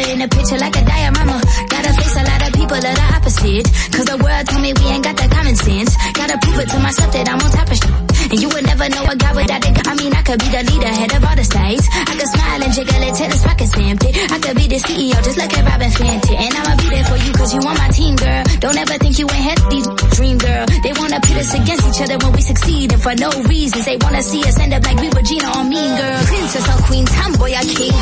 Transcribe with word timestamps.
in 0.00 0.20
a 0.20 0.28
picture 0.28 0.58
like 0.58 0.76
a 0.76 0.84
diorama. 0.84 1.40
Gotta 1.68 1.92
face 1.94 2.16
a 2.16 2.24
lot 2.24 2.46
of 2.46 2.52
people 2.52 2.80
that 2.80 2.98
are 2.98 3.16
opposite. 3.16 3.64
Cause 3.92 4.06
the 4.06 4.18
world 4.22 4.46
told 4.46 4.62
me 4.62 4.72
we 4.72 4.86
ain't 4.92 5.04
got 5.04 5.16
that 5.16 5.30
common 5.30 5.56
sense. 5.56 5.96
Gotta 6.12 6.38
prove 6.42 6.60
it 6.60 6.68
to 6.68 6.78
myself 6.80 7.12
that 7.12 7.28
I'm 7.28 7.40
on 7.40 7.50
top 7.50 7.70
of 7.70 7.76
shit. 7.76 8.05
And 8.26 8.42
you 8.42 8.48
would 8.50 8.66
never 8.66 8.88
know 8.90 9.04
a 9.06 9.14
guy 9.14 9.32
without 9.34 9.62
i 9.86 9.94
mean, 9.94 10.12
I 10.12 10.22
could 10.22 10.38
be 10.42 10.50
the 10.50 10.62
leader, 10.66 10.90
head 10.90 11.14
of 11.14 11.22
all 11.22 11.36
the 11.36 11.46
states. 11.46 11.86
I 11.86 12.12
could 12.18 12.26
smile 12.26 12.60
and 12.62 12.72
jiggle 12.74 13.02
it 13.06 13.14
till 13.14 13.30
the 13.30 13.38
pocket 13.38 13.68
stamped 13.70 14.02
it. 14.02 14.14
I 14.34 14.38
could 14.42 14.56
be 14.58 14.66
the 14.66 14.80
CEO, 14.82 15.16
just 15.22 15.38
like 15.38 15.54
at 15.54 15.62
Robin 15.62 15.90
Fenton. 15.94 16.34
And 16.34 16.52
I'ma 16.58 16.74
be 16.74 16.86
there 16.90 17.06
for 17.06 17.18
you 17.22 17.30
cause 17.38 17.54
you 17.54 17.60
want 17.62 17.78
my 17.78 17.88
team, 17.94 18.18
girl. 18.18 18.42
Don't 18.58 18.78
ever 18.78 18.98
think 18.98 19.18
you 19.22 19.30
ain't 19.30 19.46
had 19.46 19.58
these 19.70 19.86
dream, 20.18 20.38
girl. 20.38 20.66
They 20.82 20.92
wanna 20.98 21.22
pit 21.22 21.38
us 21.38 21.54
against 21.54 21.86
each 21.86 22.00
other 22.02 22.18
when 22.18 22.32
we 22.34 22.42
succeed. 22.42 22.92
And 22.92 23.02
for 23.02 23.14
no 23.14 23.30
reasons, 23.46 23.86
they 23.86 23.96
wanna 24.02 24.22
see 24.26 24.42
us 24.42 24.58
end 24.58 24.74
up 24.74 24.82
like 24.82 24.98
we 24.98 25.08
were 25.14 25.22
Gina 25.22 25.48
or 25.54 25.64
Mean 25.64 25.92
Girl. 25.94 26.20
Princess 26.26 26.66
or 26.66 26.78
Queen, 26.90 27.06
Tamboy 27.06 27.52
or 27.54 27.66
King. 27.78 27.94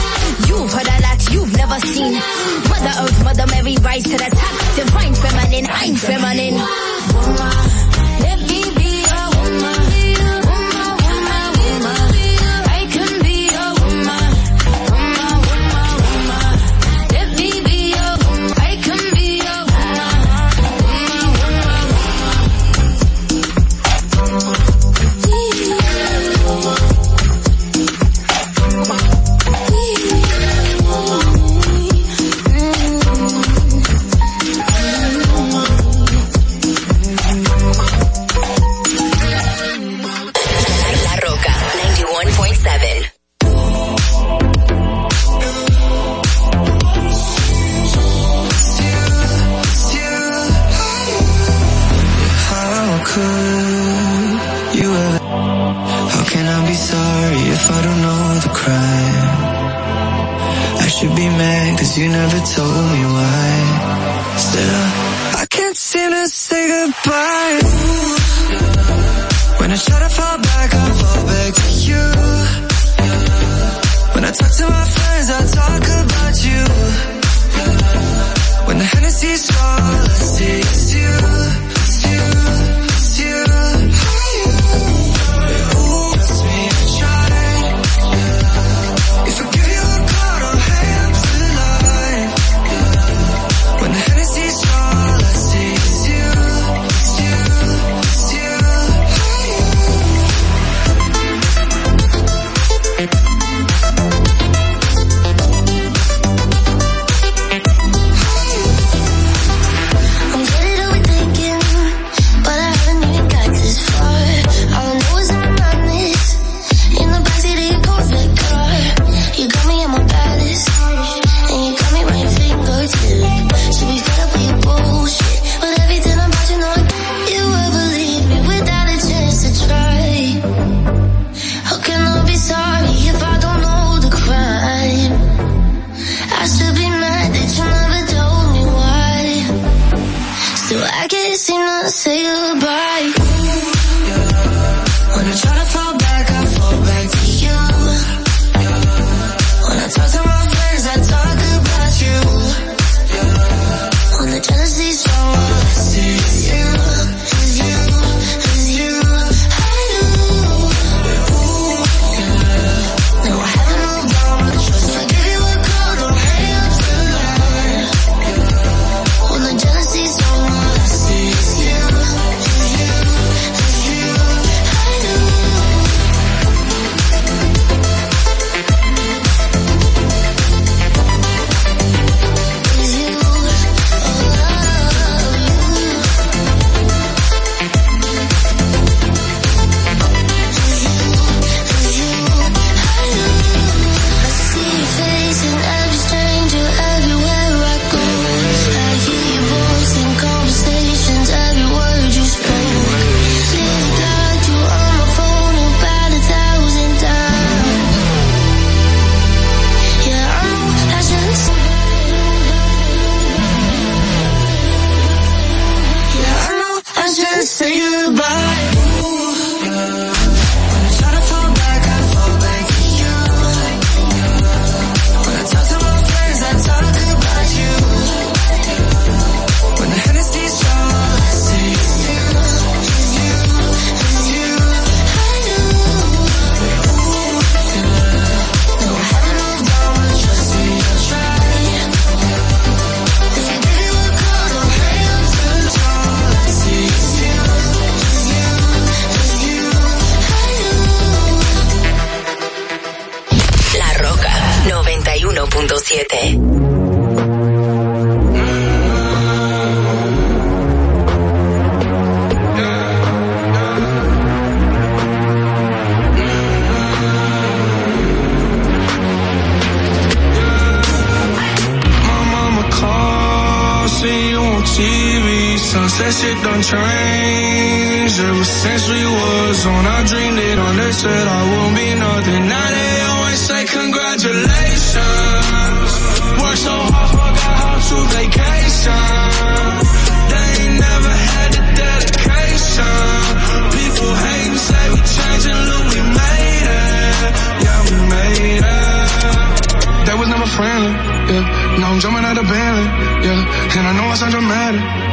You've 0.49 0.73
heard 0.73 0.89
a 0.89 0.99
lot, 1.05 1.21
you've 1.29 1.53
never 1.53 1.79
seen. 1.85 2.17
Mother 2.73 2.95
Earth, 3.05 3.19
Mother 3.29 3.47
Mary, 3.53 3.77
rise 3.85 4.05
to 4.09 4.17
the 4.17 4.31
top. 4.33 4.55
Divine 4.73 5.15
feminine, 5.15 5.67
I'm 5.69 5.95
feminine. 6.01 6.57
Woman. 7.13 7.74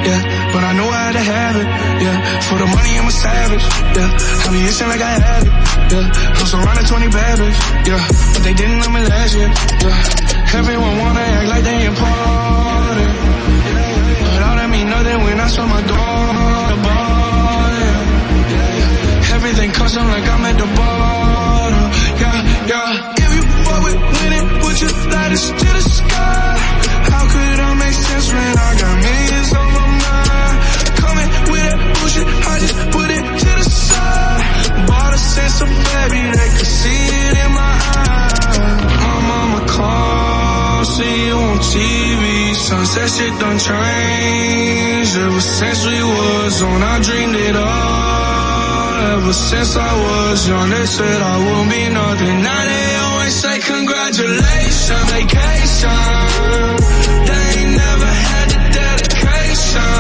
yeah. 0.06 0.22
But 0.54 0.64
I 0.64 0.72
know 0.74 0.88
I 0.90 1.00
had 1.08 1.16
to 1.16 1.24
have 1.24 1.56
it, 1.62 1.68
yeah. 2.04 2.18
For 2.48 2.58
the 2.58 2.68
money, 2.68 2.92
I'm 3.00 3.08
a 3.08 3.12
savage, 3.12 3.66
yeah. 3.96 4.10
I 4.44 4.48
be 4.52 4.60
itching 4.68 4.90
like 4.90 5.02
I 5.02 5.14
had 5.20 5.44
it, 5.48 5.54
yeah. 5.92 6.38
I'm 6.38 6.48
surrounded 6.48 6.86
20 6.88 7.08
bad 7.08 7.36
bitch, 7.40 7.60
yeah. 7.88 8.02
But 8.34 8.42
they 8.44 8.54
didn't 8.54 8.78
know 8.82 8.90
me 8.90 9.02
last 9.06 9.32
year, 9.36 9.50
yeah. 9.50 10.60
Everyone 10.60 10.96
wanna 11.00 11.20
act 11.22 11.48
like 11.54 11.64
they 11.64 11.86
important. 11.86 13.14
But 14.32 14.42
all 14.48 14.56
that 14.60 14.70
mean 14.70 14.88
nothing 14.90 15.20
when 15.24 15.38
I 15.40 15.48
saw 15.48 15.66
my 15.66 15.82
door, 15.86 16.22
the 16.72 16.78
ball, 16.86 17.72
yeah. 17.82 19.36
Everything 19.38 19.70
custom 19.72 20.06
like 20.08 20.28
I'm 20.28 20.44
at 20.50 20.58
the 20.58 20.68
bottom, 20.78 21.86
yeah, 22.22 22.38
yeah. 22.72 23.14
If 23.24 23.30
you 23.36 23.44
fuck 23.66 23.82
with 23.86 23.98
winning, 24.18 24.46
would 24.64 24.78
you 24.82 24.90
lie 25.14 25.30
to 25.30 25.38
that 43.02 43.10
shit 43.10 43.34
done 43.42 43.58
changed. 43.58 45.18
Ever 45.18 45.42
since 45.42 45.86
we 45.90 46.00
was 46.04 46.62
on, 46.62 46.82
I 46.84 47.00
dreamed 47.02 47.36
it 47.36 47.56
all. 47.56 49.18
Ever 49.18 49.34
since 49.34 49.76
I 49.76 49.92
was 50.06 50.48
young, 50.48 50.70
they 50.70 50.86
said 50.86 51.20
I 51.22 51.36
will 51.46 51.66
be 51.66 51.84
nothing. 51.90 52.38
Now 52.46 52.62
they 52.72 52.90
always 53.06 53.36
say 53.42 53.58
congratulations, 53.60 55.06
vacation. 55.18 56.06
They 57.26 57.44
ain't 57.58 57.74
never 57.86 58.12
had 58.30 58.48
the 58.54 58.62
dedication. 58.82 59.98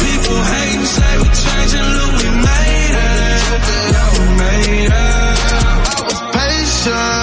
People 0.00 0.40
hate 0.52 0.78
and 0.80 0.90
say 0.96 1.12
we're 1.20 1.36
changing, 1.44 1.88
look, 1.96 2.12
we 2.16 2.28
made 2.48 2.96
it. 2.96 3.60
Yeah, 3.92 4.08
we 4.16 4.26
made 4.40 4.88
it. 4.88 4.92
I 4.92 6.00
was 6.08 6.20
patient. 6.32 7.21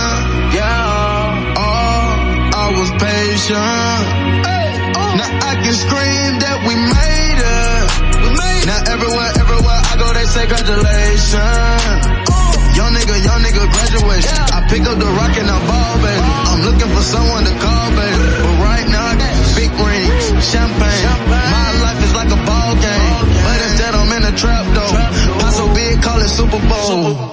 congratulations. 10.69 12.05
Young 12.77 12.93
nigga, 12.93 13.15
young 13.25 13.41
nigga 13.41 13.63
graduation. 13.73 14.37
I 14.53 14.65
pick 14.69 14.83
up 14.85 14.97
the 14.99 15.09
rock 15.17 15.33
and 15.37 15.49
I'm 15.49 15.63
ball, 15.65 15.95
baby. 15.97 16.21
I'm 16.21 16.61
looking 16.61 16.89
for 16.93 17.01
someone 17.01 17.43
to 17.43 17.53
call, 17.57 17.89
baby. 17.97 18.17
But 18.43 18.55
right 18.61 18.87
now 18.89 19.03
I 19.05 19.15
got 19.17 19.33
big 19.57 19.71
rings, 19.73 20.25
champagne. 20.45 21.05
My 21.27 21.69
life 21.83 21.99
is 22.05 22.13
like 22.13 22.31
a 22.31 22.39
ball 22.45 22.73
game. 22.77 23.25
But 23.45 23.57
instead 23.65 23.93
I'm 23.95 24.11
in 24.13 24.23
a 24.29 24.33
trap 24.37 24.65
though. 24.73 24.93
Trap, 24.93 25.53
so 25.53 25.73
big, 25.73 26.01
call 26.01 26.19
it 26.21 26.29
Super 26.29 26.61
Bowl. 26.69 26.87
Super 26.87 27.13
Bowl. 27.17 27.28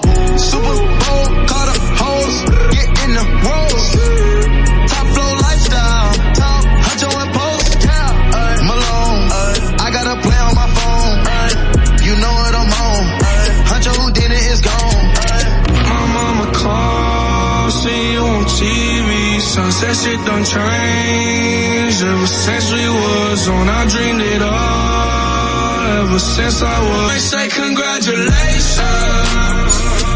changed 20.53 22.01
ever 22.03 22.27
since 22.27 22.71
we 22.71 22.85
was 22.89 23.47
on. 23.49 23.67
I 23.69 23.85
dreamed 23.93 24.21
it 24.21 24.41
all 24.41 26.01
ever 26.01 26.19
since 26.19 26.61
I 26.61 26.77
was. 26.87 27.11
They 27.13 27.19
say 27.19 27.47
congratulations. 27.61 29.73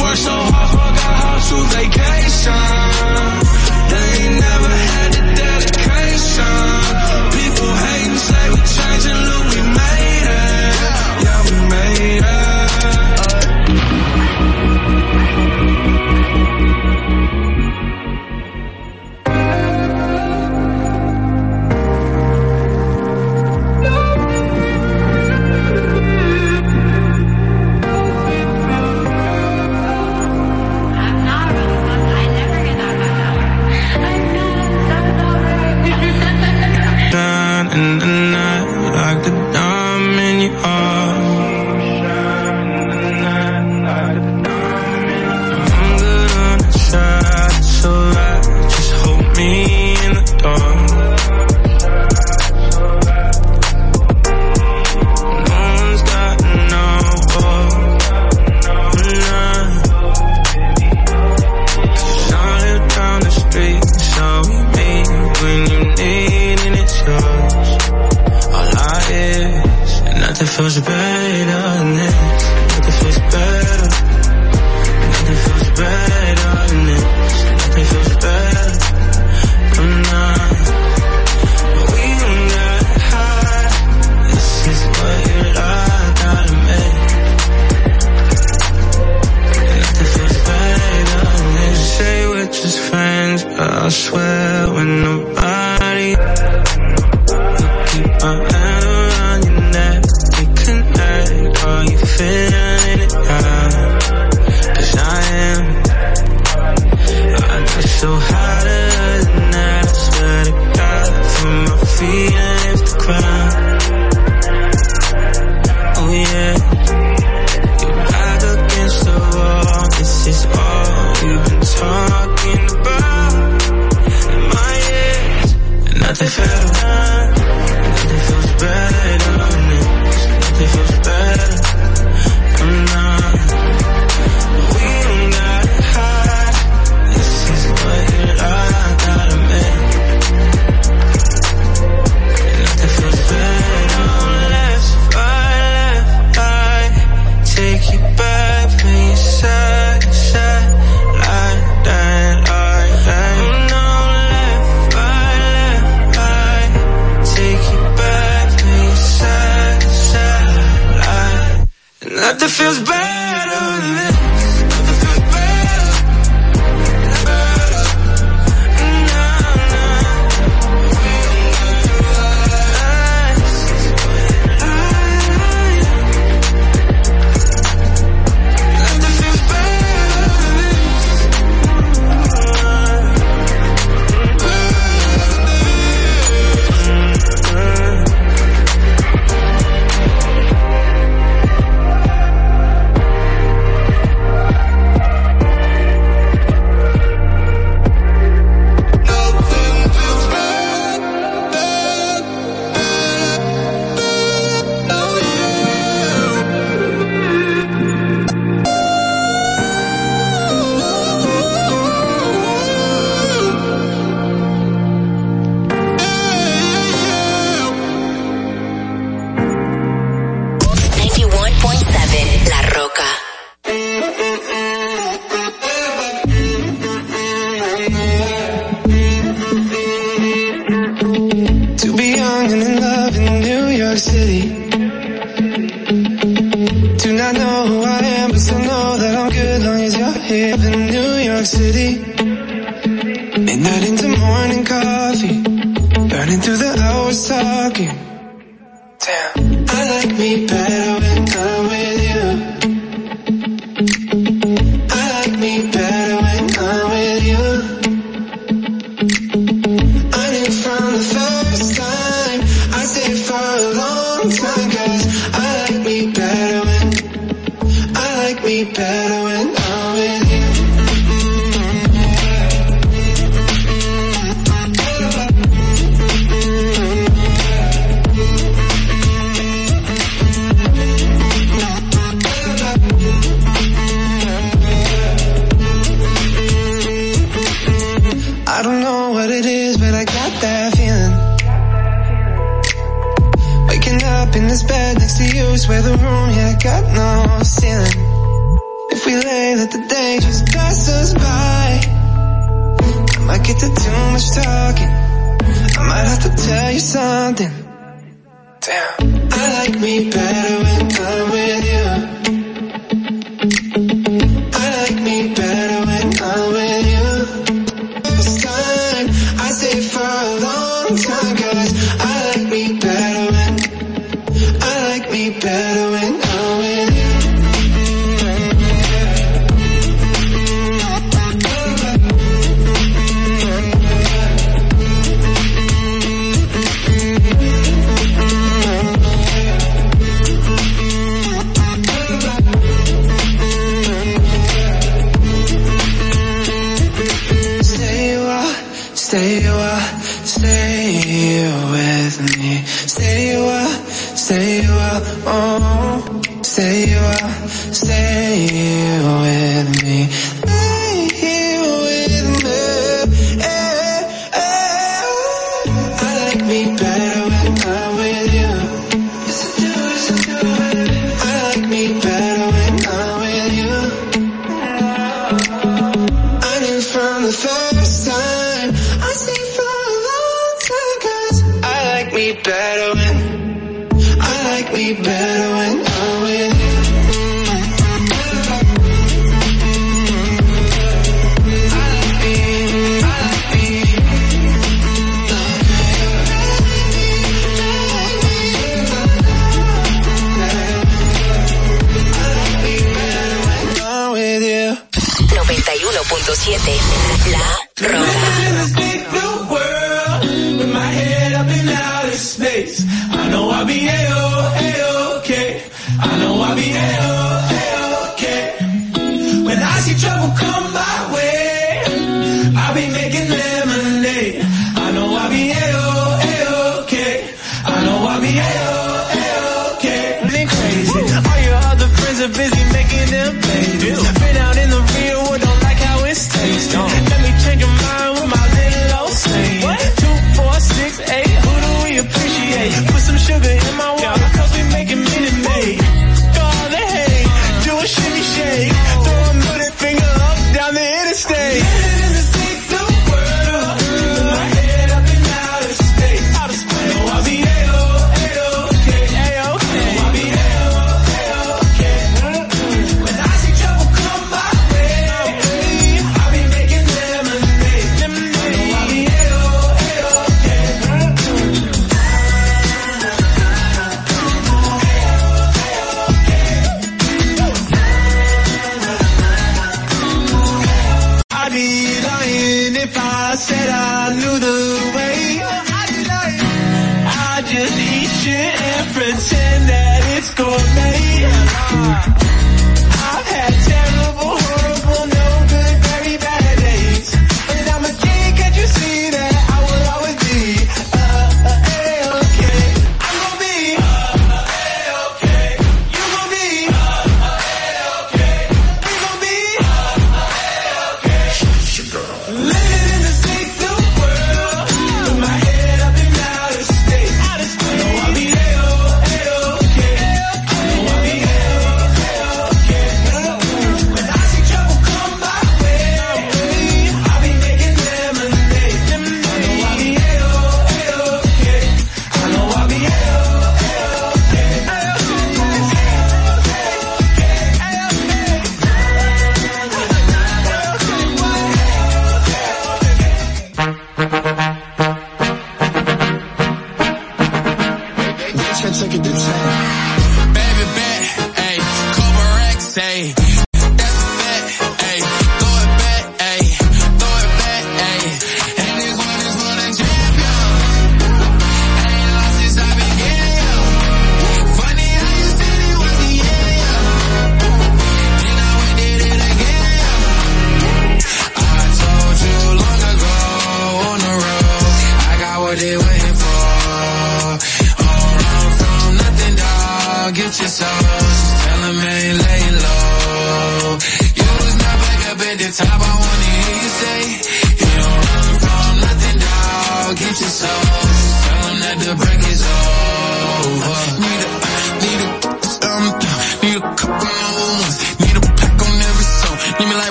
Worked 0.00 0.22
so 0.28 0.36
hard, 0.52 0.70
forgot 0.70 1.20
how 1.24 1.48
to 1.48 1.56
vacation. 1.76 2.23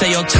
Say 0.00 0.12
your 0.12 0.24
time 0.24 0.39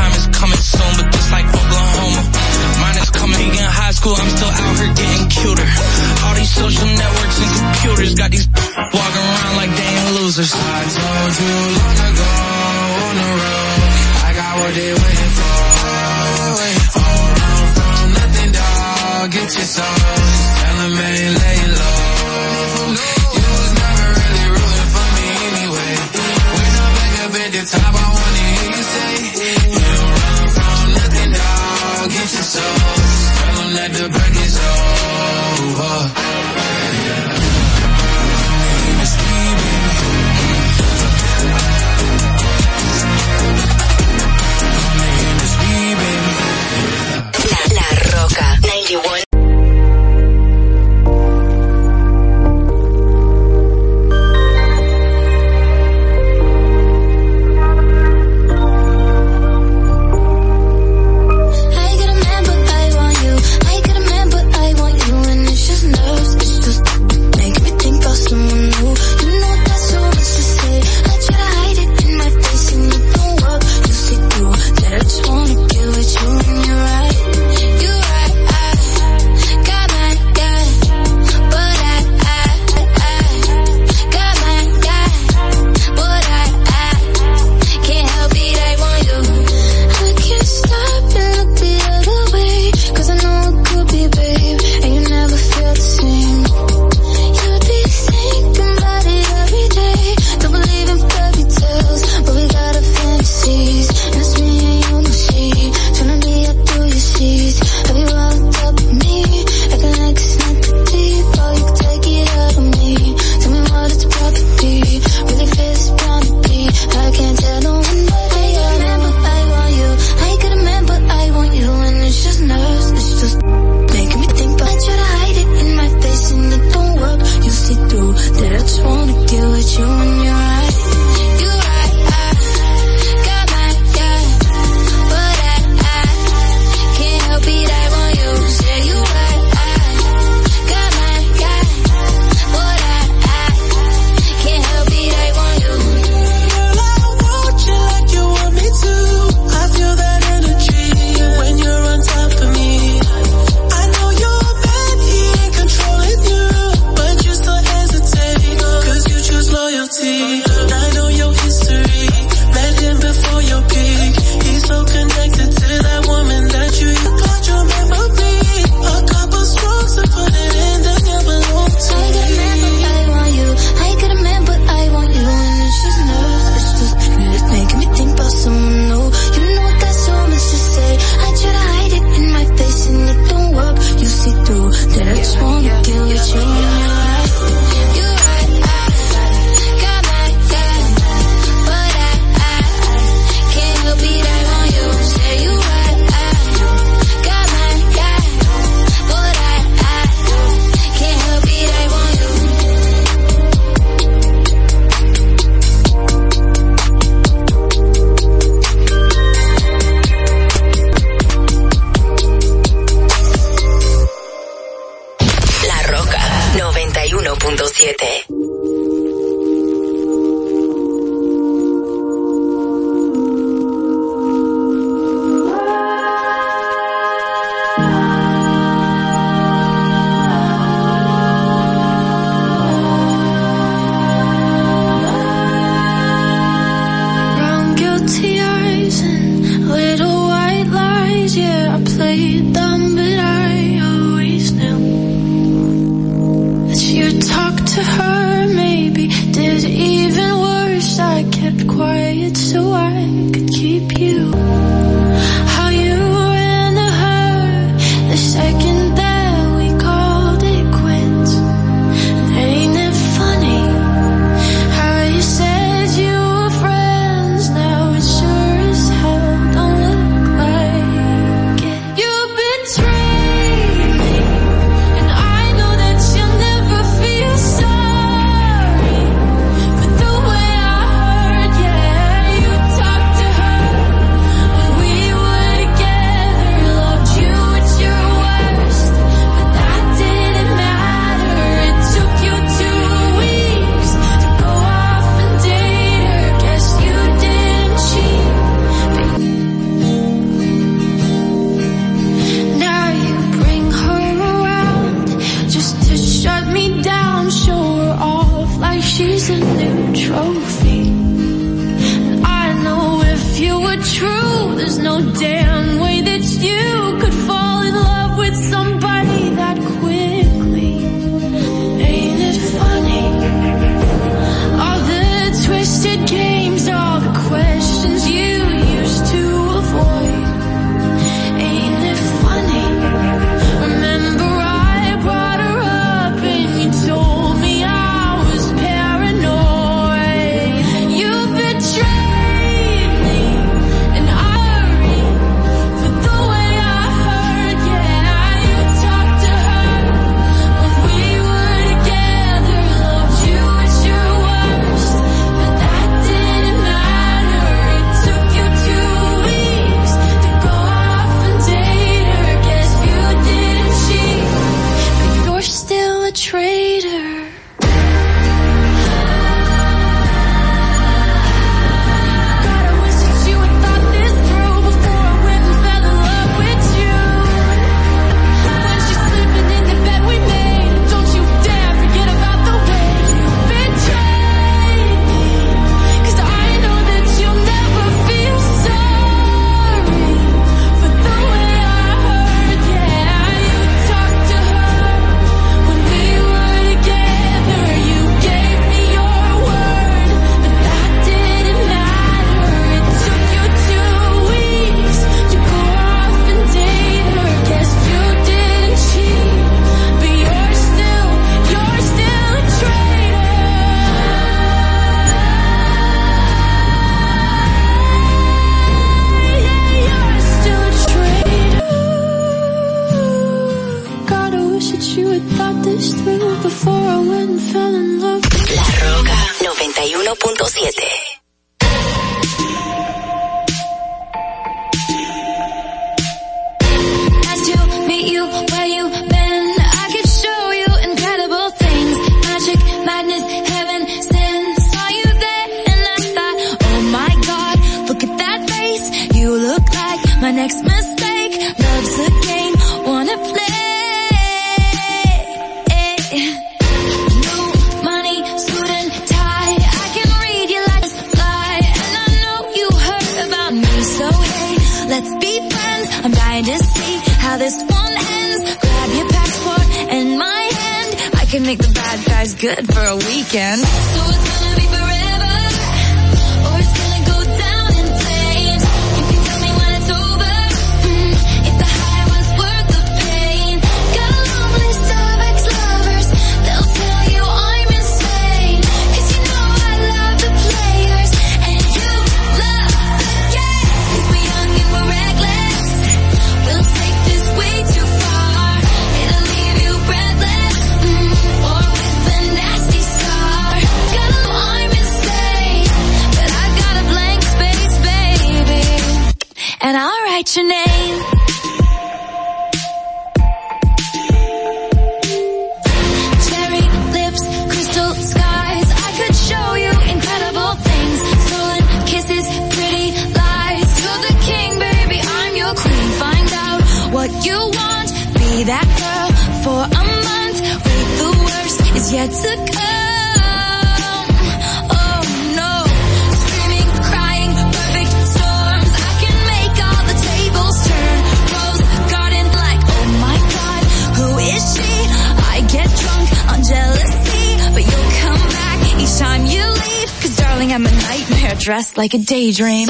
like 551.81 551.95
a 551.95 551.99
daydream. 551.99 552.70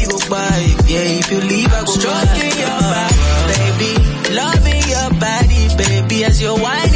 you 0.00 0.08
go 0.08 0.18
by. 0.28 0.58
Yeah, 0.86 1.18
if 1.20 1.30
you 1.30 1.40
leave, 1.40 1.72
I 1.72 1.84
go 1.84 1.92
Stroking 1.92 2.54
your 2.58 2.80
back, 2.92 3.14
baby. 3.50 3.92
Loving 4.34 4.82
your 4.88 5.10
body, 5.20 5.62
baby, 5.76 6.24
as 6.24 6.40
your 6.40 6.58
wife. 6.58 6.89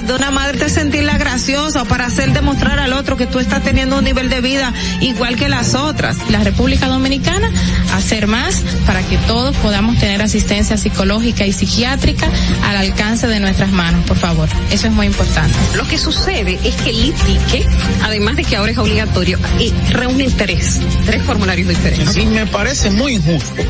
De 0.00 0.14
una 0.14 0.30
madre 0.30 0.56
de 0.58 0.70
sentirla 0.70 1.18
graciosa 1.18 1.84
para 1.84 2.06
hacer 2.06 2.32
demostrar 2.32 2.78
al 2.78 2.94
otro 2.94 3.18
que 3.18 3.26
tú 3.26 3.40
estás 3.40 3.62
teniendo 3.62 3.98
un 3.98 4.04
nivel 4.04 4.30
de 4.30 4.40
vida 4.40 4.72
igual 5.02 5.36
que 5.36 5.50
las 5.50 5.74
otras? 5.74 6.16
La 6.30 6.42
República 6.42 6.86
Dominicana 6.86 7.50
hacer 7.92 8.26
más 8.26 8.64
para 8.86 9.02
que 9.02 9.18
todos 9.18 9.54
podamos 9.56 9.98
tener 9.98 10.22
asistencia 10.22 10.78
psicológica 10.78 11.46
y 11.46 11.52
psiquiátrica 11.52 12.26
al 12.64 12.76
alcance 12.76 13.26
de 13.26 13.38
nuestras 13.38 13.70
manos, 13.70 14.02
por 14.06 14.16
favor. 14.16 14.48
Eso 14.70 14.86
es 14.86 14.92
muy 14.94 15.06
importante. 15.06 15.54
Lo 15.76 15.86
que 15.86 15.98
sucede 15.98 16.58
es 16.64 16.74
que 16.76 16.90
el 16.90 17.04
ITIQUE, 17.04 17.66
además 18.02 18.36
de 18.36 18.44
que 18.44 18.56
ahora 18.56 18.72
es 18.72 18.78
obligatorio, 18.78 19.38
eh, 19.60 19.72
reúne 19.90 20.30
tres, 20.30 20.80
tres 21.04 21.22
formularios 21.22 21.68
diferentes. 21.68 22.14
Sí, 22.14 22.24
me 22.24 22.46
parece 22.46 22.90
muy 22.90 23.16
injusto 23.16 23.62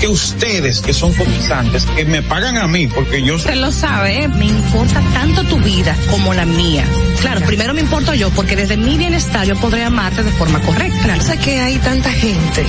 que 0.00 0.08
ustedes, 0.08 0.80
que 0.80 0.94
son 0.94 1.12
cotizantes, 1.12 1.84
que 1.84 2.04
me 2.06 2.22
pagan 2.22 2.56
a 2.56 2.66
mí, 2.66 2.86
porque 2.86 3.22
yo 3.22 3.36
Usted 3.36 3.56
lo 3.56 3.70
sabe, 3.70 4.28
me 4.28 4.46
importa 4.46 5.02
tanto 5.12 5.44
tu 5.44 5.58
vida 5.58 5.96
como 6.10 6.32
la 6.32 6.46
mía. 6.46 6.84
Claro, 7.20 7.42
primero 7.42 7.74
me 7.74 7.82
importo 7.82 8.14
yo, 8.14 8.30
porque 8.30 8.56
desde 8.56 8.76
mi 8.76 8.96
bienestar 8.96 9.46
yo 9.46 9.54
podré 9.56 9.84
amarte 9.84 10.22
de 10.22 10.32
forma 10.32 10.60
correcta. 10.60 11.20
Sea 11.20 11.36
que 11.36 11.60
hay 11.60 11.78
tanta 11.78 12.10
gente 12.10 12.64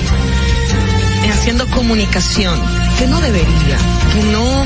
haciendo 1.32 1.66
comunicación 1.68 2.60
que 2.98 3.06
no 3.06 3.20
debería, 3.20 3.78
que 4.12 4.22
no, 4.32 4.64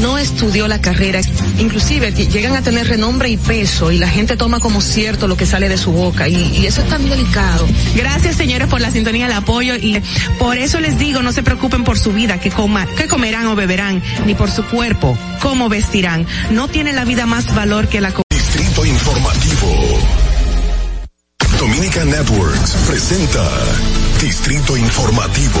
no 0.00 0.18
estudió 0.18 0.68
la 0.68 0.80
carrera. 0.80 1.20
Inclusive 1.58 2.12
llegan 2.12 2.56
a 2.56 2.62
tener 2.62 2.88
renombre 2.88 3.28
y 3.28 3.36
peso 3.36 3.90
y 3.90 3.98
la 3.98 4.08
gente 4.08 4.36
toma 4.36 4.60
como 4.60 4.80
cierto 4.80 5.26
lo 5.26 5.36
que 5.36 5.46
sale 5.46 5.68
de 5.68 5.76
su 5.76 5.92
boca 5.92 6.28
y, 6.28 6.34
y 6.34 6.66
eso 6.66 6.82
es 6.82 6.88
tan 6.88 7.08
delicado. 7.08 7.66
Gracias 7.94 8.36
señores 8.36 8.68
por 8.68 8.80
la 8.80 8.90
sintonía, 8.90 9.26
el 9.26 9.32
apoyo 9.32 9.74
y 9.76 10.02
por 10.38 10.58
eso 10.58 10.80
les 10.80 10.98
digo, 10.98 11.22
no 11.22 11.32
se 11.32 11.42
preocupen 11.42 11.84
por 11.84 11.98
su 11.98 12.12
vida, 12.12 12.38
que 12.40 12.50
coma, 12.50 12.86
que 12.86 13.06
comerán 13.06 13.46
o 13.46 13.56
beberán, 13.56 14.02
ni 14.26 14.34
por 14.34 14.50
su 14.50 14.64
cuerpo, 14.64 15.16
cómo 15.40 15.68
vestirán. 15.68 16.26
No 16.50 16.68
tiene 16.68 16.92
la 16.92 17.04
vida 17.04 17.26
más 17.26 17.54
valor 17.54 17.88
que 17.88 18.00
la 18.00 18.12
Distrito 18.30 18.86
Informativo. 18.86 19.98
Dominica 21.58 22.04
Networks 22.04 22.76
presenta 22.86 23.44
Distrito 24.20 24.76
Informativo. 24.76 25.60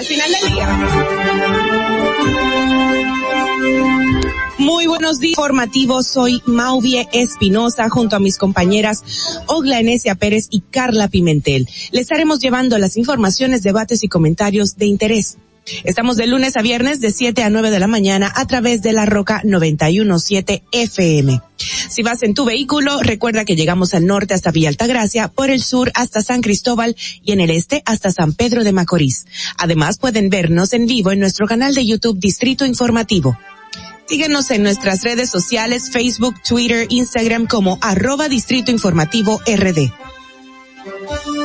Al 0.00 0.06
final 0.06 0.32
del 0.32 0.54
día. 0.54 0.66
Muy 4.56 4.86
buenos 4.86 5.20
días 5.20 5.32
informativos, 5.32 6.06
soy 6.06 6.40
Mauvie 6.46 7.06
Espinosa 7.12 7.90
junto 7.90 8.16
a 8.16 8.18
mis 8.18 8.38
compañeras 8.38 9.04
Ogla 9.46 9.78
Enesia 9.78 10.14
Pérez 10.14 10.46
y 10.48 10.62
Carla 10.62 11.08
Pimentel. 11.08 11.68
Les 11.92 12.00
estaremos 12.00 12.40
llevando 12.40 12.78
las 12.78 12.96
informaciones, 12.96 13.62
debates 13.62 14.02
y 14.02 14.08
comentarios 14.08 14.78
de 14.78 14.86
interés. 14.86 15.36
Estamos 15.84 16.16
de 16.16 16.26
lunes 16.26 16.56
a 16.56 16.62
viernes 16.62 17.00
de 17.00 17.12
7 17.12 17.42
a 17.42 17.50
9 17.50 17.70
de 17.70 17.78
la 17.78 17.86
mañana 17.86 18.32
a 18.34 18.46
través 18.46 18.82
de 18.82 18.92
la 18.92 19.06
Roca 19.06 19.40
917 19.44 20.62
FM. 20.72 21.40
Si 21.88 22.02
vas 22.02 22.22
en 22.22 22.34
tu 22.34 22.44
vehículo, 22.44 23.00
recuerda 23.02 23.44
que 23.44 23.56
llegamos 23.56 23.94
al 23.94 24.06
norte 24.06 24.34
hasta 24.34 24.50
Villa 24.50 24.68
Altagracia, 24.68 25.28
por 25.28 25.50
el 25.50 25.62
sur 25.62 25.90
hasta 25.94 26.22
San 26.22 26.40
Cristóbal 26.40 26.96
y 27.22 27.32
en 27.32 27.40
el 27.40 27.50
este 27.50 27.82
hasta 27.84 28.10
San 28.10 28.34
Pedro 28.34 28.64
de 28.64 28.72
Macorís. 28.72 29.26
Además 29.58 29.98
pueden 29.98 30.30
vernos 30.30 30.72
en 30.72 30.86
vivo 30.86 31.12
en 31.12 31.20
nuestro 31.20 31.46
canal 31.46 31.74
de 31.74 31.86
YouTube 31.86 32.18
Distrito 32.18 32.64
Informativo. 32.64 33.36
Síguenos 34.06 34.50
en 34.50 34.64
nuestras 34.64 35.02
redes 35.02 35.30
sociales, 35.30 35.90
Facebook, 35.92 36.34
Twitter, 36.42 36.86
Instagram 36.90 37.46
como 37.46 37.78
arroba 37.80 38.28
Distrito 38.28 38.72
Informativo 38.72 39.40
RD. 39.46 40.09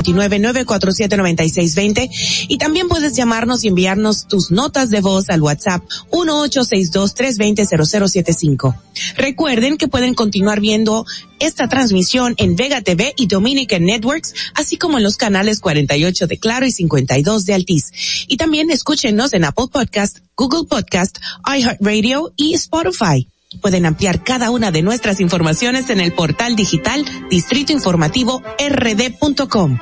2994799620 0.02 2.10
y 2.48 2.58
también 2.58 2.88
puedes 2.88 3.16
llamarnos 3.16 3.64
y 3.64 3.68
enviarnos 3.68 4.28
tus 4.28 4.50
notas 4.50 4.90
de 4.90 5.00
voz 5.00 5.30
al 5.30 5.40
WhatsApp 5.42 5.82
1862-320-0075. 6.10 8.76
Recuerden 9.16 9.76
que 9.76 9.88
pueden 9.88 10.14
continuar 10.14 10.60
viendo 10.60 11.04
esta 11.38 11.68
transmisión 11.68 12.34
en 12.38 12.56
Vega 12.56 12.80
TV 12.80 13.12
y 13.16 13.26
Dominican 13.26 13.84
Networks, 13.84 14.32
así 14.54 14.78
como 14.78 14.96
en 14.98 15.04
los 15.04 15.16
canales 15.16 15.60
48 15.60 16.26
de 16.26 16.38
Claro 16.38 16.66
y 16.66 16.72
52 16.72 17.44
de 17.44 17.54
Altiz. 17.54 17.92
Y 18.28 18.36
también 18.36 18.70
escúchenos 18.70 19.32
en 19.34 19.44
Apple 19.44 19.66
Podcast, 19.70 20.18
Google 20.36 20.64
Podcast, 20.68 21.18
iHeartRadio 21.44 22.32
y 22.36 22.54
Spotify. 22.54 23.28
Pueden 23.60 23.86
ampliar 23.86 24.24
cada 24.24 24.50
una 24.50 24.72
de 24.72 24.82
nuestras 24.82 25.20
informaciones 25.20 25.88
en 25.90 26.00
el 26.00 26.12
portal 26.12 26.56
digital 26.56 27.04
distritoinformativo-rd.com. 27.30 29.78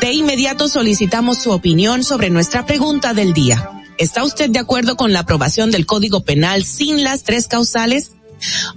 De 0.00 0.12
inmediato 0.12 0.68
solicitamos 0.68 1.38
su 1.38 1.50
opinión 1.50 2.04
sobre 2.04 2.30
nuestra 2.30 2.64
pregunta 2.64 3.12
del 3.12 3.32
día. 3.32 3.68
¿Está 3.98 4.22
usted 4.22 4.50
de 4.50 4.60
acuerdo 4.60 4.96
con 4.96 5.12
la 5.12 5.18
aprobación 5.20 5.72
del 5.72 5.84
Código 5.84 6.20
Penal 6.20 6.62
sin 6.62 7.02
las 7.02 7.24
tres 7.24 7.48
causales? 7.48 8.12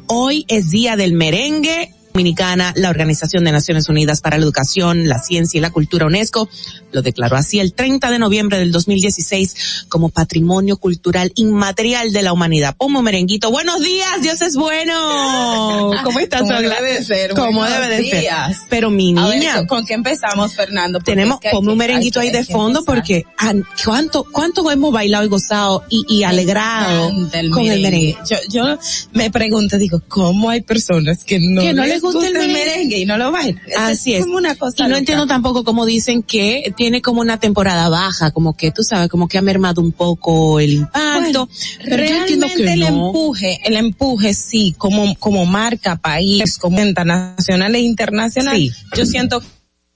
Hoy 0.08 0.46
es 0.48 0.72
día 0.72 0.96
del 0.96 1.14
merengue. 1.14 1.96
Dominicana, 2.16 2.72
la 2.78 2.90
Organización 2.90 3.44
de 3.44 3.52
Naciones 3.52 3.90
Unidas 3.90 4.22
para 4.22 4.38
la 4.38 4.46
Educación, 4.46 5.10
la 5.10 5.20
Ciencia 5.20 5.58
y 5.58 5.62
la 5.62 5.72
Cultura 5.72 6.06
UNESCO 6.06 6.48
lo 6.96 7.02
declaró 7.02 7.36
así 7.36 7.60
el 7.60 7.74
30 7.74 8.10
de 8.10 8.20
noviembre 8.20 8.58
del 8.58 8.72
2016 8.72 9.86
como 9.90 10.10
Patrimonio 10.10 10.78
Cultural 10.78 11.32
Inmaterial 11.36 12.14
de 12.14 12.22
la 12.22 12.32
Humanidad. 12.34 12.76
Pomo 12.78 13.02
merenguito, 13.02 13.52
buenos 13.52 13.82
días, 13.82 14.22
Dios 14.22 14.42
es 14.42 14.56
bueno. 14.56 15.92
¿Cómo 16.04 16.20
estás, 16.20 16.44
Ogla? 16.44 16.76
debe 16.82 16.94
de 16.94 17.04
ser, 17.04 17.34
buenos 17.34 17.70
debe 17.70 17.88
de 17.98 18.10
ser. 18.10 18.30
Pero 18.70 18.90
mi 18.90 19.14
A 19.18 19.28
ver, 19.28 19.40
niña, 19.40 19.56
¿con- 19.58 19.68
¿con 19.68 19.86
qué 19.86 19.94
empezamos, 19.94 20.54
Fernando? 20.56 21.00
Porque 21.00 21.12
tenemos 21.12 21.40
es 21.44 21.52
que 21.52 21.58
un 21.58 21.78
merenguito 21.78 22.20
ahí 22.20 22.32
de 22.32 22.44
fondo 22.46 22.84
porque 22.86 23.26
an- 23.38 23.66
cuánto 23.84 24.24
cuánto 24.32 24.70
hemos 24.72 24.92
bailado 24.94 25.26
y 25.26 25.28
gozado 25.28 25.84
y, 25.90 26.04
y 26.08 26.24
alegrado 26.24 27.12
el 27.34 27.50
con 27.52 27.66
el 27.66 27.82
merengue. 27.82 28.18
Yo, 28.30 28.38
yo 28.50 28.78
me 29.14 29.30
pregunto, 29.32 29.78
digo, 29.78 30.02
¿cómo 30.08 30.50
hay 30.50 30.62
personas 30.62 31.24
que 31.24 31.40
no, 31.40 31.62
Que 31.62 31.74
no 31.74 31.86
les 31.86 32.02
gusta 32.02 32.26
el 32.28 32.34
merengue. 32.34 33.00
y 33.00 33.06
no 33.06 33.18
lo 33.18 33.32
baila. 33.32 33.62
Así 33.78 34.14
es. 34.14 34.24
como 34.24 34.38
una 34.38 34.56
cosa 34.56 34.76
y 34.80 34.82
no 34.84 34.90
loca. 34.90 35.00
entiendo 35.00 35.28
tampoco 35.28 35.64
cómo 35.64 35.86
dicen 35.86 36.24
que 36.24 36.74
tiene 36.86 37.02
como 37.02 37.20
una 37.22 37.40
temporada 37.40 37.90
baja, 37.90 38.30
como 38.30 38.56
que 38.56 38.70
tú 38.70 38.84
sabes, 38.84 39.10
como 39.10 39.28
que 39.28 39.40
ha 39.40 39.42
mermado 39.42 39.82
un 39.82 39.92
poco 39.92 40.60
el 40.60 40.72
impacto. 40.74 41.50
pero 41.84 42.06
yo 42.06 42.16
entiendo 42.16 42.46
Realmente 42.46 42.56
que 42.64 42.74
el 42.74 42.80
no. 42.82 43.08
empuje, 43.08 43.60
el 43.64 43.76
empuje 43.76 44.34
sí, 44.36 44.76
como, 44.78 45.16
como 45.18 45.48
marca 45.48 45.96
país, 45.96 46.60
como 46.60 46.80
internacional 46.80 47.74
e 47.74 47.80
internacional, 47.80 48.56
Sí. 48.56 48.72
yo 48.96 49.04
siento 49.08 49.42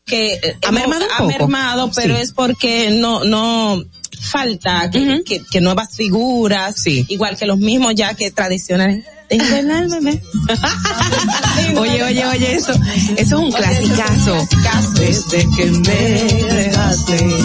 que 0.03 0.33
eh, 0.33 0.57
Ha 0.65 0.71
mermado 0.71 1.05
ha 1.15 1.23
mermado, 1.25 1.91
pero 1.95 2.15
Sí. 2.15 2.21
es 2.21 2.31
porque 2.31 2.89
no, 2.89 3.23
no 3.23 3.83
falta 4.19 4.89
que 4.89 5.61
nuevas 5.61 5.95
figuras, 5.95 6.87
igual 6.87 7.37
que 7.37 7.45
los 7.45 7.59
mismos 7.59 7.93
ya 7.93 8.15
que 8.15 8.31
tradicionales. 8.31 9.05
Tengo 9.29 9.45
el 9.45 9.69
alma, 9.69 9.97
Oye, 11.77 12.03
oye, 12.03 12.25
oye, 12.25 12.55
eso, 12.55 12.71
eso 12.71 12.81
es 13.15 13.31
un 13.31 13.51
clasicazo. 13.51 14.47
Desde 14.95 15.47
que 15.55 15.65
me 15.69 16.23
dejaste, 16.55 17.37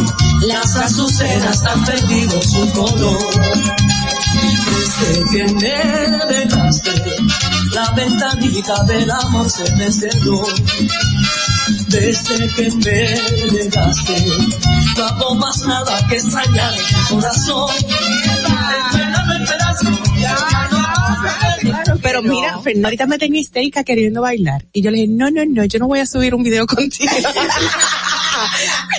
las 0.47 0.77
azucenas 0.77 1.63
han 1.65 1.85
perdido 1.85 2.41
su 2.43 2.71
color. 2.73 3.19
Desde 4.67 5.31
que 5.31 5.45
me 5.53 6.35
dejaste, 6.35 6.91
la 7.75 7.91
ventanita 7.91 8.83
del 8.85 9.11
amor 9.11 9.51
se 9.51 9.71
me 9.77 9.93
cerró. 9.93 10.43
Desde 11.89 12.49
que 12.55 12.71
me 12.71 13.59
dejaste, 13.59 14.27
no 14.97 15.05
hago 15.05 15.35
más 15.35 15.59
nada 15.67 16.07
que 16.09 16.17
extrañar 16.17 16.75
tu 17.09 17.15
corazón. 17.17 17.71
Pedazo, 19.45 19.91
ya 20.17 20.35
no, 20.71 21.54
Pero 22.05 22.23
mira, 22.23 22.59
Fernanda 22.61 22.89
ahorita 22.89 23.07
me 23.07 23.19
tenía 23.19 23.41
histérica 23.41 23.83
queriendo 23.83 24.21
bailar. 24.21 24.67
Y 24.73 24.83
yo 24.83 24.91
le 24.91 24.99
dije, 24.99 25.09
no, 25.09 25.31
no, 25.31 25.43
no, 25.47 25.65
yo 25.65 25.79
no 25.79 25.89
voy 25.89 26.01
a 26.01 26.07
subir 26.07 26.35
un 26.35 26.43
video 26.43 26.67
contigo. 26.69 27.11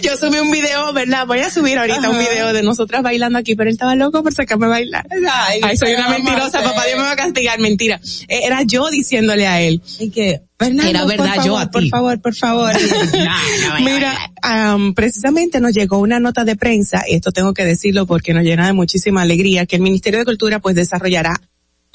yo 0.02 0.18
subí 0.18 0.40
un 0.40 0.52
video, 0.52 0.92
¿verdad? 0.94 1.28
Voy 1.28 1.40
a 1.40 1.50
subir 1.50 1.78
ahorita 1.78 2.10
un 2.10 2.18
video 2.18 2.52
de 2.52 2.64
nosotras 2.64 3.04
bailando 3.04 3.38
aquí, 3.40 3.56
pero 3.56 3.70
él 3.70 3.74
estaba 3.76 3.96
loco 3.96 4.24
por 4.24 4.34
sacarme 4.34 4.66
a 4.66 4.70
bailar. 4.70 5.06
Ay, 5.32 5.60
Ay, 5.64 5.78
soy 5.78 5.90
¿qué 5.90 5.96
una 5.98 6.10
mentirosa, 6.10 6.64
papá 6.64 6.86
Dios 6.86 6.98
me 6.98 7.04
va 7.04 7.12
a 7.12 7.16
castigar, 7.16 7.60
mentira. 7.60 8.00
Eh, 8.28 8.42
Era 8.44 8.64
yo 8.64 8.90
diciéndole 8.90 9.46
a 9.48 9.62
él. 9.62 9.82
Y 10.00 10.10
que, 10.10 10.42
Fernando, 10.58 10.90
Era 10.90 11.06
verdad, 11.06 11.36
por 11.36 11.46
yo 11.46 11.58
a 11.58 11.70
Por 11.70 11.84
ti. 11.84 11.90
favor, 11.90 12.22
por 12.22 12.36
favor. 12.36 12.72
Mira, 13.82 14.18
am, 14.42 14.94
precisamente 14.94 15.60
nos 15.60 15.74
llegó 15.74 16.00
una 16.00 16.20
nota 16.20 16.44
de 16.44 16.56
prensa, 16.56 17.04
y 17.08 17.16
esto 17.16 17.32
tengo 17.32 17.54
que 17.54 17.66
decirlo 17.66 18.06
porque 18.06 18.34
nos 18.34 18.44
llena 18.44 18.66
de 18.68 18.74
muchísima 18.74 19.22
alegría, 19.22 19.66
que 19.66 19.76
el 19.76 19.82
Ministerio 19.82 20.20
de 20.20 20.26
Cultura 20.26 20.60
pues 20.60 20.76
desarrollará 20.76 21.34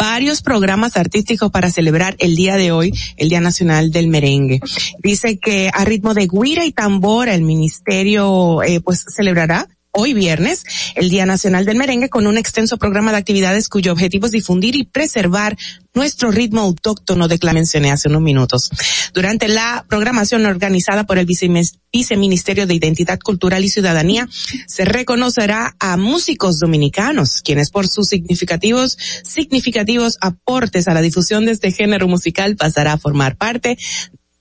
varios 0.01 0.40
programas 0.40 0.96
artísticos 0.96 1.51
para 1.51 1.68
celebrar 1.68 2.16
el 2.18 2.34
día 2.34 2.57
de 2.57 2.72
hoy, 2.72 2.92
el 3.18 3.28
Día 3.28 3.42
Nacional 3.42 3.90
del 3.90 4.09
Merengue. 4.09 4.61
Dice 5.03 5.38
que 5.38 5.70
a 5.74 5.84
ritmo 5.84 6.14
de 6.14 6.26
guira 6.26 6.64
y 6.64 6.72
tambora 6.72 7.34
el 7.34 7.42
ministerio 7.42 8.62
eh, 8.62 8.80
pues 8.80 9.05
celebrará 9.14 9.68
hoy 9.93 10.14
viernes 10.14 10.64
el 10.95 11.11
Día 11.11 11.26
Nacional 11.26 11.64
del 11.64 11.76
Merengue 11.76 12.09
con 12.09 12.26
un 12.26 12.38
extenso 12.38 12.76
programa 12.78 13.11
de 13.11 13.18
actividades 13.18 13.68
cuyo 13.68 13.93
objetivo 13.93 14.26
es 14.26 14.32
difundir 14.32 14.76
y 14.76 14.84
preservar 14.84 15.57
nuestro 15.95 16.30
ritmo 16.30 16.61
autóctono 16.61 17.26
de 17.26 17.38
que 17.38 17.47
la 17.47 17.53
mencioné 17.53 17.91
hace 17.91 18.09
unos 18.09 18.22
minutos. 18.22 18.70
Durante 19.12 19.49
la 19.49 19.84
programación 19.88 20.47
organizada 20.47 21.05
por 21.05 21.18
el 21.18 21.26
Viceministerio 21.26 22.66
de 22.66 22.74
Identidad 22.74 23.18
Cultural 23.18 23.64
y 23.64 23.68
Ciudadanía, 23.68 24.28
se 24.66 24.84
reconocerá 24.84 25.74
a 25.80 25.97
músicos 25.97 26.61
dominicanos, 26.61 27.43
quienes 27.43 27.70
por 27.70 27.88
sus 27.88 28.07
significativos, 28.07 28.97
significativos 29.24 30.16
aportes 30.20 30.86
a 30.86 30.95
la 30.95 31.01
difusión 31.01 31.45
de 31.45 31.53
este 31.53 31.72
género 31.72 32.07
musical 32.07 32.57
pasará 32.57 32.93
a 32.93 32.99
formar 32.99 33.36
parte 33.36 33.76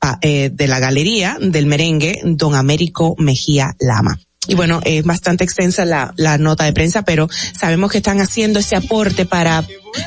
ah, 0.01 0.19
eh, 0.21 0.51
de 0.53 0.67
la 0.67 0.79
galería 0.79 1.37
del 1.41 1.65
merengue 1.65 2.21
Don 2.23 2.53
Américo 2.53 3.15
Mejía 3.17 3.75
Lama. 3.79 4.19
Y 4.47 4.55
bueno, 4.55 4.79
es 4.85 5.03
bastante 5.03 5.43
extensa 5.43 5.83
la, 5.85 6.13
la 6.15 6.37
nota 6.37 6.63
de 6.63 6.73
prensa, 6.73 7.03
pero 7.03 7.27
sabemos 7.59 7.91
que 7.91 7.97
están 7.97 8.21
haciendo 8.21 8.59
ese 8.59 8.75
aporte 8.77 9.25
para 9.25 9.65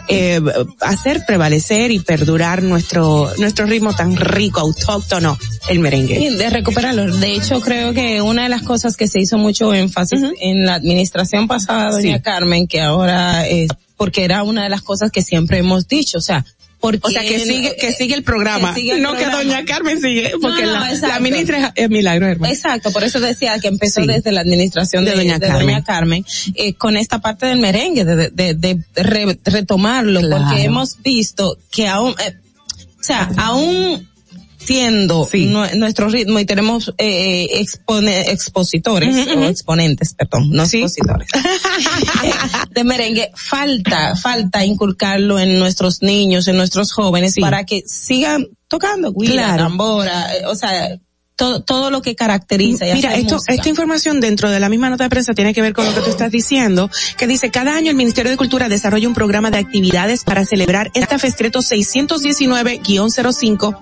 eh, 0.09 0.41
hacer 0.81 1.25
prevalecer 1.27 1.91
y 1.91 2.01
perdurar 2.01 2.63
nuestro 2.63 3.31
nuestro 3.39 3.67
ritmo 3.67 3.95
tan 3.95 4.17
rico, 4.17 4.61
autóctono, 4.61 5.39
el 5.69 5.81
merengue. 5.81 6.19
Sí, 6.19 6.37
de 6.37 6.51
recuperarlo. 6.51 7.15
De 7.15 7.35
hecho, 7.35 7.61
creo 7.61 7.93
que 7.93 8.23
una 8.23 8.45
de 8.45 8.49
las 8.49 8.63
cosas 8.63 8.97
que 8.97 9.07
se 9.07 9.21
hizo 9.21 9.37
mucho 9.37 9.75
énfasis 9.75 10.23
en 10.41 10.65
la 10.65 10.75
administración 10.75 11.47
pasada, 11.47 11.91
doña 11.91 12.17
Sí. 12.17 12.23
Carmen, 12.23 12.67
que 12.67 12.81
ahora 12.81 13.47
es, 13.47 13.69
porque 13.97 14.25
era 14.25 14.45
una 14.45 14.65
de 14.65 14.71
las 14.71 14.83
cosas 14.83 15.11
que 15.11 15.23
siempre 15.23 15.59
hemos 15.59 15.87
dicho, 15.89 16.19
o 16.19 16.23
sea, 16.23 16.45
porque 16.83 17.01
O 17.05 17.11
sea, 17.11 17.23
que 17.23 17.39
sigue, 17.39 17.75
que 17.81 17.93
sigue 17.93 18.15
el 18.15 18.25
programa. 18.25 18.75
que 18.75 18.81
sigue 18.81 18.93
el 18.97 19.03
no 19.03 19.13
programa. 19.13 19.39
que 19.39 19.45
doña 19.47 19.65
Carmen 19.65 20.01
sigue, 20.01 20.33
porque 20.43 20.65
No, 20.65 20.75
no, 20.85 21.07
la, 21.09 21.21
ministra 21.21 21.59
es, 21.77 21.85
es 21.85 21.89
milagro, 21.89 22.27
hermano. 22.27 22.53
Exacto, 22.53 22.91
por 22.93 23.05
eso 23.05 23.21
decía 23.21 23.59
que 23.61 23.69
empezó 23.69 24.01
Sí. 24.03 24.09
desde 24.09 24.33
la 24.33 24.41
administración 24.43 25.05
de, 25.05 25.13
De 25.13 25.17
doña 25.19 25.39
de 25.39 25.47
Carmen. 25.47 25.67
doña 25.67 25.85
Carmen, 25.85 26.25
eh, 26.57 26.75
con 26.75 26.97
esta 26.99 27.21
parte 27.21 27.47
del 27.47 27.61
merengue, 27.61 28.05
de, 28.05 28.29
de, 28.31 28.55
de 28.55 28.79
re- 28.97 29.39
retomarlo, 29.45 30.21
Claro. 30.21 30.45
porque 30.49 30.65
hemos 30.65 31.01
visto 31.03 31.57
que 31.71 31.87
aún, 31.89 32.15
eh, 32.27 32.35
o 33.01 33.03
sea, 33.03 33.31
aún 33.37 34.09
siendo 34.65 35.27
nue- 35.27 35.75
nuestro 35.77 36.09
ritmo 36.09 36.39
y 36.39 36.45
tenemos 36.45 36.93
eh, 36.99 37.47
expone- 37.61 38.25
expositores 38.29 39.15
o 39.37 39.45
exponentes, 39.45 40.15
perdón, 40.15 40.51
no 40.51 40.63
expositores 40.63 41.29
de 42.71 42.85
merengue, 42.85 43.31
falta, 43.35 44.17
falta 44.17 44.65
inculcarlo 44.65 45.39
en 45.39 45.59
nuestros 45.59 46.03
niños, 46.03 46.49
en 46.49 46.57
nuestros 46.57 46.93
jóvenes 46.93 47.35
para 47.41 47.65
que 47.65 47.83
sigan 47.87 48.47
tocando 48.69 49.13
guira, 49.13 49.33
Claro. 49.45 49.65
tambora, 49.65 50.35
eh, 50.37 50.47
o 50.47 50.55
sea, 50.55 50.97
todo, 51.43 51.61
todo 51.61 51.91
lo 51.91 52.03
que 52.03 52.15
caracteriza. 52.15 52.85
Mira, 52.95 53.17
esto, 53.17 53.35
música. 53.35 53.53
esta 53.53 53.69
información 53.69 54.21
dentro 54.21 54.49
de 54.49 54.61
la 54.61 54.69
misma 54.69 54.91
nota 54.91 55.03
de 55.03 55.11
prensa 55.11 55.35
tiene 55.35 55.53
que 55.53 55.61
ver 55.61 55.73
con 55.73 55.85
lo 55.85 55.93
que 55.93 56.01
tú 56.01 56.11
estás 56.11 56.31
diciendo, 56.31 56.89
que 57.19 57.27
dice, 57.27 57.51
cada 57.51 57.75
año 57.75 57.91
el 57.91 57.97
Ministerio 57.97 58.31
de 58.31 58.37
Cultura 58.37 58.69
desarrolla 58.69 59.09
un 59.09 59.15
programa 59.15 59.51
de 59.51 59.59
actividades 59.59 60.23
para 60.23 60.45
celebrar 60.45 60.93
esta 60.95 61.19
Festreto 61.19 61.59
619-05 61.59 63.77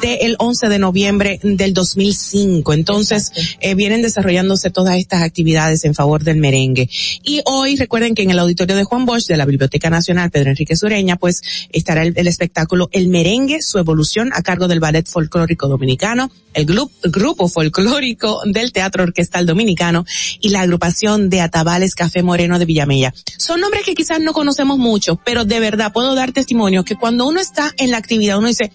del 0.00 0.36
11 0.38 0.68
de 0.68 0.78
noviembre 0.78 1.40
del 1.42 1.74
2005. 1.74 2.74
Entonces, 2.74 3.32
eh, 3.60 3.74
vienen 3.74 4.02
desarrollándose 4.02 4.70
todas 4.70 4.96
estas 4.96 5.22
actividades 5.22 5.84
en 5.84 5.96
favor 5.96 6.22
del 6.22 6.36
merengue. 6.36 6.88
Y 7.24 7.42
hoy, 7.44 7.74
recuerden 7.74 8.14
que 8.14 8.22
en 8.22 8.30
el 8.30 8.38
auditorio 8.38 8.76
de 8.76 8.84
Juan 8.84 9.04
Bosch 9.04 9.26
de 9.26 9.36
la 9.36 9.46
Biblioteca 9.46 9.90
Nacional 9.90 10.30
Pedro 10.30 10.50
Enrique 10.50 10.76
Sureña, 10.76 11.16
pues 11.16 11.42
estará 11.72 12.02
el, 12.02 12.12
el 12.16 12.28
espectáculo 12.28 12.88
El 12.92 13.08
Merengue, 13.08 13.62
su 13.62 13.78
evolución 13.78 14.30
a 14.32 14.42
cargo 14.42 14.68
del 14.68 14.78
Ballet 14.78 15.08
Folclórico 15.08 15.66
Dominicano, 15.66 16.30
el 16.54 16.66
grupo 16.66 17.48
folclórico 17.48 18.40
del 18.44 18.72
Teatro 18.72 19.04
Orquestal 19.04 19.46
Dominicano 19.46 20.04
y 20.40 20.48
la 20.50 20.62
agrupación 20.62 21.30
de 21.30 21.40
Atabales 21.40 21.94
Café 21.94 22.22
Moreno 22.22 22.58
de 22.58 22.64
Villamella. 22.64 23.14
Son 23.38 23.60
nombres 23.60 23.84
que 23.84 23.94
quizás 23.94 24.20
no 24.20 24.32
conocemos 24.32 24.78
mucho, 24.78 25.16
pero 25.24 25.44
de 25.44 25.60
verdad 25.60 25.92
puedo 25.92 26.14
dar 26.14 26.32
testimonio 26.32 26.84
que 26.84 26.96
cuando 26.96 27.26
uno 27.26 27.40
está 27.40 27.72
en 27.76 27.90
la 27.90 27.98
actividad 27.98 28.38
uno 28.38 28.48
dice, 28.48 28.72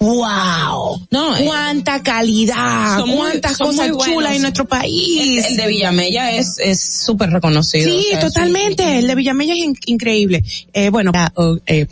wow, 0.00 1.06
No, 1.10 1.36
eh, 1.36 1.44
cuánta 1.44 2.02
calidad, 2.02 2.98
son 2.98 3.16
cuántas 3.16 3.58
cosas 3.58 3.90
chulas 3.98 4.36
en 4.36 4.42
nuestro 4.42 4.66
país. 4.66 5.44
El, 5.44 5.52
el 5.52 5.56
de 5.56 5.66
Villamella 5.66 6.30
es 6.32 6.58
es 6.58 6.80
súper 6.80 7.30
reconocido. 7.30 7.90
Sí, 7.90 8.06
o 8.06 8.10
sea, 8.12 8.20
totalmente. 8.20 8.98
El 8.98 9.06
de 9.06 9.14
Villamella 9.14 9.52
es 9.54 9.58
in- 9.60 9.78
increíble. 9.86 10.44
Eh, 10.72 10.90
bueno, 10.90 11.10
ah, 11.14 11.32
oh, 11.34 11.58
eh, 11.66 11.86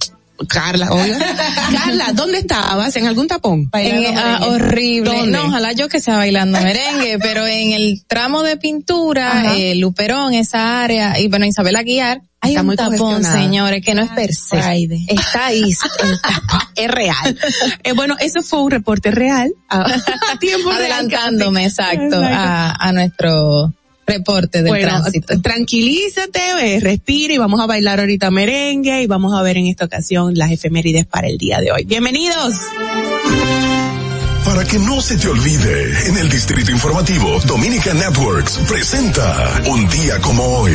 Carla, 0.48 0.92
oiga. 0.92 1.18
Carla, 1.84 2.12
¿dónde 2.12 2.38
estabas? 2.38 2.94
¿En 2.96 3.06
algún 3.06 3.26
tapón? 3.28 3.68
En- 3.72 4.16
ah, 4.18 4.40
horrible. 4.48 5.10
¿Dónde? 5.10 5.32
No, 5.38 5.46
ojalá 5.46 5.72
yo 5.72 5.88
que 5.88 6.00
sea 6.00 6.16
bailando 6.16 6.60
merengue, 6.60 7.18
pero 7.22 7.46
en 7.46 7.72
el 7.72 8.04
tramo 8.06 8.42
de 8.42 8.56
pintura, 8.56 9.54
eh, 9.56 9.74
Luperón, 9.76 10.34
esa 10.34 10.82
área, 10.82 11.18
y 11.18 11.28
bueno, 11.28 11.46
Isabel 11.46 11.76
Aguiar, 11.76 12.20
hay 12.40 12.50
Está 12.52 12.60
un 12.60 12.66
muy 12.66 12.76
tapón, 12.76 13.24
señores, 13.24 13.82
que 13.84 13.94
no 13.94 14.02
es 14.02 14.10
per 14.10 14.32
se. 14.32 14.60
Friday. 14.62 15.06
Está 15.08 15.46
ahí. 15.46 15.62
el 16.02 16.20
tapón. 16.20 16.60
es 16.76 16.88
real. 16.90 17.38
Eh, 17.82 17.92
bueno, 17.92 18.14
eso 18.20 18.42
fue 18.42 18.60
un 18.60 18.70
reporte 18.70 19.10
real. 19.10 19.52
A, 19.68 19.80
a 19.80 20.38
tiempo 20.38 20.68
real. 20.70 20.82
Adelantándome, 20.82 21.64
exacto, 21.64 22.04
Exacto. 22.22 22.24
a, 22.24 22.70
a 22.72 22.92
nuestro 22.92 23.72
reporte 24.06 24.58
del 24.62 24.68
Bueno, 24.68 24.88
tránsito. 24.88 25.40
tranquilízate, 25.40 26.40
eh, 26.76 26.80
respira 26.80 27.34
y 27.34 27.38
vamos 27.38 27.60
a 27.60 27.66
bailar 27.66 28.00
ahorita 28.00 28.30
merengue 28.30 29.02
y 29.02 29.06
vamos 29.06 29.34
a 29.34 29.42
ver 29.42 29.56
en 29.56 29.66
esta 29.66 29.84
ocasión 29.84 30.34
las 30.34 30.50
efemérides 30.52 31.06
para 31.06 31.26
el 31.28 31.38
día 31.38 31.60
de 31.60 31.72
hoy. 31.72 31.84
Bienvenidos. 31.84 32.54
Para 34.44 34.64
que 34.64 34.78
no 34.78 35.00
se 35.00 35.16
te 35.18 35.26
olvide, 35.28 36.08
en 36.08 36.16
el 36.18 36.28
Distrito 36.30 36.70
Informativo, 36.70 37.40
Dominica 37.46 37.92
Networks 37.94 38.58
presenta 38.68 39.62
Un 39.68 39.88
día 39.88 40.20
como 40.20 40.44
hoy. 40.44 40.72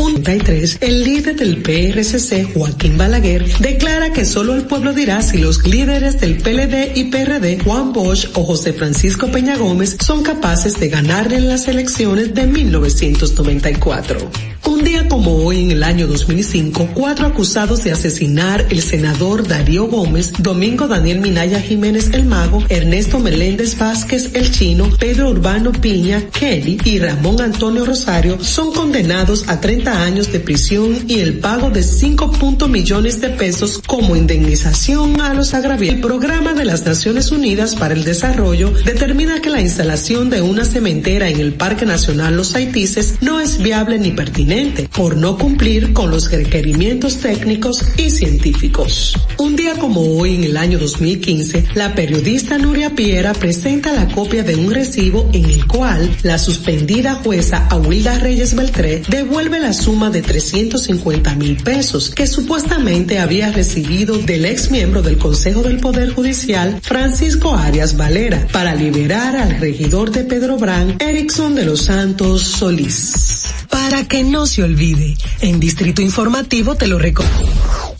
Un 0.00 0.10
Un 0.10 0.22
33, 0.22 0.78
el 0.80 1.04
líder 1.04 1.36
del 1.36 1.62
PRCC, 1.62 2.54
Joaquín 2.54 2.96
Balaguer, 2.96 3.46
declara 3.58 4.12
que 4.12 4.24
solo 4.24 4.54
el 4.54 4.62
pueblo 4.62 4.92
dirá 4.92 5.22
si 5.22 5.38
los 5.38 5.66
líderes 5.66 6.20
del 6.20 6.38
PLD 6.38 6.96
y 6.96 7.04
PRD, 7.04 7.60
Juan 7.62 7.92
Bosch 7.92 8.28
o 8.34 8.44
José 8.44 8.72
Francisco 8.72 9.28
Peña 9.28 9.56
Gómez, 9.56 9.96
son 10.00 10.22
capaces 10.22 10.80
de 10.80 10.88
ganar 10.88 11.32
en 11.32 11.48
las 11.48 11.68
elecciones 11.68 12.34
de 12.34 12.46
1994. 12.46 14.30
Un 14.66 14.84
día 14.84 15.08
como 15.08 15.36
hoy 15.44 15.64
en 15.64 15.70
el 15.72 15.82
año 15.82 16.06
2005, 16.06 16.90
cuatro 16.94 17.26
acusados 17.26 17.82
de 17.82 17.92
asesinar 17.92 18.66
el 18.70 18.82
senador 18.82 19.48
Darío 19.48 19.86
Gómez, 19.86 20.32
Domingo 20.38 20.86
Daniel 20.86 21.20
Minaya 21.20 21.60
Jiménez 21.60 22.10
el 22.12 22.24
Mago, 22.24 22.62
Ernesto 22.68 23.18
Meléndez 23.18 23.76
Vázquez 23.76 24.30
el 24.34 24.50
Chino, 24.50 24.88
Pedro 24.98 25.30
Urbano 25.30 25.72
Piña, 25.72 26.22
Kelly 26.30 26.78
y 26.84 26.98
Ramón 26.98 27.40
Antonio 27.40 27.84
Rosario 27.84 28.42
son 28.44 28.72
condenados 28.72 29.48
a 29.48 29.60
30 29.60 29.89
años 29.90 30.32
de 30.32 30.40
prisión 30.40 31.04
y 31.08 31.20
el 31.20 31.38
pago 31.38 31.70
de 31.70 31.82
5 31.82 32.68
millones 32.68 33.20
de 33.20 33.30
pesos 33.30 33.80
como 33.86 34.16
indemnización 34.16 35.20
a 35.20 35.34
los 35.34 35.54
agraviados. 35.54 35.96
El 35.96 36.00
programa 36.00 36.52
de 36.52 36.64
las 36.64 36.84
Naciones 36.84 37.32
Unidas 37.32 37.74
para 37.74 37.94
el 37.94 38.04
Desarrollo 38.04 38.70
determina 38.70 39.40
que 39.40 39.50
la 39.50 39.60
instalación 39.60 40.30
de 40.30 40.42
una 40.42 40.64
cementera 40.64 41.28
en 41.28 41.40
el 41.40 41.54
Parque 41.54 41.86
Nacional 41.86 42.36
Los 42.36 42.54
Haitises 42.54 43.16
no 43.20 43.40
es 43.40 43.62
viable 43.62 43.98
ni 43.98 44.10
pertinente 44.10 44.88
por 44.94 45.16
no 45.16 45.38
cumplir 45.38 45.92
con 45.92 46.10
los 46.10 46.30
requerimientos 46.30 47.18
técnicos 47.18 47.84
y 47.96 48.10
científicos. 48.10 49.16
Un 49.38 49.56
día 49.56 49.74
como 49.76 50.00
hoy 50.00 50.34
en 50.36 50.44
el 50.44 50.56
año 50.56 50.78
2015, 50.78 51.68
la 51.74 51.94
periodista 51.94 52.58
Nuria 52.58 52.94
Piera 52.94 53.32
presenta 53.32 53.92
la 53.92 54.08
copia 54.08 54.42
de 54.42 54.56
un 54.56 54.70
recibo 54.70 55.28
en 55.32 55.46
el 55.46 55.66
cual 55.66 56.10
la 56.22 56.38
suspendida 56.38 57.14
jueza 57.14 57.66
Aguilda 57.70 58.18
Reyes 58.18 58.54
Beltré 58.54 59.02
devuelve 59.08 59.58
la 59.58 59.72
suma 59.80 60.10
de 60.10 60.22
350 60.22 61.34
mil 61.36 61.56
pesos 61.62 62.10
que 62.10 62.26
supuestamente 62.26 63.18
había 63.18 63.50
recibido 63.50 64.18
del 64.18 64.44
ex 64.44 64.70
miembro 64.70 65.02
del 65.02 65.18
Consejo 65.18 65.62
del 65.62 65.78
Poder 65.78 66.12
Judicial, 66.12 66.80
Francisco 66.82 67.54
Arias 67.54 67.96
Valera, 67.96 68.46
para 68.52 68.74
liberar 68.74 69.36
al 69.36 69.58
regidor 69.58 70.10
de 70.10 70.24
Pedro 70.24 70.56
Brán, 70.56 70.96
Erickson 71.00 71.54
de 71.54 71.64
los 71.64 71.82
Santos 71.82 72.42
Solís. 72.42 73.46
Para 73.70 74.06
que 74.06 74.22
no 74.22 74.46
se 74.46 74.62
olvide, 74.62 75.16
en 75.40 75.58
Distrito 75.58 76.02
Informativo 76.02 76.74
te 76.74 76.86
lo 76.86 76.98
recomiendo. 76.98 77.96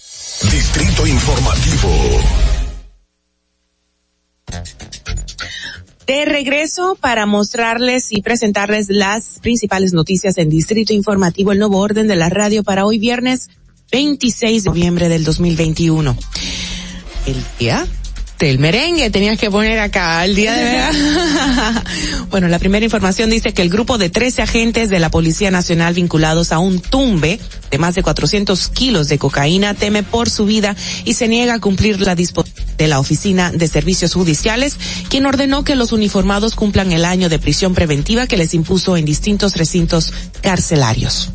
Distrito 0.50 1.06
Informativo. 1.06 2.49
De 6.10 6.24
regreso 6.24 6.98
para 7.00 7.24
mostrarles 7.24 8.10
y 8.10 8.20
presentarles 8.20 8.88
las 8.88 9.38
principales 9.40 9.92
noticias 9.92 10.38
en 10.38 10.50
Distrito 10.50 10.92
Informativo, 10.92 11.52
el 11.52 11.60
nuevo 11.60 11.78
orden 11.78 12.08
de 12.08 12.16
la 12.16 12.28
radio 12.28 12.64
para 12.64 12.84
hoy 12.84 12.98
viernes 12.98 13.48
26 13.92 14.64
de 14.64 14.70
noviembre 14.70 15.08
del 15.08 15.22
2021. 15.22 16.16
El 17.26 17.36
día 17.60 17.86
del 18.46 18.58
merengue 18.58 19.10
tenías 19.10 19.38
que 19.38 19.50
poner 19.50 19.78
acá 19.78 20.24
el 20.24 20.34
día 20.34 20.54
de 20.54 20.64
verdad. 20.64 21.84
bueno, 22.30 22.48
la 22.48 22.58
primera 22.58 22.84
información 22.84 23.28
dice 23.28 23.52
que 23.52 23.60
el 23.60 23.68
grupo 23.68 23.98
de 23.98 24.08
13 24.08 24.42
agentes 24.42 24.88
de 24.88 24.98
la 24.98 25.10
Policía 25.10 25.50
Nacional 25.50 25.94
vinculados 25.94 26.50
a 26.50 26.58
un 26.58 26.80
tumbe 26.80 27.38
de 27.70 27.78
más 27.78 27.94
de 27.94 28.02
400 28.02 28.68
kilos 28.68 29.08
de 29.08 29.18
cocaína 29.18 29.74
teme 29.74 30.02
por 30.02 30.30
su 30.30 30.46
vida 30.46 30.74
y 31.04 31.14
se 31.14 31.28
niega 31.28 31.54
a 31.54 31.60
cumplir 31.60 32.00
la 32.00 32.14
disposición 32.14 32.70
de 32.80 32.88
la 32.88 32.98
Oficina 32.98 33.52
de 33.52 33.68
Servicios 33.68 34.14
Judiciales, 34.14 34.78
quien 35.10 35.26
ordenó 35.26 35.64
que 35.64 35.74
los 35.74 35.92
uniformados 35.92 36.54
cumplan 36.54 36.92
el 36.92 37.04
año 37.04 37.28
de 37.28 37.38
prisión 37.38 37.74
preventiva 37.74 38.26
que 38.26 38.38
les 38.38 38.54
impuso 38.54 38.96
en 38.96 39.04
distintos 39.04 39.56
recintos 39.56 40.14
carcelarios. 40.40 41.28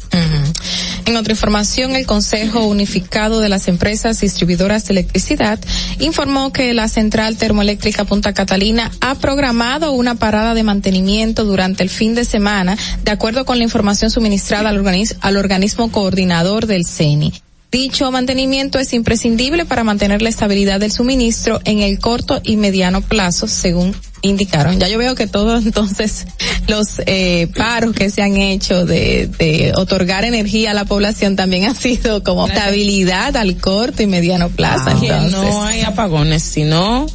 En 1.06 1.16
otra 1.18 1.34
información, 1.34 1.96
el 1.96 2.08
Consejo 2.08 2.66
Unificado 2.66 3.42
de 3.42 3.50
las 3.50 3.68
Empresas 3.68 4.20
Distribuidoras 4.22 4.88
de 4.88 4.94
Electricidad 4.94 5.60
informó 6.00 6.52
que 6.52 6.74
la 6.74 6.88
Central 6.96 7.36
Termoeléctrica 7.36 8.06
Punta 8.06 8.34
Catalina 8.34 8.90
ha 9.02 9.16
programado 9.16 9.92
una 9.92 10.16
parada 10.16 10.54
de 10.54 10.64
mantenimiento 10.64 11.44
durante 11.44 11.84
el 11.84 11.90
fin 11.90 12.16
de 12.16 12.24
semana, 12.24 12.78
de 13.04 13.12
acuerdo 13.12 13.44
con 13.44 13.58
la 13.58 13.66
información 13.66 14.10
suministrada 14.10 14.70
al, 14.70 14.78
organis 14.78 15.18
al 15.20 15.36
organismo 15.36 15.92
coordinador 15.92 16.68
del 16.68 16.86
CENI. 16.86 17.34
Dicho 17.76 18.10
mantenimiento 18.10 18.80
es 18.80 18.94
imprescindible 18.94 19.66
para 19.66 19.84
mantener 19.84 20.22
la 20.22 20.30
estabilidad 20.30 20.80
del 20.80 20.94
suministro 20.94 21.60
en 21.66 21.82
el 21.82 22.00
corto 22.00 22.40
y 22.42 22.56
mediano 22.56 23.02
plazo, 23.02 23.50
según 23.50 23.94
indicaron. 24.22 24.80
Ya 24.80 24.88
yo 24.88 24.98
veo 24.98 25.14
que 25.14 25.28
todos 25.28 25.66
entonces 25.66 26.26
los 26.70 27.02
eh, 27.06 27.50
paros 27.54 27.94
que 27.94 28.10
se 28.10 28.22
han 28.22 28.38
hecho 28.38 28.86
de, 28.86 29.28
de 29.28 29.74
otorgar 29.76 30.24
energía 30.24 30.72
a 30.72 30.74
la 30.74 30.86
población 30.86 31.36
también 31.36 31.66
ha 31.66 31.76
sido 31.76 32.24
como 32.24 32.48
estabilidad 32.48 33.36
al 33.36 33.58
corto 33.58 34.02
y 34.02 34.08
mediano 34.08 34.48
plazo. 34.48 34.86
Ah, 34.88 34.98
entonces. 35.02 35.32
no 35.34 35.66
hay 35.66 35.82
apagones, 35.82 36.44
sino 36.44 37.08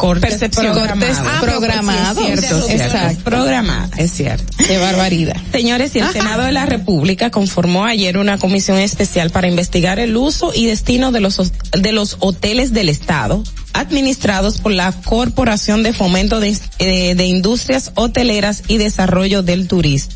cortes 0.00 0.30
Percepción. 0.30 0.72
Cortes 0.72 1.18
programados. 1.40 2.24
Es 2.26 2.40
cierto, 2.40 2.70
Exacto. 2.70 3.24
Programados. 3.24 3.98
Es 3.98 4.10
cierto. 4.12 4.44
Qué 4.66 4.78
barbaridad. 4.78 5.36
Señores, 5.52 5.94
y 5.94 5.98
el 5.98 6.10
Senado 6.10 6.44
de 6.44 6.52
la 6.52 6.64
República 6.64 7.30
conformó 7.30 7.84
ayer 7.84 8.16
una 8.16 8.38
comisión 8.38 8.78
especial 8.78 9.30
para 9.30 9.46
investigar 9.46 9.98
el 9.98 10.16
uso 10.16 10.52
y 10.54 10.66
destino 10.66 11.12
de 11.12 11.20
los, 11.20 11.52
de 11.72 11.92
los 11.92 12.16
hoteles 12.20 12.72
del 12.72 12.88
Estado 12.88 13.42
administrados 13.74 14.58
por 14.58 14.72
la 14.72 14.90
Corporación 14.92 15.82
de 15.82 15.92
Fomento 15.92 16.40
de, 16.40 16.56
eh, 16.78 17.14
de 17.14 17.26
Industrias 17.26 17.92
Hoteleras 17.94 18.62
y 18.68 18.78
Desarrollo 18.78 19.42
del 19.42 19.68
Turismo. 19.68 20.14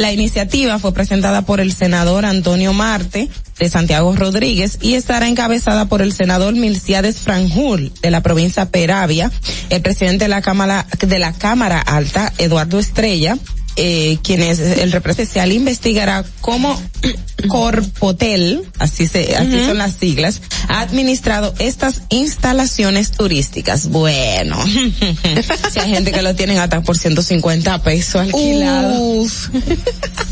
La 0.00 0.14
iniciativa 0.14 0.78
fue 0.78 0.94
presentada 0.94 1.42
por 1.42 1.60
el 1.60 1.74
senador 1.74 2.24
Antonio 2.24 2.72
Marte 2.72 3.28
de 3.58 3.68
Santiago 3.68 4.16
Rodríguez 4.16 4.78
y 4.80 4.94
estará 4.94 5.28
encabezada 5.28 5.90
por 5.90 6.00
el 6.00 6.14
senador 6.14 6.54
Milciades 6.54 7.18
Franjul 7.18 7.92
de 8.00 8.10
la 8.10 8.22
provincia 8.22 8.64
Peravia, 8.64 9.30
el 9.68 9.82
presidente 9.82 10.24
de 10.24 10.30
la 10.30 10.40
Cámara 10.40 10.86
de 10.98 11.18
la 11.18 11.34
Cámara 11.34 11.80
Alta 11.80 12.32
Eduardo 12.38 12.78
Estrella, 12.78 13.36
eh, 13.76 14.18
quien 14.22 14.42
es 14.42 14.58
el 14.58 14.92
representante 14.92 15.20
investigará 15.54 16.24
cómo 16.40 16.80
Corpotel, 17.48 18.62
así 18.78 19.06
se, 19.06 19.34
así 19.36 19.64
son 19.64 19.78
las 19.78 19.94
siglas, 19.94 20.42
ha 20.68 20.80
administrado 20.80 21.54
estas 21.58 22.02
instalaciones 22.10 23.12
turísticas. 23.12 23.88
Bueno, 23.88 24.56
si 25.72 25.80
hay 25.80 25.90
gente 25.90 26.12
que 26.12 26.22
lo 26.22 26.34
tienen 26.34 26.58
hasta 26.58 26.82
por 26.82 26.98
150 26.98 27.82
pesos 27.82 28.22
alquilado. 28.22 29.26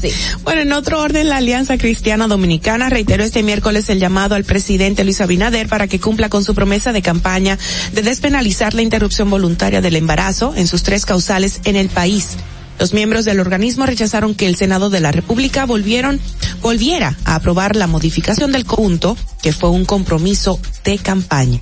Sí. 0.00 0.12
Bueno, 0.44 0.60
en 0.60 0.72
otro 0.72 1.00
orden, 1.00 1.28
la 1.28 1.38
Alianza 1.38 1.76
Cristiana 1.76 2.28
Dominicana 2.28 2.88
reiteró 2.88 3.24
este 3.24 3.42
miércoles 3.42 3.88
el 3.88 3.98
llamado 3.98 4.36
al 4.36 4.44
presidente 4.44 5.02
Luis 5.02 5.20
Abinader 5.20 5.66
para 5.66 5.88
que 5.88 5.98
cumpla 5.98 6.28
con 6.28 6.44
su 6.44 6.54
promesa 6.54 6.92
de 6.92 7.02
campaña 7.02 7.58
de 7.92 8.02
despenalizar 8.02 8.74
la 8.74 8.82
interrupción 8.82 9.28
voluntaria 9.28 9.80
del 9.80 9.96
embarazo 9.96 10.52
en 10.54 10.68
sus 10.68 10.84
tres 10.84 11.04
causales 11.04 11.60
en 11.64 11.74
el 11.74 11.88
país. 11.88 12.36
Los 12.78 12.94
miembros 12.94 13.24
del 13.24 13.40
organismo 13.40 13.86
rechazaron 13.86 14.34
que 14.34 14.46
el 14.46 14.56
Senado 14.56 14.90
de 14.90 15.00
la 15.00 15.12
República 15.12 15.66
volviera 15.66 17.16
a 17.24 17.34
aprobar 17.34 17.76
la 17.76 17.86
modificación 17.86 18.52
del 18.52 18.64
conjunto, 18.64 19.16
que 19.42 19.52
fue 19.52 19.70
un 19.70 19.84
compromiso 19.84 20.60
de 20.84 20.98
campaña. 20.98 21.60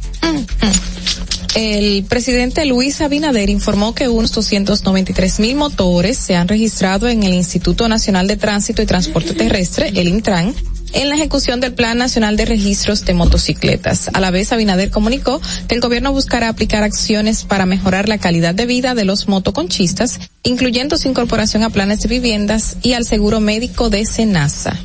El 1.54 2.04
presidente 2.04 2.66
Luis 2.66 3.00
Abinader 3.00 3.48
informó 3.48 3.94
que 3.94 4.08
unos 4.08 4.32
293 4.32 5.40
mil 5.40 5.56
motores 5.56 6.18
se 6.18 6.36
han 6.36 6.48
registrado 6.48 7.08
en 7.08 7.22
el 7.22 7.32
Instituto 7.32 7.88
Nacional 7.88 8.26
de 8.26 8.36
Tránsito 8.36 8.82
y 8.82 8.86
Transporte 8.86 9.32
Terrestre, 9.32 9.90
el 9.94 10.08
Intran, 10.08 10.54
en 10.92 11.08
la 11.08 11.14
ejecución 11.14 11.60
del 11.60 11.74
Plan 11.74 11.98
Nacional 11.98 12.36
de 12.36 12.44
Registros 12.44 13.04
de 13.04 13.14
Motocicletas. 13.14 14.10
A 14.12 14.20
la 14.20 14.30
vez, 14.30 14.52
Abinader 14.52 14.90
comunicó 14.90 15.40
que 15.68 15.74
el 15.74 15.80
gobierno 15.80 16.12
buscará 16.12 16.48
aplicar 16.48 16.82
acciones 16.82 17.44
para 17.44 17.66
mejorar 17.66 18.08
la 18.08 18.18
calidad 18.18 18.54
de 18.54 18.66
vida 18.66 18.94
de 18.94 19.04
los 19.04 19.28
motoconchistas, 19.28 20.20
incluyendo 20.42 20.96
su 20.98 21.08
incorporación 21.08 21.62
a 21.62 21.70
planes 21.70 22.00
de 22.02 22.08
viviendas 22.08 22.76
y 22.82 22.92
al 22.92 23.04
seguro 23.04 23.40
médico 23.40 23.90
de 23.90 24.04
Senasa. 24.04 24.78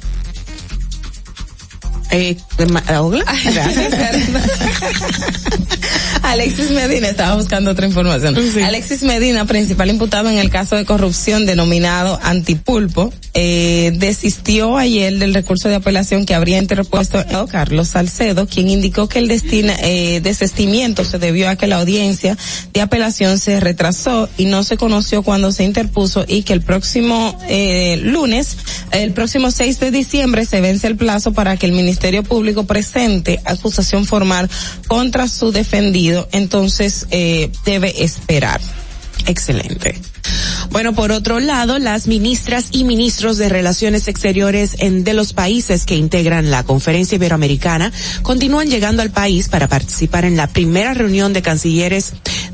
Eh, 2.12 2.38
Gracias. 3.43 3.93
Alexis 6.24 6.72
Medina, 6.72 7.09
estaba 7.09 7.36
buscando 7.36 7.72
otra 7.72 7.88
información. 7.88 8.36
Alexis 8.64 9.03
Medina, 9.03 9.45
principal 9.45 9.89
imputado 9.89 10.30
en 10.30 10.38
el 10.38 10.49
caso 10.49 10.76
de 10.76 10.86
corrupción 10.86 11.45
denominado 11.45 12.20
Antipulpo, 12.22 13.12
eh, 13.34 13.91
desistió 13.95 14.78
ayer 14.78 15.18
del 15.18 15.34
recurso 15.34 15.70
de 15.70 15.76
apelación 15.76 16.26
que 16.26 16.36
habría 16.36 16.57
interpuesto 16.57 17.24
Carlos 17.49 17.89
Salcedo, 17.89 18.47
quien 18.47 18.70
indicó 18.70 19.07
que 19.07 19.20
el 19.20 19.28
destina, 19.28 19.76
eh, 19.82 20.20
desestimiento 20.22 21.05
se 21.05 21.18
debió 21.18 21.49
a 21.49 21.55
que 21.55 21.68
la 21.68 21.78
audiencia 21.78 22.38
de 22.74 22.82
apelación 22.82 23.39
se 23.39 23.59
retrasó 23.59 24.30
y 24.38 24.45
no 24.45 24.64
se 24.64 24.78
conoció 24.78 25.24
cuando 25.24 25.51
se 25.51 25.64
interpuso 25.64 26.26
y 26.28 26.43
que 26.43 26.53
el 26.53 26.62
próximo 26.62 27.38
eh, 27.47 27.99
lunes, 28.03 28.57
el 28.91 29.14
próximo 29.14 29.51
6 29.51 29.80
de 29.80 29.91
diciembre, 29.91 30.45
se 30.45 30.62
vence 30.62 30.88
el 30.88 30.97
plazo 30.97 31.34
para 31.34 31.57
que 31.57 31.66
el 31.66 31.72
Ministerio 31.72 32.01
Público 32.24 32.66
presente 32.66 33.39
acusación 33.45 34.06
formal 34.06 34.49
contra 34.88 35.28
su 35.28 35.52
defendido, 35.52 36.28
entonces 36.32 37.08
eh, 37.12 37.52
debe 37.66 38.04
esperar. 38.04 38.60
Excelente. 39.28 40.11
Bueno, 40.70 40.94
por 40.94 41.12
otro 41.12 41.40
lado, 41.40 41.80
las 41.80 42.08
ministras 42.08 42.68
y 42.72 42.84
ministros 42.84 43.38
de 43.38 43.50
Relaciones 43.50 44.08
Exteriores 44.08 44.78
de 44.80 45.14
los 45.14 45.34
países 45.34 45.86
que 45.86 45.96
integran 45.96 46.52
la 46.52 46.64
Conferencia 46.64 47.16
Iberoamericana 47.16 47.92
continúan 48.22 48.70
llegando 48.70 49.02
al 49.02 49.12
país 49.12 49.50
para 49.50 49.68
participar 49.68 50.26
en 50.26 50.38
la 50.38 50.48
primera 50.48 50.93
reunión 50.93 51.34
de 51.34 51.42
cancilleres 51.42 52.14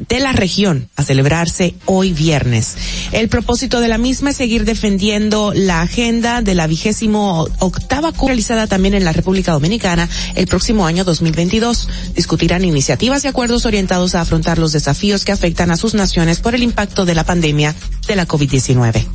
de 0.10 0.20
la 0.20 0.32
región 0.32 0.90
a 0.96 1.04
celebrarse 1.04 1.76
hoy 1.86 2.14
viernes. 2.14 2.76
El 3.12 3.30
propósito 3.30 3.80
de 3.80 3.88
la 3.88 3.98
misma 3.98 4.32
es 4.32 4.38
seguir 4.38 4.66
defendiendo 4.66 5.54
la 5.56 5.82
agenda 5.82 6.42
de 6.42 6.56
la 6.56 6.68
vigésimo 6.68 7.48
octava 7.60 8.14
realizada 8.28 8.68
también 8.68 8.94
en 8.94 9.06
la 9.06 9.14
República 9.14 9.52
Dominicana 9.52 10.10
el 10.36 10.48
próximo 10.48 10.86
año 10.86 11.04
2022. 11.04 11.88
Discutirán 12.16 12.66
iniciativas 12.66 13.24
y 13.24 13.28
acuerdos 13.28 13.66
orientados 13.66 14.16
a 14.16 14.22
afrontar 14.22 14.58
los 14.58 14.72
desafíos 14.72 15.26
que 15.26 15.32
afectan 15.32 15.72
a 15.72 15.78
sus 15.78 15.94
naciones 15.94 16.40
por 16.40 16.56
el 16.56 16.64
impacto 16.64 17.06
de 17.06 17.16
la 17.16 17.24
pandemia 17.24 17.57
de 17.58 18.16
la 18.16 18.28
COVID-19. 18.28 19.08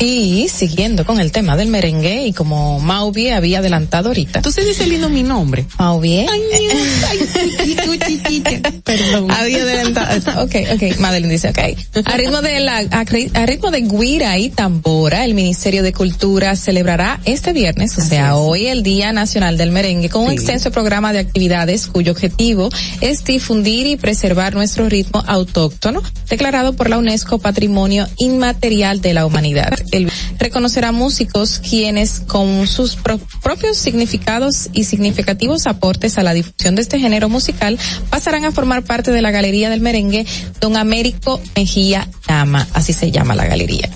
Y 0.00 0.48
siguiendo 0.48 1.04
con 1.04 1.20
el 1.20 1.30
tema 1.30 1.56
del 1.56 1.68
merengue 1.68 2.26
y 2.26 2.32
como 2.32 2.80
Mauvie 2.80 3.34
había 3.34 3.58
adelantado 3.58 4.08
ahorita. 4.08 4.38
Entonces 4.38 4.66
dice 4.66 4.86
lindo 4.86 5.10
mi 5.10 5.22
nombre. 5.22 5.66
Mauvie. 5.78 6.26
Ay, 6.28 6.40
chiquita. 8.06 8.72
Perdón. 8.82 9.30
Había 9.30 9.62
adelantado. 9.62 10.42
Ok, 10.42 10.54
ok. 10.74 10.98
Madeline 10.98 11.32
dice, 11.32 11.50
ok. 11.50 11.58
A 12.06 12.16
ritmo 12.16 12.40
de 12.40 12.60
la, 12.60 12.78
a 12.78 13.46
ritmo 13.46 13.70
de 13.70 13.82
guira 13.82 14.38
y 14.38 14.48
tambora, 14.48 15.24
el 15.24 15.34
Ministerio 15.34 15.82
de 15.82 15.92
Cultura 15.92 16.56
celebrará 16.56 17.20
este 17.24 17.52
viernes, 17.52 17.98
o 17.98 18.00
sea, 18.00 18.36
hoy 18.36 18.66
el 18.66 18.82
Día 18.82 19.12
Nacional 19.12 19.56
del 19.56 19.70
Merengue, 19.70 20.08
con 20.08 20.24
un 20.24 20.30
extenso 20.30 20.70
programa 20.70 21.12
de 21.12 21.18
actividades 21.18 21.86
cuyo 21.86 22.12
objetivo 22.12 22.70
es 23.00 23.24
difundir 23.24 23.86
y 23.86 23.96
preservar 23.96 24.54
nuestro 24.54 24.88
ritmo 24.88 25.22
autóctono, 25.26 26.02
declarado 26.28 26.72
por 26.74 26.88
la 26.88 26.98
UNESCO 26.98 27.38
Patrimonio 27.38 28.08
Inmaterial 28.18 29.00
de 29.00 29.14
la 29.14 29.26
Humanidad. 29.26 29.70
El 29.90 30.10
reconocerá 30.38 30.92
músicos 30.92 31.60
quienes 31.68 32.20
con 32.20 32.66
sus 32.66 32.96
pro- 32.96 33.20
propios 33.42 33.76
significados 33.76 34.68
y 34.72 34.84
significativos 34.84 35.66
aportes 35.66 36.18
a 36.18 36.22
la 36.22 36.32
difusión 36.34 36.74
de 36.74 36.82
este 36.82 36.98
género 36.98 37.28
musical 37.28 37.78
pasarán 38.10 38.44
a 38.44 38.52
formar 38.52 38.82
parte 38.82 39.10
de 39.10 39.22
la 39.22 39.30
Galería 39.30 39.70
del 39.70 39.80
Merengue 39.80 40.26
Don 40.60 40.76
Américo 40.76 41.40
Mejía 41.56 42.08
Dama, 42.26 42.66
así 42.74 42.92
se 42.92 43.10
llama 43.10 43.34
la 43.34 43.46
galería. 43.46 43.90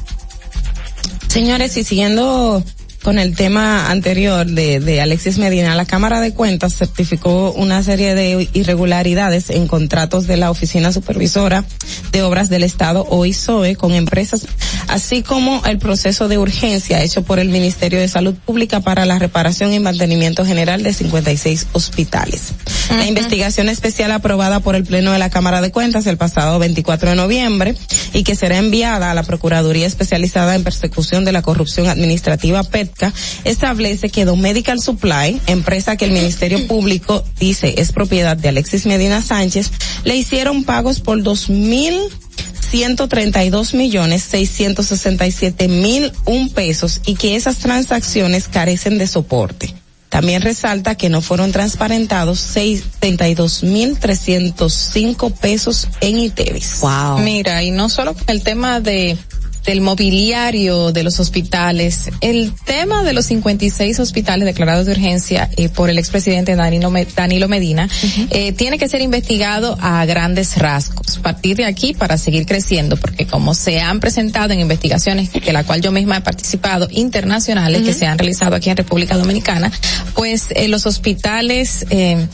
Señores, 1.29 1.77
y 1.77 1.85
siguiendo 1.85 2.62
con 3.05 3.19
el 3.19 3.37
tema 3.37 3.91
anterior 3.91 4.47
de, 4.47 4.81
de 4.81 5.03
Alexis 5.03 5.37
Medina, 5.37 5.75
la 5.75 5.85
Cámara 5.85 6.23
de 6.23 6.33
Cuentas 6.33 6.75
certificó 6.75 7.53
una 7.53 7.83
serie 7.83 8.15
de 8.15 8.49
irregularidades 8.55 9.51
en 9.51 9.69
contratos 9.69 10.27
de 10.27 10.39
la 10.39 10.51
Oficina 10.51 10.91
Supervisora 10.91 11.67
de 12.13 12.23
Obras 12.23 12.49
del 12.49 12.63
Estado, 12.63 13.07
OISOE, 13.11 13.77
con 13.77 13.93
empresas, 13.93 14.47
así 14.89 15.23
como 15.23 15.63
el 15.67 15.79
proceso 15.79 16.29
de 16.29 16.39
urgencia 16.39 17.03
hecho 17.03 17.23
por 17.23 17.39
el 17.39 17.51
Ministerio 17.51 17.99
de 17.99 18.09
Salud 18.09 18.35
Pública 18.35 18.81
para 18.81 19.05
la 19.05 19.19
reparación 19.19 19.75
y 19.75 19.81
mantenimiento 19.81 20.47
general 20.47 20.83
de 20.83 20.95
56 20.95 21.67
hospitales. 21.73 22.55
La 22.89 23.07
investigación 23.07 23.69
especial 23.69 24.13
aprobada 24.13 24.61
por 24.61 24.77
el 24.77 24.85
Pleno 24.85 25.13
de 25.13 25.19
la 25.19 25.29
Cámara 25.29 25.61
de 25.61 25.71
Cuentas 25.71 26.07
el 26.07 26.17
pasado 26.17 26.59
24 26.59 27.11
de 27.11 27.17
noviembre 27.17 27.75
y 28.15 28.23
que 28.23 28.35
será 28.35 28.57
enviada 28.57 29.11
a 29.11 29.15
la 29.15 29.25
Procuraduría 29.25 29.87
Especializada 29.87 30.55
en 30.55 30.65
Persecución 30.65 31.27
de 31.27 31.33
la 31.33 31.43
Corrupción 31.43 31.89
Administrativa 31.89 32.63
Establece 33.45 34.09
que 34.09 34.25
The 34.25 34.37
Medical 34.37 34.81
Supply, 34.81 35.41
empresa 35.47 35.97
que 35.97 36.05
el 36.05 36.12
Ministerio 36.12 36.66
Público 36.69 37.25
dice 37.39 37.75
es 37.79 37.93
propiedad 37.93 38.37
de 38.37 38.49
Alexis 38.49 38.87
Medina 38.87 39.23
Sánchez, 39.23 39.71
le 40.05 40.16
hicieron 40.16 40.65
pagos 40.65 41.01
por 41.01 41.23
dos 41.23 41.49
mil 41.49 41.99
132 42.71 43.75
millones 43.75 44.23
667 44.25 45.69
mil 45.69 46.12
un 46.25 46.51
pesos 46.51 47.01
y 47.07 47.15
que 47.15 47.37
esas 47.37 47.59
transacciones 47.59 48.49
carecen 48.49 48.99
de 48.99 49.07
soporte. 49.07 49.75
También 50.09 50.43
resalta 50.43 50.95
que 50.95 51.09
no 51.09 51.21
fueron 51.21 51.51
transparentados 51.51 52.39
62 52.39 53.65
mil 53.65 53.99
305 53.99 55.31
pesos 55.31 55.89
en 56.01 56.19
ITEVIS. 56.21 56.79
Wow. 56.83 57.19
Mira, 57.19 57.65
y 57.65 57.73
no 57.73 57.89
solo 57.89 58.15
con 58.15 58.25
el 58.29 58.43
tema 58.43 58.79
de 58.79 59.19
del 59.65 59.81
mobiliario 59.81 60.93
de 60.93 61.03
los 61.03 61.20
hospitales, 61.20 62.11
el 62.20 62.53
tema 62.65 63.03
de 63.03 63.12
los 63.15 63.27
56 63.27 63.99
hospitales 63.99 64.45
declarados 64.47 64.86
de 64.86 64.93
urgencia 64.93 65.51
eh, 65.57 65.69
por 65.69 65.89
el 65.91 65.99
expresidente 65.99 66.55
Danilo, 66.55 66.91
Me- 66.91 67.07
Danilo 67.07 67.49
Medina 67.49 67.89
eh, 68.31 68.53
tiene 68.53 68.78
que 68.78 68.89
ser 68.89 69.01
investigado 69.01 69.77
a 69.81 70.05
grandes 70.07 70.57
rasgos. 70.59 71.16
A 71.19 71.23
partir 71.23 71.57
de 71.57 71.65
aquí 71.65 71.95
para 71.95 72.19
seguir 72.19 72.45
creciendo, 72.47 72.97
porque 72.97 73.27
como 73.27 73.55
se 73.55 73.81
han 73.81 74.01
presentado 74.01 74.53
en 74.53 74.61
investigaciones 74.61 75.32
de 75.32 75.53
la 75.53 75.65
cual 75.65 75.81
yo 75.81 75.93
misma 75.93 76.19
he 76.19 76.20
participado 76.20 76.86
internacionales 76.91 77.82
que 77.82 77.93
se 77.95 78.07
han 78.07 78.19
realizado 78.19 78.55
aquí 78.57 78.70
en 78.70 78.77
República 78.77 79.16
Dominicana, 79.16 79.70
pues 80.15 80.47
eh, 80.51 80.69
los 80.69 80.86
hospitales 80.86 81.86
eh, 81.91 82.27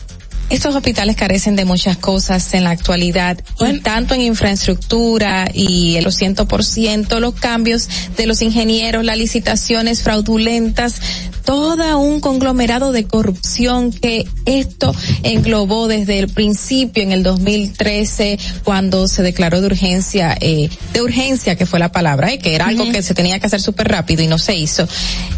estos 0.50 0.74
hospitales 0.74 1.16
carecen 1.16 1.56
de 1.56 1.64
muchas 1.64 1.96
cosas 1.96 2.52
en 2.54 2.64
la 2.64 2.70
actualidad, 2.70 3.38
y 3.60 3.78
tanto 3.80 4.14
en 4.14 4.20
infraestructura 4.20 5.48
y 5.52 5.96
el 5.96 6.06
100%, 6.06 7.20
los 7.20 7.34
cambios 7.34 7.88
de 8.16 8.26
los 8.26 8.42
ingenieros, 8.42 9.04
las 9.04 9.16
licitaciones 9.16 10.02
fraudulentas, 10.02 11.00
todo 11.44 11.98
un 11.98 12.20
conglomerado 12.20 12.92
de 12.92 13.04
corrupción 13.04 13.92
que 13.92 14.26
esto 14.44 14.94
englobó 15.22 15.88
desde 15.88 16.18
el 16.18 16.28
principio 16.28 17.02
en 17.02 17.12
el 17.12 17.22
2013 17.22 18.38
cuando 18.64 19.08
se 19.08 19.22
declaró 19.22 19.60
de 19.60 19.66
urgencia, 19.66 20.36
eh, 20.40 20.68
de 20.92 21.02
urgencia 21.02 21.56
que 21.56 21.66
fue 21.66 21.78
la 21.78 21.92
palabra, 21.92 22.32
eh, 22.32 22.38
que 22.38 22.54
era 22.54 22.66
algo 22.66 22.90
que 22.90 23.02
se 23.02 23.14
tenía 23.14 23.38
que 23.38 23.46
hacer 23.46 23.60
súper 23.60 23.88
rápido 23.88 24.22
y 24.22 24.26
no 24.26 24.38
se 24.38 24.56
hizo. 24.56 24.86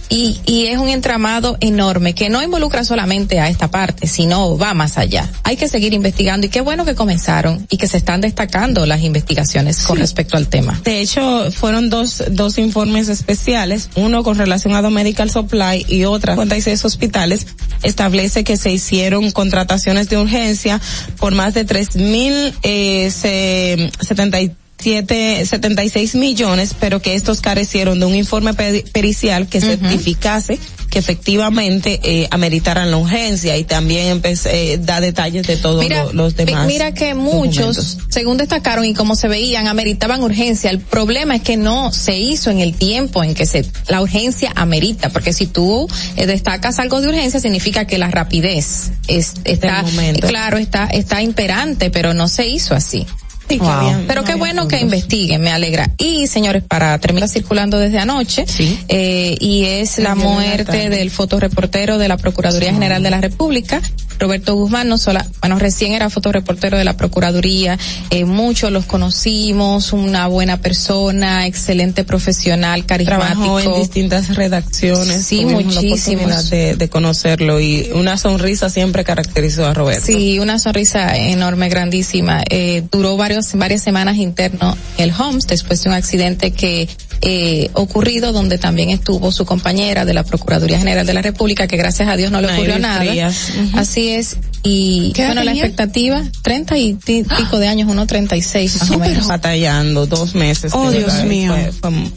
Y, 0.08 0.38
y 0.44 0.66
es 0.66 0.78
un 0.78 0.88
entramado 0.88 1.56
enorme 1.60 2.14
que 2.14 2.28
no 2.28 2.42
involucra 2.42 2.84
solamente 2.84 3.40
a 3.40 3.48
esta 3.48 3.70
parte, 3.70 4.06
sino 4.06 4.58
va 4.58 4.74
más 4.74 4.98
allá. 4.98 5.01
Hay 5.42 5.56
que 5.56 5.68
seguir 5.68 5.94
investigando 5.94 6.46
y 6.46 6.50
qué 6.50 6.60
bueno 6.60 6.84
que 6.84 6.94
comenzaron 6.94 7.66
y 7.70 7.76
que 7.76 7.86
se 7.88 7.96
están 7.96 8.20
destacando 8.20 8.86
las 8.86 9.02
investigaciones 9.02 9.78
con 9.82 9.98
respecto 9.98 10.36
al 10.36 10.48
tema. 10.48 10.80
De 10.84 11.00
hecho, 11.00 11.50
fueron 11.52 11.90
dos, 11.90 12.22
dos 12.30 12.58
informes 12.58 13.08
especiales, 13.08 13.88
uno 13.96 14.22
con 14.22 14.36
relación 14.38 14.74
a 14.74 14.82
The 14.82 14.90
Medical 14.90 15.30
Supply 15.30 15.84
y 15.88 16.04
otra, 16.04 16.34
56 16.34 16.84
hospitales, 16.84 17.46
establece 17.82 18.44
que 18.44 18.56
se 18.56 18.70
hicieron 18.70 19.30
contrataciones 19.32 20.08
de 20.08 20.18
urgencia 20.18 20.80
por 21.18 21.34
más 21.34 21.54
de 21.54 21.64
tres 21.64 21.96
mil 21.96 22.54
eh, 22.62 23.10
se- 23.10 23.90
setenta 24.00 24.40
y 24.40 24.52
siete- 24.78 25.46
76 25.46 26.14
millones, 26.16 26.74
pero 26.78 27.00
que 27.00 27.14
estos 27.14 27.40
carecieron 27.40 28.00
de 28.00 28.06
un 28.06 28.14
informe 28.16 28.52
peri- 28.52 28.82
pericial 28.90 29.46
que 29.46 29.60
certificase 29.60 30.58
que 30.92 30.98
efectivamente 30.98 32.00
eh, 32.04 32.28
ameritaran 32.30 32.90
la 32.90 32.98
urgencia 32.98 33.56
y 33.56 33.64
también 33.64 34.20
empe- 34.22 34.38
eh, 34.52 34.78
da 34.78 35.00
detalles 35.00 35.46
de 35.46 35.56
todos 35.56 35.82
Mira, 35.82 36.04
lo- 36.04 36.12
los 36.12 36.36
demás. 36.36 36.66
mira 36.66 36.92
que 36.92 37.14
muchos, 37.14 37.76
documentos. 37.76 37.98
según 38.10 38.36
destacaron 38.36 38.84
y 38.84 38.92
como 38.92 39.16
se 39.16 39.26
veían, 39.26 39.68
ameritaban 39.68 40.22
urgencia. 40.22 40.70
El 40.70 40.80
problema 40.80 41.36
es 41.36 41.42
que 41.42 41.56
no 41.56 41.92
se 41.92 42.18
hizo 42.18 42.50
en 42.50 42.60
el 42.60 42.74
tiempo 42.74 43.24
en 43.24 43.32
que 43.34 43.46
se 43.46 43.64
la 43.88 44.02
urgencia 44.02 44.52
amerita, 44.54 45.08
porque 45.08 45.32
si 45.32 45.46
tú 45.46 45.88
eh, 46.16 46.26
destacas 46.26 46.78
algo 46.78 47.00
de 47.00 47.08
urgencia 47.08 47.40
significa 47.40 47.86
que 47.86 47.96
la 47.96 48.10
rapidez 48.10 48.90
es, 49.08 49.32
está, 49.44 49.82
claro, 50.20 50.58
está, 50.58 50.84
está 50.88 51.22
imperante, 51.22 51.88
pero 51.90 52.12
no 52.12 52.28
se 52.28 52.46
hizo 52.48 52.74
así. 52.74 53.06
Sí, 53.48 53.60
Pero 54.08 54.24
qué 54.24 54.34
bueno 54.34 54.66
que 54.68 54.80
investiguen, 54.80 55.42
me 55.42 55.50
alegra. 55.50 55.90
Y 55.98 56.26
señores, 56.26 56.62
para 56.62 56.98
terminar 56.98 57.28
circulando 57.28 57.78
desde 57.78 57.98
anoche, 57.98 58.46
eh, 58.88 59.36
y 59.38 59.64
es 59.64 59.98
la 59.98 60.14
muerte 60.14 60.88
del 60.88 61.10
fotoreportero 61.10 61.98
de 61.98 62.08
la 62.08 62.16
Procuraduría 62.16 62.72
General 62.72 63.02
de 63.02 63.10
la 63.10 63.20
República, 63.20 63.80
Roberto 64.18 64.54
Guzmán, 64.54 64.88
no 64.88 64.98
sola, 64.98 65.26
bueno, 65.40 65.58
recién 65.58 65.92
era 65.92 66.08
fotoreportero 66.08 66.78
de 66.78 66.84
la 66.84 66.96
Procuraduría, 66.96 67.78
eh, 68.10 68.24
muchos 68.24 68.70
los 68.70 68.86
conocimos, 68.86 69.92
una 69.92 70.28
buena 70.28 70.58
persona, 70.58 71.46
excelente 71.46 72.04
profesional, 72.04 72.86
carismático. 72.86 73.58
Trabajó 73.58 73.60
en 73.60 73.80
distintas 73.80 74.34
redacciones. 74.34 75.24
Sí, 75.24 75.44
la 75.44 75.58
oportunidad 75.58 76.44
De, 76.44 76.76
de 76.76 76.88
conocerlo 76.88 77.60
y 77.60 77.90
una 77.94 78.16
sonrisa 78.16 78.70
siempre 78.70 79.04
caracterizó 79.04 79.66
a 79.66 79.74
Roberto. 79.74 80.06
Sí, 80.06 80.38
una 80.38 80.58
sonrisa 80.58 81.16
enorme, 81.16 81.68
grandísima. 81.68 82.42
Eh, 82.48 82.84
duró 82.90 83.16
varios, 83.16 83.41
varias 83.54 83.82
semanas 83.82 84.16
interno 84.16 84.76
en 84.98 85.04
el 85.04 85.12
Homs 85.18 85.46
después 85.46 85.82
de 85.82 85.88
un 85.90 85.94
accidente 85.94 86.50
que 86.52 86.88
eh, 87.24 87.70
ocurrido 87.74 88.32
donde 88.32 88.58
también 88.58 88.90
estuvo 88.90 89.30
su 89.30 89.44
compañera 89.44 90.04
de 90.04 90.12
la 90.14 90.24
Procuraduría 90.24 90.78
General 90.78 91.06
de 91.06 91.14
la 91.14 91.22
República 91.22 91.66
que 91.68 91.76
gracias 91.76 92.08
a 92.08 92.16
Dios 92.16 92.32
no 92.32 92.40
le 92.40 92.52
ocurrió 92.52 92.78
nada. 92.78 93.00
Frías. 93.00 93.50
Ujú. 93.68 93.78
Así 93.78 94.08
es. 94.10 94.36
Y 94.64 95.12
¿Qué 95.14 95.22
edad 95.22 95.28
bueno, 95.30 95.44
la 95.44 95.52
expectativa, 95.52 96.22
treinta 96.42 96.76
y 96.78 96.94
ti- 96.94 97.24
pico 97.24 97.58
de 97.58 97.68
años, 97.68 97.88
uno 97.90 98.06
treinta 98.06 98.36
y 98.36 98.42
seis 98.42 98.74
más 98.80 98.90
o 98.90 98.94
Súper 98.94 99.10
menos. 99.10 99.26
batallando 99.28 100.06
dos 100.06 100.34
meses. 100.34 100.72
Oh, 100.74 100.90
Dios 100.90 101.04
verdad, 101.06 101.24
mío. 101.24 101.52
fue- 101.52 101.72
fue 101.72 101.90
una 101.90 102.10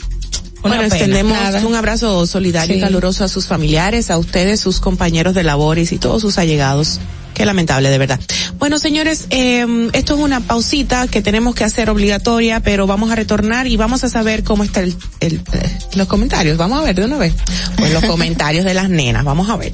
Bueno, 0.77 0.83
extendemos 0.83 1.33
Nada. 1.33 1.63
un 1.65 1.75
abrazo 1.75 2.25
solidario 2.25 2.75
y 2.75 2.79
caluroso 2.79 3.23
a 3.23 3.27
sus 3.27 3.45
familiares, 3.45 4.09
a 4.09 4.17
ustedes, 4.17 4.59
sus 4.59 4.79
compañeros 4.79 5.35
de 5.35 5.43
labores 5.43 5.91
y 5.91 5.99
todos 5.99 6.23
sus 6.23 6.39
allegados. 6.39 6.99
Qué 7.35 7.45
lamentable, 7.45 7.89
de 7.89 7.97
verdad. 7.99 8.19
Bueno, 8.57 8.79
señores, 8.79 9.27
eh, 9.29 9.89
esto 9.93 10.15
es 10.15 10.19
una 10.19 10.39
pausita 10.39 11.07
que 11.07 11.21
tenemos 11.21 11.53
que 11.53 11.63
hacer 11.65 11.89
obligatoria, 11.91 12.61
pero 12.61 12.87
vamos 12.87 13.11
a 13.11 13.15
retornar 13.15 13.67
y 13.67 13.77
vamos 13.77 14.03
a 14.03 14.09
saber 14.09 14.43
cómo 14.43 14.63
está 14.63 14.79
el, 14.79 14.95
el- 15.19 15.41
eh, 15.51 15.77
los 15.95 16.07
comentarios. 16.07 16.57
Vamos 16.57 16.79
a 16.79 16.83
ver 16.83 16.95
de 16.95 17.05
una 17.05 17.17
vez. 17.17 17.33
Pues 17.75 17.91
los 17.93 18.03
comentarios 18.05 18.65
de 18.65 18.73
las 18.73 18.89
nenas, 18.89 19.23
vamos 19.23 19.49
a 19.49 19.57
ver. 19.57 19.71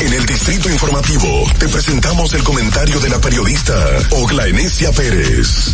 En 0.00 0.12
el 0.12 0.24
Distrito 0.26 0.70
Informativo 0.70 1.44
te 1.58 1.66
presentamos 1.68 2.32
el 2.32 2.44
comentario 2.44 3.00
de 3.00 3.08
la 3.08 3.18
periodista 3.20 3.74
Ogla 4.10 4.46
Enesia 4.46 4.92
Pérez. 4.92 5.72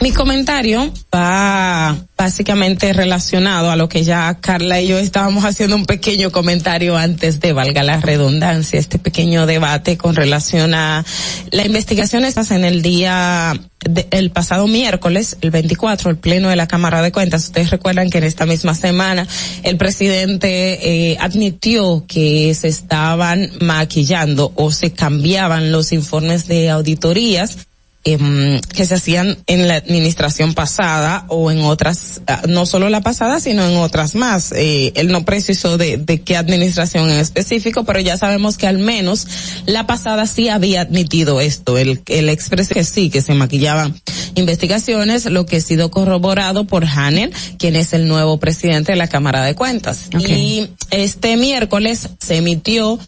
Mi 0.00 0.12
comentario 0.12 0.92
va 1.12 1.96
básicamente 2.16 2.92
relacionado 2.92 3.68
a 3.68 3.74
lo 3.74 3.88
que 3.88 4.04
ya 4.04 4.32
Carla 4.40 4.80
y 4.80 4.86
yo 4.86 4.96
estábamos 4.96 5.44
haciendo 5.44 5.74
un 5.74 5.86
pequeño 5.86 6.30
comentario 6.30 6.96
antes 6.96 7.40
de 7.40 7.52
valga 7.52 7.82
la 7.82 8.00
redundancia, 8.00 8.78
este 8.78 9.00
pequeño 9.00 9.44
debate 9.44 9.98
con 9.98 10.14
relación 10.14 10.72
a 10.72 11.04
la 11.50 11.66
investigación 11.66 12.24
estas 12.24 12.52
en 12.52 12.64
el 12.64 12.80
día 12.80 13.60
de- 13.84 14.06
el 14.12 14.30
pasado 14.30 14.68
miércoles, 14.68 15.36
el 15.40 15.50
24, 15.50 16.10
el 16.10 16.16
pleno 16.16 16.48
de 16.48 16.54
la 16.54 16.68
Cámara 16.68 17.02
de 17.02 17.10
Cuentas. 17.10 17.46
Ustedes 17.46 17.70
recuerdan 17.70 18.08
que 18.08 18.18
en 18.18 18.24
esta 18.24 18.46
misma 18.46 18.76
semana 18.76 19.26
el 19.64 19.78
presidente 19.78 21.10
eh, 21.12 21.16
admitió 21.18 22.04
que 22.06 22.54
se 22.54 22.68
estaban 22.68 23.50
maquillando 23.60 24.52
o 24.54 24.70
se 24.70 24.92
cambiaban 24.92 25.72
los 25.72 25.90
informes 25.90 26.46
de 26.46 26.70
auditorías 26.70 27.58
em, 28.04 28.60
que 28.60 28.84
se 28.84 28.94
hacían 28.94 29.38
en 29.46 29.68
la 29.68 29.74
administración 29.74 30.54
pasada 30.54 31.24
o 31.28 31.50
en 31.50 31.60
otras, 31.62 32.20
ah, 32.26 32.42
no 32.48 32.64
solo 32.66 32.88
la 32.88 33.00
pasada, 33.00 33.40
sino 33.40 33.68
en 33.68 33.76
otras 33.76 34.14
más. 34.14 34.52
Eh, 34.52 34.92
él 34.96 35.08
no 35.08 35.24
precisó 35.24 35.76
de, 35.78 35.96
de 35.96 36.20
qué 36.22 36.36
administración 36.36 37.10
en 37.10 37.18
específico, 37.18 37.84
pero 37.84 38.00
ya 38.00 38.16
sabemos 38.16 38.56
que 38.56 38.66
al 38.66 38.78
menos 38.78 39.26
la 39.66 39.86
pasada 39.86 40.26
sí 40.26 40.48
había 40.48 40.82
admitido 40.82 41.40
esto. 41.40 41.76
El, 41.76 42.02
el 42.06 42.28
expreso 42.28 42.74
que 42.74 42.84
sí, 42.84 43.10
que 43.10 43.22
se 43.22 43.34
maquillaban 43.34 44.00
investigaciones, 44.34 45.26
lo 45.26 45.46
que 45.46 45.56
ha 45.56 45.60
sido 45.60 45.90
corroborado 45.90 46.64
por 46.64 46.84
Hanel, 46.84 47.32
quien 47.58 47.76
es 47.76 47.92
el 47.92 48.08
nuevo 48.08 48.38
presidente 48.38 48.92
de 48.92 48.96
la 48.96 49.08
Cámara 49.08 49.42
de 49.44 49.54
Cuentas. 49.54 50.08
Y 50.18 50.68
este 50.90 51.36
miércoles 51.36 52.10
se 52.20 52.36
emitió 52.36 52.98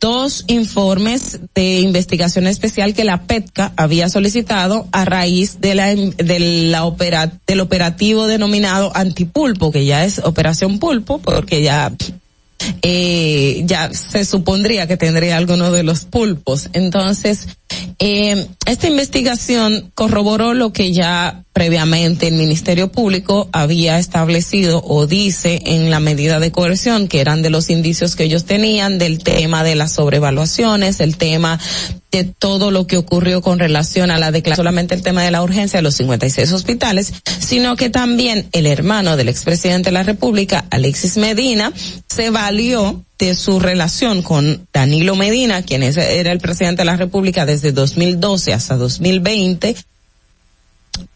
dos 0.00 0.44
informes 0.48 1.40
de 1.54 1.80
investigación 1.80 2.46
especial 2.46 2.94
que 2.94 3.04
la 3.04 3.22
PETCA 3.22 3.72
había 3.76 4.08
solicitado 4.08 4.88
a 4.92 5.04
raíz 5.04 5.60
de 5.60 5.74
la, 5.74 5.94
de 5.94 6.38
la 6.70 6.84
opera, 6.84 7.30
del 7.46 7.60
operativo 7.60 8.26
denominado 8.26 8.90
Antipulpo, 8.94 9.70
que 9.70 9.84
ya 9.84 10.04
es 10.04 10.18
Operación 10.20 10.78
Pulpo, 10.78 11.18
porque 11.18 11.62
ya 11.62 11.92
eh, 12.82 13.62
ya 13.64 13.92
se 13.92 14.24
supondría 14.24 14.86
que 14.86 14.96
tendría 14.96 15.36
alguno 15.36 15.70
de 15.70 15.82
los 15.82 16.04
pulpos. 16.04 16.68
Entonces, 16.72 17.48
eh, 17.98 18.46
esta 18.66 18.88
investigación 18.88 19.90
corroboró 19.94 20.54
lo 20.54 20.72
que 20.72 20.92
ya 20.92 21.44
previamente 21.60 22.26
el 22.26 22.36
Ministerio 22.36 22.90
Público 22.90 23.50
había 23.52 23.98
establecido 23.98 24.82
o 24.82 25.06
dice 25.06 25.60
en 25.66 25.90
la 25.90 26.00
medida 26.00 26.40
de 26.40 26.50
coerción, 26.50 27.06
que 27.06 27.20
eran 27.20 27.42
de 27.42 27.50
los 27.50 27.68
indicios 27.68 28.16
que 28.16 28.24
ellos 28.24 28.46
tenían 28.46 28.96
del 28.96 29.22
tema 29.22 29.62
de 29.62 29.74
las 29.74 29.92
sobrevaluaciones, 29.92 31.00
el 31.00 31.18
tema 31.18 31.60
de 32.12 32.24
todo 32.24 32.70
lo 32.70 32.86
que 32.86 32.96
ocurrió 32.96 33.42
con 33.42 33.58
relación 33.58 34.10
a 34.10 34.16
la 34.16 34.30
declaración, 34.30 34.64
solamente 34.64 34.94
el 34.94 35.02
tema 35.02 35.22
de 35.22 35.32
la 35.32 35.42
urgencia 35.42 35.76
de 35.76 35.82
los 35.82 35.96
56 35.96 36.50
hospitales, 36.50 37.12
sino 37.40 37.76
que 37.76 37.90
también 37.90 38.48
el 38.52 38.66
hermano 38.66 39.18
del 39.18 39.28
expresidente 39.28 39.90
de 39.90 39.92
la 39.92 40.02
República, 40.02 40.64
Alexis 40.70 41.18
Medina, 41.18 41.74
se 42.08 42.30
valió 42.30 43.04
de 43.18 43.34
su 43.34 43.60
relación 43.60 44.22
con 44.22 44.66
Danilo 44.72 45.14
Medina, 45.14 45.62
quien 45.62 45.82
era 45.82 46.32
el 46.32 46.40
presidente 46.40 46.80
de 46.80 46.86
la 46.86 46.96
República 46.96 47.44
desde 47.44 47.70
2012 47.70 48.54
hasta 48.54 48.76
2020, 48.76 49.76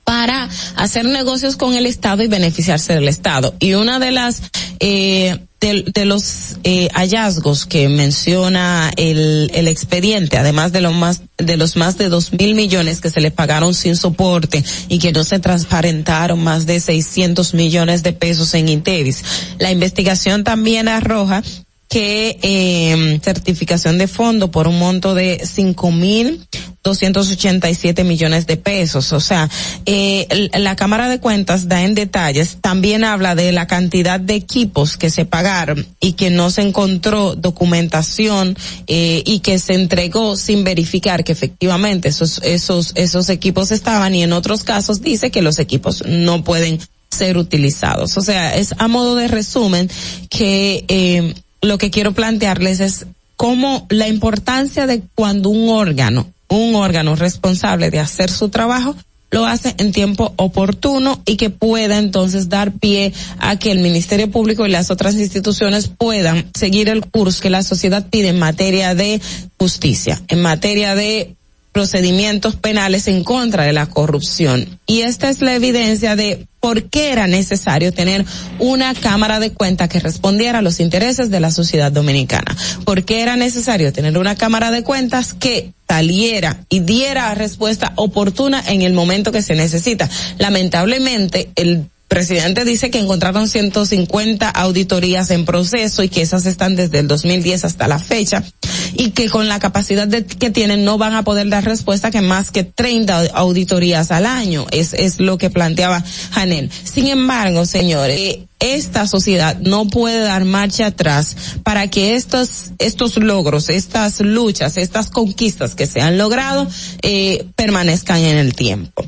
para 0.05 0.49
hacer 0.77 1.05
negocios 1.07 1.57
con 1.57 1.75
el 1.75 1.87
Estado 1.87 2.23
y 2.23 2.29
beneficiarse 2.29 2.95
del 2.95 3.09
Estado. 3.09 3.55
Y 3.59 3.75
una 3.75 3.99
de 3.99 4.13
las 4.13 4.43
eh, 4.81 5.39
de, 5.61 5.85
de 5.95 6.05
los 6.05 6.57
eh, 6.63 6.89
hallazgos 6.93 7.65
que 7.65 7.89
menciona 7.89 8.91
el, 8.97 9.51
el 9.55 9.67
expediente, 9.67 10.37
además 10.37 10.73
de 10.73 10.83
los 10.83 10.93
más 10.93 11.23
de 11.39 11.57
los 11.57 11.77
más 11.77 11.97
de 11.97 12.11
dos 12.11 12.33
mil 12.33 12.55
millones 12.55 13.01
que 13.01 13.09
se 13.09 13.21
le 13.21 13.31
pagaron 13.31 13.73
sin 13.73 13.97
soporte 13.97 14.63
y 14.89 14.99
que 14.99 15.13
no 15.13 15.25
se 15.25 15.39
transparentaron 15.39 16.43
más 16.43 16.67
de 16.67 16.81
600 16.81 17.55
millones 17.55 18.03
de 18.03 18.13
pesos 18.13 18.53
en 18.55 18.69
Intevis, 18.69 19.25
la 19.59 19.71
investigación 19.71 20.45
también 20.45 20.87
arroja 20.87 21.43
que 21.89 22.39
eh, 22.43 23.21
certificación 23.23 23.99
de 23.99 24.09
fondo 24.09 24.51
por 24.51 24.69
un 24.69 24.79
monto 24.79 25.15
de 25.15 25.47
cinco 25.47 25.91
mil 25.91 26.47
287 26.85 28.05
millones 28.05 28.47
de 28.47 28.57
pesos. 28.57 29.13
O 29.13 29.21
sea, 29.21 29.49
eh, 29.87 30.51
la 30.53 30.77
Cámara 30.77 31.09
de 31.09 31.19
Cuentas 31.19 31.67
da 31.67 31.83
en 31.83 31.95
detalles, 31.95 32.59
también 32.61 33.03
habla 33.03 33.35
de 33.35 33.51
la 33.53 33.67
cantidad 33.67 34.21
de 34.21 34.35
equipos 34.35 34.97
que 34.97 35.11
se 35.11 35.25
pagaron 35.25 35.87
y 35.99 36.13
que 36.13 36.31
no 36.31 36.51
se 36.51 36.63
encontró 36.63 37.35
documentación 37.35 38.57
eh, 38.87 39.23
y 39.25 39.41
que 39.41 39.59
se 39.59 39.75
entregó 39.75 40.37
sin 40.37 40.63
verificar 40.63 41.25
que 41.25 41.33
efectivamente 41.33 42.09
esos, 42.09 42.41
esos, 42.45 42.93
esos 42.95 43.31
equipos 43.31 43.71
estaban 43.71 44.15
y 44.15 44.23
en 44.23 44.35
otros 44.35 44.63
casos 44.63 45.01
dice 45.01 45.31
que 45.31 45.43
los 45.43 45.59
equipos 45.59 46.05
no 46.07 46.45
pueden 46.45 46.79
ser 47.11 47.39
utilizados. 47.39 48.17
O 48.19 48.23
sea, 48.23 48.57
es 48.57 48.75
a 48.79 48.89
modo 48.89 49.17
de 49.17 49.29
resumen 49.29 49.91
que 50.29 50.85
eh, 50.89 51.35
lo 51.63 51.79
que 51.79 51.91
quiero 51.91 52.13
plantearles 52.13 52.81
es 52.81 53.07
cómo 53.37 53.87
la 53.89 54.09
importancia 54.09 54.87
de 54.87 55.03
cuando 55.15 55.49
un 55.49 55.71
órgano, 55.71 56.34
un 56.49 56.75
órgano 56.75 57.17
responsable 57.17 57.91
de 57.91 58.01
hacer 58.01 58.31
su 58.31 58.49
trabajo, 58.49 58.95
lo 59.31 59.47
hace 59.47 59.75
en 59.79 59.91
tiempo 59.91 60.33
oportuno 60.37 61.21
y 61.27 61.37
que 61.37 61.51
pueda 61.51 61.99
entonces 61.99 62.49
dar 62.49 62.73
pie 62.73 63.13
a 63.39 63.59
que 63.59 63.73
el 63.73 63.81
Ministerio 63.81 64.31
Público 64.31 64.65
y 64.65 64.71
las 64.71 64.93
otras 64.93 65.17
instituciones 65.17 65.89
puedan 65.89 66.49
seguir 66.55 66.89
el 66.89 67.05
curso 67.05 67.43
que 67.43 67.51
la 67.51 67.65
sociedad 67.65 68.07
pide 68.09 68.29
en 68.29 68.39
materia 68.39 68.95
de 68.95 69.21
justicia, 69.59 70.23
en 70.29 70.41
materia 70.41 70.95
de 70.95 71.35
procedimientos 71.75 72.55
penales 72.55 73.09
en 73.09 73.25
contra 73.25 73.65
de 73.65 73.73
la 73.73 73.87
corrupción. 73.87 74.79
Y 74.87 75.01
esta 75.01 75.29
es 75.29 75.41
la 75.41 75.57
evidencia 75.57 76.15
de 76.15 76.47
por 76.61 76.85
qué 76.85 77.11
era 77.11 77.27
necesario 77.27 77.93
tener 77.93 78.25
una 78.61 78.95
Cámara 78.95 79.41
de 79.41 79.51
Cuentas 79.51 79.89
que 79.89 79.99
respondiera 79.99 80.61
a 80.61 80.63
los 80.63 80.79
intereses 80.79 81.31
de 81.31 81.41
la 81.41 81.51
sociedad 81.51 81.91
dominicana. 81.91 82.57
Por 82.85 83.05
qué 83.05 83.23
era 83.23 83.35
necesario 83.35 83.93
tener 83.93 84.17
una 84.17 84.37
Cámara 84.37 84.71
de 84.71 84.85
Cuentas 84.85 85.35
que 85.35 85.73
saliera 85.89 86.65
y 86.69 86.79
diera 86.79 87.35
respuesta 87.35 87.93
oportuna 87.97 88.63
en 88.67 88.83
el 88.83 88.93
momento 88.93 89.33
que 89.33 89.43
se 89.43 89.57
necesita. 89.57 90.09
Lamentablemente, 90.39 91.51
el 91.57 91.91
presidente 92.15 92.65
dice 92.65 92.91
que 92.91 93.01
encontraron 93.01 93.49
150 93.49 94.49
auditorías 94.49 95.33
en 95.33 95.45
proceso 95.45 96.05
y 96.05 96.09
que 96.09 96.23
esas 96.23 96.47
están 96.47 96.77
desde 96.77 97.01
el 97.01 97.09
2010 97.09 97.65
hasta 97.65 97.89
la 97.89 97.99
fecha 97.99 98.45
y 98.93 99.11
que 99.11 99.29
con 99.29 99.49
la 99.49 99.59
capacidad 99.59 100.07
de, 100.07 100.25
que 100.25 100.51
tienen 100.51 100.85
no 100.85 100.97
van 100.97 101.15
a 101.15 101.25
poder 101.25 101.49
dar 101.49 101.65
respuesta 101.65 102.13
que 102.13 102.21
más 102.21 102.53
que 102.53 102.63
30 102.63 103.31
auditorías 103.35 104.13
al 104.13 104.27
año. 104.27 104.65
Es, 104.71 104.93
es 104.93 105.19
lo 105.19 105.39
que 105.39 105.51
planteaba 105.51 106.05
Janel. 106.31 106.71
Sin 106.85 107.09
embargo, 107.09 107.67
señores, 107.67 108.39
esta 108.61 109.09
sociedad 109.09 109.59
no 109.59 109.89
puede 109.89 110.21
dar 110.21 110.45
marcha 110.45 110.87
atrás 110.87 111.37
para 111.65 111.89
que 111.89 112.15
estos, 112.15 112.71
estos 112.79 113.17
logros, 113.17 113.71
estas 113.71 114.21
luchas, 114.21 114.77
estas 114.77 115.11
conquistas 115.11 115.75
que 115.75 115.89
se 115.89 116.01
han 116.01 116.17
logrado, 116.17 116.69
eh, 117.03 117.45
permanezcan 117.57 118.21
en 118.21 118.39
el 118.39 118.55
tiempo 118.55 119.05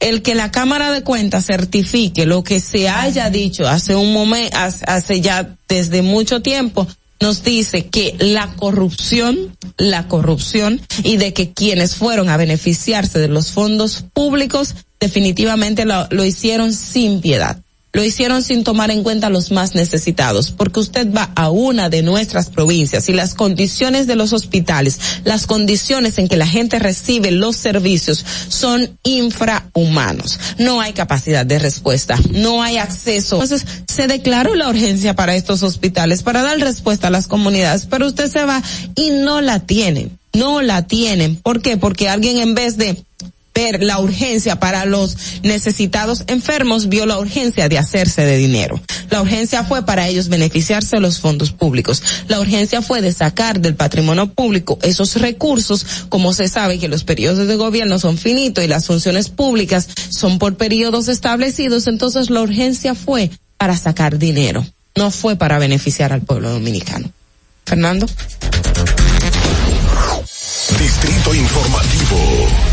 el 0.00 0.22
que 0.22 0.34
la 0.34 0.50
Cámara 0.50 0.90
de 0.90 1.02
Cuentas 1.02 1.46
certifique 1.46 2.26
lo 2.26 2.42
que 2.42 2.60
se 2.60 2.88
haya 2.88 3.30
dicho 3.30 3.68
hace 3.68 3.94
un 3.94 4.12
momento, 4.12 4.56
hace 4.58 5.20
ya 5.20 5.56
desde 5.68 6.02
mucho 6.02 6.42
tiempo, 6.42 6.86
nos 7.20 7.44
dice 7.44 7.86
que 7.86 8.16
la 8.18 8.48
corrupción, 8.56 9.56
la 9.76 10.08
corrupción 10.08 10.80
y 11.04 11.18
de 11.18 11.34
que 11.34 11.52
quienes 11.52 11.94
fueron 11.94 12.30
a 12.30 12.38
beneficiarse 12.38 13.18
de 13.18 13.28
los 13.28 13.52
fondos 13.52 14.04
públicos 14.14 14.74
definitivamente 14.98 15.84
lo, 15.84 16.06
lo 16.10 16.24
hicieron 16.24 16.72
sin 16.72 17.20
piedad. 17.20 17.60
Lo 17.92 18.04
hicieron 18.04 18.44
sin 18.44 18.62
tomar 18.62 18.90
en 18.92 19.02
cuenta 19.02 19.26
a 19.26 19.30
los 19.30 19.50
más 19.50 19.74
necesitados, 19.74 20.52
porque 20.52 20.78
usted 20.78 21.12
va 21.12 21.32
a 21.34 21.50
una 21.50 21.88
de 21.88 22.02
nuestras 22.02 22.48
provincias 22.48 23.08
y 23.08 23.12
las 23.12 23.34
condiciones 23.34 24.06
de 24.06 24.14
los 24.14 24.32
hospitales, 24.32 25.00
las 25.24 25.46
condiciones 25.46 26.18
en 26.18 26.28
que 26.28 26.36
la 26.36 26.46
gente 26.46 26.78
recibe 26.78 27.32
los 27.32 27.56
servicios 27.56 28.24
son 28.48 28.96
infrahumanos. 29.02 30.38
No 30.58 30.80
hay 30.80 30.92
capacidad 30.92 31.44
de 31.44 31.58
respuesta, 31.58 32.16
no 32.30 32.62
hay 32.62 32.78
acceso. 32.78 33.42
Entonces, 33.42 33.66
se 33.88 34.06
declaró 34.06 34.54
la 34.54 34.68
urgencia 34.68 35.16
para 35.16 35.34
estos 35.34 35.64
hospitales, 35.64 36.22
para 36.22 36.42
dar 36.42 36.58
respuesta 36.58 37.08
a 37.08 37.10
las 37.10 37.26
comunidades, 37.26 37.86
pero 37.86 38.06
usted 38.06 38.30
se 38.30 38.44
va 38.44 38.62
y 38.94 39.10
no 39.10 39.40
la 39.40 39.60
tienen, 39.60 40.16
no 40.32 40.62
la 40.62 40.86
tienen. 40.86 41.36
¿Por 41.36 41.60
qué? 41.60 41.76
Porque 41.76 42.08
alguien 42.08 42.38
en 42.38 42.54
vez 42.54 42.76
de 42.76 43.02
la 43.80 43.98
urgencia 43.98 44.58
para 44.58 44.84
los 44.86 45.16
necesitados 45.42 46.24
enfermos, 46.26 46.88
vio 46.88 47.06
la 47.06 47.18
urgencia 47.18 47.68
de 47.68 47.78
hacerse 47.78 48.22
de 48.22 48.36
dinero. 48.36 48.80
La 49.10 49.22
urgencia 49.22 49.64
fue 49.64 49.84
para 49.84 50.08
ellos 50.08 50.28
beneficiarse 50.28 50.96
de 50.96 51.00
los 51.00 51.18
fondos 51.20 51.50
públicos. 51.50 52.02
La 52.28 52.40
urgencia 52.40 52.80
fue 52.80 53.00
de 53.02 53.12
sacar 53.12 53.60
del 53.60 53.74
patrimonio 53.74 54.32
público 54.32 54.78
esos 54.82 55.16
recursos, 55.16 55.84
como 56.08 56.32
se 56.32 56.48
sabe 56.48 56.78
que 56.78 56.88
los 56.88 57.04
periodos 57.04 57.46
de 57.46 57.56
gobierno 57.56 57.98
son 57.98 58.18
finitos 58.18 58.64
y 58.64 58.68
las 58.68 58.86
funciones 58.86 59.28
públicas 59.28 59.88
son 60.10 60.38
por 60.38 60.56
periodos 60.56 61.08
establecidos, 61.08 61.86
entonces 61.86 62.30
la 62.30 62.40
urgencia 62.40 62.94
fue 62.94 63.30
para 63.56 63.76
sacar 63.76 64.18
dinero, 64.18 64.64
no 64.96 65.10
fue 65.10 65.36
para 65.36 65.58
beneficiar 65.58 66.12
al 66.12 66.22
pueblo 66.22 66.50
dominicano. 66.50 67.10
Fernando. 67.66 68.06
Distrito 70.78 71.34
Informativo. 71.34 72.69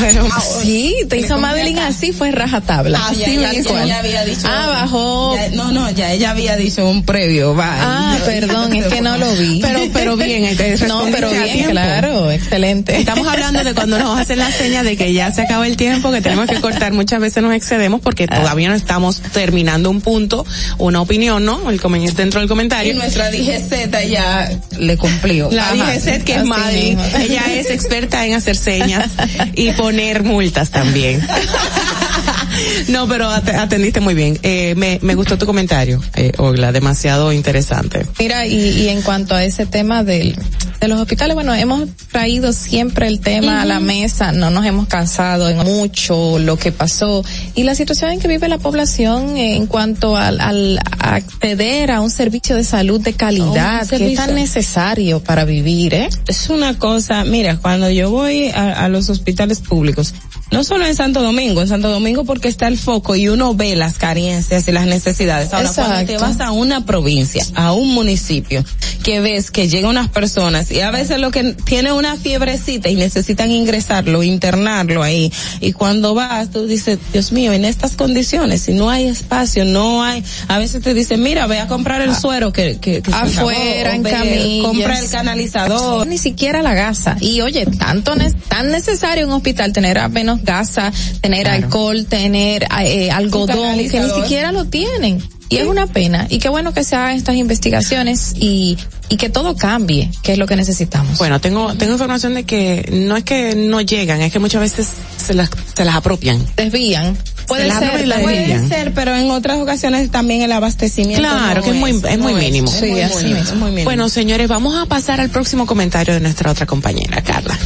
Bueno, 0.00 0.28
sí, 0.62 0.94
te 1.08 1.18
hizo 1.18 1.38
Madeline 1.38 1.78
así, 1.80 2.12
fue 2.12 2.30
rajatabla. 2.30 3.06
Así 3.08 3.22
Así 3.24 3.38
ya, 3.38 3.52
mismo. 3.52 3.74
ya, 3.74 3.84
ya 3.86 3.98
había 3.98 4.24
dicho. 4.24 4.40
Ah, 4.44 4.66
bajó. 4.68 5.36
No, 5.52 5.72
no, 5.72 5.90
ya 5.90 6.12
ella 6.12 6.30
había 6.30 6.56
dicho 6.56 6.88
un 6.88 7.04
previo, 7.04 7.54
va. 7.54 7.76
Ah, 8.14 8.18
perdón, 8.24 8.74
es 8.74 8.86
que 8.86 9.00
no 9.00 9.16
lo 9.18 9.30
vi. 9.36 9.60
Pero, 9.70 9.80
pero 9.92 10.16
bien, 10.16 10.56
No, 10.88 11.04
pero 11.12 11.30
bien, 11.30 11.70
claro, 11.70 12.30
excelente. 12.30 12.98
Estamos 12.98 13.26
hablando 13.26 13.62
de 13.62 13.74
cuando 13.74 13.98
nos 13.98 14.18
hacen 14.18 14.38
la 14.38 14.50
seña 14.50 14.82
de 14.82 14.96
que 14.96 15.12
ya 15.12 15.30
se 15.32 15.42
acaba 15.42 15.66
el 15.66 15.76
tiempo, 15.76 16.10
que 16.10 16.20
tenemos 16.20 16.46
que 16.48 16.60
cortar. 16.60 16.92
Muchas 16.92 17.20
veces 17.20 17.42
nos 17.42 17.54
excedemos 17.54 18.00
porque 18.00 18.26
Ah. 18.30 18.36
todavía 18.40 18.68
no 18.68 18.74
estamos 18.74 19.20
terminando 19.32 19.90
un 19.90 20.00
punto, 20.00 20.44
una 20.78 21.00
opinión, 21.00 21.44
¿no? 21.44 21.70
El 21.70 21.78
dentro 22.16 22.40
del 22.40 22.46
Y 22.46 22.48
comentario. 22.48 22.94
nuestra 22.94 23.30
DGZ 23.30 24.08
ya 24.08 24.50
le 24.78 24.96
cumplió. 24.96 25.50
La 25.50 25.70
Ajá. 25.70 25.74
DGZ, 25.92 26.24
que 26.24 26.34
es 26.36 26.44
mismo. 26.44 27.02
ella 27.18 27.42
es 27.52 27.70
experta 27.70 28.24
en 28.26 28.34
hacer 28.34 28.56
señas 28.56 29.10
y 29.54 29.70
poner 29.90 30.22
multas 30.22 30.70
también. 30.70 31.20
No, 32.88 33.06
pero 33.08 33.28
at- 33.28 33.48
atendiste 33.48 34.00
muy 34.00 34.14
bien. 34.14 34.38
Eh, 34.42 34.74
me, 34.76 34.98
me 35.02 35.14
gustó 35.14 35.38
tu 35.38 35.46
comentario, 35.46 36.02
eh, 36.16 36.32
Ogla, 36.38 36.72
demasiado 36.72 37.32
interesante. 37.32 38.06
Mira, 38.18 38.46
y, 38.46 38.54
y 38.54 38.88
en 38.88 39.02
cuanto 39.02 39.34
a 39.34 39.44
ese 39.44 39.66
tema 39.66 40.02
del, 40.04 40.36
de 40.80 40.88
los 40.88 41.00
hospitales, 41.00 41.34
bueno, 41.34 41.54
hemos 41.54 41.88
traído 42.10 42.52
siempre 42.52 43.06
el 43.06 43.20
tema 43.20 43.62
a 43.62 43.64
la 43.64 43.80
mesa, 43.80 44.32
no 44.32 44.50
nos 44.50 44.64
hemos 44.66 44.86
cansado 44.88 45.48
en 45.48 45.58
mucho 45.58 46.38
lo 46.38 46.56
que 46.56 46.72
pasó 46.72 47.24
y 47.54 47.62
la 47.64 47.74
situación 47.74 48.10
en 48.12 48.20
que 48.20 48.28
vive 48.28 48.48
la 48.48 48.58
población 48.58 49.36
en 49.36 49.66
cuanto 49.66 50.16
al, 50.16 50.40
al 50.40 50.78
acceder 50.98 51.90
a 51.90 52.00
un 52.00 52.10
servicio 52.10 52.56
de 52.56 52.64
salud 52.64 53.00
de 53.00 53.12
calidad, 53.14 53.86
que 53.88 53.96
es 54.12 54.16
tan 54.16 54.34
necesario 54.34 55.20
para 55.22 55.44
vivir, 55.44 55.94
¿eh? 55.94 56.08
Es 56.26 56.48
una 56.50 56.78
cosa, 56.78 57.24
mira, 57.24 57.58
cuando 57.58 57.90
yo 57.90 58.10
voy 58.10 58.48
a, 58.48 58.84
a 58.84 58.88
los 58.88 59.08
hospitales 59.10 59.60
públicos, 59.60 60.14
no 60.50 60.64
solo 60.64 60.84
en 60.86 60.94
Santo 60.96 61.22
Domingo, 61.22 61.62
en 61.62 61.68
Santo 61.68 61.88
Domingo 61.90 62.24
porque 62.30 62.46
está 62.46 62.68
el 62.68 62.78
foco 62.78 63.16
y 63.16 63.28
uno 63.28 63.56
ve 63.56 63.74
las 63.74 63.94
carencias 63.98 64.68
y 64.68 64.70
las 64.70 64.86
necesidades. 64.86 65.52
Ahora, 65.52 65.68
cuando 65.74 65.96
te 66.06 66.12
Exacto. 66.12 66.38
vas 66.38 66.40
a 66.48 66.52
una 66.52 66.86
provincia, 66.86 67.44
a 67.56 67.72
un 67.72 67.92
municipio, 67.92 68.64
que 69.02 69.18
ves 69.18 69.50
que 69.50 69.66
llegan 69.66 69.90
unas 69.90 70.10
personas 70.10 70.70
y 70.70 70.80
a 70.80 70.92
veces 70.92 71.18
lo 71.18 71.32
que 71.32 71.54
tiene 71.64 71.90
una 71.90 72.14
fiebrecita 72.14 72.88
y 72.88 72.94
necesitan 72.94 73.50
ingresarlo, 73.50 74.22
internarlo 74.22 75.02
ahí, 75.02 75.32
y 75.60 75.72
cuando 75.72 76.14
vas, 76.14 76.52
tú 76.52 76.68
dices, 76.68 77.00
Dios 77.12 77.32
mío, 77.32 77.52
en 77.52 77.64
estas 77.64 77.96
condiciones, 77.96 78.62
si 78.62 78.74
no 78.74 78.90
hay 78.90 79.06
espacio, 79.08 79.64
no 79.64 80.04
hay, 80.04 80.22
a 80.46 80.58
veces 80.60 80.82
te 80.84 80.94
dicen, 80.94 81.20
mira, 81.24 81.48
ve 81.48 81.58
a 81.58 81.66
comprar 81.66 82.00
el 82.00 82.14
suero 82.14 82.52
que, 82.52 82.78
que, 82.78 83.02
que 83.02 83.10
se 83.10 83.16
acabó, 83.16 83.50
afuera 83.50 83.90
o 83.90 83.94
en 83.94 84.02
camillas. 84.04 84.66
compra 84.66 84.98
el 85.00 85.10
canalizador. 85.10 86.06
Ni 86.06 86.18
siquiera 86.18 86.62
la 86.62 86.74
gasa. 86.74 87.16
Y 87.20 87.40
oye, 87.40 87.66
tanto 87.66 88.14
ne- 88.14 88.30
tan 88.46 88.70
necesario 88.70 89.24
en 89.24 89.30
un 89.30 89.34
hospital 89.34 89.72
tener 89.72 89.98
apenas 89.98 90.44
gasa, 90.44 90.92
tener 91.20 91.48
alcohol, 91.48 92.06
tener 92.06 92.19
eh, 92.26 93.10
algodón, 93.10 93.78
que 93.78 94.00
ni 94.00 94.10
siquiera 94.10 94.52
lo 94.52 94.66
tienen. 94.66 95.22
Y 95.50 95.56
es 95.56 95.66
una 95.66 95.88
pena. 95.88 96.28
Y 96.30 96.38
qué 96.38 96.48
bueno 96.48 96.72
que 96.72 96.84
se 96.84 96.94
hagan 96.94 97.16
estas 97.16 97.34
investigaciones 97.34 98.34
y, 98.38 98.78
y 99.08 99.16
que 99.16 99.30
todo 99.30 99.56
cambie, 99.56 100.08
que 100.22 100.34
es 100.34 100.38
lo 100.38 100.46
que 100.46 100.54
necesitamos. 100.54 101.18
Bueno, 101.18 101.40
tengo, 101.40 101.74
tengo 101.74 101.94
información 101.94 102.34
de 102.34 102.44
que 102.44 102.88
no 102.92 103.16
es 103.16 103.24
que 103.24 103.56
no 103.56 103.80
llegan, 103.80 104.20
es 104.20 104.32
que 104.32 104.38
muchas 104.38 104.60
veces 104.60 104.86
se 105.16 105.34
las, 105.34 105.50
se 105.74 105.84
las 105.84 105.96
apropian. 105.96 106.40
Desvían. 106.54 107.18
Puede 107.48 107.68
ser, 107.68 108.04
puede 108.22 108.46
desvían. 108.46 108.68
ser, 108.68 108.94
pero 108.94 109.12
en 109.12 109.28
otras 109.32 109.58
ocasiones 109.58 110.08
también 110.12 110.42
el 110.42 110.52
abastecimiento. 110.52 111.20
Claro, 111.20 111.56
no 111.56 111.64
que 111.64 111.70
es 111.70 111.76
muy, 111.76 111.90
es 111.90 112.18
muy 112.18 112.34
mínimo. 112.34 112.70
muy 112.70 113.00
así 113.00 113.24
mismo. 113.24 113.40
es 113.40 113.54
muy 113.54 113.70
mínimo. 113.70 113.86
Bueno, 113.86 114.08
señores, 114.08 114.46
vamos 114.46 114.76
a 114.76 114.86
pasar 114.86 115.20
al 115.20 115.30
próximo 115.30 115.66
comentario 115.66 116.14
de 116.14 116.20
nuestra 116.20 116.52
otra 116.52 116.64
compañera, 116.64 117.22
Carla. 117.22 117.58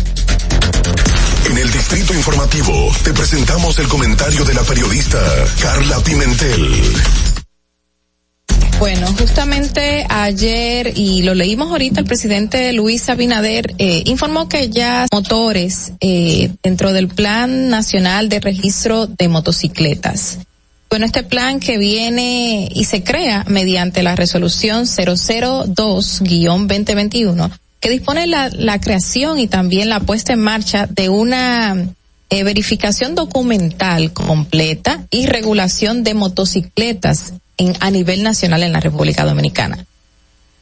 En 1.55 1.60
el 1.60 1.70
Distrito 1.70 2.12
Informativo 2.12 2.90
te 3.05 3.12
presentamos 3.12 3.78
el 3.78 3.86
comentario 3.86 4.44
de 4.44 4.55
la 4.55 4.62
periodista 4.62 5.20
Carla 5.62 6.01
Pimentel. 6.01 6.82
Bueno, 8.81 9.06
justamente 9.16 10.05
ayer, 10.09 10.93
y 10.97 11.22
lo 11.22 11.35
leímos 11.35 11.70
ahorita, 11.70 12.01
el 12.01 12.06
presidente 12.06 12.72
Luis 12.72 13.09
Abinader 13.09 13.72
eh, 13.78 14.02
informó 14.06 14.48
que 14.48 14.68
ya 14.68 15.06
motores 15.12 15.93
eh, 16.01 16.51
dentro 16.60 16.93
del 16.93 17.06
Plan 17.06 17.68
Nacional 17.68 18.28
de 18.28 18.40
Registro 18.40 19.06
de 19.06 19.28
Motocicletas. 19.28 20.40
Bueno, 20.90 21.06
este 21.06 21.22
plan 21.22 21.60
que 21.60 21.78
viene 21.78 22.68
y 22.68 22.82
se 22.82 23.05
crea 23.05 23.44
mediante 23.47 24.02
la 24.02 24.16
resolución 24.16 24.86
002-2021, 24.86 27.52
que 27.85 27.90
dispone 27.90 28.27
la, 28.27 28.48
la 28.48 28.81
creación 28.81 29.39
y 29.39 29.47
también 29.47 29.90
la 29.90 30.01
puesta 30.01 30.32
en 30.32 30.40
marcha 30.40 30.86
de 30.86 31.11
una 31.11 31.77
eh, 32.31 32.43
verificación 32.43 33.15
documental 33.15 34.11
completa 34.15 35.05
y 35.11 35.27
regulación 35.27 36.02
de 36.02 36.15
motocicletas 36.15 37.35
en, 37.59 37.74
a 37.81 37.90
nivel 37.90 38.23
nacional 38.23 38.62
en 38.62 38.73
la 38.73 38.81
República 38.81 39.27
Dominicana. 39.27 39.85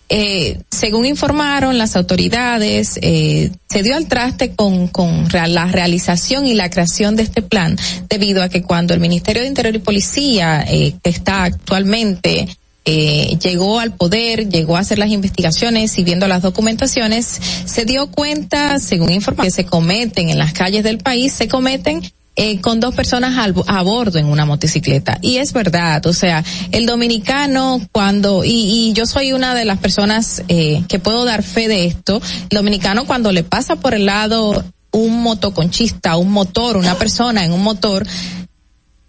Eh, 0.09 0.62
según 0.73 1.07
informaron 1.07 1.78
las 1.78 1.94
autoridades, 1.94 2.99
eh, 3.01 3.53
se 3.70 3.82
dio 3.85 3.94
al 3.94 4.09
traste 4.09 4.57
con, 4.57 4.89
con 4.89 5.28
la 5.32 5.66
realización 5.66 6.44
y 6.44 6.55
la 6.55 6.70
creación 6.70 7.15
de 7.15 7.23
este 7.23 7.40
plan, 7.40 7.78
debido 8.09 8.43
a 8.43 8.49
que 8.49 8.62
cuando 8.62 8.94
el 8.94 9.01
Ministerio 9.01 9.43
de 9.43 9.49
Interior 9.49 9.77
y 9.77 9.78
Policía, 9.78 10.65
eh, 10.66 10.94
que 11.01 11.11
está 11.11 11.44
actualmente, 11.44 12.49
eh, 12.85 13.39
llegó 13.43 13.79
al 13.81 13.93
poder, 13.95 14.49
llegó 14.49 14.77
a 14.77 14.81
hacer 14.81 14.99
las 14.99 15.11
investigaciones 15.11 15.99
y 15.99 16.05
viendo 16.05 16.27
las 16.29 16.43
documentaciones, 16.43 17.41
se 17.65 17.85
dio 17.85 18.09
cuenta, 18.09 18.79
según 18.81 19.13
informa, 19.13 19.45
que 19.45 19.51
se 19.51 19.65
cometen 19.65 20.29
en 20.31 20.39
las 20.39 20.53
calles 20.53 20.83
del 20.85 20.99
país, 20.99 21.33
se 21.33 21.49
cometen 21.49 22.03
eh, 22.35 22.61
con 22.63 22.81
dos 22.81 22.95
personas 22.95 23.37
al- 23.37 23.55
a 23.67 23.83
bordo 23.83 24.19
en 24.19 24.25
una 24.27 24.47
motocicleta. 24.47 25.19
Y 25.21 25.37
es 25.37 25.53
verdad, 25.53 26.05
o 26.07 26.13
sea, 26.15 26.43
el 26.71 26.87
dominicano 26.87 27.79
cuando, 27.93 28.43
y, 28.43 28.51
y 28.89 28.93
yo 28.95 29.05
soy 29.07 29.33
una 29.35 29.55
de 29.55 29.67
las 29.67 29.79
personas 29.79 30.43
eh, 30.49 30.83
que 30.89 30.99
puedo 30.99 31.25
dar 31.27 31.43
fe 31.43 31.69
de 31.69 31.85
esto, 31.87 32.23
el 32.49 32.57
dominicano 32.57 33.05
cuando 33.07 33.33
le 33.33 33.45
pasa 33.45 33.77
por 33.77 33.93
el 33.95 34.07
lado 34.07 34.65
un 34.93 35.23
motoconchista, 35.23 36.17
un 36.17 36.31
motor, 36.33 36.77
una 36.79 36.97
persona 36.97 37.45
en 37.45 37.53
un 37.53 37.63
motor, 37.63 38.07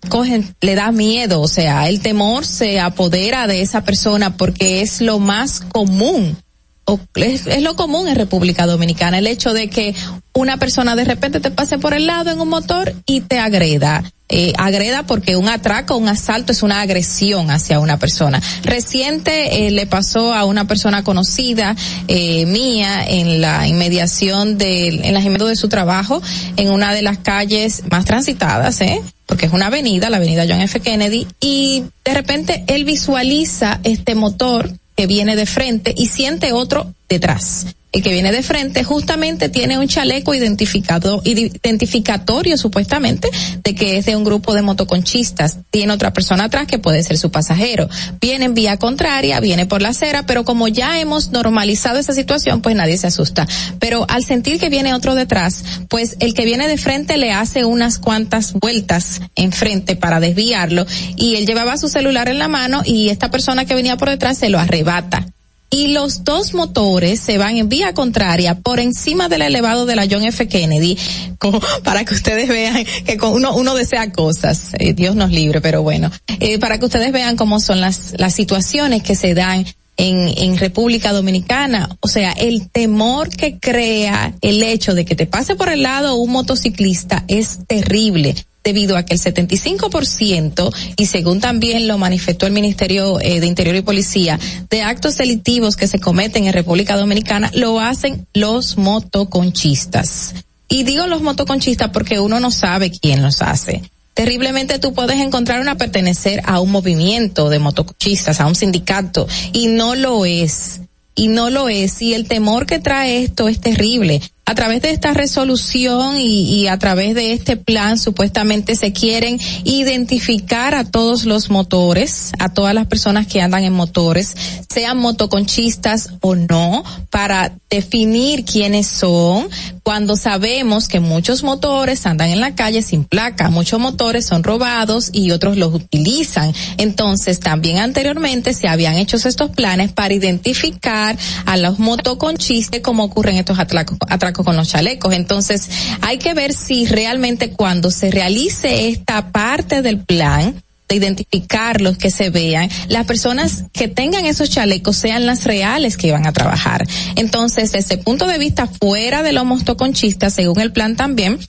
cogen, 0.10 0.56
le 0.62 0.76
da 0.76 0.92
miedo, 0.92 1.42
o 1.42 1.48
sea, 1.48 1.88
el 1.88 2.02
temor 2.02 2.46
se 2.46 2.80
apodera 2.80 3.48
de 3.48 3.62
esa 3.62 3.84
persona 3.84 4.36
porque 4.38 4.82
es 4.82 5.02
lo 5.02 5.20
más 5.20 5.62
común. 5.62 6.38
O 6.86 7.00
es, 7.16 7.48
es 7.48 7.62
lo 7.62 7.78
común 7.78 8.10
en 8.10 8.16
República 8.16 8.66
Dominicana, 8.66 9.18
el 9.18 9.28
hecho 9.28 9.54
de 9.54 9.70
que 9.70 9.96
una 10.34 10.58
persona 10.58 10.98
de 10.98 11.06
repente 11.06 11.40
te 11.40 11.50
pase 11.50 11.78
por 11.78 11.94
el 11.94 12.08
lado 12.08 12.30
en 12.30 12.42
un 12.42 12.50
motor 12.50 12.94
y 13.06 13.22
te 13.22 13.40
agreda. 13.40 14.04
Eh, 14.36 14.52
agreda 14.58 15.04
porque 15.04 15.38
un 15.38 15.48
atraco, 15.48 15.96
un 15.96 16.08
asalto 16.08 16.54
es 16.54 16.64
una 16.64 16.82
agresión 16.82 17.52
hacia 17.52 17.80
una 17.80 18.00
persona. 18.00 18.42
Reciente 18.64 19.68
eh, 19.68 19.72
le 19.72 19.86
pasó 19.86 20.34
a 20.34 20.46
una 20.46 20.66
persona 20.66 21.04
conocida 21.04 21.76
eh, 22.08 22.46
mía 22.48 23.06
en 23.08 23.42
la 23.42 23.68
inmediación 23.68 24.58
de, 24.58 24.88
en 24.88 25.14
la 25.14 25.22
de 25.46 25.56
su 25.56 25.70
trabajo, 25.70 26.22
en 26.58 26.72
una 26.72 26.94
de 26.94 27.04
las 27.04 27.20
calles 27.20 27.84
más 27.92 28.06
transitadas, 28.06 28.82
¿eh? 28.82 29.02
Porque 29.26 29.46
es 29.46 29.54
una 29.54 29.68
avenida, 29.68 30.10
la 30.10 30.18
avenida 30.18 30.46
John 30.48 30.62
F. 30.62 30.80
Kennedy, 30.80 31.28
y 31.40 31.86
de 32.04 32.14
repente 32.14 32.64
él 32.68 32.86
visualiza 32.86 33.80
este 33.84 34.16
motor 34.16 34.70
que 34.96 35.08
viene 35.08 35.36
de 35.36 35.46
frente 35.46 35.94
y 35.96 36.08
siente 36.08 36.54
otro 36.54 36.94
detrás. 37.10 37.68
El 37.94 38.02
que 38.02 38.12
viene 38.12 38.32
de 38.32 38.42
frente 38.42 38.84
justamente 38.84 39.50
tiene 39.50 39.78
un 39.78 39.88
chaleco 39.88 40.34
identificado, 40.34 41.22
identificatorio 41.24 42.58
supuestamente 42.58 43.30
de 43.64 43.76
que 43.76 43.98
es 43.98 44.08
de 44.08 44.16
un 44.16 44.24
grupo 44.24 44.56
de 44.56 44.64
motoconchistas. 44.64 45.60
Tiene 45.70 45.94
otra 45.94 46.12
persona 46.12 46.46
atrás 46.46 46.66
que 46.66 46.80
puede 46.80 47.04
ser 47.04 47.20
su 47.20 47.30
pasajero. 47.30 47.88
Viene 48.20 48.46
en 48.46 48.56
vía 48.56 48.78
contraria, 48.78 49.40
viene 49.40 49.68
por 49.68 49.84
la 49.84 49.90
acera, 49.90 50.26
pero 50.26 50.44
como 50.44 50.68
ya 50.68 51.00
hemos 51.00 51.30
normalizado 51.30 52.00
esa 52.00 52.14
situación, 52.14 52.64
pues 52.64 52.76
nadie 52.76 52.98
se 52.98 53.06
asusta. 53.06 53.48
Pero 53.78 54.08
al 54.10 54.24
sentir 54.24 54.60
que 54.60 54.70
viene 54.70 54.96
otro 54.96 55.14
detrás, 55.14 55.64
pues 55.88 56.18
el 56.20 56.34
que 56.34 56.46
viene 56.46 56.68
de 56.68 56.80
frente 56.80 57.18
le 57.18 57.32
hace 57.32 57.64
unas 57.64 58.00
cuantas 58.00 58.54
vueltas 58.54 59.22
enfrente 59.36 59.96
para 59.96 60.20
desviarlo 60.20 60.88
y 61.16 61.36
él 61.36 61.46
llevaba 61.46 61.78
su 61.78 61.90
celular 61.90 62.28
en 62.28 62.40
la 62.40 62.48
mano 62.48 62.82
y 62.84 63.10
esta 63.10 63.30
persona 63.30 63.66
que 63.66 63.76
venía 63.76 63.98
por 63.98 64.10
detrás 64.10 64.40
se 64.40 64.50
lo 64.50 64.58
arrebata 64.58 65.28
y 65.74 65.88
los 65.88 66.24
dos 66.24 66.54
motores 66.54 67.20
se 67.20 67.40
van 67.40 67.58
en 67.58 67.68
vía 67.68 67.96
contraria 67.96 68.60
por 68.60 68.80
encima 68.80 69.28
del 69.28 69.42
elevado 69.42 69.88
de 69.88 69.96
la 69.96 70.06
John 70.10 70.24
F. 70.24 70.48
Kennedy, 70.48 70.96
para 71.84 72.06
que 72.06 72.14
ustedes 72.14 72.48
vean 72.48 72.86
que 73.06 73.18
uno, 73.26 73.56
uno 73.56 73.74
desea 73.74 74.12
cosas, 74.12 74.74
eh, 74.78 74.94
Dios 74.94 75.16
nos 75.16 75.32
libre, 75.32 75.62
pero 75.62 75.82
bueno, 75.82 76.12
eh, 76.40 76.60
para 76.60 76.78
que 76.78 76.86
ustedes 76.86 77.12
vean 77.12 77.38
cómo 77.38 77.60
son 77.60 77.82
las, 77.82 78.14
las 78.20 78.36
situaciones 78.36 79.02
que 79.02 79.16
se 79.16 79.34
dan 79.34 79.66
en, 79.98 80.32
en 80.38 80.58
República 80.58 81.12
Dominicana. 81.12 81.90
O 82.02 82.08
sea, 82.08 82.34
el 82.34 82.70
temor 82.70 83.30
que 83.30 83.58
crea 83.58 84.36
el 84.42 84.62
hecho 84.62 84.94
de 84.94 85.06
que 85.06 85.16
te 85.16 85.26
pase 85.26 85.56
por 85.56 85.70
el 85.70 85.82
lado 85.82 86.16
un 86.16 86.32
motociclista 86.32 87.24
es 87.28 87.66
terrible 87.66 88.36
debido 88.64 88.98
a 88.98 89.04
que 89.04 89.14
el 89.14 89.20
75% 89.20 90.74
y 90.98 91.06
según 91.06 91.40
también 91.40 91.88
lo 91.88 91.98
manifestó 91.98 92.48
el 92.48 92.54
Ministerio 92.54 93.20
eh, 93.20 93.40
de 93.40 93.48
Interior 93.48 93.76
y 93.76 93.82
Policía 93.82 94.40
de 94.70 94.82
actos 94.82 95.18
delictivos 95.18 95.76
que 95.76 95.88
se 95.88 96.00
cometen 96.00 96.46
en 96.46 96.54
República 96.54 96.96
Dominicana 96.96 97.52
lo 97.54 97.80
hacen 97.80 98.26
los 98.34 98.78
motoconchistas. 98.78 100.34
Y 100.70 100.84
digo 100.84 101.08
los 101.08 101.22
motoconchistas 101.22 101.90
porque 101.90 102.20
uno 102.20 102.40
no 102.40 102.52
sabe 102.52 102.92
quién 102.92 103.22
los 103.22 103.42
hace. 103.42 103.84
Terriblemente 104.14 104.80
tú 104.80 104.94
puedes 104.94 105.20
encontrar 105.20 105.60
una 105.60 105.76
pertenecer 105.76 106.42
a 106.46 106.60
un 106.60 106.72
movimiento 106.72 107.50
de 107.50 107.60
motoconchistas, 107.60 108.40
a 108.40 108.46
un 108.46 108.56
sindicato, 108.56 109.28
y 109.54 109.68
no 109.68 109.96
lo 109.96 110.26
es. 110.26 110.82
Y 111.16 111.28
no 111.28 111.50
lo 111.50 111.68
es. 111.68 112.02
Y 112.02 112.14
el 112.14 112.28
temor 112.28 112.66
que 112.66 112.80
trae 112.80 113.24
esto 113.24 113.48
es 113.48 113.60
terrible 113.60 114.22
a 114.46 114.56
través 114.56 114.82
de 114.82 114.92
esta 114.92 115.14
resolución 115.14 116.18
y, 116.18 116.68
a 116.68 116.78
través 116.78 117.16
de 117.16 117.34
este 117.34 117.58
plan 117.58 117.98
supuestamente 117.98 118.76
se 118.76 118.94
quieren 118.94 119.40
identificar 119.64 120.76
a 120.76 120.84
todos 120.84 121.26
los 121.26 121.50
motores, 121.50 122.32
a 122.40 122.50
todas 122.50 122.74
las 122.74 122.88
personas 122.88 123.28
que 123.28 123.42
andan 123.42 123.64
en 123.64 123.74
motores, 123.74 124.36
sean 124.74 124.98
motoconchistas 124.98 126.10
o 126.22 126.36
no, 126.36 126.84
para 127.10 127.54
definir 127.70 128.44
quiénes 128.44 128.88
son, 128.88 129.48
cuando 129.84 130.16
sabemos 130.16 130.88
que 130.88 131.00
muchos 131.00 131.44
motores 131.44 132.06
andan 132.06 132.30
en 132.30 132.40
la 132.40 132.56
calle 132.56 132.82
sin 132.82 133.04
placa, 133.04 133.50
muchos 133.50 133.80
motores 133.80 134.26
son 134.26 134.44
robados 134.44 135.10
y 135.12 135.32
otros 135.32 135.58
los 135.58 135.74
utilizan. 135.74 136.54
Entonces, 136.78 137.40
también 137.40 137.80
anteriormente 137.80 138.54
se 138.54 138.68
habían 138.68 138.96
hecho 138.96 139.18
estos 139.18 139.52
planes 139.52 139.92
para 139.92 140.14
identificar 140.14 141.18
a 141.46 141.58
los 141.58 141.80
motoconchistas 141.80 142.82
como 142.82 143.04
ocurren 143.04 143.38
estos 143.38 143.60
atracos, 143.60 143.98
con 144.34 144.56
los 144.56 144.70
chalecos. 144.70 145.14
Entonces, 145.14 145.70
hay 146.02 146.18
que 146.18 146.34
ver 146.34 146.54
si 146.54 146.86
realmente 146.86 147.52
cuando 147.52 147.92
se 147.92 148.10
realice 148.10 148.90
esta 148.90 149.32
parte 149.32 149.82
del 149.82 150.00
plan, 150.00 150.56
de 150.90 150.96
identificarlos, 150.96 151.98
que 151.98 152.10
se 152.10 152.30
vean, 152.30 152.70
las 152.88 153.06
personas 153.06 153.66
que 153.72 153.88
tengan 153.88 154.26
esos 154.26 154.50
chalecos 154.50 154.98
sean 154.98 155.26
las 155.26 155.44
reales 155.44 155.98
que 155.98 156.08
iban 156.08 156.26
a 156.26 156.34
trabajar. 156.34 156.86
Entonces, 157.16 157.72
desde 157.72 157.96
el 157.96 158.02
punto 158.02 158.28
de 158.28 158.38
vista 158.38 158.68
fuera 158.68 159.24
de 159.24 159.34
los 159.34 159.46
mostoconchistas, 159.46 160.34
según 160.34 160.60
el 160.60 160.72
plan 160.72 160.96
también, 160.96 161.40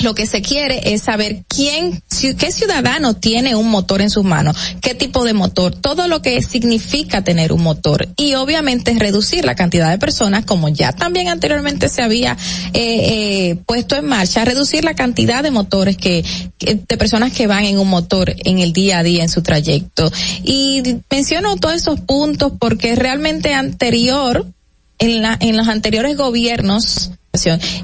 lo 0.00 0.14
que 0.14 0.26
se 0.26 0.42
quiere 0.42 0.94
es 0.94 1.02
saber 1.02 1.44
quién, 1.48 2.02
qué 2.38 2.52
ciudadano 2.52 3.14
tiene 3.14 3.56
un 3.56 3.68
motor 3.68 4.00
en 4.00 4.10
sus 4.10 4.24
manos, 4.24 4.56
qué 4.80 4.94
tipo 4.94 5.24
de 5.24 5.34
motor, 5.34 5.74
todo 5.74 6.06
lo 6.06 6.22
que 6.22 6.40
significa 6.42 7.22
tener 7.22 7.52
un 7.52 7.62
motor 7.62 8.08
y 8.16 8.34
obviamente 8.34 8.94
reducir 8.96 9.44
la 9.44 9.56
cantidad 9.56 9.90
de 9.90 9.98
personas, 9.98 10.44
como 10.44 10.68
ya 10.68 10.92
también 10.92 11.28
anteriormente 11.28 11.88
se 11.88 12.02
había 12.02 12.36
eh, 12.74 13.50
eh, 13.50 13.56
puesto 13.66 13.96
en 13.96 14.06
marcha, 14.06 14.44
reducir 14.44 14.84
la 14.84 14.94
cantidad 14.94 15.42
de 15.42 15.50
motores 15.50 15.96
que, 15.96 16.24
de 16.60 16.96
personas 16.96 17.32
que 17.32 17.48
van 17.48 17.64
en 17.64 17.78
un 17.78 17.88
motor 17.88 18.34
en 18.44 18.60
el 18.60 18.72
día 18.72 18.98
a 18.98 19.02
día 19.02 19.24
en 19.24 19.28
su 19.28 19.42
trayecto. 19.42 20.10
Y 20.44 21.00
menciono 21.10 21.56
todos 21.56 21.74
esos 21.74 22.00
puntos 22.00 22.52
porque 22.58 22.94
realmente 22.94 23.52
anterior, 23.54 24.46
en 24.98 25.22
la, 25.22 25.36
en 25.40 25.56
los 25.56 25.68
anteriores 25.68 26.16
gobiernos, 26.16 27.10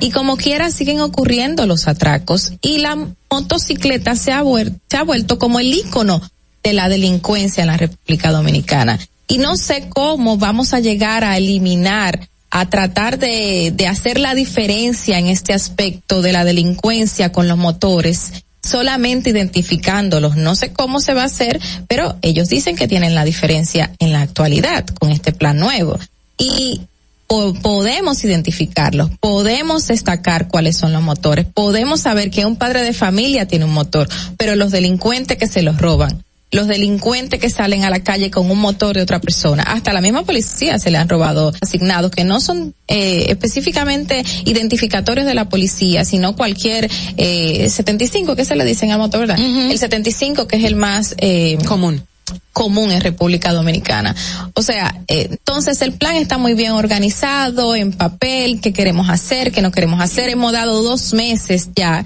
y 0.00 0.10
como 0.10 0.36
quiera 0.36 0.70
siguen 0.70 1.00
ocurriendo 1.00 1.66
los 1.66 1.86
atracos 1.86 2.54
y 2.60 2.78
la 2.78 3.08
motocicleta 3.30 4.16
se 4.16 4.32
ha, 4.32 4.42
vuelto, 4.42 4.78
se 4.88 4.96
ha 4.96 5.02
vuelto 5.02 5.38
como 5.38 5.60
el 5.60 5.72
ícono 5.72 6.20
de 6.62 6.72
la 6.72 6.88
delincuencia 6.88 7.60
en 7.60 7.68
la 7.68 7.76
República 7.76 8.32
Dominicana. 8.32 8.98
Y 9.28 9.38
no 9.38 9.56
sé 9.56 9.88
cómo 9.88 10.38
vamos 10.38 10.74
a 10.74 10.80
llegar 10.80 11.24
a 11.24 11.36
eliminar 11.36 12.28
a 12.50 12.68
tratar 12.68 13.18
de, 13.18 13.72
de 13.74 13.86
hacer 13.86 14.18
la 14.18 14.34
diferencia 14.34 15.18
en 15.18 15.28
este 15.28 15.52
aspecto 15.52 16.22
de 16.22 16.32
la 16.32 16.44
delincuencia 16.44 17.32
con 17.32 17.48
los 17.48 17.58
motores 17.58 18.44
solamente 18.62 19.30
identificándolos. 19.30 20.36
No 20.36 20.54
sé 20.54 20.72
cómo 20.72 21.00
se 21.00 21.14
va 21.14 21.22
a 21.22 21.26
hacer, 21.26 21.60
pero 21.86 22.16
ellos 22.22 22.48
dicen 22.48 22.76
que 22.76 22.88
tienen 22.88 23.14
la 23.14 23.24
diferencia 23.24 23.92
en 23.98 24.12
la 24.12 24.22
actualidad 24.22 24.86
con 24.86 25.10
este 25.10 25.32
plan 25.32 25.58
nuevo. 25.58 25.98
Y 26.38 26.80
podemos 27.26 28.24
identificarlos, 28.24 29.10
podemos 29.20 29.86
destacar 29.86 30.48
cuáles 30.48 30.76
son 30.76 30.92
los 30.92 31.02
motores, 31.02 31.46
podemos 31.46 32.00
saber 32.00 32.30
que 32.30 32.46
un 32.46 32.56
padre 32.56 32.82
de 32.82 32.92
familia 32.92 33.46
tiene 33.46 33.64
un 33.64 33.72
motor, 33.72 34.08
pero 34.36 34.56
los 34.56 34.70
delincuentes 34.70 35.38
que 35.38 35.46
se 35.46 35.62
los 35.62 35.78
roban, 35.78 36.24
los 36.50 36.68
delincuentes 36.68 37.40
que 37.40 37.50
salen 37.50 37.84
a 37.84 37.90
la 37.90 38.04
calle 38.04 38.30
con 38.30 38.48
un 38.50 38.58
motor 38.58 38.94
de 38.94 39.02
otra 39.02 39.20
persona, 39.20 39.64
hasta 39.64 39.92
la 39.92 40.00
misma 40.00 40.24
policía 40.24 40.78
se 40.78 40.90
le 40.90 40.98
han 40.98 41.08
robado 41.08 41.52
asignados 41.60 42.12
que 42.12 42.22
no 42.22 42.40
son 42.40 42.74
eh, 42.86 43.26
específicamente 43.28 44.24
identificatorios 44.44 45.26
de 45.26 45.34
la 45.34 45.48
policía, 45.48 46.04
sino 46.04 46.36
cualquier 46.36 46.88
eh, 47.16 47.68
75 47.68 48.36
que 48.36 48.44
se 48.44 48.54
le 48.54 48.64
dicen 48.64 48.92
al 48.92 48.98
motor, 49.00 49.20
¿verdad? 49.20 49.38
Uh 49.38 49.42
-huh. 49.42 49.70
El 49.72 49.78
75 49.78 50.46
que 50.46 50.56
es 50.56 50.64
el 50.64 50.76
más 50.76 51.16
eh, 51.18 51.58
común 51.66 52.04
común 52.52 52.90
en 52.90 53.00
República 53.00 53.52
Dominicana. 53.52 54.14
O 54.54 54.62
sea, 54.62 54.94
eh, 55.08 55.28
entonces 55.30 55.82
el 55.82 55.92
plan 55.92 56.16
está 56.16 56.38
muy 56.38 56.54
bien 56.54 56.72
organizado 56.72 57.74
en 57.74 57.92
papel, 57.92 58.60
qué 58.60 58.72
queremos 58.72 59.08
hacer, 59.10 59.52
qué 59.52 59.62
no 59.62 59.72
queremos 59.72 60.00
hacer. 60.00 60.30
Hemos 60.30 60.52
dado 60.52 60.82
dos 60.82 61.12
meses 61.12 61.70
ya, 61.74 62.04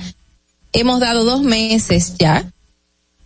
hemos 0.73 1.01
dado 1.01 1.25
dos 1.25 1.43
meses 1.43 2.15
ya 2.19 2.51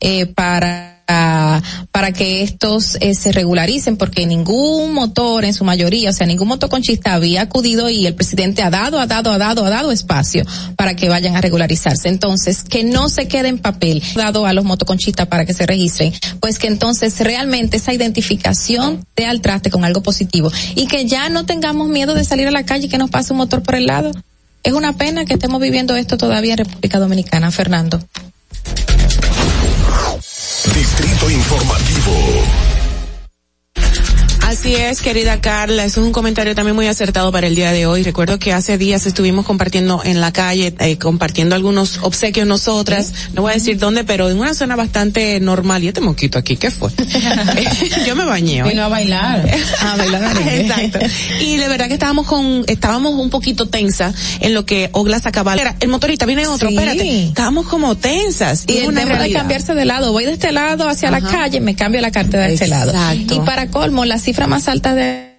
eh, 0.01 0.27
para 0.27 0.91
para 1.06 2.12
que 2.12 2.42
estos 2.42 2.96
eh, 3.00 3.14
se 3.14 3.32
regularicen 3.32 3.96
porque 3.96 4.26
ningún 4.26 4.92
motor 4.92 5.44
en 5.44 5.54
su 5.54 5.64
mayoría, 5.64 6.10
o 6.10 6.12
sea, 6.12 6.26
ningún 6.26 6.48
motoconchista 6.48 7.14
había 7.14 7.42
acudido 7.42 7.90
y 7.90 8.06
el 8.06 8.14
presidente 8.14 8.62
ha 8.62 8.70
dado, 8.70 8.98
ha 8.98 9.06
dado, 9.06 9.32
ha 9.32 9.38
dado, 9.38 9.64
ha 9.64 9.70
dado 9.70 9.92
espacio 9.92 10.44
para 10.76 10.96
que 10.96 11.08
vayan 11.08 11.36
a 11.36 11.40
regularizarse. 11.40 12.08
Entonces, 12.08 12.64
que 12.64 12.84
no 12.84 13.08
se 13.08 13.28
quede 13.28 13.48
en 13.48 13.58
papel 13.58 14.02
dado 14.14 14.46
a 14.46 14.52
los 14.52 14.64
motoconchistas 14.64 15.26
para 15.26 15.44
que 15.44 15.54
se 15.54 15.66
registren, 15.66 16.12
pues 16.40 16.58
que 16.58 16.66
entonces 16.66 17.20
realmente 17.20 17.76
esa 17.76 17.92
identificación 17.92 19.04
dé 19.16 19.26
al 19.26 19.40
traste 19.40 19.70
con 19.70 19.84
algo 19.84 20.02
positivo 20.02 20.50
y 20.74 20.86
que 20.86 21.06
ya 21.06 21.28
no 21.28 21.44
tengamos 21.44 21.88
miedo 21.88 22.14
de 22.14 22.24
salir 22.24 22.48
a 22.48 22.50
la 22.50 22.64
calle 22.64 22.86
y 22.86 22.88
que 22.88 22.98
nos 22.98 23.10
pase 23.10 23.32
un 23.32 23.38
motor 23.38 23.62
por 23.62 23.74
el 23.74 23.86
lado. 23.86 24.12
Es 24.62 24.72
una 24.72 24.96
pena 24.96 25.24
que 25.24 25.34
estemos 25.34 25.60
viviendo 25.60 25.96
esto 25.96 26.16
todavía 26.16 26.52
en 26.52 26.58
República 26.58 26.98
Dominicana, 26.98 27.50
Fernando. 27.50 28.00
Distrito 30.70 31.28
Informativo. 31.28 32.72
Así 34.52 34.74
es, 34.74 35.00
querida 35.00 35.40
Carla, 35.40 35.86
eso 35.86 36.02
es 36.02 36.06
un 36.06 36.12
comentario 36.12 36.54
también 36.54 36.76
muy 36.76 36.86
acertado 36.86 37.32
para 37.32 37.46
el 37.46 37.54
día 37.54 37.72
de 37.72 37.86
hoy. 37.86 38.02
Recuerdo 38.02 38.38
que 38.38 38.52
hace 38.52 38.76
días 38.76 39.06
estuvimos 39.06 39.46
compartiendo 39.46 40.02
en 40.04 40.20
la 40.20 40.30
calle, 40.30 40.74
eh, 40.78 40.98
compartiendo 40.98 41.56
algunos 41.56 42.00
obsequios 42.02 42.46
nosotras, 42.46 43.14
no 43.32 43.40
voy 43.40 43.52
a 43.52 43.54
decir 43.54 43.78
dónde, 43.78 44.04
pero 44.04 44.28
en 44.28 44.38
una 44.38 44.52
zona 44.52 44.76
bastante 44.76 45.40
normal. 45.40 45.82
Y 45.82 45.88
este 45.88 46.02
mosquito 46.02 46.38
aquí, 46.38 46.58
¿qué 46.58 46.70
fue? 46.70 46.90
Yo 48.06 48.14
me 48.14 48.26
bañé. 48.26 48.62
Vino 48.62 48.82
a 48.82 48.88
bailar. 48.88 49.42
a 49.80 49.96
bailar. 49.96 50.36
Exacto. 50.46 50.98
Y 51.40 51.56
de 51.56 51.68
verdad 51.68 51.88
que 51.88 51.94
estábamos 51.94 52.26
con, 52.26 52.64
estábamos 52.66 53.14
un 53.14 53.30
poquito 53.30 53.68
tensas 53.68 54.14
en 54.40 54.52
lo 54.52 54.66
que 54.66 54.90
Oglas 54.92 55.24
acababa. 55.24 55.56
El 55.80 55.88
motorista 55.88 56.26
viene 56.26 56.46
otro, 56.46 56.68
sí. 56.68 56.74
espérate. 56.74 57.24
Estábamos 57.28 57.68
como 57.68 57.96
tensas. 57.96 58.64
Y, 58.66 58.72
y 58.74 58.78
el 58.80 58.94
tema 58.94 59.16
de 59.16 59.32
cambiarse 59.32 59.74
de 59.74 59.86
lado. 59.86 60.12
Voy 60.12 60.26
de 60.26 60.32
este 60.32 60.52
lado 60.52 60.90
hacia 60.90 61.08
Ajá. 61.08 61.20
la 61.20 61.26
calle, 61.26 61.60
me 61.62 61.74
cambio 61.74 62.02
la 62.02 62.10
cartera 62.10 62.48
de 62.48 62.52
este 62.52 62.68
lado. 62.68 62.92
Y 63.14 63.40
para 63.46 63.68
colmo, 63.68 64.04
la 64.04 64.18
cifra 64.18 64.41
más 64.47 64.69
alta 64.69 64.94
de 64.94 65.32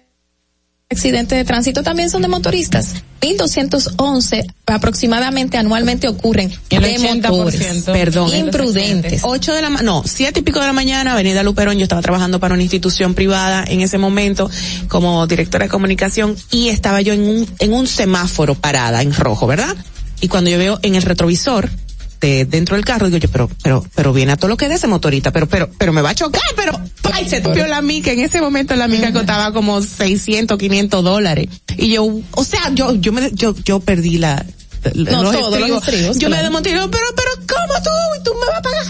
accidentes 0.90 1.36
de 1.36 1.44
tránsito 1.44 1.82
también 1.82 2.10
son 2.10 2.22
de 2.22 2.28
motoristas. 2.28 2.94
1211 3.22 4.46
aproximadamente 4.66 5.56
anualmente 5.56 6.08
ocurren 6.08 6.52
el 6.70 6.82
de 6.82 6.98
motores, 6.98 7.84
perdón, 7.84 8.34
imprudentes. 8.34 9.22
8 9.24 9.54
de 9.54 9.62
la 9.62 9.70
no, 9.70 10.02
siete 10.04 10.40
y 10.40 10.42
pico 10.42 10.60
de 10.60 10.66
la 10.66 10.72
mañana, 10.72 11.12
Avenida 11.12 11.42
Luperón, 11.42 11.78
yo 11.78 11.84
estaba 11.84 12.02
trabajando 12.02 12.38
para 12.38 12.54
una 12.54 12.62
institución 12.62 13.14
privada 13.14 13.64
en 13.66 13.80
ese 13.80 13.96
momento 13.98 14.50
como 14.88 15.26
directora 15.26 15.64
de 15.64 15.70
comunicación 15.70 16.36
y 16.50 16.68
estaba 16.68 17.00
yo 17.00 17.14
en 17.14 17.22
un 17.22 17.48
en 17.58 17.72
un 17.72 17.86
semáforo 17.86 18.54
parada 18.54 19.02
en 19.02 19.14
rojo, 19.14 19.46
¿verdad? 19.46 19.74
Y 20.20 20.28
cuando 20.28 20.50
yo 20.50 20.58
veo 20.58 20.78
en 20.82 20.94
el 20.94 21.02
retrovisor 21.02 21.70
de, 22.20 22.44
dentro 22.44 22.76
del 22.76 22.84
carro, 22.84 23.06
digo 23.06 23.18
yo, 23.18 23.28
pero, 23.30 23.50
pero, 23.62 23.84
pero 23.94 24.12
viene 24.12 24.32
a 24.32 24.36
todo 24.36 24.48
lo 24.48 24.56
que 24.56 24.68
de 24.68 24.74
ese 24.74 24.86
motorista, 24.86 25.30
pero, 25.30 25.46
pero, 25.46 25.70
pero 25.78 25.92
me 25.92 26.02
va 26.02 26.10
a 26.10 26.14
chocar, 26.14 26.42
pero, 26.56 26.78
ay, 27.12 27.28
se 27.28 27.40
tupió 27.40 27.66
la 27.66 27.82
mica, 27.82 28.12
en 28.12 28.20
ese 28.20 28.40
momento 28.40 28.74
la 28.76 28.88
mica 28.88 29.12
costaba 29.12 29.52
como 29.52 29.82
600, 29.82 30.58
500 30.58 31.04
dólares. 31.04 31.48
Y 31.76 31.90
yo, 31.90 32.20
o 32.30 32.44
sea, 32.44 32.70
yo, 32.72 32.94
yo 32.94 33.12
me, 33.12 33.30
yo, 33.32 33.54
yo 33.64 33.80
perdí 33.80 34.18
la, 34.18 34.44
no, 34.94 35.22
los 35.22 35.32
todos 35.32 35.52
estribos. 35.52 35.68
los 35.68 35.88
estribos, 35.88 36.18
yo 36.18 36.28
claro. 36.28 36.36
me 36.36 36.42
desmonté, 36.42 36.70
pero, 36.70 36.88
pero, 37.16 37.30
¿cómo 37.46 37.82
tú? 37.82 37.90
¿Y 38.20 38.24
tú 38.24 38.32
me 38.34 38.46
vas 38.46 38.58
a 38.58 38.62
pagar? 38.62 38.84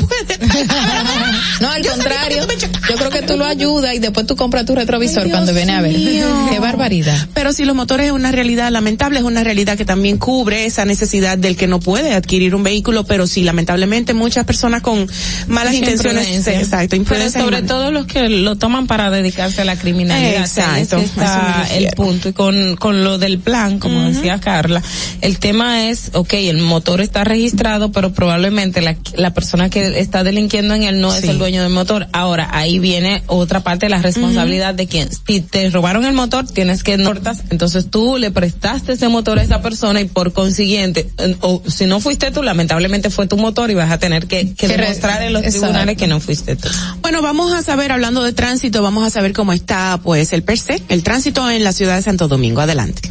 No 0.00 0.07
no, 1.60 1.70
al 1.70 1.86
contrario. 1.86 2.46
Yo 2.88 2.96
creo 2.96 3.10
que 3.10 3.22
tú 3.22 3.36
lo 3.36 3.44
ayudas 3.44 3.94
y 3.94 3.98
después 3.98 4.26
tú 4.26 4.36
compras 4.36 4.64
tu 4.64 4.74
retrovisor 4.74 5.28
cuando 5.30 5.52
viene 5.52 5.74
a 5.74 5.80
ver. 5.80 5.94
Qué 6.50 6.58
barbaridad. 6.60 7.28
Pero 7.34 7.52
si 7.52 7.64
los 7.64 7.76
motores 7.76 8.06
es 8.06 8.12
una 8.12 8.32
realidad 8.32 8.70
lamentable, 8.70 9.18
es 9.18 9.24
una 9.24 9.44
realidad 9.44 9.76
que 9.76 9.84
también 9.84 10.18
cubre 10.18 10.64
esa 10.64 10.84
necesidad 10.84 11.38
del 11.38 11.56
que 11.56 11.66
no 11.66 11.80
puede 11.80 12.14
adquirir 12.14 12.54
un 12.54 12.62
vehículo, 12.62 13.04
pero 13.04 13.26
sí, 13.26 13.42
lamentablemente 13.42 14.14
muchas 14.14 14.44
personas 14.44 14.82
con 14.82 15.08
malas 15.46 15.74
intenciones, 15.74 16.24
Imprudencia. 16.24 16.60
exacto, 16.60 16.88
Pero 16.90 16.96
imprudencia 17.02 17.40
sobre 17.40 17.62
todo 17.62 17.90
los 17.90 18.06
que 18.06 18.28
lo 18.28 18.56
toman 18.56 18.86
para 18.86 19.10
dedicarse 19.10 19.62
a 19.62 19.64
la 19.64 19.76
criminalidad. 19.76 20.40
Exacto, 20.42 20.72
Ahí 20.72 20.82
es 20.82 20.88
que 20.88 20.96
a 20.96 21.00
eso 21.00 21.16
me 21.16 21.24
está 21.24 21.76
el 21.76 21.88
punto. 21.94 22.28
Y 22.28 22.32
con, 22.32 22.76
con 22.76 23.04
lo 23.04 23.18
del 23.18 23.38
plan, 23.38 23.78
como 23.78 24.02
decía 24.08 24.40
Carla, 24.40 24.82
el 25.20 25.38
tema 25.38 25.88
es, 25.88 26.10
ok, 26.14 26.34
el 26.34 26.58
motor 26.58 27.00
está 27.00 27.24
registrado, 27.24 27.92
pero 27.92 28.12
probablemente 28.12 28.80
la, 28.80 28.96
la 29.14 29.34
persona 29.34 29.70
que 29.70 30.00
está 30.00 30.24
delinquiendo 30.38 30.74
en 30.74 30.84
él 30.84 31.00
no 31.00 31.12
es 31.12 31.22
Sí. 31.22 31.28
el 31.28 31.38
dueño 31.38 31.62
del 31.62 31.72
motor. 31.72 32.06
Ahora, 32.12 32.48
ahí 32.52 32.78
viene 32.78 33.22
otra 33.26 33.60
parte 33.60 33.86
de 33.86 33.90
la 33.90 34.00
responsabilidad 34.00 34.74
de 34.74 34.86
quien, 34.86 35.08
si 35.26 35.40
te 35.40 35.68
robaron 35.70 36.04
el 36.04 36.12
motor, 36.14 36.46
tienes 36.46 36.82
que 36.82 36.96
notas, 36.96 37.42
entonces 37.50 37.90
tú 37.90 38.16
le 38.18 38.30
prestaste 38.30 38.92
ese 38.92 39.08
motor 39.08 39.38
a 39.38 39.42
esa 39.42 39.60
persona 39.60 40.00
y 40.00 40.04
por 40.04 40.32
consiguiente, 40.32 41.08
o 41.40 41.62
si 41.66 41.86
no 41.86 42.00
fuiste 42.00 42.30
tú, 42.30 42.42
lamentablemente 42.42 43.10
fue 43.10 43.26
tu 43.26 43.36
motor 43.36 43.70
y 43.70 43.74
vas 43.74 43.90
a 43.90 43.98
tener 43.98 44.26
que, 44.26 44.54
que 44.54 44.68
demostrar 44.68 45.22
en 45.22 45.32
los 45.32 45.42
Exacto. 45.42 45.60
tribunales 45.66 45.96
que 45.96 46.06
no 46.06 46.20
fuiste 46.20 46.56
tú. 46.56 46.68
Bueno, 47.02 47.20
vamos 47.22 47.52
a 47.52 47.62
saber, 47.62 47.90
hablando 47.92 48.22
de 48.22 48.32
tránsito, 48.32 48.82
vamos 48.82 49.04
a 49.06 49.10
saber 49.10 49.32
cómo 49.32 49.52
está, 49.52 49.98
pues, 50.02 50.32
el 50.32 50.42
per 50.42 50.58
se, 50.58 50.80
el 50.88 51.02
tránsito 51.02 51.50
en 51.50 51.64
la 51.64 51.72
ciudad 51.72 51.96
de 51.96 52.02
Santo 52.02 52.28
Domingo. 52.28 52.60
Adelante. 52.60 53.10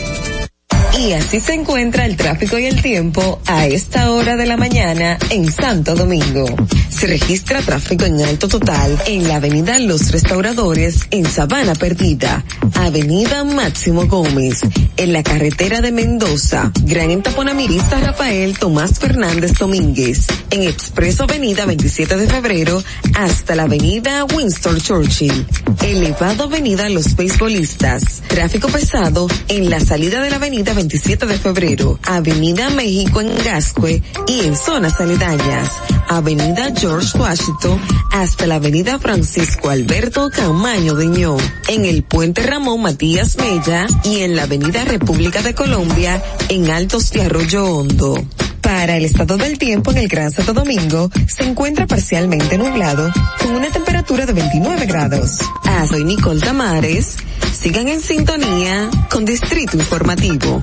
Y 0.99 1.13
así 1.13 1.39
se 1.39 1.53
encuentra 1.53 2.05
el 2.05 2.17
tráfico 2.17 2.59
y 2.59 2.65
el 2.65 2.81
tiempo 2.81 3.39
a 3.47 3.65
esta 3.65 4.11
hora 4.11 4.35
de 4.35 4.45
la 4.45 4.57
mañana 4.57 5.17
en 5.29 5.51
Santo 5.51 5.95
Domingo. 5.95 6.45
Se 6.89 7.07
registra 7.07 7.61
tráfico 7.61 8.05
en 8.05 8.21
alto 8.21 8.47
total 8.47 9.01
en 9.07 9.27
la 9.27 9.37
avenida 9.37 9.79
Los 9.79 10.11
Restauradores 10.11 11.07
en 11.09 11.25
Sabana 11.25 11.73
Perdida, 11.73 12.43
avenida 12.75 13.43
Máximo 13.43 14.05
Gómez, 14.05 14.61
en 14.97 15.13
la 15.13 15.23
carretera 15.23 15.81
de 15.81 15.91
Mendoza, 15.91 16.71
Gran 16.83 17.09
Entaponamiento 17.09 17.97
Rafael 17.99 18.59
Tomás 18.59 18.99
Fernández 18.99 19.53
Domínguez, 19.57 20.27
en 20.51 20.63
Expreso 20.63 21.23
Avenida 21.23 21.65
27 21.65 22.17
de 22.17 22.27
Febrero 22.27 22.83
hasta 23.15 23.55
la 23.55 23.63
avenida 23.63 24.25
Winston 24.25 24.79
Churchill, 24.79 25.47
elevado 25.81 26.43
avenida 26.43 26.89
Los 26.89 27.15
Beisbolistas, 27.15 28.21
tráfico 28.27 28.67
pesado 28.67 29.27
en 29.47 29.69
la 29.69 29.79
salida 29.79 30.21
de 30.21 30.29
la 30.29 30.35
avenida 30.35 30.73
27 30.73 30.80
de 30.87 31.37
Febrero, 31.37 31.99
avenida 32.03 32.71
México 32.71 33.21
en 33.21 33.31
Gascue 33.43 34.01
y 34.27 34.39
en 34.45 34.55
zonas 34.55 34.99
aledañas, 34.99 35.69
avenida 36.09 36.73
George 36.75 37.15
Washington 37.19 37.79
hasta 38.11 38.47
la 38.47 38.55
avenida 38.55 38.97
Francisco 38.97 39.69
Alberto 39.69 40.31
Camaño 40.31 40.95
Deñó, 40.95 41.37
en 41.67 41.85
el 41.85 42.01
puente 42.01 42.41
Ramón 42.41 42.81
Matías 42.81 43.37
Mella 43.37 43.85
y 44.03 44.21
en 44.21 44.35
la 44.35 44.43
avenida 44.43 44.83
República 44.83 45.43
de 45.43 45.53
Colombia 45.53 46.21
en 46.49 46.71
Altos 46.71 47.11
de 47.11 47.21
Arroyo 47.21 47.63
Hondo. 47.63 48.15
Para 48.61 48.97
el 48.97 49.05
estado 49.05 49.37
del 49.37 49.57
tiempo 49.57 49.91
en 49.91 49.97
el 49.97 50.07
Gran 50.07 50.31
Santo 50.31 50.53
Domingo, 50.53 51.09
se 51.27 51.43
encuentra 51.43 51.87
parcialmente 51.87 52.57
nublado, 52.57 53.11
con 53.39 53.55
una 53.55 53.69
temperatura 53.69 54.25
de 54.25 54.33
29 54.33 54.85
grados. 54.85 55.39
Ah, 55.65 55.85
soy 55.89 56.03
Nicole 56.03 56.41
Tamares. 56.41 57.17
Sigan 57.53 57.87
en 57.87 58.01
sintonía 58.01 58.89
con 59.09 59.25
Distrito 59.25 59.77
Informativo. 59.77 60.61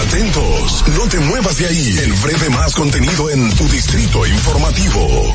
Atentos, 0.00 0.84
no 0.96 1.08
te 1.08 1.18
muevas 1.20 1.58
de 1.58 1.66
ahí. 1.66 1.98
El 2.02 2.12
breve 2.14 2.48
más 2.50 2.74
contenido 2.74 3.30
en 3.30 3.50
tu 3.56 3.68
distrito 3.68 4.26
informativo. 4.26 5.34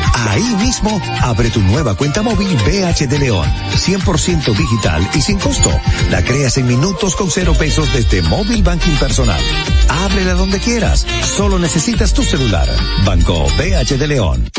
Ahí 0.29 0.55
mismo, 0.55 1.01
abre 1.21 1.49
tu 1.49 1.61
nueva 1.61 1.95
cuenta 1.95 2.21
móvil 2.21 2.55
BH 2.57 3.07
de 3.07 3.19
León. 3.19 3.49
100% 3.75 4.55
digital 4.55 5.09
y 5.13 5.21
sin 5.21 5.39
costo. 5.39 5.71
La 6.09 6.23
creas 6.23 6.57
en 6.57 6.67
minutos 6.67 7.15
con 7.15 7.29
cero 7.29 7.53
pesos 7.57 7.91
desde 7.93 8.21
Móvil 8.21 8.63
Banking 8.63 8.95
Personal. 8.95 9.41
Ábrela 9.89 10.33
donde 10.33 10.59
quieras. 10.59 11.05
Solo 11.35 11.59
necesitas 11.59 12.13
tu 12.13 12.23
celular. 12.23 12.69
Banco 13.05 13.45
BH 13.57 13.97
de 13.97 14.07
León. 14.07 14.51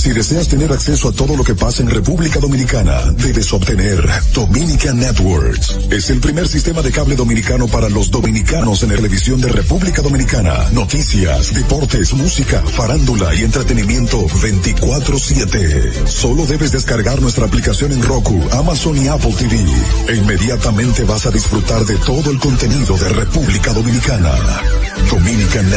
Si 0.00 0.10
deseas 0.12 0.48
tener 0.48 0.72
acceso 0.72 1.10
a 1.10 1.12
todo 1.12 1.36
lo 1.36 1.44
que 1.44 1.54
pasa 1.54 1.82
en 1.82 1.90
República 1.90 2.40
Dominicana, 2.40 3.02
debes 3.12 3.52
obtener 3.52 4.02
Dominican 4.32 4.98
Networks. 4.98 5.76
Es 5.90 6.08
el 6.10 6.20
primer 6.20 6.48
sistema 6.48 6.80
de 6.80 6.90
cable 6.90 7.16
dominicano 7.16 7.68
para 7.68 7.88
los 7.88 8.10
dominicanos 8.10 8.82
en 8.82 8.88
la 8.88 8.96
televisión 8.96 9.40
de 9.40 9.48
República 9.48 10.00
Dominicana. 10.00 10.70
Noticias, 10.72 11.52
deportes, 11.52 12.14
música, 12.14 12.62
farándula 12.62 13.34
y 13.34 13.42
entretenimiento 13.42 14.26
24/7. 14.90 16.06
Solo 16.06 16.46
debes 16.46 16.72
descargar 16.72 17.20
nuestra 17.20 17.46
aplicación 17.46 17.92
en 17.92 18.02
Roku, 18.02 18.40
Amazon 18.52 18.96
y 18.96 19.06
Apple 19.06 19.34
TV. 19.38 19.56
E 20.08 20.16
inmediatamente 20.16 21.04
vas 21.04 21.26
a 21.26 21.30
disfrutar 21.30 21.84
de 21.84 21.96
todo 21.98 22.30
el 22.30 22.38
contenido 22.38 22.96
de 22.96 23.08
República 23.10 23.72
Dominicana. 23.72 24.34
Dominican 25.08 25.70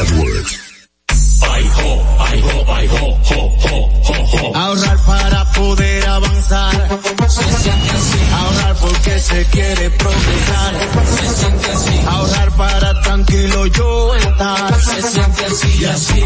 Ahorrar 4.56 4.98
para 5.06 5.52
poder 5.52 6.08
avanzar. 6.08 7.00
Se 7.28 7.44
siente 7.44 7.90
así. 7.92 8.20
Ahorrar 8.34 8.76
porque 8.76 9.20
se 9.20 9.46
quiere 9.46 9.90
progresar. 9.92 10.74
Se 11.06 11.28
siente 11.36 11.72
así. 11.72 12.00
Ahorrar 12.08 12.52
para 12.52 13.02
tranquilo 13.02 13.66
yo 13.68 14.16
estar. 14.16 14.82
Se 14.82 15.02
siente 15.02 15.46
así 15.46 15.78
y 15.80 15.86
así. 15.86 16.24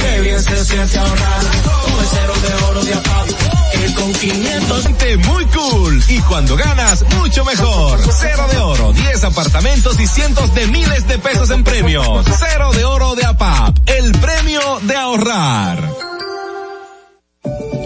Qué 0.00 0.20
bien 0.22 0.42
se 0.42 0.64
siente 0.64 0.98
ahorrar. 0.98 1.40
Cero 2.10 2.34
de 2.42 2.64
oro 2.64 2.84
de 2.84 2.94
APAP. 2.94 3.63
Con 3.96 4.12
500 4.12 4.82
Siente 4.82 5.16
muy 5.16 5.44
cool 5.46 6.02
y 6.08 6.18
cuando 6.20 6.56
ganas 6.56 7.04
mucho 7.16 7.44
mejor. 7.44 8.00
Cero 8.12 8.46
de 8.50 8.58
oro, 8.58 8.92
10 8.92 9.24
apartamentos 9.24 9.98
y 9.98 10.06
cientos 10.06 10.54
de 10.54 10.66
miles 10.68 11.06
de 11.08 11.18
pesos 11.18 11.50
en 11.50 11.64
premios. 11.64 12.24
Cero 12.38 12.70
de 12.72 12.84
oro 12.84 13.14
de 13.14 13.24
APAP, 13.24 13.76
el 13.86 14.12
premio 14.12 14.80
de 14.82 14.96
ahorrar. 14.96 15.90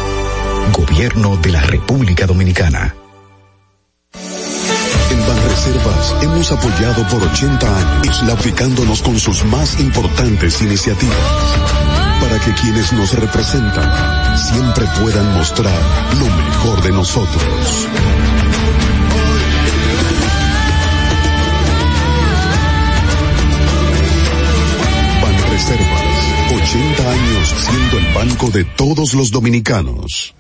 Gobierno 0.80 1.38
de 1.38 1.52
la 1.52 1.62
República 1.62 2.28
Dominicana. 2.28 2.94
En 4.14 5.28
Banreservas 5.28 6.16
hemos 6.22 6.52
apoyado 6.52 7.08
por 7.08 7.24
80 7.24 7.98
años, 7.98 8.24
aplicándonos 8.32 9.02
con 9.02 9.20
sus 9.20 9.44
más 9.46 9.80
importantes 9.80 10.62
iniciativas, 10.62 11.18
para 12.22 12.40
que 12.40 12.54
quienes 12.54 12.94
nos 12.94 13.14
representan 13.14 14.38
siempre 14.38 14.86
puedan 15.00 15.34
mostrar 15.34 15.82
lo 16.20 16.26
mejor 16.26 16.82
de 16.84 16.92
nosotros. 16.92 17.88
Banreservas, 25.22 26.62
80 26.64 27.12
años 27.12 27.56
siendo 27.58 27.98
el 27.98 28.14
banco 28.14 28.50
de 28.52 28.64
todos 28.64 29.14
los 29.16 29.32
dominicanos. 29.32 30.36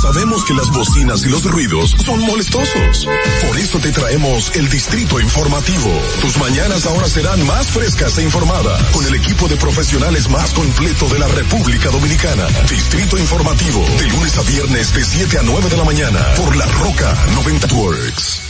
Sabemos 0.00 0.42
que 0.44 0.54
las 0.54 0.72
bocinas 0.72 1.22
y 1.26 1.28
los 1.28 1.44
ruidos 1.44 1.90
son 1.90 2.20
molestosos. 2.20 3.06
Por 3.46 3.58
eso 3.58 3.67
traemos 3.92 4.54
el 4.56 4.68
Distrito 4.68 5.20
Informativo. 5.20 5.90
Tus 6.20 6.36
mañanas 6.38 6.86
ahora 6.86 7.08
serán 7.08 7.44
más 7.46 7.68
frescas 7.68 8.18
e 8.18 8.22
informadas 8.22 8.82
con 8.92 9.06
el 9.06 9.14
equipo 9.14 9.48
de 9.48 9.56
profesionales 9.56 10.28
más 10.28 10.52
completo 10.52 11.08
de 11.08 11.18
la 11.18 11.28
República 11.28 11.88
Dominicana. 11.90 12.46
Distrito 12.68 13.16
Informativo, 13.18 13.84
de 13.98 14.08
lunes 14.08 14.36
a 14.36 14.42
viernes 14.42 14.94
de 14.94 15.04
7 15.04 15.38
a 15.38 15.42
9 15.42 15.70
de 15.70 15.76
la 15.76 15.84
mañana 15.84 16.20
por 16.36 16.56
La 16.56 16.66
Roca 16.66 17.14
90 17.34 17.74
Works. 17.74 18.40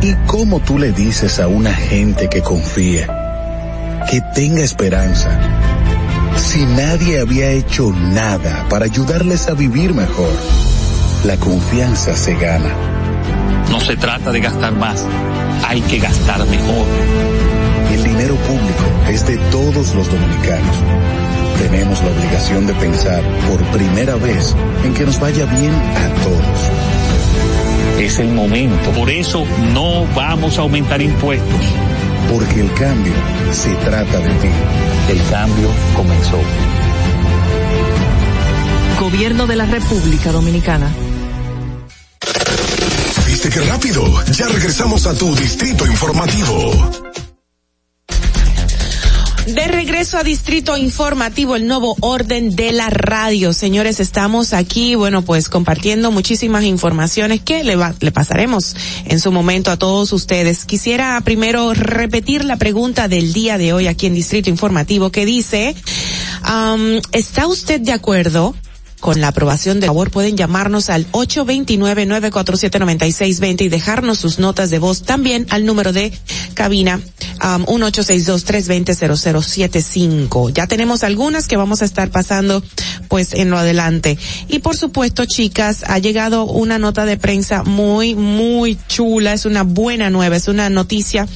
¿Y 0.00 0.14
cómo 0.26 0.60
tú 0.60 0.78
le 0.78 0.92
dices 0.92 1.40
a 1.40 1.48
una 1.48 1.74
gente 1.74 2.28
que 2.28 2.40
confía, 2.40 4.04
que 4.10 4.20
tenga 4.34 4.62
esperanza, 4.62 5.38
si 6.36 6.64
nadie 6.64 7.18
había 7.18 7.50
hecho 7.50 7.90
nada 7.92 8.66
para 8.68 8.84
ayudarles 8.84 9.48
a 9.48 9.54
vivir 9.54 9.94
mejor? 9.94 10.32
La 11.24 11.36
confianza 11.36 12.16
se 12.16 12.34
gana. 12.34 12.97
No 13.70 13.80
se 13.80 13.96
trata 13.96 14.32
de 14.32 14.40
gastar 14.40 14.72
más, 14.72 15.04
hay 15.66 15.80
que 15.82 15.98
gastar 15.98 16.44
mejor. 16.46 16.86
El 17.92 18.04
dinero 18.04 18.34
público 18.36 18.84
es 19.10 19.26
de 19.26 19.36
todos 19.50 19.94
los 19.94 20.10
dominicanos. 20.10 20.76
Tenemos 21.58 22.02
la 22.02 22.10
obligación 22.10 22.66
de 22.66 22.74
pensar 22.74 23.22
por 23.48 23.62
primera 23.76 24.14
vez 24.16 24.54
en 24.84 24.94
que 24.94 25.04
nos 25.04 25.18
vaya 25.20 25.44
bien 25.46 25.72
a 25.72 26.08
todos. 26.22 26.70
Es 27.98 28.18
el 28.20 28.28
momento. 28.28 28.90
Por 28.92 29.10
eso 29.10 29.44
no 29.74 30.06
vamos 30.14 30.58
a 30.58 30.62
aumentar 30.62 31.02
impuestos. 31.02 31.60
Porque 32.32 32.60
el 32.60 32.72
cambio 32.74 33.14
se 33.50 33.74
trata 33.76 34.18
de 34.18 34.30
ti. 34.34 34.48
El 35.10 35.22
cambio 35.30 35.68
comenzó. 35.96 36.38
Gobierno 39.00 39.46
de 39.46 39.56
la 39.56 39.66
República 39.66 40.30
Dominicana. 40.30 40.90
¿Viste 43.40 43.56
qué 43.56 43.64
rápido? 43.66 44.02
Ya 44.32 44.48
regresamos 44.48 45.06
a 45.06 45.14
tu 45.14 45.32
Distrito 45.36 45.86
Informativo. 45.86 46.90
De 49.46 49.68
regreso 49.68 50.18
a 50.18 50.24
Distrito 50.24 50.76
Informativo, 50.76 51.54
el 51.54 51.68
nuevo 51.68 51.94
orden 52.00 52.56
de 52.56 52.72
la 52.72 52.90
radio. 52.90 53.52
Señores, 53.52 54.00
estamos 54.00 54.52
aquí, 54.52 54.96
bueno, 54.96 55.22
pues 55.22 55.48
compartiendo 55.48 56.10
muchísimas 56.10 56.64
informaciones 56.64 57.40
que 57.40 57.62
le, 57.62 57.76
va, 57.76 57.94
le 58.00 58.10
pasaremos 58.10 58.74
en 59.04 59.20
su 59.20 59.30
momento 59.30 59.70
a 59.70 59.76
todos 59.76 60.12
ustedes. 60.12 60.64
Quisiera 60.64 61.20
primero 61.20 61.74
repetir 61.74 62.44
la 62.44 62.56
pregunta 62.56 63.06
del 63.06 63.32
día 63.32 63.56
de 63.56 63.72
hoy 63.72 63.86
aquí 63.86 64.06
en 64.06 64.14
Distrito 64.14 64.50
Informativo 64.50 65.12
que 65.12 65.24
dice, 65.24 65.76
¿está 67.12 67.46
usted 67.46 67.80
de 67.80 67.92
acuerdo? 67.92 68.56
Con 69.00 69.20
la 69.20 69.28
aprobación 69.28 69.78
del 69.80 69.88
favor 69.88 70.10
pueden 70.10 70.36
llamarnos 70.36 70.90
al 70.90 71.10
829-947-9620 71.12 73.62
y 73.62 73.68
dejarnos 73.68 74.18
sus 74.18 74.38
notas 74.38 74.70
de 74.70 74.78
voz 74.78 75.02
también 75.02 75.46
al 75.50 75.66
número 75.66 75.92
de 75.92 76.12
cabina 76.54 77.00
um, 77.42 77.64
1862-320-0075. 77.66 80.52
Ya 80.52 80.66
tenemos 80.66 81.04
algunas 81.04 81.46
que 81.46 81.56
vamos 81.56 81.82
a 81.82 81.84
estar 81.84 82.10
pasando 82.10 82.62
pues 83.08 83.34
en 83.34 83.50
lo 83.50 83.58
adelante. 83.58 84.18
Y 84.48 84.60
por 84.60 84.76
supuesto, 84.76 85.24
chicas, 85.24 85.84
ha 85.86 85.98
llegado 85.98 86.44
una 86.44 86.78
nota 86.78 87.04
de 87.04 87.16
prensa 87.16 87.62
muy, 87.62 88.14
muy 88.14 88.78
chula. 88.88 89.32
Es 89.32 89.46
una 89.46 89.62
buena 89.62 90.10
nueva, 90.10 90.36
es 90.36 90.48
una 90.48 90.70
noticia 90.70 91.26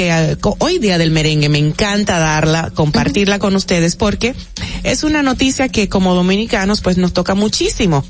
que 0.00 0.38
uh, 0.42 0.54
hoy 0.60 0.78
día 0.78 0.96
del 0.96 1.10
merengue 1.10 1.50
me 1.50 1.58
encanta 1.58 2.18
darla, 2.18 2.70
compartirla 2.70 3.38
con 3.38 3.54
ustedes 3.54 3.96
porque 3.96 4.34
es 4.82 5.04
una 5.04 5.22
noticia 5.22 5.68
que 5.68 5.90
como 5.90 6.14
dominicanos 6.14 6.80
pues 6.80 6.96
nos 6.96 7.12
toca 7.12 7.34
muchísimo 7.34 8.02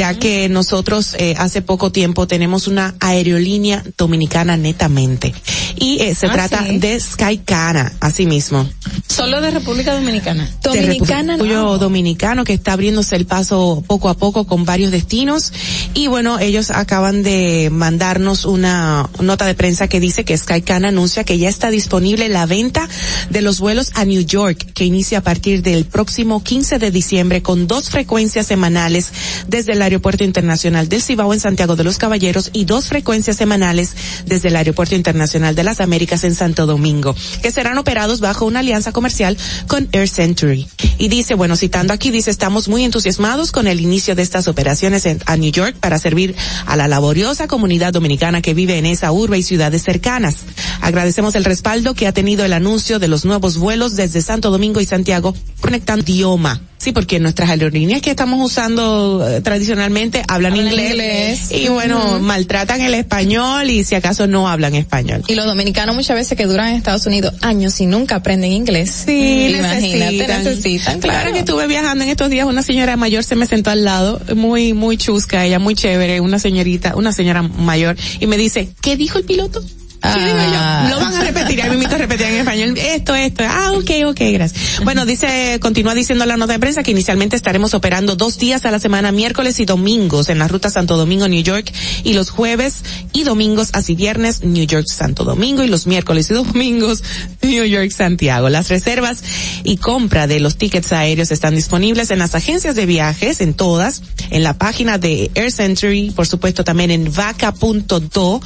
ya 0.00 0.14
que 0.18 0.48
nosotros 0.48 1.14
eh, 1.18 1.34
hace 1.36 1.60
poco 1.60 1.92
tiempo 1.92 2.26
tenemos 2.26 2.66
una 2.68 2.94
aerolínea 3.00 3.84
dominicana 3.98 4.56
netamente 4.56 5.34
y 5.76 6.00
eh, 6.00 6.14
se 6.14 6.26
Ah, 6.26 6.32
trata 6.32 6.64
sí. 6.66 6.78
de 6.78 6.98
Skycana, 6.98 7.92
así 8.00 8.24
mismo. 8.24 8.66
Solo 9.06 9.42
de 9.42 9.50
República 9.50 9.92
Dominicana. 9.94 10.44
De 10.62 10.70
Dominicana 10.70 11.32
República- 11.34 11.54
no. 11.60 11.76
dominicano 11.78 12.44
que 12.44 12.54
está 12.54 12.72
abriéndose 12.72 13.14
el 13.16 13.26
paso 13.26 13.84
poco 13.86 14.08
a 14.08 14.14
poco 14.16 14.46
con 14.46 14.64
varios 14.64 14.90
destinos 14.90 15.52
y 15.92 16.06
bueno 16.06 16.38
ellos 16.38 16.70
acaban 16.70 17.22
de 17.22 17.68
mandarnos 17.70 18.46
una 18.46 19.06
nota 19.20 19.44
de 19.44 19.54
prensa 19.54 19.86
que 19.86 20.00
dice 20.00 20.24
que 20.24 20.38
Skycana 20.38 20.88
anuncia 20.88 21.24
que 21.24 21.36
ya 21.36 21.50
está 21.50 21.68
disponible 21.70 22.28
la 22.30 22.46
venta 22.46 22.88
de 23.28 23.42
los 23.42 23.60
vuelos 23.60 23.90
a 23.96 24.06
New 24.06 24.22
York 24.24 24.72
que 24.72 24.86
inicia 24.86 25.18
a 25.18 25.22
partir 25.22 25.60
del 25.62 25.84
próximo 25.84 26.42
15 26.42 26.78
de 26.78 26.90
diciembre 26.90 27.42
con 27.42 27.66
dos 27.66 27.90
frecuencias 27.90 28.46
semanales 28.46 29.08
desde 29.48 29.72
el 29.72 29.82
aeropuerto 29.90 30.22
internacional 30.22 30.88
del 30.88 31.02
Cibao 31.02 31.34
en 31.34 31.40
Santiago 31.40 31.74
de 31.74 31.82
los 31.82 31.98
Caballeros 31.98 32.50
y 32.52 32.64
dos 32.64 32.86
frecuencias 32.86 33.36
semanales 33.36 33.94
desde 34.24 34.48
el 34.48 34.56
aeropuerto 34.56 34.94
internacional 34.94 35.54
de 35.56 35.64
las 35.64 35.80
Américas 35.80 36.22
en 36.24 36.34
Santo 36.34 36.66
Domingo 36.66 37.14
que 37.42 37.50
serán 37.50 37.76
operados 37.78 38.20
bajo 38.20 38.44
una 38.44 38.60
alianza 38.60 38.92
comercial 38.92 39.36
con 39.66 39.88
Air 39.92 40.08
Century. 40.08 40.68
Y 40.98 41.08
dice, 41.08 41.34
bueno, 41.34 41.56
citando 41.56 41.92
aquí, 41.92 42.10
dice, 42.10 42.30
estamos 42.30 42.68
muy 42.68 42.84
entusiasmados 42.84 43.52
con 43.52 43.66
el 43.66 43.80
inicio 43.80 44.14
de 44.14 44.22
estas 44.22 44.48
operaciones 44.48 45.06
en, 45.06 45.20
a 45.26 45.36
New 45.36 45.50
York 45.50 45.74
para 45.80 45.98
servir 45.98 46.36
a 46.66 46.76
la 46.76 46.88
laboriosa 46.88 47.48
comunidad 47.48 47.92
dominicana 47.92 48.42
que 48.42 48.54
vive 48.54 48.78
en 48.78 48.86
esa 48.86 49.10
urbe 49.10 49.38
y 49.38 49.42
ciudades 49.42 49.82
cercanas. 49.82 50.36
Agradecemos 50.80 51.34
el 51.34 51.44
respaldo 51.44 51.94
que 51.94 52.06
ha 52.06 52.12
tenido 52.12 52.44
el 52.44 52.52
anuncio 52.52 52.98
de 52.98 53.08
los 53.08 53.24
nuevos 53.24 53.56
vuelos 53.56 53.96
desde 53.96 54.22
Santo 54.22 54.50
Domingo 54.50 54.80
y 54.80 54.86
Santiago 54.86 55.34
conectando 55.60 56.04
idioma. 56.10 56.60
Sí, 56.80 56.92
porque 56.92 57.20
nuestras 57.20 57.50
aerolíneas 57.50 58.00
que 58.00 58.08
estamos 58.08 58.40
usando 58.42 59.22
eh, 59.28 59.42
tradicionalmente 59.42 59.69
hablan 59.78 60.22
Hablan 60.28 60.56
inglés, 60.56 60.90
inglés. 60.90 61.52
y 61.52 61.68
bueno, 61.68 62.18
maltratan 62.20 62.80
el 62.80 62.94
español 62.94 63.68
y 63.70 63.84
si 63.84 63.94
acaso 63.94 64.26
no 64.26 64.48
hablan 64.48 64.74
español. 64.74 65.22
Y 65.28 65.34
los 65.34 65.46
dominicanos 65.46 65.94
muchas 65.94 66.16
veces 66.16 66.36
que 66.36 66.46
duran 66.46 66.68
en 66.68 66.74
Estados 66.76 67.06
Unidos 67.06 67.34
años 67.42 67.80
y 67.80 67.86
nunca 67.86 68.16
aprenden 68.16 68.52
inglés. 68.52 69.04
Sí, 69.06 69.54
Imagínate, 69.56 69.96
necesitan. 69.98 70.44
necesitan, 70.44 71.00
Claro 71.00 71.18
claro. 71.20 71.32
que 71.34 71.38
estuve 71.40 71.66
viajando 71.66 72.04
en 72.04 72.10
estos 72.10 72.30
días, 72.30 72.46
una 72.46 72.62
señora 72.62 72.96
mayor 72.96 73.24
se 73.24 73.36
me 73.36 73.46
sentó 73.46 73.70
al 73.70 73.84
lado, 73.84 74.20
muy, 74.34 74.72
muy 74.72 74.96
chusca, 74.96 75.44
ella 75.44 75.58
muy 75.58 75.74
chévere, 75.74 76.20
una 76.20 76.38
señorita, 76.38 76.96
una 76.96 77.12
señora 77.12 77.42
mayor, 77.42 77.96
y 78.18 78.26
me 78.26 78.36
dice, 78.36 78.68
¿qué 78.80 78.96
dijo 78.96 79.18
el 79.18 79.24
piloto? 79.24 79.62
¿Qué 80.02 80.08
digo 80.08 80.38
Ah. 80.38 80.86
yo? 80.88 80.94
Lo 80.94 81.00
van 81.00 81.14
a 81.14 81.24
repetir, 81.24 81.60
a 81.62 81.68
mí 81.68 81.76
me 81.76 81.86
repetir 82.00 82.26
en 82.26 82.34
español, 82.38 82.74
esto, 82.78 83.14
esto, 83.14 83.44
ah, 83.46 83.72
ok, 83.72 83.90
ok, 84.06 84.20
gracias. 84.32 84.80
Bueno, 84.84 85.04
dice, 85.04 85.58
continúa 85.60 85.94
diciendo 85.94 86.24
la 86.24 86.36
nota 86.36 86.54
de 86.54 86.58
prensa 86.58 86.82
que 86.82 86.90
inicialmente 86.90 87.36
estaremos 87.36 87.74
operando 87.74 88.16
dos 88.16 88.38
días 88.38 88.64
a 88.64 88.70
la 88.70 88.78
semana, 88.78 89.12
miércoles 89.12 89.60
y 89.60 89.66
domingos 89.66 90.28
en 90.28 90.38
la 90.38 90.48
ruta 90.48 90.70
Santo 90.70 90.96
Domingo, 90.96 91.28
New 91.28 91.42
York, 91.42 91.70
y 92.04 92.14
los 92.14 92.30
jueves 92.30 92.76
y 93.12 93.24
domingos, 93.24 93.68
así 93.74 93.94
viernes, 93.94 94.42
New 94.42 94.64
York, 94.66 94.86
Santo 94.88 95.24
Domingo, 95.24 95.62
y 95.62 95.68
los 95.68 95.86
miércoles 95.86 96.30
y 96.30 96.34
domingos, 96.34 97.02
New 97.42 97.64
York, 97.64 97.90
Santiago. 97.90 98.48
Las 98.48 98.68
reservas 98.68 99.22
y 99.62 99.76
compra 99.76 100.26
de 100.26 100.40
los 100.40 100.56
tickets 100.56 100.92
aéreos 100.92 101.30
están 101.30 101.54
disponibles 101.54 102.10
en 102.10 102.18
las 102.18 102.34
agencias 102.34 102.74
de 102.76 102.86
viajes, 102.86 103.40
en 103.40 103.54
todas, 103.54 104.02
en 104.30 104.42
la 104.42 104.54
página 104.54 104.96
de 104.98 105.30
Air 105.34 105.52
Century, 105.52 106.10
por 106.10 106.26
supuesto 106.26 106.64
también 106.64 106.90
en 106.90 107.12
vaca.do 107.12 108.40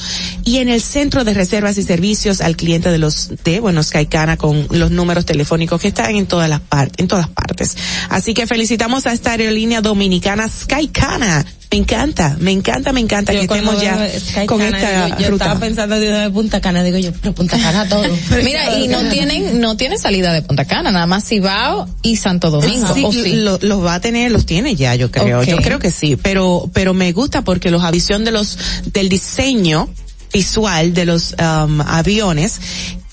y 0.44 0.58
en 0.58 0.68
el 0.68 0.82
centro 0.82 1.24
de 1.24 1.34
reservas 1.44 1.76
y 1.78 1.82
servicios 1.82 2.40
al 2.40 2.56
cliente 2.56 2.90
de 2.90 2.98
los 2.98 3.30
de 3.44 3.60
bueno 3.60 3.82
Skycana 3.82 4.36
con 4.36 4.66
los 4.70 4.90
números 4.90 5.26
telefónicos 5.26 5.80
que 5.80 5.88
están 5.88 6.16
en 6.16 6.26
todas 6.26 6.48
las 6.48 6.60
partes, 6.60 6.94
en 6.98 7.06
todas 7.08 7.28
partes. 7.28 7.76
Así 8.08 8.32
que 8.34 8.46
felicitamos 8.46 9.06
a 9.06 9.12
esta 9.12 9.32
aerolínea 9.32 9.80
dominicana 9.82 10.48
Skycana. 10.48 11.44
Me 11.70 11.78
encanta, 11.80 12.36
me 12.38 12.52
encanta, 12.52 12.92
me 12.92 13.00
encanta 13.00 13.32
que 13.32 13.40
estemos 13.40 13.82
ya 13.82 14.08
con 14.46 14.62
esta 14.62 15.08
yo, 15.08 15.18
yo 15.18 15.30
ruta. 15.30 15.44
estaba 15.46 15.58
pensando 15.60 15.98
digo, 15.98 16.16
de 16.16 16.30
Punta 16.30 16.60
Cana, 16.60 16.84
digo 16.84 16.98
yo, 16.98 17.10
pero 17.20 17.34
Punta 17.34 17.58
Cana 17.58 17.88
todo. 17.88 18.04
Mira, 18.44 18.78
y 18.78 18.86
no 18.86 19.02
tienen, 19.08 19.60
no 19.60 19.76
tiene 19.76 19.98
salida 19.98 20.32
de 20.32 20.42
Punta 20.42 20.66
Cana, 20.66 20.92
nada 20.92 21.06
más 21.06 21.24
Cibao 21.26 21.88
y 22.02 22.14
Santo 22.16 22.50
Domingo. 22.50 22.94
Sí, 22.94 23.02
¿o 23.04 23.12
sí? 23.12 23.32
lo- 23.32 23.58
los 23.60 23.84
va 23.84 23.94
a 23.94 24.00
tener, 24.00 24.30
los 24.30 24.46
tiene 24.46 24.76
ya, 24.76 24.94
yo 24.94 25.10
creo. 25.10 25.42
Yo 25.42 25.56
creo 25.56 25.80
que 25.80 25.90
sí, 25.90 26.16
pero, 26.16 26.70
pero 26.72 26.94
me 26.94 27.10
gusta 27.12 27.42
porque 27.42 27.72
los, 27.72 27.82
a 27.82 27.90
visión 27.90 28.24
de 28.24 28.30
los, 28.30 28.56
del 28.92 29.08
diseño 29.08 29.88
visual 30.34 30.92
de 30.92 31.06
los 31.06 31.34
um, 31.38 31.80
aviones 31.80 32.60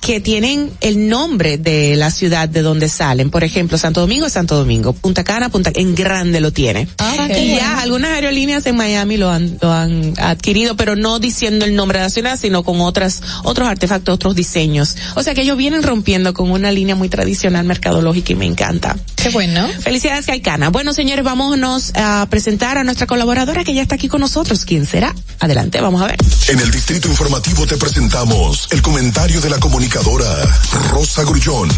que 0.01 0.19
tienen 0.19 0.71
el 0.81 1.07
nombre 1.07 1.57
de 1.57 1.95
la 1.95 2.09
ciudad 2.09 2.49
de 2.49 2.63
donde 2.63 2.89
salen. 2.89 3.29
Por 3.29 3.43
ejemplo, 3.43 3.77
Santo 3.77 4.01
Domingo 4.01 4.25
es 4.25 4.33
Santo 4.33 4.57
Domingo, 4.57 4.93
Punta 4.93 5.23
Cana, 5.23 5.49
Punta 5.49 5.71
en 5.73 5.93
grande 5.95 6.41
lo 6.41 6.51
tiene. 6.51 6.87
Ah, 6.97 7.27
y 7.29 7.51
ya 7.55 7.67
bueno. 7.67 7.79
algunas 7.81 8.11
aerolíneas 8.11 8.65
en 8.65 8.75
Miami 8.75 9.17
lo 9.17 9.29
han, 9.29 9.59
lo 9.61 9.71
han 9.71 10.13
adquirido, 10.17 10.75
pero 10.75 10.95
no 10.95 11.19
diciendo 11.19 11.65
el 11.65 11.75
nombre 11.75 11.99
de 11.99 12.05
la 12.05 12.09
ciudad, 12.09 12.37
sino 12.39 12.63
con 12.63 12.81
otras, 12.81 13.21
otros 13.43 13.67
artefactos, 13.67 14.15
otros 14.15 14.35
diseños. 14.35 14.97
O 15.15 15.21
sea 15.21 15.35
que 15.35 15.43
ellos 15.43 15.55
vienen 15.55 15.83
rompiendo 15.83 16.33
con 16.33 16.49
una 16.49 16.71
línea 16.71 16.95
muy 16.95 17.07
tradicional 17.07 17.65
mercadológica 17.65 18.33
y 18.33 18.35
me 18.35 18.47
encanta. 18.47 18.97
Qué 19.15 19.29
bueno. 19.29 19.67
Felicidades, 19.81 20.25
Caicana. 20.25 20.69
Bueno, 20.69 20.93
señores, 20.93 21.23
vámonos 21.23 21.91
a 21.93 22.25
presentar 22.29 22.79
a 22.79 22.83
nuestra 22.83 23.05
colaboradora 23.05 23.63
que 23.63 23.75
ya 23.75 23.83
está 23.83 23.95
aquí 23.95 24.07
con 24.07 24.21
nosotros. 24.21 24.65
¿Quién 24.65 24.87
será? 24.87 25.13
Adelante, 25.39 25.79
vamos 25.79 26.01
a 26.01 26.07
ver. 26.07 26.17
En 26.47 26.59
el 26.59 26.71
Distrito 26.71 27.07
Informativo 27.07 27.67
te 27.67 27.77
presentamos 27.77 28.67
el 28.71 28.81
comentario 28.81 29.39
de 29.39 29.49
la 29.49 29.59
comunicadora 29.91 30.59
Rosa 30.91 31.23
Grullón. 31.23 31.69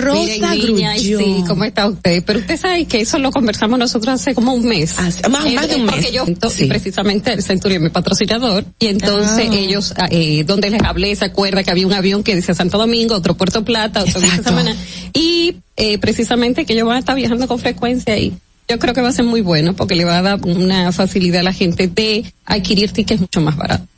Rosa 0.00 0.50
Miren, 0.50 0.74
niña, 0.74 0.96
y 0.96 1.10
Grullón. 1.10 1.24
Sí, 1.38 1.44
¿cómo 1.48 1.64
está 1.64 1.88
usted? 1.88 2.22
Pero 2.24 2.38
usted 2.38 2.56
sabe 2.56 2.84
que 2.86 3.00
eso 3.00 3.18
lo 3.18 3.32
conversamos 3.32 3.78
nosotros 3.78 4.14
hace 4.20 4.34
como 4.34 4.54
un 4.54 4.64
mes. 4.66 4.94
más- 4.96 5.28
más 5.28 5.68
de 5.68 5.76
un 5.76 5.86
Porque 5.86 6.00
mes. 6.02 6.12
yo, 6.12 6.24
Sí. 6.50 6.66
precisamente, 6.66 7.32
el 7.32 7.42
Centurión, 7.42 7.82
mi 7.82 7.88
patrocinador, 7.90 8.64
y 8.78 8.86
entonces 8.86 9.48
Ah. 9.50 9.54
ellos, 9.56 9.94
eh, 10.10 10.44
donde 10.44 10.70
les 10.70 10.82
hablé, 10.82 11.14
se 11.16 11.24
acuerda 11.24 11.64
que 11.64 11.70
había 11.72 11.86
un 11.86 11.92
avión 11.94 12.22
que 12.22 12.34
decía 12.36 12.54
Santo 12.54 12.78
Domingo, 12.78 13.16
otro 13.16 13.36
Puerto 13.36 13.64
Plata, 13.64 14.02
otro. 14.02 14.20
Samaná, 14.44 14.76
y 15.12 15.56
eh, 15.76 15.98
precisamente 15.98 16.64
que 16.64 16.74
ellos 16.74 16.86
van 16.86 16.96
a 16.96 17.00
estar 17.00 17.16
viajando 17.16 17.48
con 17.48 17.58
frecuencia 17.58 18.16
y 18.18 18.32
yo 18.68 18.78
creo 18.78 18.94
que 18.94 19.00
va 19.02 19.08
a 19.08 19.12
ser 19.12 19.24
muy 19.24 19.40
bueno 19.40 19.74
porque 19.74 19.96
le 19.96 20.04
va 20.04 20.18
a 20.18 20.22
dar 20.22 20.40
una 20.44 20.92
facilidad 20.92 21.40
a 21.40 21.44
la 21.44 21.52
gente 21.52 21.88
de 21.88 22.24
adquirir 22.46 22.92
tickets 22.92 23.20
mucho 23.20 23.40
más 23.40 23.56
baratos. 23.56 23.88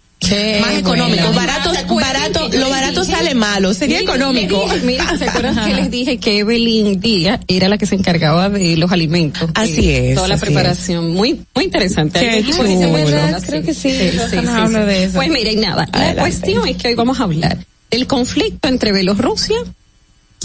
Más 0.60 0.74
económico, 0.78 1.32
barato, 1.32 1.70
barato, 1.94 2.48
lo 2.52 2.68
barato 2.70 3.04
sale 3.04 3.34
malo, 3.34 3.74
sería 3.74 4.00
Mira, 4.00 4.14
económico. 4.14 4.64
dije, 4.64 4.80
Mira, 4.84 5.16
¿se 5.18 5.24
acuerdan 5.28 5.64
que 5.66 5.74
les 5.74 5.90
dije 5.90 6.18
que 6.18 6.38
Evelyn 6.38 6.98
Díaz 7.00 7.40
era 7.46 7.68
la 7.68 7.78
que 7.78 7.86
se 7.86 7.94
encargaba 7.94 8.48
de 8.48 8.76
los 8.76 8.90
alimentos? 8.90 9.50
Así 9.54 9.90
es, 9.90 10.14
Toda 10.16 10.28
la 10.28 10.36
preparación, 10.38 11.12
muy 11.12 11.40
muy 11.54 11.64
interesante. 11.64 12.18
Qué 12.20 12.30
Ahí 12.30 12.44
chulo. 12.44 12.64
ese 12.68 12.86
¿Verdad? 12.86 13.42
Creo 13.46 13.62
que 13.62 13.74
sí, 13.74 13.90
sí, 13.90 14.10
sí, 14.10 14.16
nos 14.16 14.30
sí, 14.30 14.36
habla 14.36 14.80
sí. 14.80 14.86
de 14.86 15.04
eso. 15.04 15.14
Pues 15.14 15.28
miren, 15.28 15.60
nada, 15.60 15.88
la 15.92 16.14
cuestión 16.14 16.66
es 16.66 16.76
que 16.76 16.88
hoy 16.88 16.94
vamos 16.94 17.20
a 17.20 17.24
hablar 17.24 17.58
del 17.90 18.06
conflicto 18.06 18.68
entre 18.68 18.92
Bielorrusia 18.92 19.56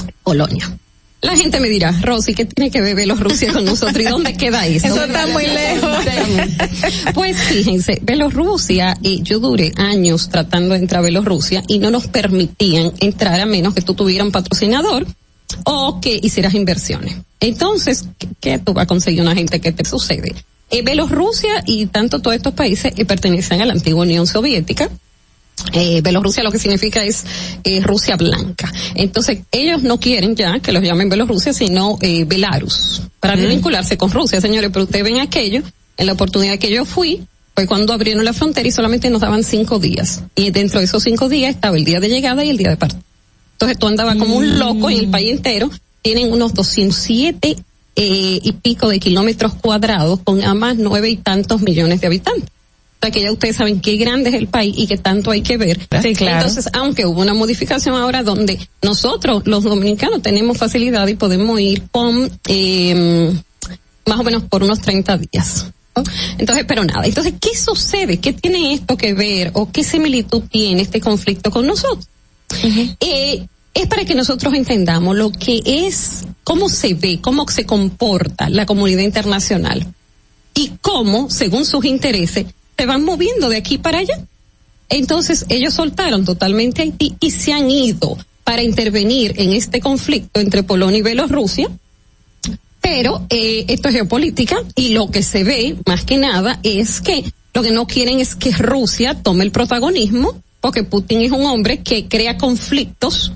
y 0.07 0.11
Polonia. 0.23 0.69
La 1.21 1.37
gente 1.37 1.59
me 1.59 1.69
dirá, 1.69 1.91
Rosy, 2.01 2.33
¿qué 2.33 2.45
tiene 2.45 2.71
que 2.71 2.81
ver 2.81 2.95
Bielorrusia 2.95 3.53
con 3.53 3.63
nosotros? 3.63 3.99
¿Y 3.99 4.09
dónde 4.09 4.33
queda 4.37 4.65
eso? 4.65 4.87
Eso 4.87 5.03
está 5.03 5.27
muy 5.27 5.45
lejos. 5.45 5.97
Pues 7.13 7.37
fíjense, 7.37 7.99
Bielorrusia, 8.01 8.97
eh, 9.03 9.19
yo 9.21 9.39
duré 9.39 9.71
años 9.77 10.29
tratando 10.29 10.73
de 10.73 10.79
entrar 10.79 10.99
a 10.99 11.03
Bielorrusia 11.03 11.63
y 11.67 11.77
no 11.77 11.91
nos 11.91 12.07
permitían 12.07 12.91
entrar 12.99 13.39
a 13.39 13.45
menos 13.45 13.75
que 13.75 13.81
tú 13.81 13.93
tuvieras 13.93 14.25
un 14.25 14.31
patrocinador 14.31 15.05
o 15.65 15.99
que 16.01 16.19
hicieras 16.21 16.55
inversiones. 16.55 17.17
Entonces, 17.39 18.05
¿qué, 18.17 18.27
qué 18.39 18.59
tú 18.59 18.73
vas 18.73 18.83
a 18.83 18.87
conseguir 18.87 19.21
una 19.21 19.35
gente 19.35 19.61
que 19.61 19.71
te 19.71 19.85
sucede? 19.85 20.33
Eh, 20.71 20.83
Bielorrusia 20.83 21.63
y 21.67 21.85
tanto 21.87 22.19
todos 22.19 22.35
estos 22.35 22.53
países 22.53 22.93
eh, 22.95 23.05
pertenecen 23.05 23.61
a 23.61 23.65
la 23.65 23.73
antigua 23.73 24.03
Unión 24.03 24.25
Soviética. 24.25 24.89
Eh, 25.73 26.01
Bielorrusia 26.01 26.43
lo 26.43 26.51
que 26.51 26.59
significa 26.59 27.03
es 27.03 27.25
eh, 27.63 27.81
Rusia 27.81 28.15
blanca. 28.17 28.71
Entonces, 28.95 29.39
ellos 29.51 29.83
no 29.83 29.99
quieren 29.99 30.35
ya 30.35 30.59
que 30.59 30.71
los 30.71 30.83
llamen 30.83 31.09
Bielorrusia, 31.09 31.53
sino 31.53 31.97
eh, 32.01 32.25
Belarus, 32.25 33.03
para 33.19 33.35
no 33.35 33.47
vincularse 33.47 33.97
con 33.97 34.11
Rusia, 34.11 34.41
señores. 34.41 34.69
Pero 34.73 34.85
ustedes 34.85 35.03
ven 35.03 35.19
aquello, 35.19 35.61
en 35.97 36.05
la 36.05 36.13
oportunidad 36.13 36.57
que 36.59 36.71
yo 36.71 36.85
fui, 36.85 37.23
fue 37.55 37.67
cuando 37.67 37.93
abrieron 37.93 38.23
la 38.23 38.33
frontera 38.33 38.67
y 38.67 38.71
solamente 38.71 39.09
nos 39.09 39.21
daban 39.21 39.43
cinco 39.43 39.79
días. 39.79 40.23
Y 40.35 40.51
dentro 40.51 40.79
de 40.79 40.85
esos 40.85 41.03
cinco 41.03 41.29
días 41.29 41.55
estaba 41.55 41.77
el 41.77 41.83
día 41.83 41.99
de 41.99 42.09
llegada 42.09 42.43
y 42.43 42.49
el 42.49 42.57
día 42.57 42.69
de 42.69 42.77
partida. 42.77 43.01
Entonces 43.53 43.77
tú 43.77 43.87
andabas 43.87 44.15
como 44.15 44.37
un 44.37 44.57
loco 44.57 44.89
en 44.89 44.97
el 44.97 45.09
país 45.09 45.31
entero. 45.31 45.69
Tienen 46.01 46.31
unos 46.31 46.55
207 46.55 47.57
eh, 47.95 48.39
y 48.41 48.51
pico 48.53 48.89
de 48.89 48.99
kilómetros 48.99 49.53
cuadrados 49.53 50.21
con 50.23 50.39
nada 50.39 50.55
más 50.55 50.77
nueve 50.77 51.09
y 51.09 51.17
tantos 51.17 51.61
millones 51.61 52.01
de 52.01 52.07
habitantes. 52.07 52.49
Que 53.09 53.21
ya 53.21 53.31
ustedes 53.31 53.55
saben 53.55 53.81
qué 53.81 53.97
grande 53.97 54.29
es 54.29 54.35
el 54.35 54.47
país 54.47 54.75
y 54.77 54.87
qué 54.87 54.97
tanto 54.97 55.31
hay 55.31 55.41
que 55.41 55.57
ver. 55.57 55.79
Sí, 56.01 56.13
claro. 56.13 56.37
Entonces, 56.37 56.69
aunque 56.73 57.05
hubo 57.05 57.21
una 57.21 57.33
modificación 57.33 57.95
ahora 57.95 58.21
donde 58.23 58.59
nosotros, 58.81 59.43
los 59.45 59.63
dominicanos, 59.63 60.21
tenemos 60.21 60.57
facilidad 60.57 61.07
y 61.07 61.15
podemos 61.15 61.59
ir 61.59 61.83
con 61.91 62.31
eh, 62.47 63.33
más 64.05 64.19
o 64.19 64.23
menos 64.23 64.43
por 64.43 64.63
unos 64.63 64.81
30 64.81 65.17
días. 65.17 65.65
Entonces, 66.37 66.65
pero 66.67 66.83
nada. 66.83 67.05
Entonces, 67.05 67.33
¿qué 67.39 67.57
sucede? 67.57 68.17
¿Qué 68.17 68.33
tiene 68.33 68.73
esto 68.73 68.97
que 68.97 69.13
ver 69.13 69.51
o 69.53 69.71
qué 69.71 69.83
similitud 69.83 70.43
tiene 70.49 70.81
este 70.81 71.01
conflicto 71.01 71.51
con 71.51 71.67
nosotros? 71.67 72.07
Eh, 72.99 73.45
es 73.73 73.87
para 73.87 74.05
que 74.05 74.15
nosotros 74.15 74.53
entendamos 74.53 75.15
lo 75.15 75.31
que 75.31 75.61
es, 75.65 76.23
cómo 76.43 76.69
se 76.69 76.93
ve, 76.93 77.19
cómo 77.21 77.47
se 77.47 77.65
comporta 77.65 78.49
la 78.49 78.65
comunidad 78.65 79.01
internacional 79.01 79.93
y 80.53 80.71
cómo, 80.81 81.29
según 81.29 81.65
sus 81.65 81.85
intereses, 81.85 82.47
se 82.77 82.85
van 82.85 83.03
moviendo 83.03 83.49
de 83.49 83.57
aquí 83.57 83.77
para 83.77 83.99
allá. 83.99 84.19
Entonces, 84.89 85.45
ellos 85.49 85.73
soltaron 85.73 86.25
totalmente 86.25 86.81
Haití 86.81 87.15
y 87.19 87.31
se 87.31 87.53
han 87.53 87.69
ido 87.71 88.17
para 88.43 88.63
intervenir 88.63 89.33
en 89.37 89.53
este 89.53 89.79
conflicto 89.79 90.39
entre 90.39 90.63
Polonia 90.63 90.99
y 90.99 91.01
Bielorrusia. 91.01 91.69
Pero 92.81 93.25
eh, 93.29 93.65
esto 93.69 93.89
es 93.89 93.95
geopolítica 93.95 94.57
y 94.75 94.89
lo 94.89 95.09
que 95.09 95.23
se 95.23 95.43
ve, 95.43 95.77
más 95.85 96.03
que 96.03 96.17
nada, 96.17 96.59
es 96.63 96.99
que 96.99 97.23
lo 97.53 97.63
que 97.63 97.71
no 97.71 97.85
quieren 97.85 98.19
es 98.19 98.35
que 98.35 98.51
Rusia 98.51 99.13
tome 99.13 99.43
el 99.43 99.51
protagonismo, 99.51 100.41
porque 100.59 100.83
Putin 100.83 101.21
es 101.21 101.31
un 101.31 101.45
hombre 101.45 101.79
que 101.79 102.07
crea 102.07 102.37
conflictos 102.37 103.33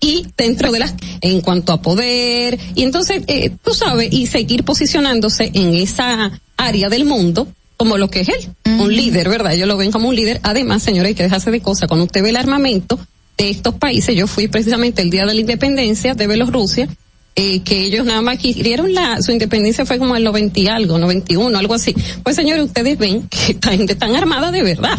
y 0.00 0.26
dentro 0.36 0.72
de 0.72 0.78
las 0.78 0.94
en 1.20 1.40
cuanto 1.40 1.72
a 1.72 1.82
poder 1.82 2.58
y 2.74 2.84
entonces 2.84 3.22
eh, 3.26 3.50
tú 3.62 3.74
sabes 3.74 4.08
y 4.10 4.26
seguir 4.26 4.64
posicionándose 4.64 5.50
en 5.52 5.74
esa 5.74 6.40
área 6.56 6.88
del 6.88 7.04
mundo 7.04 7.48
como 7.80 7.96
lo 7.96 8.10
que 8.10 8.20
es 8.20 8.28
él, 8.28 8.50
un 8.78 8.94
líder, 8.94 9.30
¿verdad? 9.30 9.54
Ellos 9.54 9.66
lo 9.66 9.78
ven 9.78 9.90
como 9.90 10.10
un 10.10 10.14
líder. 10.14 10.38
Además, 10.42 10.82
señores, 10.82 11.08
hay 11.08 11.14
que 11.14 11.22
dejarse 11.22 11.50
de 11.50 11.62
cosas. 11.62 11.88
Cuando 11.88 12.04
usted 12.04 12.22
ve 12.22 12.28
el 12.28 12.36
armamento 12.36 13.00
de 13.38 13.48
estos 13.48 13.74
países, 13.76 14.14
yo 14.14 14.26
fui 14.26 14.48
precisamente 14.48 15.00
el 15.00 15.08
día 15.08 15.24
de 15.24 15.32
la 15.32 15.40
independencia 15.40 16.12
de 16.12 16.26
Bielorrusia, 16.26 16.90
eh, 17.36 17.62
que 17.62 17.80
ellos 17.80 18.04
nada 18.04 18.20
más 18.20 18.36
adquirieron 18.36 18.92
la, 18.92 19.22
su 19.22 19.32
independencia 19.32 19.86
fue 19.86 19.98
como 19.98 20.18
los 20.18 20.34
20 20.34 20.60
y 20.60 20.66
algo, 20.66 20.98
91, 20.98 21.58
algo 21.58 21.72
así. 21.72 21.96
Pues 22.22 22.36
señores, 22.36 22.62
ustedes 22.66 22.98
ven 22.98 23.26
que 23.30 23.52
esta 23.52 23.70
gente 23.70 23.94
tan 23.94 24.14
armada 24.14 24.50
de 24.50 24.62
verdad. 24.62 24.98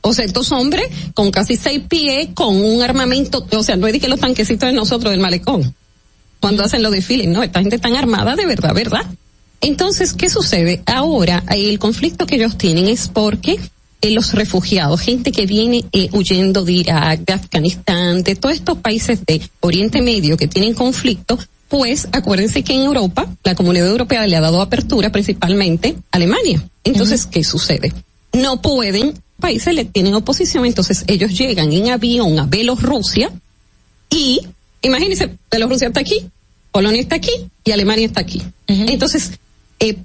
O 0.00 0.12
sea, 0.12 0.24
estos 0.24 0.50
hombres 0.50 0.88
con 1.14 1.30
casi 1.30 1.54
seis 1.54 1.82
pies, 1.88 2.30
con 2.34 2.56
un 2.56 2.82
armamento, 2.82 3.46
o 3.52 3.62
sea, 3.62 3.76
no 3.76 3.86
es 3.86 3.92
de 3.92 4.00
que 4.00 4.08
los 4.08 4.18
tanquecitos 4.18 4.68
de 4.68 4.72
nosotros 4.72 5.12
del 5.12 5.20
malecón, 5.20 5.72
cuando 6.40 6.64
hacen 6.64 6.82
los 6.82 6.90
desfiles, 6.90 7.28
no, 7.28 7.44
esta 7.44 7.60
gente 7.60 7.78
tan 7.78 7.94
armada 7.94 8.34
de 8.34 8.44
verdad, 8.44 8.74
¿verdad? 8.74 9.06
Entonces, 9.62 10.12
¿qué 10.12 10.28
sucede? 10.28 10.82
Ahora, 10.86 11.44
eh, 11.48 11.70
el 11.70 11.78
conflicto 11.78 12.26
que 12.26 12.34
ellos 12.34 12.58
tienen 12.58 12.88
es 12.88 13.08
porque 13.08 13.58
eh, 14.00 14.10
los 14.10 14.34
refugiados, 14.34 15.00
gente 15.00 15.30
que 15.30 15.46
viene 15.46 15.84
eh, 15.92 16.08
huyendo 16.12 16.64
de 16.64 16.72
Irak, 16.72 17.20
de 17.20 17.32
Afganistán, 17.32 18.24
de 18.24 18.34
todos 18.34 18.56
estos 18.56 18.78
países 18.78 19.24
de 19.24 19.40
Oriente 19.60 20.02
Medio 20.02 20.36
que 20.36 20.48
tienen 20.48 20.74
conflicto, 20.74 21.38
pues 21.68 22.08
acuérdense 22.10 22.64
que 22.64 22.74
en 22.74 22.82
Europa, 22.82 23.28
la 23.44 23.54
comunidad 23.54 23.86
europea 23.86 24.26
le 24.26 24.36
ha 24.36 24.40
dado 24.40 24.60
apertura 24.60 25.12
principalmente 25.12 25.96
a 26.10 26.16
Alemania. 26.16 26.68
Entonces, 26.82 27.24
¿qué 27.24 27.44
sucede? 27.44 27.92
No 28.32 28.60
pueden, 28.60 29.14
países 29.38 29.72
le 29.72 29.84
tienen 29.84 30.14
oposición, 30.14 30.66
entonces 30.66 31.04
ellos 31.06 31.38
llegan 31.38 31.72
en 31.72 31.90
avión 31.90 32.40
a 32.40 32.46
Bielorrusia 32.46 33.30
y, 34.10 34.40
imagínense, 34.82 35.30
Bielorrusia 35.50 35.86
está 35.86 36.00
aquí, 36.00 36.26
Polonia 36.72 37.00
está 37.00 37.14
aquí 37.14 37.30
y 37.64 37.70
Alemania 37.70 38.06
está 38.06 38.20
aquí. 38.20 38.42
Entonces, 38.66 39.32
eh, 39.82 39.96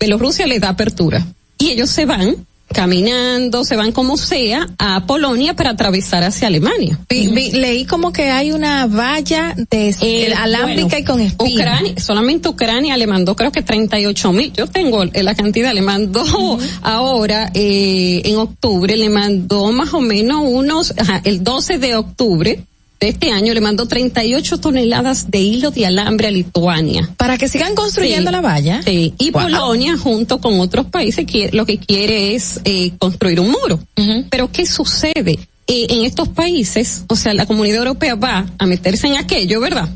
Bielorrusia 0.00 0.46
le 0.46 0.58
da 0.58 0.70
apertura 0.70 1.24
y 1.58 1.70
ellos 1.70 1.90
se 1.90 2.04
van 2.06 2.36
caminando, 2.72 3.64
se 3.64 3.76
van 3.76 3.92
como 3.92 4.16
sea 4.16 4.66
a 4.78 5.06
Polonia 5.06 5.54
para 5.54 5.70
atravesar 5.70 6.24
hacia 6.24 6.48
Alemania. 6.48 6.98
Vi- 7.08 7.28
vi- 7.28 7.52
leí 7.52 7.84
como 7.84 8.12
que 8.12 8.30
hay 8.30 8.50
una 8.52 8.86
valla 8.86 9.54
de 9.70 9.94
Eh, 10.00 10.34
alámbrica 10.36 10.82
bueno, 10.88 10.98
y 10.98 11.04
con 11.04 11.20
espina. 11.20 11.50
Ucrania, 11.52 11.94
solamente 12.00 12.48
Ucrania 12.48 12.96
le 12.96 13.06
mandó 13.06 13.36
creo 13.36 13.52
que 13.52 13.62
38 13.62 14.32
mil. 14.32 14.52
Yo 14.54 14.66
tengo 14.66 15.02
eh, 15.04 15.22
la 15.22 15.34
cantidad, 15.34 15.72
le 15.72 15.82
mandó 15.82 16.24
ahora 16.82 17.50
eh, 17.54 18.22
en 18.24 18.36
octubre, 18.36 18.96
le 18.96 19.08
mandó 19.08 19.70
más 19.70 19.94
o 19.94 20.00
menos 20.00 20.42
unos, 20.44 20.94
ajá, 20.98 21.20
el 21.24 21.44
12 21.44 21.78
de 21.78 21.96
octubre 21.96 22.64
de 23.00 23.08
este 23.08 23.30
año 23.32 23.52
le 23.52 23.60
mandó 23.60 23.86
38 23.86 24.58
toneladas 24.58 25.30
de 25.30 25.38
hilo 25.40 25.70
de 25.70 25.84
alambre 25.86 26.28
a 26.28 26.30
Lituania. 26.30 27.10
Para 27.16 27.36
que 27.36 27.48
sigan 27.48 27.74
construyendo 27.74 28.30
Sí. 28.30 28.32
la 28.32 28.40
valla. 28.40 28.82
Sí, 28.82 29.12
y 29.18 29.30
Polonia 29.30 29.98
junto 29.98 30.40
con 30.40 30.58
otros 30.60 30.86
países 30.86 31.26
que 31.26 31.50
lo 31.52 31.66
que 31.66 31.78
quiere 31.78 32.34
es 32.34 32.60
eh, 32.64 32.92
construir 32.98 33.40
un 33.40 33.50
muro. 33.50 33.78
Pero 34.30 34.50
¿qué 34.50 34.64
sucede? 34.66 35.38
Eh, 35.66 35.86
en 35.90 36.04
estos 36.04 36.28
países, 36.28 37.04
o 37.08 37.16
sea, 37.16 37.34
la 37.34 37.46
comunidad 37.46 37.78
europea 37.78 38.14
va 38.14 38.46
a 38.58 38.66
meterse 38.66 39.06
en 39.06 39.16
aquello, 39.16 39.60
¿verdad? 39.60 39.88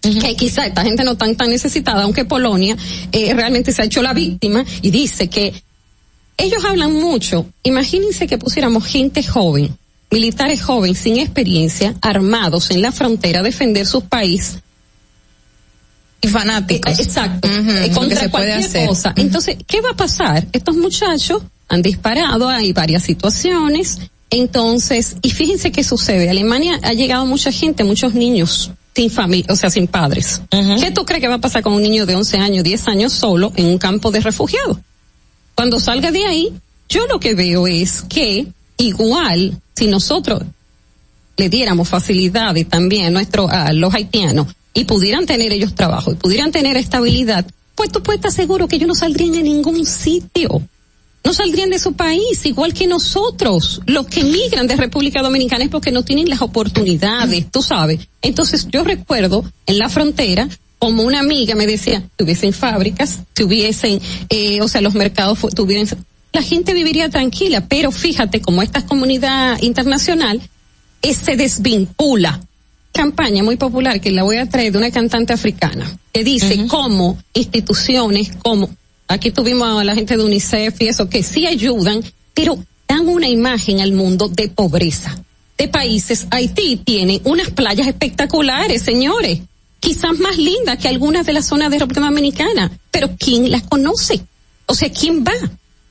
Que 0.00 0.36
quizá 0.36 0.64
esta 0.66 0.84
gente 0.84 1.02
no 1.02 1.16
tan 1.16 1.34
tan 1.34 1.50
necesitada, 1.50 2.04
aunque 2.04 2.24
Polonia 2.24 2.76
eh, 3.12 3.34
realmente 3.34 3.72
se 3.72 3.82
ha 3.82 3.84
hecho 3.86 4.00
la 4.00 4.14
víctima 4.14 4.64
y 4.80 4.90
dice 4.90 5.28
que 5.28 5.52
ellos 6.36 6.64
hablan 6.64 6.94
mucho. 6.94 7.46
Imagínense 7.64 8.26
que 8.26 8.38
pusiéramos 8.38 8.86
gente 8.86 9.22
joven, 9.24 9.76
militares 10.10 10.62
jóvenes 10.62 10.98
sin 10.98 11.18
experiencia, 11.18 11.94
armados 12.00 12.70
en 12.70 12.82
la 12.82 12.92
frontera 12.92 13.40
a 13.40 13.42
defender 13.42 13.86
su 13.86 14.02
país 14.02 14.58
y 16.20 16.28
fanáticos. 16.28 16.98
Eh, 16.98 17.02
Exacto. 17.02 17.48
Lo 17.48 17.94
contra 17.94 18.18
puede 18.18 18.30
cualquier 18.30 18.58
hacer. 18.58 18.88
cosa. 18.88 19.12
Entonces, 19.16 19.56
¿qué 19.66 19.80
va 19.80 19.90
a 19.90 19.96
pasar? 19.96 20.46
Estos 20.52 20.76
muchachos 20.76 21.42
han 21.68 21.82
disparado, 21.82 22.48
hay 22.48 22.72
varias 22.72 23.02
situaciones. 23.02 23.98
Entonces, 24.30 25.16
y 25.22 25.30
fíjense 25.30 25.72
qué 25.72 25.84
sucede. 25.84 26.28
Alemania 26.28 26.78
ha 26.82 26.92
llegado 26.92 27.24
mucha 27.26 27.52
gente, 27.52 27.84
muchos 27.84 28.14
niños 28.14 28.70
sin 28.94 29.10
familia, 29.10 29.46
o 29.50 29.56
sea, 29.56 29.70
sin 29.70 29.86
padres. 29.86 30.42
¿Qué 30.50 30.90
tú 30.90 31.04
crees 31.04 31.20
que 31.20 31.28
va 31.28 31.36
a 31.36 31.40
pasar 31.40 31.62
con 31.62 31.72
un 31.72 31.82
niño 31.82 32.04
de 32.04 32.16
11 32.16 32.38
años, 32.38 32.64
10 32.64 32.88
años 32.88 33.12
solo 33.12 33.52
en 33.54 33.66
un 33.66 33.78
campo 33.78 34.10
de 34.10 34.20
refugiados? 34.20 34.78
Cuando 35.54 35.78
salga 35.78 36.10
de 36.10 36.26
ahí, 36.26 36.52
yo 36.88 37.06
lo 37.06 37.20
que 37.20 37.34
veo 37.34 37.68
es 37.68 38.02
que 38.02 38.48
igual, 38.76 39.60
si 39.78 39.86
nosotros 39.86 40.42
le 41.36 41.48
diéramos 41.48 41.88
facilidades 41.88 42.68
también 42.68 43.06
a 43.06 43.10
nuestro, 43.10 43.48
a 43.48 43.72
los 43.72 43.94
haitianos 43.94 44.48
y 44.74 44.84
pudieran 44.84 45.24
tener 45.24 45.52
ellos 45.52 45.74
trabajo 45.74 46.12
y 46.12 46.16
pudieran 46.16 46.50
tener 46.50 46.76
estabilidad, 46.76 47.46
pues 47.74 47.92
tú 47.92 48.02
puedes 48.02 48.18
estar 48.18 48.32
seguro 48.32 48.66
que 48.66 48.76
ellos 48.76 48.88
no 48.88 48.94
saldrían 48.94 49.36
a 49.36 49.42
ningún 49.42 49.86
sitio. 49.86 50.62
No 51.24 51.32
saldrían 51.32 51.70
de 51.70 51.78
su 51.78 51.92
país, 51.92 52.44
igual 52.46 52.72
que 52.72 52.86
nosotros. 52.86 53.82
Los 53.86 54.06
que 54.06 54.20
emigran 54.20 54.66
de 54.66 54.76
República 54.76 55.20
Dominicana 55.20 55.64
es 55.64 55.70
porque 55.70 55.90
no 55.90 56.02
tienen 56.02 56.28
las 56.28 56.42
oportunidades, 56.42 57.50
tú 57.50 57.62
sabes. 57.62 58.00
Entonces 58.22 58.66
yo 58.70 58.82
recuerdo 58.82 59.44
en 59.66 59.78
la 59.78 59.88
frontera 59.88 60.48
como 60.78 61.02
una 61.02 61.20
amiga 61.20 61.54
me 61.54 61.66
decía, 61.66 62.02
tuviesen 62.16 62.52
fábricas, 62.52 63.20
tuviesen, 63.34 64.00
eh, 64.28 64.60
o 64.60 64.68
sea, 64.68 64.80
los 64.80 64.94
mercados 64.94 65.38
tuvieran, 65.54 65.88
la 66.32 66.42
gente 66.42 66.74
viviría 66.74 67.08
tranquila, 67.08 67.66
pero 67.66 67.90
fíjate 67.90 68.40
como 68.40 68.62
esta 68.62 68.84
comunidad 68.84 69.60
internacional 69.62 70.40
eh, 71.02 71.14
se 71.14 71.36
desvincula. 71.36 72.40
Campaña 72.92 73.42
muy 73.42 73.56
popular 73.56 74.00
que 74.00 74.10
la 74.10 74.22
voy 74.22 74.38
a 74.38 74.48
traer 74.48 74.72
de 74.72 74.78
una 74.78 74.90
cantante 74.90 75.32
africana 75.32 75.98
que 76.12 76.24
dice 76.24 76.66
cómo 76.66 77.18
instituciones 77.34 78.30
como 78.42 78.70
aquí 79.06 79.30
tuvimos 79.30 79.80
a 79.80 79.84
la 79.84 79.94
gente 79.94 80.16
de 80.16 80.24
UNICEF 80.24 80.80
y 80.80 80.88
eso 80.88 81.08
que 81.08 81.22
sí 81.22 81.46
ayudan, 81.46 82.02
pero 82.34 82.58
dan 82.88 83.08
una 83.08 83.28
imagen 83.28 83.80
al 83.80 83.92
mundo 83.92 84.28
de 84.28 84.48
pobreza. 84.48 85.16
De 85.56 85.68
países, 85.68 86.26
Haití 86.30 86.76
tiene 86.76 87.20
unas 87.24 87.50
playas 87.50 87.86
espectaculares, 87.86 88.82
señores, 88.82 89.40
quizás 89.80 90.18
más 90.18 90.36
lindas 90.36 90.78
que 90.78 90.88
algunas 90.88 91.26
de 91.26 91.32
las 91.32 91.46
zonas 91.46 91.70
de 91.70 91.78
República 91.78 92.00
Dominicana, 92.00 92.70
pero 92.90 93.10
¿quién 93.18 93.50
las 93.50 93.62
conoce? 93.62 94.20
O 94.66 94.74
sea, 94.74 94.90
¿quién 94.90 95.24
va? 95.24 95.32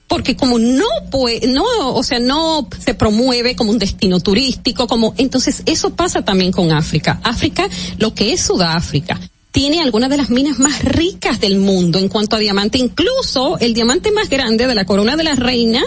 Porque 0.08 0.36
como 0.36 0.58
no 0.58 0.86
puede, 1.12 1.48
no, 1.48 1.66
o 1.94 2.04
sea, 2.04 2.20
no 2.20 2.68
se 2.80 2.94
promueve 2.94 3.56
como 3.56 3.72
un 3.72 3.80
destino 3.80 4.20
turístico, 4.20 4.88
como, 4.88 5.14
entonces 5.18 5.64
eso 5.66 5.92
pasa 5.92 6.24
también 6.24 6.52
con 6.52 6.72
África. 6.72 7.20
África, 7.24 7.68
lo 7.98 8.14
que 8.14 8.34
es 8.34 8.42
Sudáfrica, 8.42 9.20
tiene 9.52 9.82
algunas 9.82 10.10
de 10.10 10.18
las 10.18 10.30
minas 10.30 10.60
más 10.60 10.84
ricas 10.84 11.40
del 11.40 11.58
mundo 11.58 12.00
en 12.00 12.10
cuanto 12.10 12.36
a 12.36 12.40
diamante, 12.40 12.78
incluso 12.78 13.58
el 13.60 13.74
diamante 13.74 14.12
más 14.12 14.30
grande 14.30 14.68
de 14.68 14.76
la 14.76 14.86
corona 14.86 15.16
de 15.16 15.24
la 15.24 15.36
reina, 15.36 15.84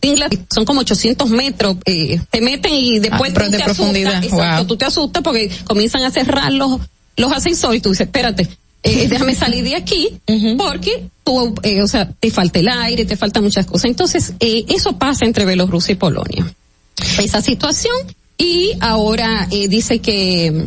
de 0.00 0.08
Inglaterra, 0.08 0.42
son 0.52 0.64
como 0.64 0.80
800 0.80 1.30
metros, 1.30 1.76
eh, 1.84 2.20
te 2.30 2.40
meten 2.40 2.74
y 2.74 2.98
después 2.98 3.32
Ah, 3.34 3.44
tú 3.44 3.50
de 3.50 3.58
te 3.58 3.64
profundidad, 3.64 4.14
asustas, 4.14 4.32
exacto, 4.32 4.56
wow. 4.58 4.66
tú 4.66 4.76
te 4.76 4.84
asustas 4.84 5.22
porque 5.22 5.50
comienzan 5.64 6.02
a 6.02 6.10
cerrar 6.10 6.52
los, 6.52 6.80
los 7.16 7.32
ascensores 7.32 7.78
y 7.78 7.80
tú 7.80 7.90
dices, 7.90 8.06
espérate, 8.06 8.48
eh, 8.82 9.06
déjame 9.10 9.34
salir 9.34 9.64
de 9.64 9.76
aquí 9.76 10.18
porque 10.58 11.04
tú, 11.24 11.54
eh, 11.62 11.82
o 11.82 11.88
sea, 11.88 12.10
te 12.18 12.30
falta 12.30 12.58
el 12.58 12.68
aire, 12.68 13.04
te 13.04 13.16
faltan 13.16 13.42
muchas 13.44 13.66
cosas. 13.66 13.86
Entonces, 13.86 14.32
eh, 14.40 14.64
eso 14.68 14.98
pasa 14.98 15.24
entre 15.24 15.44
Bielorrusia 15.46 15.92
y 15.92 15.96
Polonia. 15.96 16.52
Esa 17.18 17.40
situación 17.42 17.94
y 18.38 18.72
ahora 18.80 19.46
eh, 19.50 19.68
dice 19.68 20.00
que 20.00 20.66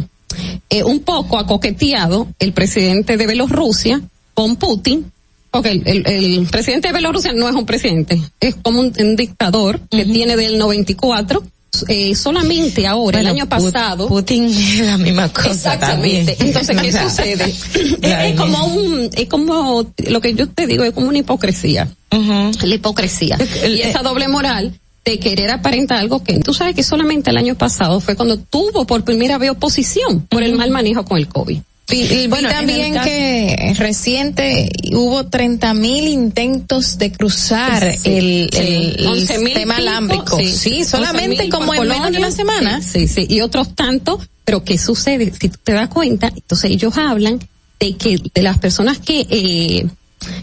un 0.85 0.99
poco 1.01 1.37
ha 1.39 1.45
coqueteado 1.47 2.27
el 2.39 2.51
presidente 2.51 3.15
de 3.17 3.25
Bielorrusia 3.27 4.01
con 4.33 4.57
Putin, 4.57 5.09
porque 5.51 5.69
el, 5.71 5.83
el- 5.85 6.05
el 6.07 6.47
presidente 6.47 6.89
de 6.89 6.93
Bielorrusia 6.93 7.31
no 7.31 7.47
es 7.47 7.55
un 7.55 7.65
presidente, 7.65 8.19
es 8.41 8.55
como 8.55 8.81
un, 8.81 8.93
un 8.99 9.15
dictador 9.15 9.79
que 9.89 10.03
tiene 10.05 10.35
del 10.35 10.57
94. 10.57 11.41
Eh, 11.87 12.15
solamente 12.15 12.87
ahora, 12.87 13.19
el 13.19 13.27
año 13.27 13.47
pasado. 13.47 14.07
Putin 14.07 14.45
es 14.49 14.79
la 14.79 14.97
misma 14.97 15.29
cosa 15.29 15.51
Exactamente. 15.51 16.35
también. 16.35 16.47
Entonces, 16.47 16.81
¿qué 16.81 16.91
sucede? 17.03 17.55
es, 18.01 18.35
como 18.35 18.65
un, 18.65 19.09
es 19.13 19.27
como, 19.27 19.85
lo 20.07 20.21
que 20.21 20.33
yo 20.33 20.47
te 20.47 20.67
digo, 20.67 20.83
es 20.83 20.91
como 20.91 21.09
una 21.09 21.17
hipocresía. 21.17 21.87
La 22.11 22.75
hipocresía. 22.75 23.37
y 23.67 23.81
esa 23.81 24.01
doble 24.01 24.29
moral 24.29 24.73
de 25.03 25.19
querer 25.19 25.51
aparentar 25.51 25.99
algo 25.99 26.23
que 26.23 26.39
tú 26.39 26.53
sabes 26.53 26.75
que 26.75 26.81
solamente 26.81 27.29
el 27.29 27.37
año 27.37 27.55
pasado 27.55 27.99
fue 27.99 28.15
cuando 28.15 28.37
tuvo 28.37 28.85
por 28.87 29.03
primera 29.03 29.37
vez 29.37 29.51
oposición 29.51 30.21
por 30.21 30.41
el 30.41 30.55
mal 30.55 30.71
manejo 30.71 31.05
con 31.05 31.17
el 31.17 31.27
COVID. 31.27 31.59
Vi, 31.87 32.25
Bueno, 32.27 32.49
en 32.49 32.55
también 32.55 32.93
caso- 32.95 33.05
que 33.05 33.73
reciente 33.77 34.69
hubo 34.93 35.27
30 35.27 35.73
mil 35.75 36.07
intentos 36.07 36.97
de 36.97 37.11
cruzar 37.11 37.93
Sí, 37.93 37.99
el, 38.05 38.49
sí. 38.51 38.57
el, 38.59 38.95
el 38.99 39.07
11.000 39.07 39.27
sistema 39.27 39.75
pico, 39.75 39.87
alámbrico. 39.89 40.39
Sí, 40.39 40.83
solamente 40.83 41.43
11.000 41.45 41.49
como 41.51 41.73
en 41.75 41.87
menos 41.87 42.11
de 42.11 42.17
una 42.17 42.31
semana. 42.31 42.81
Sí, 42.81 43.07
sí, 43.07 43.27
y 43.29 43.41
otros 43.41 43.75
tantos, 43.75 44.27
pero 44.43 44.63
¿qué 44.63 44.79
sucede? 44.79 45.31
Si 45.39 45.49
tú 45.49 45.57
te 45.63 45.73
das 45.73 45.89
cuenta, 45.89 46.27
entonces 46.35 46.71
ellos 46.71 46.97
hablan 46.97 47.39
de 47.79 47.95
que 47.97 48.19
de 48.33 48.41
las 48.41 48.57
personas 48.57 48.97
que, 48.97 49.27
eh, 49.29 49.85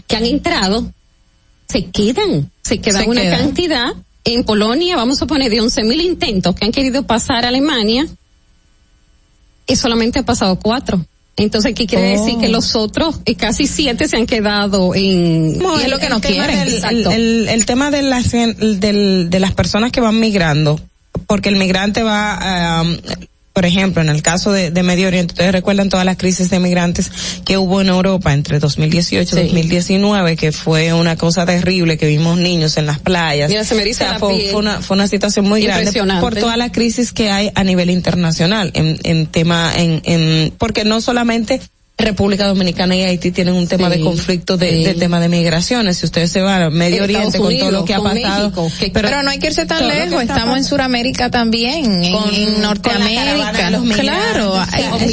que 0.07 0.15
han 0.15 0.23
entrado, 0.25 0.91
se 1.67 1.85
quedan, 1.87 2.49
se 2.61 2.77
quedan 2.79 3.03
Se 3.03 3.09
una 3.09 3.21
quedan. 3.21 3.39
cantidad. 3.39 3.93
En 4.23 4.45
Polonia, 4.45 4.95
vamos 4.95 5.21
a 5.21 5.25
poner 5.27 5.49
de 5.51 5.61
11.000 5.61 5.83
mil 5.85 5.99
intentos 5.99 6.55
que 6.55 6.63
han 6.65 6.71
querido 6.71 7.03
pasar 7.03 7.43
a 7.43 7.49
Alemania, 7.49 8.07
y 9.67 9.75
solamente 9.75 10.19
ha 10.19 10.23
pasado 10.23 10.57
cuatro. 10.57 11.05
Entonces, 11.35 11.73
¿qué 11.73 11.87
quiere 11.87 12.15
Oh. 12.17 12.23
decir? 12.25 12.39
Que 12.39 12.47
los 12.47 12.75
otros, 12.75 13.19
eh, 13.25 13.33
casi 13.35 13.65
siete, 13.67 14.07
se 14.07 14.17
han 14.17 14.25
quedado 14.27 14.93
en... 14.93 15.57
No, 15.57 15.79
es 15.79 15.89
lo 15.89 15.97
que 15.97 16.05
el 16.05 16.11
no 16.11 16.21
tema 16.21 16.45
quieren. 16.45 16.65
del-. 16.81 17.07
El, 17.11 17.49
el- 17.49 17.65
tema 17.65 17.89
de 17.89 18.01
las, 18.03 18.31
del- 18.31 19.29
de 19.31 19.39
las 19.39 19.53
personas 19.53 19.91
que 19.91 19.99
van 19.99 20.19
migrando, 20.19 20.79
porque 21.25 21.49
el 21.49 21.55
migrante 21.55 22.03
va, 22.03 22.79
am, 22.81 22.97
por 23.53 23.65
ejemplo, 23.65 24.01
en 24.01 24.09
el 24.09 24.23
caso 24.23 24.51
de, 24.51 24.71
de 24.71 24.81
Medio 24.83 25.07
Oriente, 25.07 25.33
ustedes 25.33 25.51
recuerdan 25.51 25.87
todas 25.89 26.05
las 26.05 26.17
crisis 26.17 26.49
de 26.49 26.59
migrantes 26.59 27.11
que 27.45 27.59
hubo 27.59 27.81
en 27.81 27.89
Europa 27.89 28.33
entre 28.33 28.59
2018 28.59 29.21
y 29.21 29.39
Sí. 29.39 29.45
2019, 29.47 30.35
que 30.35 30.51
fue 30.51 30.91
una 30.93 31.15
cosa 31.17 31.45
terrible, 31.45 31.97
que 31.97 32.07
vimos 32.07 32.37
niños 32.39 32.77
en 32.77 32.87
las 32.87 32.97
playas. 32.97 33.49
Mira, 33.49 33.63
se 33.63 33.75
me 33.75 33.89
O 33.89 33.93
sea, 33.93 34.13
la 34.13 34.19
fue, 34.19 34.55
una, 34.55 34.81
fue 34.81 34.95
una 34.95 35.07
situación 35.07 35.47
muy 35.47 35.61
grande 35.61 35.91
por 36.19 36.35
toda 36.35 36.57
la 36.57 36.71
crisis 36.71 37.13
que 37.13 37.29
hay 37.29 37.51
a 37.53 37.63
nivel 37.63 37.91
internacional 37.91 38.71
en, 38.73 38.99
en 39.03 39.27
tema, 39.27 39.71
en, 39.75 40.01
en, 40.05 40.51
porque 40.57 40.83
no 40.83 40.99
solamente 40.99 41.61
República 41.95 42.47
Dominicana 42.47 42.95
y 42.95 43.01
Haití 43.03 43.31
tienen 43.31 43.53
un 43.53 43.67
tema 43.67 43.89
Sí, 43.89 43.97
de 43.99 44.03
conflicto 44.03 44.57
de, 44.57 44.69
sí. 44.71 44.83
de 44.83 44.93
tema 44.95 45.19
de 45.19 45.29
migraciones. 45.29 45.97
Si 45.99 46.05
ustedes 46.05 46.31
se 46.31 46.41
van 46.41 46.63
al 46.63 46.71
Medio 46.71 47.03
Estados 47.05 47.35
Oriente 47.35 47.37
con 47.37 47.57
todo 47.59 47.71
lo 47.71 47.85
que 47.85 47.93
ha 47.93 48.01
pasado, 48.01 48.49
México, 48.49 48.71
que- 48.79 48.89
Pero, 48.89 49.21
no 49.23 49.29
hay 49.29 49.37
que 49.39 49.47
irse 49.47 49.65
tan 49.65 49.87
lejos, 49.87 50.21
estamos 50.23 50.57
en 50.57 50.63
Sudamérica 50.63 51.29
también, 51.29 52.03
en, 52.03 52.11
Con- 52.13 52.33
en 52.33 52.45
con 52.45 52.61
la 52.61 52.67
Norteamérica. 52.67 53.71
claro, 54.01 54.55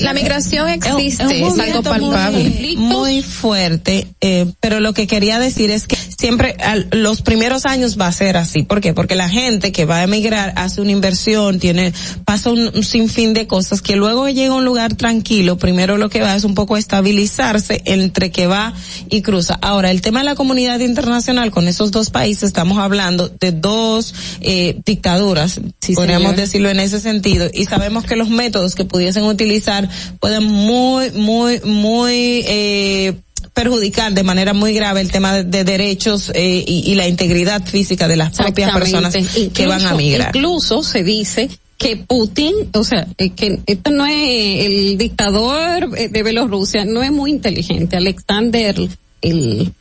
la 0.03 0.15
migración 0.15 0.69
existe, 0.71 1.47
es 1.47 1.59
algo 1.59 1.83
palpable. 1.83 2.45
Muy, 2.49 2.77
muy 2.77 3.23
fuerte, 3.23 4.07
eh, 4.21 4.47
pero 4.61 4.81
lo 4.81 4.95
que 4.95 5.07
quería 5.07 5.39
decir 5.39 5.71
es 5.71 5.87
que 5.87 5.97
siempre 5.97 6.57
al- 6.61 6.89
los 6.93 7.21
primeros 7.23 7.67
años 7.67 8.01
va 8.01 8.07
a 8.07 8.13
ser 8.13 8.37
así. 8.39 8.63
¿Por 8.63 8.81
qué? 8.81 8.95
Porque 8.95 9.15
la 9.15 9.29
gente 9.29 9.71
que 9.71 9.85
va 9.85 9.99
a 9.99 10.03
emigrar 10.05 10.55
hace 10.57 10.81
una 10.81 10.93
inversión, 10.93 11.59
tiene, 11.61 11.93
pasa 12.25 12.51
un, 12.51 12.71
un 12.75 12.85
sinfín 12.85 13.35
de 13.35 13.47
cosas 13.47 13.83
que 13.83 13.97
luego 13.97 14.29
llega 14.29 14.55
a 14.55 14.57
un 14.57 14.65
lugar 14.65 14.95
tranquilo, 14.95 15.57
primero 15.59 15.99
lo 15.99 16.09
que 16.09 16.21
va 16.23 16.35
es 16.35 16.45
un 16.45 16.55
poco 16.55 16.70
estabilizarse 16.77 17.83
entre 17.85 18.31
que 18.31 18.47
va 18.47 18.75
y 19.09 19.23
cruza. 19.23 19.59
Ahora, 19.63 19.91
el 19.91 20.01
tema 20.01 20.21
de 20.21 20.27
la 20.27 20.35
comunidad 20.35 20.81
internacional 20.81 21.51
con 21.51 21.69
esos 21.69 21.91
dos 21.91 22.11
países, 22.11 22.45
estamos 22.45 22.79
hablando 22.79 23.29
de 23.29 23.53
dos 23.53 24.15
eh, 24.41 24.81
dictaduras, 24.85 25.61
podríamos 25.95 26.31
señor. 26.31 26.37
decirlo 26.37 26.71
en 26.71 26.81
ese 26.81 27.01
sentido, 27.01 27.49
y 27.53 27.65
sabemos 27.65 28.05
que 28.05 28.17
los 28.17 28.29
métodos 28.29 28.75
que 28.75 28.85
pudiesen 28.85 29.25
utilizar 29.25 29.89
pueden 30.21 30.45
muy, 30.45 31.11
muy, 31.13 31.61
muy, 31.65 32.45
eh, 32.47 33.15
perjudicar 33.55 34.13
de 34.13 34.23
manera 34.23 34.53
muy 34.55 34.73
grave 34.73 35.01
el 35.01 35.11
tema 35.11 35.35
de, 35.35 35.45
de 35.45 35.65
derechos 35.65 36.31
eh, 36.35 36.65
y, 36.67 36.91
y 36.91 36.95
la 36.95 37.09
integridad 37.09 37.67
física 37.67 38.07
de 38.07 38.17
las 38.17 38.37
propias 38.37 38.73
personas 38.73 39.15
que 39.53 39.67
van 39.67 39.85
a 39.87 39.95
migrar. 39.95 40.35
Incluso 40.35 40.83
se 40.83 41.03
dice 41.03 41.51
que 41.81 41.97
Putin, 41.97 42.55
o 42.75 42.85
sea, 42.85 43.07
eh, 43.17 43.31
que 43.31 43.59
esto 43.65 43.91
no 43.91 44.05
es 44.05 44.67
el 44.67 44.99
dictador 44.99 45.89
eh, 45.97 46.09
de 46.09 46.23
Bielorrusia, 46.23 46.85
no 46.85 47.03
es 47.03 47.11
muy 47.11 47.31
inteligente. 47.31 47.97
Alexander, 47.97 48.77
el, 49.23 49.73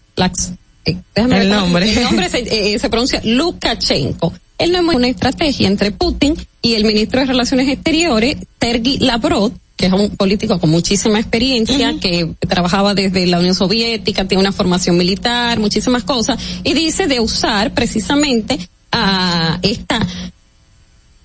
eh, 0.85 0.97
déjame 1.13 1.41
El 1.41 1.49
ver 1.49 1.57
nombre. 1.57 1.91
el 1.91 2.03
nombre 2.03 2.29
se, 2.29 2.39
eh, 2.39 2.79
se 2.79 2.89
pronuncia 2.89 3.21
Lukashenko. 3.25 4.33
Él 4.57 4.71
no 4.71 4.77
es 4.77 4.83
muy 4.85 4.95
una 4.95 5.09
estrategia 5.09 5.67
entre 5.67 5.91
Putin 5.91 6.35
y 6.61 6.75
el 6.75 6.85
ministro 6.85 7.19
de 7.19 7.25
Relaciones 7.25 7.67
Exteriores, 7.67 8.37
Sergei 8.61 8.99
Lavrov, 8.99 9.51
que 9.75 9.87
es 9.87 9.91
un 9.91 10.09
político 10.11 10.57
con 10.57 10.69
muchísima 10.69 11.19
experiencia, 11.19 11.95
que 11.99 12.29
trabajaba 12.47 12.93
desde 12.93 13.27
la 13.27 13.39
Unión 13.39 13.55
Soviética, 13.55 14.25
tiene 14.25 14.41
una 14.41 14.53
formación 14.53 14.97
militar, 14.97 15.59
muchísimas 15.59 16.03
cosas, 16.05 16.37
y 16.63 16.73
dice 16.73 17.07
de 17.07 17.19
usar 17.19 17.73
precisamente 17.73 18.57
a 18.91 19.59
esta 19.61 20.05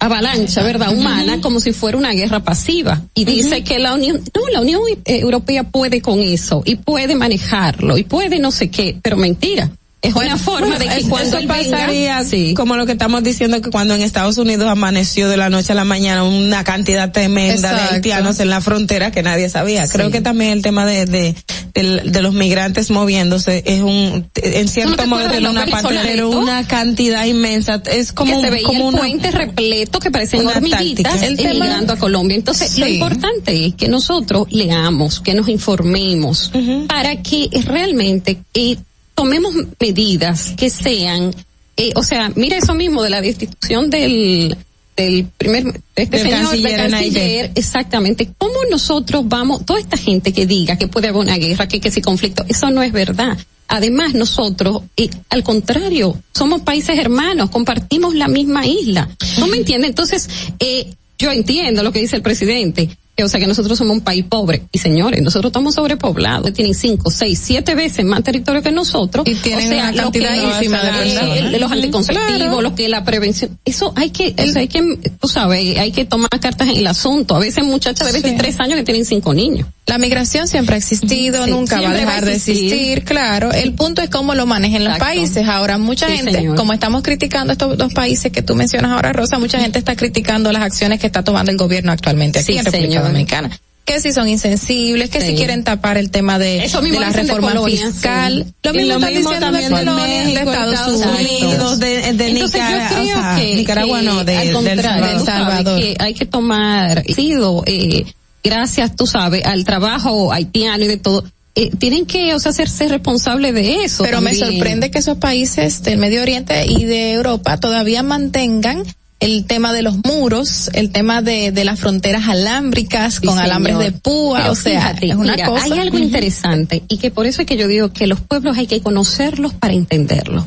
avalancha, 0.05 0.62
¿verdad? 0.62 0.93
Humana, 0.93 1.40
como 1.40 1.60
si 1.60 1.72
fuera 1.72 1.98
una 1.98 2.12
guerra 2.12 2.40
pasiva. 2.40 3.02
Y 3.14 3.24
dice 3.24 3.62
que 3.64 3.78
la 3.78 3.94
Unión, 3.94 4.22
no, 4.35 4.48
la 4.52 4.60
Unión 4.60 4.82
eh, 5.05 5.20
Europea 5.20 5.64
puede 5.64 6.01
con 6.01 6.20
eso, 6.20 6.62
y 6.64 6.76
puede 6.76 7.14
manejarlo, 7.14 7.97
y 7.98 8.05
puede 8.05 8.39
no 8.39 8.51
sé 8.51 8.70
qué, 8.70 8.97
pero 9.02 9.16
mentira. 9.16 9.70
Es 10.05 10.14
una 10.14 10.36
forma 10.36 10.78
de 10.78 10.86
que 10.86 10.97
Eso 10.98 11.09
cuando 11.09 11.39
él 11.39 11.47
venga, 11.47 11.70
pasaría 11.78 12.22
como 12.55 12.76
lo 12.76 12.85
que 12.86 12.93
estamos 12.93 13.22
diciendo 13.22 13.60
que 13.62 13.70
cuando 13.70 13.94
en 13.94 14.02
Estados 14.02 14.36
Unidos 14.39 14.68
amaneció 14.68 15.28
de 15.28 15.36
la 15.36 15.48
noche 15.51 15.72
a 15.72 15.74
la 15.74 15.85
mañana 15.85 16.24
una 16.24 16.62
cantidad 16.62 17.10
tremenda 17.10 17.70
de 17.70 17.74
Exacto. 17.74 17.94
haitianos 17.94 18.39
en 18.40 18.51
la 18.51 18.60
frontera 18.60 19.10
que 19.10 19.22
nadie 19.22 19.48
sabía. 19.48 19.89
Creo 19.89 20.10
que 20.10 20.20
también 20.20 20.51
el 20.51 20.62
tema 20.62 20.85
de, 20.86 21.06
de, 21.06 21.35
del- 21.72 22.12
de 22.12 22.22
los 22.22 22.35
migrantes 22.35 22.90
moviéndose 22.90 23.62
es 23.66 23.81
un, 23.81 24.28
en 24.35 24.68
cierto 24.68 25.06
modo 25.06 25.26
de 25.28 25.39
una 25.39 25.66
parte, 25.66 25.98
pero 26.02 26.28
una 26.31 26.66
cantidad 26.66 27.24
inmensa. 27.24 27.82
Es 27.90 28.12
como, 28.12 28.32
que 28.32 28.36
un- 28.39 28.44
se 28.44 28.51
veía 28.51 28.66
como 28.66 28.89
una, 28.89 28.98
puente 28.98 29.31
repleto 29.31 30.01
que 30.01 30.10
parecían 30.10 30.43
una 30.43 30.56
hormiguitas 30.56 31.22
emigrando 31.22 31.94
a 31.94 31.97
Colombia. 31.97 32.36
Entonces, 32.36 32.78
lo 32.78 32.85
Sí. 32.86 32.93
importante 32.94 33.66
es 33.66 33.74
que 33.74 33.89
nosotros 33.89 34.47
leamos, 34.51 35.20
que 35.20 35.32
nos 35.35 35.48
informemos, 35.48 36.51
para 36.89 37.22
que 37.22 37.48
realmente 37.66 38.39
eh, 38.55 38.76
tomemos 39.15 39.55
medidas 39.81 40.55
que 40.57 40.70
sean, 40.70 41.35
eh, 41.77 41.93
o 41.95 42.03
sea, 42.03 42.31
mira 42.35 42.57
eso 42.57 42.74
mismo 42.74 43.03
de 43.03 43.11
la 43.11 43.20
destitución 43.20 43.91
del 43.91 44.57
del 44.97 45.27
primer 45.36 45.65
de 45.65 45.81
este 45.97 46.19
Del 46.19 46.27
señor 46.27 46.41
canciller 46.43 46.81
del 46.81 46.91
canciller, 46.91 47.53
exactamente 47.57 48.31
cómo 48.39 48.55
nosotros 48.70 49.24
vamos 49.27 49.66
toda 49.66 49.81
esta 49.81 49.97
gente 49.97 50.32
que 50.32 50.47
diga 50.47 50.78
que 50.78 50.86
puede 50.86 51.09
haber 51.09 51.20
una 51.20 51.36
guerra 51.36 51.66
que 51.66 51.81
que 51.81 51.91
si 51.91 52.01
conflicto 52.01 52.45
eso 52.49 52.70
no 52.70 52.81
es 52.81 52.93
verdad 52.93 53.36
Además, 53.69 54.15
nosotros, 54.15 54.82
eh, 54.97 55.09
al 55.31 55.43
contrario, 55.43 56.23
somos 56.35 56.61
países 56.61 56.99
hermanos, 56.99 57.51
compartimos 57.51 58.15
la 58.15 58.28
misma 58.28 58.66
isla. 58.66 59.09
¿No 59.39 59.47
me 59.47 59.57
entiende? 59.57 59.86
Entonces, 59.86 60.28
eh, 60.59 60.95
yo 61.19 61.32
entiendo 61.32 61.82
lo 61.82 61.91
que 61.91 62.01
dice 62.01 62.16
el 62.16 62.23
presidente, 62.23 62.97
o 63.23 63.28
sea 63.28 63.39
que 63.41 63.47
nosotros 63.47 63.78
somos 63.78 63.97
un 63.97 64.01
país 64.03 64.24
pobre. 64.28 64.62
Y 64.73 64.78
señores, 64.78 65.23
nosotros 65.23 65.51
estamos 65.51 65.74
sobrepoblados. 65.74 66.53
Tienen 66.53 66.74
cinco, 66.74 67.11
seis, 67.11 67.41
siete 67.43 67.74
veces 67.74 68.05
más 68.05 68.23
territorio 68.23 68.62
que 68.62 68.73
nosotros. 68.73 69.27
Y 69.28 69.35
tienen 69.36 69.66
o 69.66 69.70
sea, 69.70 69.82
una 69.85 69.93
lo 69.93 70.03
cantidad 70.05 70.32
que- 70.35 70.43
ínfima 70.43 70.82
de 70.82 70.91
personas. 70.93 71.36
el- 71.39 71.61
los 71.61 71.70
anticonceptivos, 71.73 72.32
Claro. 72.36 72.61
lo 72.62 72.74
que 72.74 72.89
la 72.89 73.05
prevención. 73.05 73.59
Eso 73.65 73.93
hay 73.97 74.11
que, 74.11 74.35
o 74.36 74.47
sea, 74.53 74.61
hay 74.61 74.69
que, 74.69 74.99
tú 75.20 75.28
sabes, 75.28 75.78
hay 75.78 75.93
que 75.93 76.05
tomar 76.05 76.28
cartas 76.41 76.69
en 76.69 76.77
el 76.78 76.86
asunto. 76.86 77.36
A 77.36 77.39
veces 77.39 77.65
muchachas 77.65 78.07
de 78.07 78.12
23 78.20 78.59
años 78.61 78.77
que 78.77 78.85
tienen 78.85 79.05
cinco 79.05 79.32
niños. 79.32 79.69
La 79.86 79.99
migración 79.99 80.49
siempre 80.49 80.74
ha 80.77 80.78
existido, 80.78 81.45
Sí, 81.45 81.51
nunca 81.51 81.77
va 81.77 81.81
a 81.81 81.81
siempre 81.82 82.05
va 82.07 82.12
a 82.12 82.15
dejar 82.15 82.24
de 82.24 82.35
existir. 82.36 83.05
claro. 83.05 83.53
El 83.53 83.74
punto 83.74 84.01
es 84.01 84.09
cómo 84.09 84.35
lo 84.35 84.47
manejen 84.47 84.82
los 84.85 84.99
países. 84.99 85.47
Ahora, 85.47 85.77
mucha 85.78 86.07
Sí, 86.09 86.16
gente, 86.16 86.32
señor. 86.32 86.57
como 86.57 86.73
estamos 86.73 87.03
criticando 87.03 87.53
estos 87.53 87.77
dos 87.77 87.93
países 87.93 88.32
que 88.32 88.41
tú 88.43 88.55
mencionas 88.55 88.93
ahora, 88.93 89.12
Rosa, 89.12 89.39
mucha 89.39 89.61
gente 89.61 89.78
está 89.78 89.95
criticando 89.95 90.51
las 90.53 90.62
acciones 90.62 90.99
que 91.01 91.07
está 91.07 91.23
tomando 91.23 91.51
el 91.53 91.59
gobierno 91.59 91.93
actualmente 91.93 92.39
aquí 92.39 92.53
Sí, 92.55 92.59
en 92.59 92.65
República 92.65 92.93
señor. 92.93 93.03
Dominicana. 93.05 93.59
Que 93.85 94.01
si 94.01 94.12
son 94.12 94.28
insensibles, 94.31 95.10
que 95.10 95.20
si 95.20 95.35
quieren 95.35 95.62
tapar 95.62 95.98
el 95.98 96.10
tema 96.10 96.39
de, 96.39 96.64
Eso 96.64 96.78
de 96.78 96.85
mismo 96.85 97.01
la 97.01 97.10
de 97.10 97.22
reforma 97.22 97.52
fiscal. 97.66 98.44
sí. 98.47 98.55
Lo 98.62 98.72
mismo, 98.72 98.89
lo 98.89 98.94
están 98.98 99.12
mismo 99.12 99.31
diciendo 99.31 99.47
también 99.94 100.26
de 100.26 100.32
de 100.32 100.40
Estados 100.40 101.06
Unidos, 101.18 101.78
de, 101.81 101.86
de 102.14 102.28
Entonces 102.31 102.32
Nicaragua, 102.32 102.89
yo 102.89 102.94
creo 102.97 103.02
o 103.02 103.20
sea, 103.20 103.36
que, 103.36 103.55
Nicaragua 103.56 104.01
que, 104.01 104.06
no, 104.06 104.24
de, 104.24 104.36
al 104.39 104.47
del 104.47 104.55
contrario, 104.55 105.24
Salvador. 105.24 105.81
que 105.81 105.97
hay 105.98 106.14
que 106.14 106.24
tomar 106.24 107.05
sido 107.05 107.62
eh, 107.66 108.06
gracias 108.43 108.97
tú 108.97 109.06
sabes 109.06 109.44
al 109.44 109.64
trabajo 109.64 110.32
haitiano 110.32 110.85
y 110.85 110.89
de 110.89 110.97
todo 110.97 111.24
eh, 111.55 111.70
tienen 111.78 112.06
que 112.06 112.35
o 112.35 112.39
sea 112.40 112.51
hacerse 112.51 112.89
responsable 112.89 113.52
de 113.52 113.85
eso 113.85 114.02
Pero 114.02 114.20
me 114.22 114.35
sorprende 114.35 114.90
que 114.90 114.98
esos 114.98 115.18
países 115.18 115.82
del 115.82 115.98
Medio 115.98 116.22
Oriente 116.22 116.64
y 116.66 116.85
de 116.85 117.12
Europa 117.12 117.59
todavía 117.59 118.02
mantengan 118.02 118.82
el 119.25 119.45
tema 119.47 119.73
de 119.73 119.83
los 119.83 119.97
muros, 120.05 120.71
el 120.75 120.91
tema 120.91 121.23
de, 121.23 121.51
de 121.53 121.65
las 121.65 121.81
fronteras 121.81 122.29
alámbricas 122.29 123.15
Sí, 123.15 123.21
con 123.27 123.31
señor. 123.37 123.45
alambres 123.45 123.79
de 123.79 123.93
púa, 123.93 124.39
Pero 124.41 124.53
o 124.53 124.55
sea, 124.55 124.81
fíjate, 124.81 125.07
es 125.11 125.15
una 125.17 125.33
mira, 125.35 125.47
cosa. 125.47 125.65
hay 125.65 125.79
algo 125.79 125.99
interesante 125.99 126.83
y 126.89 126.99
que 126.99 127.11
por 127.11 127.27
eso 127.27 127.43
es 127.43 127.47
que 127.47 127.57
yo 127.57 127.67
digo 127.69 127.93
que 127.93 128.07
los 128.07 128.21
pueblos 128.21 128.57
hay 128.59 128.67
que 128.67 128.81
conocerlos 128.81 129.55
para 129.55 129.75
entenderlos. 129.75 130.45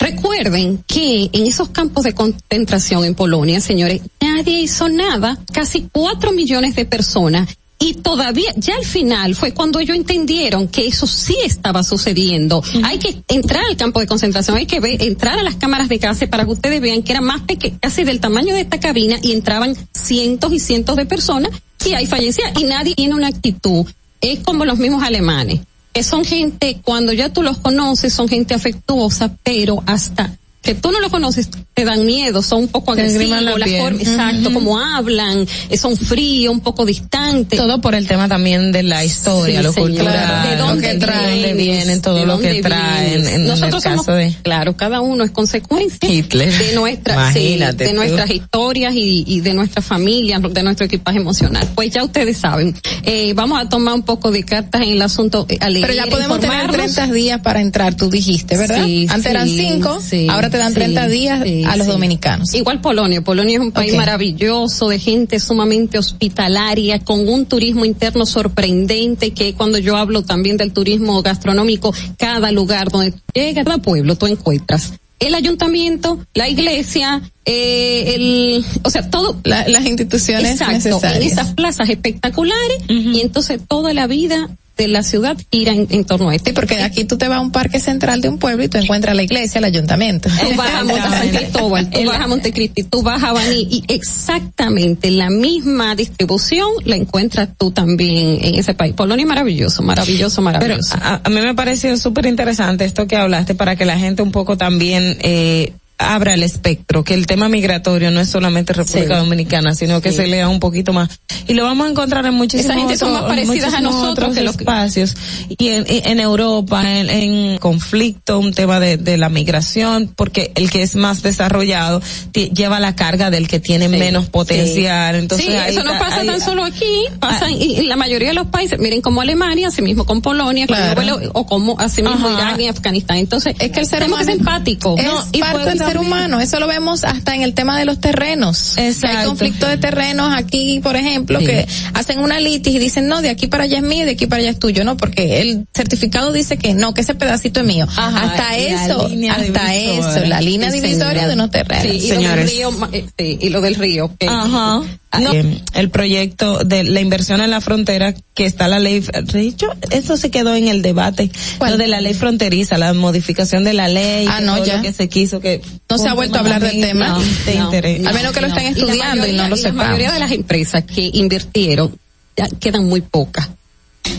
Recuerden 0.00 0.84
que 0.86 1.28
en 1.32 1.46
esos 1.46 1.70
campos 1.70 2.04
de 2.04 2.14
concentración 2.14 3.04
en 3.04 3.16
Polonia, 3.16 3.60
señores, 3.60 4.00
nadie 4.20 4.60
hizo 4.60 4.88
nada, 4.88 5.36
casi 5.52 5.88
cuatro 5.90 6.30
millones 6.32 6.76
de 6.76 6.84
personas. 6.84 7.48
Y 7.80 7.94
todavía, 7.94 8.52
ya 8.56 8.76
al 8.76 8.84
final 8.84 9.36
fue 9.36 9.54
cuando 9.54 9.78
ellos 9.78 9.96
entendieron 9.96 10.66
que 10.66 10.86
eso 10.86 11.06
sí 11.06 11.36
estaba 11.44 11.84
sucediendo. 11.84 12.62
Hay 12.82 12.98
que 12.98 13.22
entrar 13.28 13.64
al 13.64 13.76
campo 13.76 14.00
de 14.00 14.06
concentración, 14.06 14.56
hay 14.56 14.66
que 14.66 14.80
ver, 14.80 15.00
entrar 15.02 15.38
a 15.38 15.44
las 15.44 15.54
cámaras 15.54 15.88
de 15.88 15.98
gas 15.98 16.18
para 16.28 16.44
que 16.44 16.50
ustedes 16.50 16.80
vean 16.80 17.02
que 17.02 17.12
era 17.12 17.20
más 17.20 17.42
pequeño, 17.42 17.78
casi 17.80 18.02
del 18.02 18.18
tamaño 18.18 18.54
de 18.54 18.62
esta 18.62 18.80
cabina 18.80 19.16
y 19.22 19.32
entraban 19.32 19.76
cientos 19.92 20.52
y 20.52 20.58
cientos 20.58 20.96
de 20.96 21.06
personas 21.06 21.52
y 21.84 21.92
ahí 21.92 22.06
fallecía 22.06 22.52
y 22.58 22.64
nadie 22.64 22.94
tiene 22.96 23.14
una 23.14 23.28
actitud. 23.28 23.86
Es 24.20 24.40
como 24.40 24.64
los 24.64 24.78
mismos 24.78 25.04
alemanes 25.04 25.60
que 25.92 26.02
son 26.02 26.24
gente, 26.24 26.78
cuando 26.84 27.12
ya 27.12 27.32
tú 27.32 27.42
los 27.42 27.58
conoces, 27.58 28.12
son 28.12 28.28
gente 28.28 28.54
afectuosa, 28.54 29.36
pero 29.42 29.82
hasta 29.86 30.36
que 30.68 30.74
tú 30.74 30.92
no 30.92 31.00
los 31.00 31.10
conoces, 31.10 31.48
te 31.72 31.84
dan 31.86 32.04
miedo, 32.04 32.42
son 32.42 32.64
un 32.64 32.68
poco 32.68 32.92
agresivos, 32.92 33.40
la 33.42 33.52
forma- 33.52 34.02
exacto, 34.02 34.50
Ujú. 34.50 34.52
como 34.52 34.78
hablan, 34.78 35.46
eh, 35.70 35.78
son 35.78 35.96
fríos, 35.96 36.52
un 36.52 36.60
poco 36.60 36.84
distantes. 36.84 37.58
Todo 37.58 37.80
por 37.80 37.94
el 37.94 38.06
tema 38.06 38.28
también 38.28 38.70
de 38.70 38.82
la 38.82 39.02
historia, 39.02 39.60
Sí, 39.60 39.64
lo 39.64 39.72
señor. 39.72 39.88
cultural, 39.92 40.50
¿De 40.50 40.56
lo 40.56 40.66
dónde 40.66 40.90
que 40.92 40.98
traen, 40.98 41.40
de 41.42 41.54
vienen, 41.54 42.02
todo 42.02 42.16
¿De 42.16 42.26
lo 42.26 42.38
que 42.38 42.60
traen. 42.60 43.26
En 43.26 43.46
Nosotros 43.46 43.82
el 43.86 43.92
somos, 43.92 44.06
caso 44.06 44.16
de 44.18 44.34
claro, 44.42 44.76
cada 44.76 45.00
uno 45.00 45.24
es 45.24 45.30
consecuencia 45.30 46.06
Hitler. 46.06 46.52
de 46.52 46.74
nuestra, 46.74 47.32
sí, 47.32 47.56
de 47.56 47.88
tú. 47.88 47.94
nuestras 47.94 48.28
historias 48.30 48.92
y, 48.94 49.24
y 49.26 49.40
de 49.40 49.54
nuestra 49.54 49.80
familia, 49.80 50.38
de 50.38 50.62
nuestro 50.62 50.84
equipaje 50.84 51.16
emocional. 51.16 51.66
Pues 51.74 51.92
ya 51.92 52.04
ustedes 52.04 52.36
saben, 52.36 52.74
eh, 53.04 53.32
vamos 53.34 53.58
a 53.58 53.70
tomar 53.70 53.94
un 53.94 54.02
poco 54.02 54.30
de 54.30 54.42
cartas 54.44 54.82
en 54.82 54.90
el 54.90 55.00
asunto, 55.00 55.46
eh, 55.48 55.56
a 55.60 55.70
leer, 55.70 55.86
Pero 55.86 55.94
ya 56.04 56.10
podemos 56.10 56.40
tener 56.40 56.56
informarnos. 56.56 56.94
30 56.94 57.14
días 57.14 57.40
para 57.40 57.62
entrar, 57.62 57.94
tú 57.94 58.10
dijiste, 58.10 58.58
¿verdad? 58.58 58.84
Sí, 58.84 59.06
Antes 59.08 59.30
eran 59.30 59.48
sí, 59.48 59.56
5, 59.72 60.00
sí, 60.06 60.26
ahora 60.28 60.50
te 60.50 60.57
dan 60.58 60.68
sí, 60.68 60.74
30 60.74 61.08
días 61.08 61.42
sí, 61.44 61.64
a 61.64 61.76
los 61.76 61.86
sí. 61.86 61.92
dominicanos. 61.92 62.54
Igual 62.54 62.80
Polonia. 62.80 63.22
Polonia 63.22 63.54
es 63.58 63.60
un 63.62 63.72
país 63.72 63.94
maravilloso, 63.94 64.88
de 64.88 64.98
gente 64.98 65.40
sumamente 65.40 65.98
hospitalaria, 65.98 66.98
con 67.00 67.28
un 67.28 67.46
turismo 67.46 67.84
interno 67.84 68.26
sorprendente, 68.26 69.32
que 69.32 69.54
cuando 69.54 69.78
yo 69.78 69.96
hablo 69.96 70.22
también 70.22 70.56
del 70.56 70.72
turismo 70.72 71.22
gastronómico, 71.22 71.94
cada 72.16 72.52
lugar 72.52 72.90
donde 72.90 73.12
tú 73.12 73.18
llegas, 73.34 73.64
cada 73.64 73.78
pueblo, 73.78 74.16
tú 74.16 74.26
encuentras 74.26 74.92
el 75.20 75.34
ayuntamiento, 75.34 76.24
la 76.34 76.48
iglesia, 76.48 77.20
eh, 77.44 78.14
el, 78.14 78.64
o 78.84 78.90
sea, 78.90 79.10
todo. 79.10 79.36
La- 79.42 79.66
las 79.66 79.84
instituciones 79.84 80.52
Exacto, 80.52 80.72
en 80.74 80.78
necesarias. 80.78 81.32
esas 81.32 81.54
plazas 81.54 81.88
espectaculares, 81.88 82.78
y 82.88 83.20
entonces 83.20 83.60
toda 83.66 83.92
la 83.94 84.06
vida 84.06 84.48
de 84.78 84.88
la 84.88 85.02
ciudad 85.02 85.36
gira 85.50 85.72
en, 85.72 85.86
en 85.90 86.04
torno 86.04 86.30
a 86.30 86.34
esto. 86.34 86.50
Sí, 86.50 86.54
porque 86.54 86.76
de 86.76 86.84
aquí 86.84 87.04
tú 87.04 87.18
te 87.18 87.28
vas 87.28 87.38
a 87.38 87.40
un 87.40 87.50
parque 87.50 87.80
central 87.80 88.20
de 88.20 88.28
un 88.28 88.38
pueblo 88.38 88.62
y 88.64 88.68
tú 88.68 88.78
encuentras 88.78 89.14
la 89.14 89.22
iglesia, 89.24 89.58
el 89.58 89.64
ayuntamiento. 89.64 90.28
Tú 90.40 90.56
vas 90.56 90.72
a 90.72 90.84
Monte 90.84 91.02
San 91.10 91.28
Cristóbal, 91.28 91.90
tú 91.90 92.04
vas 92.04 92.20
a 92.20 92.26
Montecristi, 92.28 92.82
tú 92.84 93.02
vas 93.02 93.22
a 93.22 93.32
Baní 93.32 93.66
y 93.70 93.84
exactamente 93.88 95.10
la 95.10 95.30
misma 95.30 95.94
distribución 95.94 96.68
la 96.84 96.96
encuentras 96.96 97.48
tú 97.58 97.70
también 97.72 98.38
en 98.40 98.54
ese 98.54 98.74
país. 98.74 98.94
Polonia 98.94 99.24
es 99.24 99.28
maravilloso, 99.28 99.82
maravilloso, 99.82 100.42
Pero 100.42 100.58
maravilloso. 100.60 100.96
a, 101.00 101.20
a 101.24 101.28
mí 101.28 101.40
me 101.40 101.54
pareció 101.54 101.96
súper 101.96 102.26
interesante 102.26 102.84
esto 102.84 103.06
que 103.06 103.16
hablaste 103.16 103.54
para 103.54 103.76
que 103.76 103.84
la 103.84 103.98
gente 103.98 104.22
un 104.22 104.30
poco 104.30 104.56
también 104.56 105.18
eh, 105.20 105.72
abra 105.98 106.34
el 106.34 106.42
espectro, 106.42 107.02
que 107.04 107.14
el 107.14 107.26
tema 107.26 107.48
migratorio 107.48 108.10
no 108.10 108.20
es 108.20 108.28
solamente 108.30 108.72
República 108.72 109.14
Sí. 109.16 109.20
Dominicana, 109.20 109.74
sino 109.74 110.00
que 110.00 110.10
Sí. 110.10 110.16
se 110.18 110.26
lea 110.28 110.48
un 110.48 110.60
poquito 110.60 110.92
más. 110.92 111.08
Y 111.48 111.54
lo 111.54 111.64
vamos 111.64 111.86
a 111.86 111.90
encontrar 111.90 112.24
en 112.26 112.34
muchísimos 112.34 112.66
Esa 112.70 112.74
gente 112.78 112.96
son 112.96 113.12
más 113.12 113.22
parecidas 113.24 113.74
a 113.74 113.80
nosotros 113.80 114.12
otros 114.12 114.34
que 114.36 114.42
los 114.42 114.56
espacios. 114.56 115.16
Y 115.48 115.68
en, 115.68 115.84
en 115.88 116.20
Europa, 116.20 116.82
en, 116.98 117.08
en 117.10 117.58
conflicto, 117.58 118.38
un 118.38 118.52
tema 118.52 118.78
de, 118.80 118.96
de 118.96 119.16
la 119.16 119.28
migración, 119.28 120.12
porque 120.14 120.52
el 120.54 120.70
que 120.70 120.82
es 120.82 120.94
más 120.96 121.22
desarrollado 121.22 122.00
lleva 122.32 122.78
la 122.80 122.94
carga 122.94 123.30
del 123.30 123.48
que 123.48 123.58
tiene 123.60 123.88
menos 123.88 124.28
potencial. 124.28 125.14
Entonces, 125.16 125.46
sí, 125.46 125.52
ahí 125.54 125.72
eso 125.74 125.82
no 125.84 125.98
pasa 125.98 126.20
ahí- 126.20 126.26
tan 126.26 126.40
solo 126.40 126.64
aquí, 126.64 127.04
pasa 127.18 127.48
en, 127.48 127.60
en 127.60 127.88
la 127.88 127.96
mayoría 127.96 128.28
de 128.28 128.34
los 128.34 128.46
países, 128.48 128.78
miren 128.78 129.00
como 129.00 129.20
Alemania, 129.20 129.68
así 129.68 129.82
mismo 129.82 130.04
con 130.04 130.20
Polonia, 130.22 130.66
con 130.66 130.76
Claro. 130.76 131.02
Noruega, 131.02 131.30
o 131.34 131.46
como 131.46 131.78
así 131.80 132.02
mismo 132.02 132.28
Ajá. 132.28 132.32
Irán 132.32 132.60
y 132.60 132.68
Afganistán. 132.68 133.16
Entonces, 133.16 133.54
Es 133.58 133.70
que 133.72 133.80
el 133.80 133.86
ser 133.86 134.04
humano 134.04 134.24
ser 134.24 134.34
empático. 134.36 134.96
es 134.98 135.04
No, 135.04 135.24
y 135.32 135.40
parte 135.40 135.58
ser 135.88 135.98
humano. 135.98 136.40
Eso 136.40 136.58
lo 136.60 136.66
vemos 136.66 137.04
hasta 137.04 137.34
en 137.34 137.42
el 137.42 137.54
tema 137.54 137.78
de 137.78 137.84
los 137.84 138.00
terrenos. 138.00 138.76
Exacto. 138.78 139.18
Hay 139.18 139.26
conflicto 139.26 139.66
de 139.66 139.76
terrenos 139.76 140.32
aquí, 140.36 140.80
por 140.82 140.96
ejemplo, 140.96 141.38
Sí. 141.40 141.46
que 141.46 141.66
hacen 141.94 142.18
una 142.20 142.40
litis 142.40 142.74
y 142.74 142.78
dicen, 142.78 143.06
no, 143.08 143.22
de 143.22 143.30
aquí 143.30 143.46
para 143.46 143.64
allá 143.64 143.78
es 143.78 143.82
mío, 143.82 144.04
de 144.04 144.12
aquí 144.12 144.26
para 144.26 144.40
allá 144.42 144.50
es 144.50 144.58
tuyo, 144.58 144.84
no, 144.84 144.96
porque 144.96 145.40
el 145.40 145.66
certificado 145.74 146.32
dice 146.32 146.56
que 146.58 146.74
no, 146.74 146.94
que 146.94 147.00
ese 147.02 147.14
pedacito 147.14 147.60
es 147.60 147.66
mío. 147.66 147.86
Ajá, 147.96 148.24
hasta 148.24 148.56
eso, 148.56 149.10
hasta 149.30 149.74
eso, 149.74 150.24
la 150.26 150.40
línea 150.40 150.70
Sí, 150.70 150.80
divisoria 150.80 151.26
de 151.26 151.34
unos 151.34 151.50
terrenos. 151.50 151.82
Sí, 151.84 151.90
y 151.96 152.00
Señores. 152.08 152.28
lo 152.30 152.36
del 152.36 152.48
río, 152.50 152.70
ma- 152.72 152.88
eh, 152.92 153.06
sí, 153.18 153.38
y 153.40 153.48
lo 153.50 153.60
del 153.60 153.74
río. 153.74 154.10
Ajá. 154.26 154.80
No. 155.18 155.32
Eh, 155.32 155.62
el 155.74 155.88
proyecto 155.90 156.58
de 156.64 156.84
la 156.84 157.00
inversión 157.00 157.40
en 157.40 157.50
la 157.50 157.60
frontera, 157.62 158.14
que 158.34 158.44
está 158.44 158.68
la 158.68 158.78
ley, 158.78 159.00
de 159.00 159.40
hecho, 159.40 159.68
eso 159.90 160.16
se 160.18 160.30
quedó 160.30 160.54
en 160.54 160.68
el 160.68 160.82
debate, 160.82 161.30
¿Cuál? 161.56 161.72
lo 161.72 161.76
de 161.78 161.88
la 161.88 162.00
ley 162.02 162.12
fronteriza, 162.14 162.76
la 162.76 162.92
modificación 162.92 163.64
de 163.64 163.72
la 163.72 163.88
ley, 163.88 164.26
Ah, 164.28 164.38
que 164.40 164.44
no, 164.44 164.64
ya. 164.64 164.76
lo 164.76 164.82
que 164.82 164.92
se 164.92 165.08
quiso 165.08 165.40
que 165.40 165.62
No 165.88 165.96
se 165.98 166.08
ha 166.08 166.14
vuelto 166.14 166.36
a 166.36 166.40
hablar 166.40 166.60
del 166.62 166.80
tema. 166.80 167.08
No, 167.08 167.20
de 167.46 167.54
No, 167.54 167.64
interés. 167.64 168.06
A 168.06 168.12
menos 168.12 168.32
que 168.32 168.40
lo 168.42 168.48
estén 168.48 168.64
Y 168.64 168.66
la 168.66 168.70
estudiando 168.72 169.16
y, 169.16 169.32
mayoría- 169.32 169.42
no 169.42 169.48
lo 169.48 169.56
La 169.56 169.62
sepamos. 169.62 169.86
mayoría 169.86 170.12
de 170.12 170.18
las 170.20 170.32
empresas 170.32 170.84
que 170.84 171.10
invirtieron 171.14 171.98
ya 172.36 172.46
quedan 172.60 172.84
muy 172.84 173.00
pocas. 173.00 173.48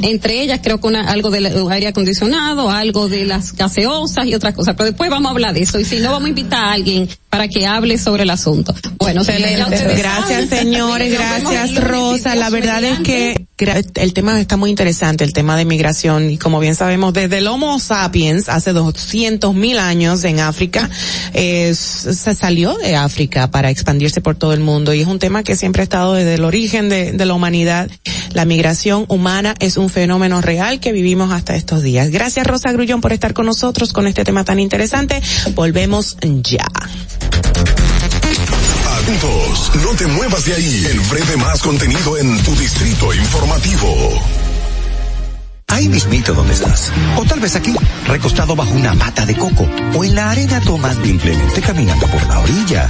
Entre 0.01 0.41
ellas 0.41 0.59
creo 0.63 0.79
que 0.79 0.87
una, 0.87 1.09
algo 1.09 1.29
del 1.29 1.47
aire 1.69 1.87
acondicionado, 1.87 2.69
algo 2.69 3.09
de 3.09 3.25
las 3.25 3.55
gaseosas 3.55 4.25
y 4.25 4.35
otras 4.35 4.53
cosas. 4.53 4.75
Pero 4.75 4.85
después 4.85 5.09
vamos 5.09 5.29
a 5.29 5.31
hablar 5.31 5.53
de 5.53 5.61
eso. 5.61 5.79
Y 5.79 5.85
si 5.85 5.99
no, 5.99 6.11
vamos 6.11 6.27
a 6.27 6.29
invitar 6.29 6.63
a 6.63 6.71
alguien 6.73 7.09
para 7.29 7.47
que 7.47 7.67
hable 7.67 7.97
sobre 7.97 8.23
el 8.23 8.29
asunto. 8.31 8.73
Bueno, 8.97 9.21
Gracias, 9.23 10.49
señores. 10.49 11.13
Gracias, 11.13 11.75
Rosa. 11.83 12.35
La 12.35 12.49
verdad 12.49 12.83
es 12.83 12.99
que 12.99 13.45
el 13.95 14.13
tema 14.13 14.39
está 14.39 14.57
muy 14.57 14.69
interesante, 14.69 15.23
el 15.23 15.33
tema 15.33 15.55
de 15.55 15.65
migración. 15.65 16.31
Y 16.31 16.37
como 16.37 16.59
bien 16.59 16.75
sabemos, 16.75 17.13
desde 17.13 17.37
el 17.37 17.47
Homo 17.47 17.79
sapiens, 17.79 18.49
hace 18.49 18.73
200 18.73 19.53
mil 19.53 19.77
años 19.77 20.23
en 20.23 20.39
África, 20.39 20.89
eh, 21.33 21.73
se 21.75 22.33
salió 22.33 22.77
de 22.77 22.95
África 22.95 23.51
para 23.51 23.69
expandirse 23.69 24.21
por 24.21 24.35
todo 24.35 24.53
el 24.53 24.61
mundo. 24.61 24.93
Y 24.93 25.01
es 25.01 25.07
un 25.07 25.19
tema 25.19 25.43
que 25.43 25.55
siempre 25.55 25.81
ha 25.81 25.83
estado 25.83 26.13
desde 26.13 26.35
el 26.35 26.43
origen 26.43 26.89
de, 26.89 27.11
de 27.11 27.25
la 27.25 27.33
humanidad. 27.35 27.89
La 28.33 28.45
migración 28.45 29.05
humana 29.07 29.55
es 29.59 29.77
un 29.79 29.89
fenómeno 29.89 30.41
real 30.41 30.79
que 30.79 30.91
vivimos 30.91 31.31
hasta 31.31 31.55
estos 31.55 31.81
días. 31.81 32.09
Gracias, 32.09 32.45
Rosa 32.45 32.71
Grullón, 32.71 33.01
por 33.01 33.13
estar 33.13 33.33
con 33.33 33.45
nosotros 33.45 33.93
con 33.93 34.07
este 34.07 34.23
tema 34.23 34.43
tan 34.43 34.59
interesante. 34.59 35.21
Volvemos 35.55 36.17
ya. 36.21 36.65
Atentos, 39.01 39.71
no 39.83 39.91
te 39.95 40.07
muevas 40.07 40.45
de 40.45 40.53
ahí. 40.53 40.85
El 40.91 40.99
breve 41.01 41.37
más 41.37 41.61
contenido 41.61 42.17
en 42.17 42.41
tu 42.43 42.55
distrito 42.55 43.13
informativo. 43.13 44.21
Ahí 45.67 45.87
mismito 45.87 46.33
donde 46.33 46.53
estás. 46.53 46.91
O 47.15 47.23
tal 47.23 47.39
vez 47.39 47.55
aquí, 47.55 47.73
recostado 48.07 48.55
bajo 48.55 48.71
una 48.73 48.93
mata 48.93 49.25
de 49.25 49.35
coco. 49.35 49.67
O 49.95 50.03
en 50.03 50.15
la 50.15 50.31
arena 50.31 50.59
tomando 50.61 51.05
simplemente 51.05 51.61
caminando 51.61 52.07
por 52.07 52.27
la 52.27 52.39
orilla. 52.39 52.89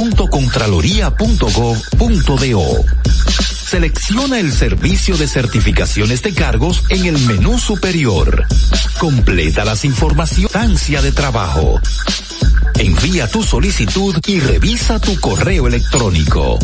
www.contraloría.gov.do. 0.01 2.85
Selecciona 3.67 4.39
el 4.39 4.51
servicio 4.51 5.15
de 5.15 5.27
certificaciones 5.27 6.23
de 6.23 6.33
cargos 6.33 6.81
en 6.89 7.05
el 7.05 7.19
menú 7.19 7.59
superior. 7.59 8.47
Completa 8.99 9.63
las 9.63 9.85
informaciones 9.85 11.03
de 11.03 11.11
trabajo. 11.11 11.79
Envía 12.79 13.27
tu 13.27 13.43
solicitud 13.43 14.15
y 14.25 14.39
revisa 14.39 14.99
tu 14.99 15.19
correo 15.19 15.67
electrónico. 15.67 16.57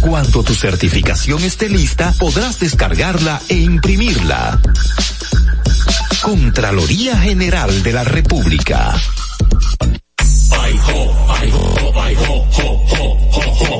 Cuando 0.00 0.42
tu 0.42 0.54
certificación 0.54 1.44
esté 1.44 1.68
lista, 1.68 2.14
podrás 2.18 2.60
descargarla 2.60 3.42
e 3.48 3.56
imprimirla. 3.56 4.58
Contraloría 6.22 7.18
General 7.18 7.82
de 7.82 7.92
la 7.92 8.04
República. 8.04 8.94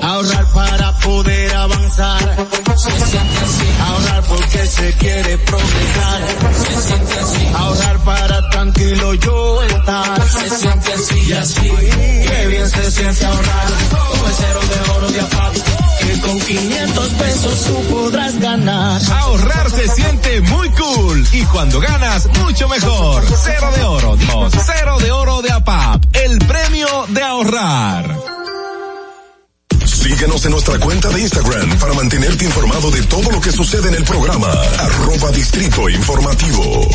Ahorrar 0.02 0.47
para 0.52 0.98
poder 0.98 1.55
avanzar. 1.55 2.36
Se 2.77 2.90
siente 2.90 3.39
así. 3.39 3.66
Ahorrar 3.81 4.23
porque 4.24 4.66
se 4.66 4.93
quiere 4.94 5.39
progresar. 5.39 6.23
Se 6.52 6.82
siente 6.82 7.19
así. 7.20 7.47
Ahorrar 7.55 7.98
para 8.05 8.51
tranquilo 8.51 9.15
yo 9.15 9.62
estar. 9.62 10.28
Se 10.28 10.51
siente 10.51 10.93
así 10.93 11.19
y 11.27 11.32
así. 11.32 11.70
Qué 12.28 12.47
bien 12.48 12.69
se 12.69 12.90
siente 12.90 13.24
ahorrar. 13.24 13.69
Cero 14.36 14.61
de 14.69 14.90
oro 14.90 15.11
de 15.11 15.20
APAP. 15.20 15.55
Que 16.01 16.20
con 16.20 16.39
500 16.39 17.09
pesos 17.09 17.65
tú 17.65 17.94
podrás 17.94 18.39
ganar. 18.40 19.01
Ahorrar 19.11 19.70
se 19.70 19.89
siente 19.89 20.40
muy 20.43 20.69
cool 20.70 21.27
y 21.32 21.44
cuando 21.47 21.81
ganas 21.81 22.28
mucho 22.40 22.69
mejor. 22.69 23.24
Cero 23.43 23.70
de 23.74 23.85
oro, 23.85 24.16
dos, 24.16 24.52
cero 24.66 24.98
de 24.98 25.12
oro 25.12 25.40
de 25.40 25.51
APAP, 25.51 26.05
el 26.12 26.39
premio 26.40 26.73
de 26.74 27.22
ahorrar. 27.22 28.16
Síguenos 29.86 30.44
en 30.44 30.51
nuestra 30.51 30.76
cuenta 30.80 31.09
de 31.10 31.20
Instagram 31.20 31.78
para 31.78 31.94
mantenerte 31.94 32.46
informado 32.46 32.90
de 32.90 33.01
todo 33.02 33.30
lo 33.30 33.40
que 33.40 33.52
sucede 33.52 33.90
en 33.90 33.94
el 33.94 34.02
programa. 34.02 34.48
Arroba 34.80 35.30
Distrito 35.30 35.88
Informativo. 35.88 36.88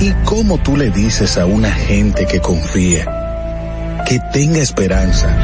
¿Y 0.00 0.12
cómo 0.24 0.58
tú 0.58 0.76
le 0.76 0.90
dices 0.90 1.38
a 1.38 1.46
una 1.46 1.72
gente 1.72 2.26
que 2.26 2.40
confía, 2.40 4.02
que 4.06 4.20
tenga 4.34 4.58
esperanza, 4.58 5.34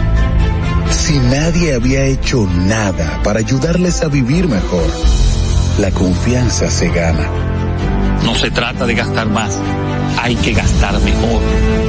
si 0.90 1.18
nadie 1.18 1.74
había 1.74 2.05
hecho 2.05 2.47
nada 2.47 3.22
para 3.24 3.39
ayudarles 3.39 4.02
a 4.02 4.09
vivir 4.09 4.48
mejor? 4.48 4.93
La 5.78 5.90
confianza 5.93 6.70
se 6.70 6.90
gana. 6.90 7.26
No 8.22 8.35
se 8.35 8.51
trata 8.51 8.85
de 8.85 8.94
gastar 8.94 9.30
más, 9.30 9.59
hay 10.20 10.36
que 10.36 10.52
gastar 10.52 11.01
mejor. 11.01 11.88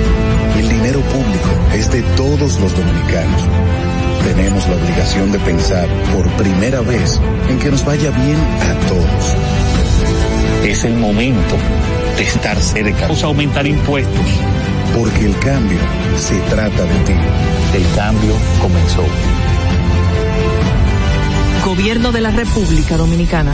Es 1.80 1.90
de 1.90 2.02
todos 2.18 2.60
los 2.60 2.76
dominicanos. 2.76 3.42
Tenemos 4.26 4.68
la 4.68 4.76
obligación 4.76 5.32
de 5.32 5.40
pensar 5.40 5.88
por 6.14 6.30
primera 6.34 6.82
vez 6.82 7.22
en 7.48 7.58
que 7.58 7.72
nos 7.72 7.86
vaya 7.86 8.12
bien 8.12 8.36
a 8.36 8.74
todos. 8.90 9.36
Es 10.66 10.84
el 10.84 10.96
momento 10.96 11.56
de 12.18 12.24
estar 12.24 12.60
cerca. 12.60 13.04
Vamos 13.04 13.24
a 13.24 13.28
aumentar 13.28 13.66
impuestos. 13.66 14.26
Porque 14.94 15.28
el 15.28 15.40
cambio 15.40 15.80
se 16.18 16.38
trata 16.54 16.84
de 16.84 17.00
ti. 17.06 17.14
El 17.74 17.96
cambio 17.96 18.34
comenzó. 18.62 19.06
Gobierno 21.64 22.12
de 22.12 22.20
la 22.20 22.32
República 22.32 22.98
Dominicana. 22.98 23.54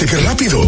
¿Viste 0.00 0.16
qué 0.16 0.22
rápido? 0.22 0.66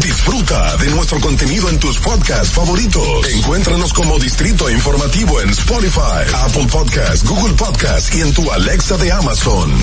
Disfruta 0.00 0.76
de 0.76 0.88
nuestro 0.90 1.18
contenido 1.18 1.68
en 1.70 1.80
tus 1.80 1.98
podcasts 1.98 2.52
favoritos. 2.52 3.28
Encuéntranos 3.30 3.92
como 3.92 4.16
Distrito 4.20 4.70
Informativo 4.70 5.40
en 5.40 5.50
Spotify, 5.50 6.22
Apple 6.32 6.68
Podcasts, 6.70 7.24
Google 7.24 7.54
Podcasts 7.54 8.14
y 8.14 8.20
en 8.20 8.32
tu 8.32 8.48
Alexa 8.52 8.96
de 8.96 9.10
Amazon. 9.10 9.74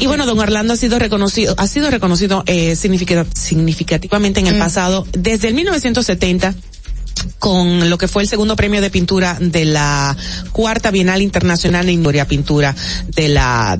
Y 0.00 0.06
bueno, 0.06 0.26
don 0.26 0.38
Orlando 0.38 0.74
ha 0.74 0.76
sido 0.76 0.98
reconocido, 0.98 1.54
ha 1.56 1.66
sido 1.66 1.90
reconocido 1.90 2.42
eh, 2.46 2.76
significa- 2.76 3.24
significativamente 3.34 4.40
en 4.40 4.46
el 4.48 4.58
pasado 4.58 5.06
desde 5.12 5.48
el 5.48 5.54
1970 5.54 6.54
con 7.38 7.88
lo 7.88 7.98
que 7.98 8.08
fue 8.08 8.22
el 8.22 8.28
segundo 8.28 8.56
premio 8.56 8.80
de 8.80 8.90
pintura 8.90 9.36
de 9.40 9.64
la 9.64 10.16
cuarta 10.52 10.90
Bienal 10.90 11.22
Internacional 11.22 11.86
de 11.86 11.92
Historia 11.92 12.26
Pintura 12.26 12.74
de 13.14 13.28
la 13.28 13.78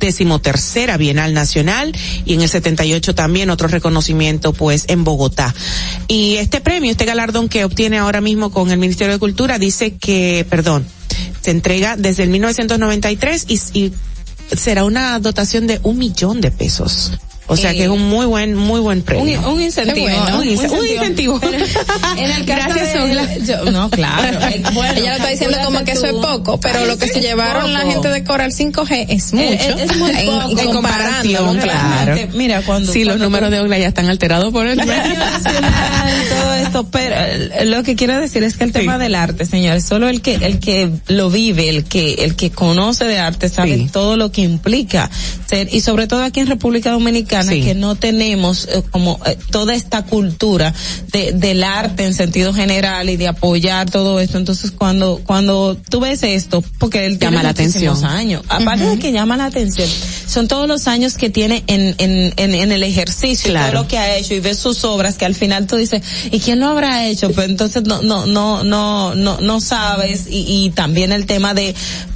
decimotercera 0.00 0.96
Bienal 0.96 1.32
Nacional 1.32 1.96
y 2.26 2.34
en 2.34 2.42
el 2.42 2.48
78 2.48 3.14
también 3.14 3.48
otro 3.48 3.68
reconocimiento 3.68 4.52
pues 4.52 4.84
en 4.88 5.02
Bogotá. 5.02 5.54
Y 6.08 6.36
este 6.36 6.60
premio, 6.60 6.90
este 6.90 7.06
galardón 7.06 7.48
que 7.48 7.64
obtiene 7.64 7.98
ahora 7.98 8.20
mismo 8.20 8.50
con 8.50 8.70
el 8.70 8.78
Ministerio 8.78 9.14
de 9.14 9.18
Cultura 9.18 9.58
dice 9.58 9.96
que, 9.96 10.46
perdón, 10.50 10.86
se 11.40 11.50
entrega 11.50 11.96
desde 11.96 12.24
el 12.24 12.28
1993 12.28 13.46
y, 13.48 13.60
y 13.72 13.92
será 14.54 14.84
una 14.84 15.18
dotación 15.20 15.66
de 15.66 15.80
un 15.82 15.98
millón 15.98 16.40
de 16.40 16.50
pesos. 16.50 17.12
O 17.46 17.56
sea 17.58 17.72
Eh, 17.72 17.76
que 17.76 17.82
es 17.84 17.88
un 17.90 18.08
muy 18.08 18.24
buen, 18.24 18.54
muy 18.54 18.80
buen 18.80 19.02
premio. 19.02 19.38
Un, 19.40 19.54
un 19.56 19.60
incentivo. 19.62 20.06
Bueno, 20.06 20.24
un, 20.28 20.34
un 20.40 20.48
incentivo. 20.48 20.84
incentivo. 20.86 21.40
En 22.16 22.30
el 22.30 22.44
caso 22.46 22.68
Gracias, 22.74 22.94
de- 22.94 23.46
yo- 23.46 23.70
no, 23.70 23.90
claro. 23.90 24.38
Eh, 24.48 24.62
bueno, 24.72 24.94
Ella 24.98 25.10
lo 25.10 25.16
está 25.16 25.28
diciendo 25.28 25.58
como 25.64 25.84
que 25.84 25.92
eso 25.92 26.06
es 26.06 26.12
tú. 26.12 26.22
poco, 26.22 26.58
pero 26.58 26.78
Ay, 26.78 26.86
lo 26.86 26.96
que 26.96 27.06
se 27.08 27.20
llevaron 27.20 27.72
la 27.74 27.80
poco. 27.80 27.92
gente 27.92 28.08
de 28.08 28.24
Coral 28.24 28.50
5G 28.50 29.06
es 29.10 29.32
mucho. 29.34 29.52
Es, 29.52 29.90
es 29.90 29.96
muy 29.98 30.10
En- 30.12 30.26
poco. 30.26 30.58
en 30.60 30.72
comparación, 30.72 31.56
claro. 31.58 32.16
Mira, 32.32 32.62
cuando. 32.62 32.90
Sí, 32.92 33.00
los 33.04 33.14
cuando 33.16 33.24
números 33.26 33.50
de 33.50 33.60
Ogla 33.60 33.78
ya 33.78 33.88
están 33.88 34.08
alterados 34.08 34.50
por 34.52 34.66
el 34.66 34.76
Premio 34.84 35.18
Nacional, 35.18 36.12
todo 36.30 36.54
esto, 36.64 36.88
pero 36.90 37.14
lo 37.64 37.82
que 37.82 37.94
quiero 37.96 38.18
decir 38.18 38.42
es 38.42 38.56
que 38.56 38.64
el 38.64 38.72
tema 38.72 38.98
del 38.98 39.14
arte, 39.14 39.46
señores, 39.46 39.84
solo 39.84 40.08
el 40.08 40.20
que 40.20 40.34
el 40.36 40.58
que 40.58 40.90
lo 41.08 41.30
vive, 41.30 41.68
el 41.68 41.84
que 41.84 42.14
el 42.24 42.34
que 42.36 42.50
conoce 42.50 43.04
de 43.04 43.18
arte 43.18 43.48
sabe 43.48 43.76
Sí. 43.76 43.88
todo 43.92 44.16
lo 44.16 44.30
que 44.32 44.42
implica 44.42 45.10
ser 45.48 45.68
y 45.72 45.80
sobre 45.80 46.06
todo 46.06 46.22
aquí 46.22 46.40
en 46.40 46.46
República 46.46 46.90
Dominicana 46.90 47.50
Sí. 47.52 47.62
que 47.62 47.74
no 47.74 47.94
tenemos 47.94 48.66
eh, 48.70 48.82
como 48.90 49.18
eh, 49.26 49.36
toda 49.50 49.74
esta 49.74 50.02
cultura 50.04 50.72
de, 51.12 51.32
del 51.32 51.62
arte 51.64 52.04
en 52.04 52.14
sentido 52.14 52.52
general 52.52 53.08
y 53.10 53.16
de 53.16 53.28
apoyar 53.28 53.90
todo 53.90 54.20
esto. 54.20 54.38
Entonces, 54.38 54.70
cuando 54.70 55.20
cuando 55.24 55.76
tú 55.90 56.00
ves 56.00 56.22
esto, 56.22 56.62
porque 56.78 57.06
él 57.06 57.18
tiene 57.18 57.32
Llama 57.36 57.42
la 57.42 57.48
atención. 57.50 58.04
años, 58.04 58.42
aparte 58.48 58.84
de 58.86 58.98
que 58.98 59.12
llama 59.12 59.36
la 59.36 59.46
atención, 59.46 59.88
son 60.26 60.48
todos 60.48 60.66
los 60.68 60.86
años 60.88 61.16
que 61.16 61.30
tiene 61.30 61.62
en 61.66 61.94
en 61.98 62.32
en, 62.36 62.54
en 62.54 62.72
el 62.72 62.82
ejercicio, 62.82 63.48
y 63.48 63.52
Claro. 63.52 63.72
todo 63.72 63.82
lo 63.82 63.88
que 63.88 63.98
ha 63.98 64.16
hecho 64.16 64.34
y 64.34 64.40
ves 64.40 64.58
sus 64.58 64.84
obras 64.84 65.16
que 65.16 65.24
al 65.24 65.34
final 65.34 65.66
tú 65.66 65.76
dices, 65.76 66.02
¿y 66.30 66.40
quién 66.40 66.53
lo 66.56 66.66
habrá 66.68 67.06
hecho? 67.06 67.30
Pues 67.30 67.48
entonces 67.48 67.84
no, 67.84 68.02
no, 68.02 68.26
no, 68.26 68.62
no, 68.64 69.14
no, 69.14 69.40
no 69.40 69.60
sabes 69.60 70.26
y, 70.28 70.44
y 70.46 70.70
también 70.70 71.12
el 71.12 71.26
tema 71.26 71.54
de 71.54 71.74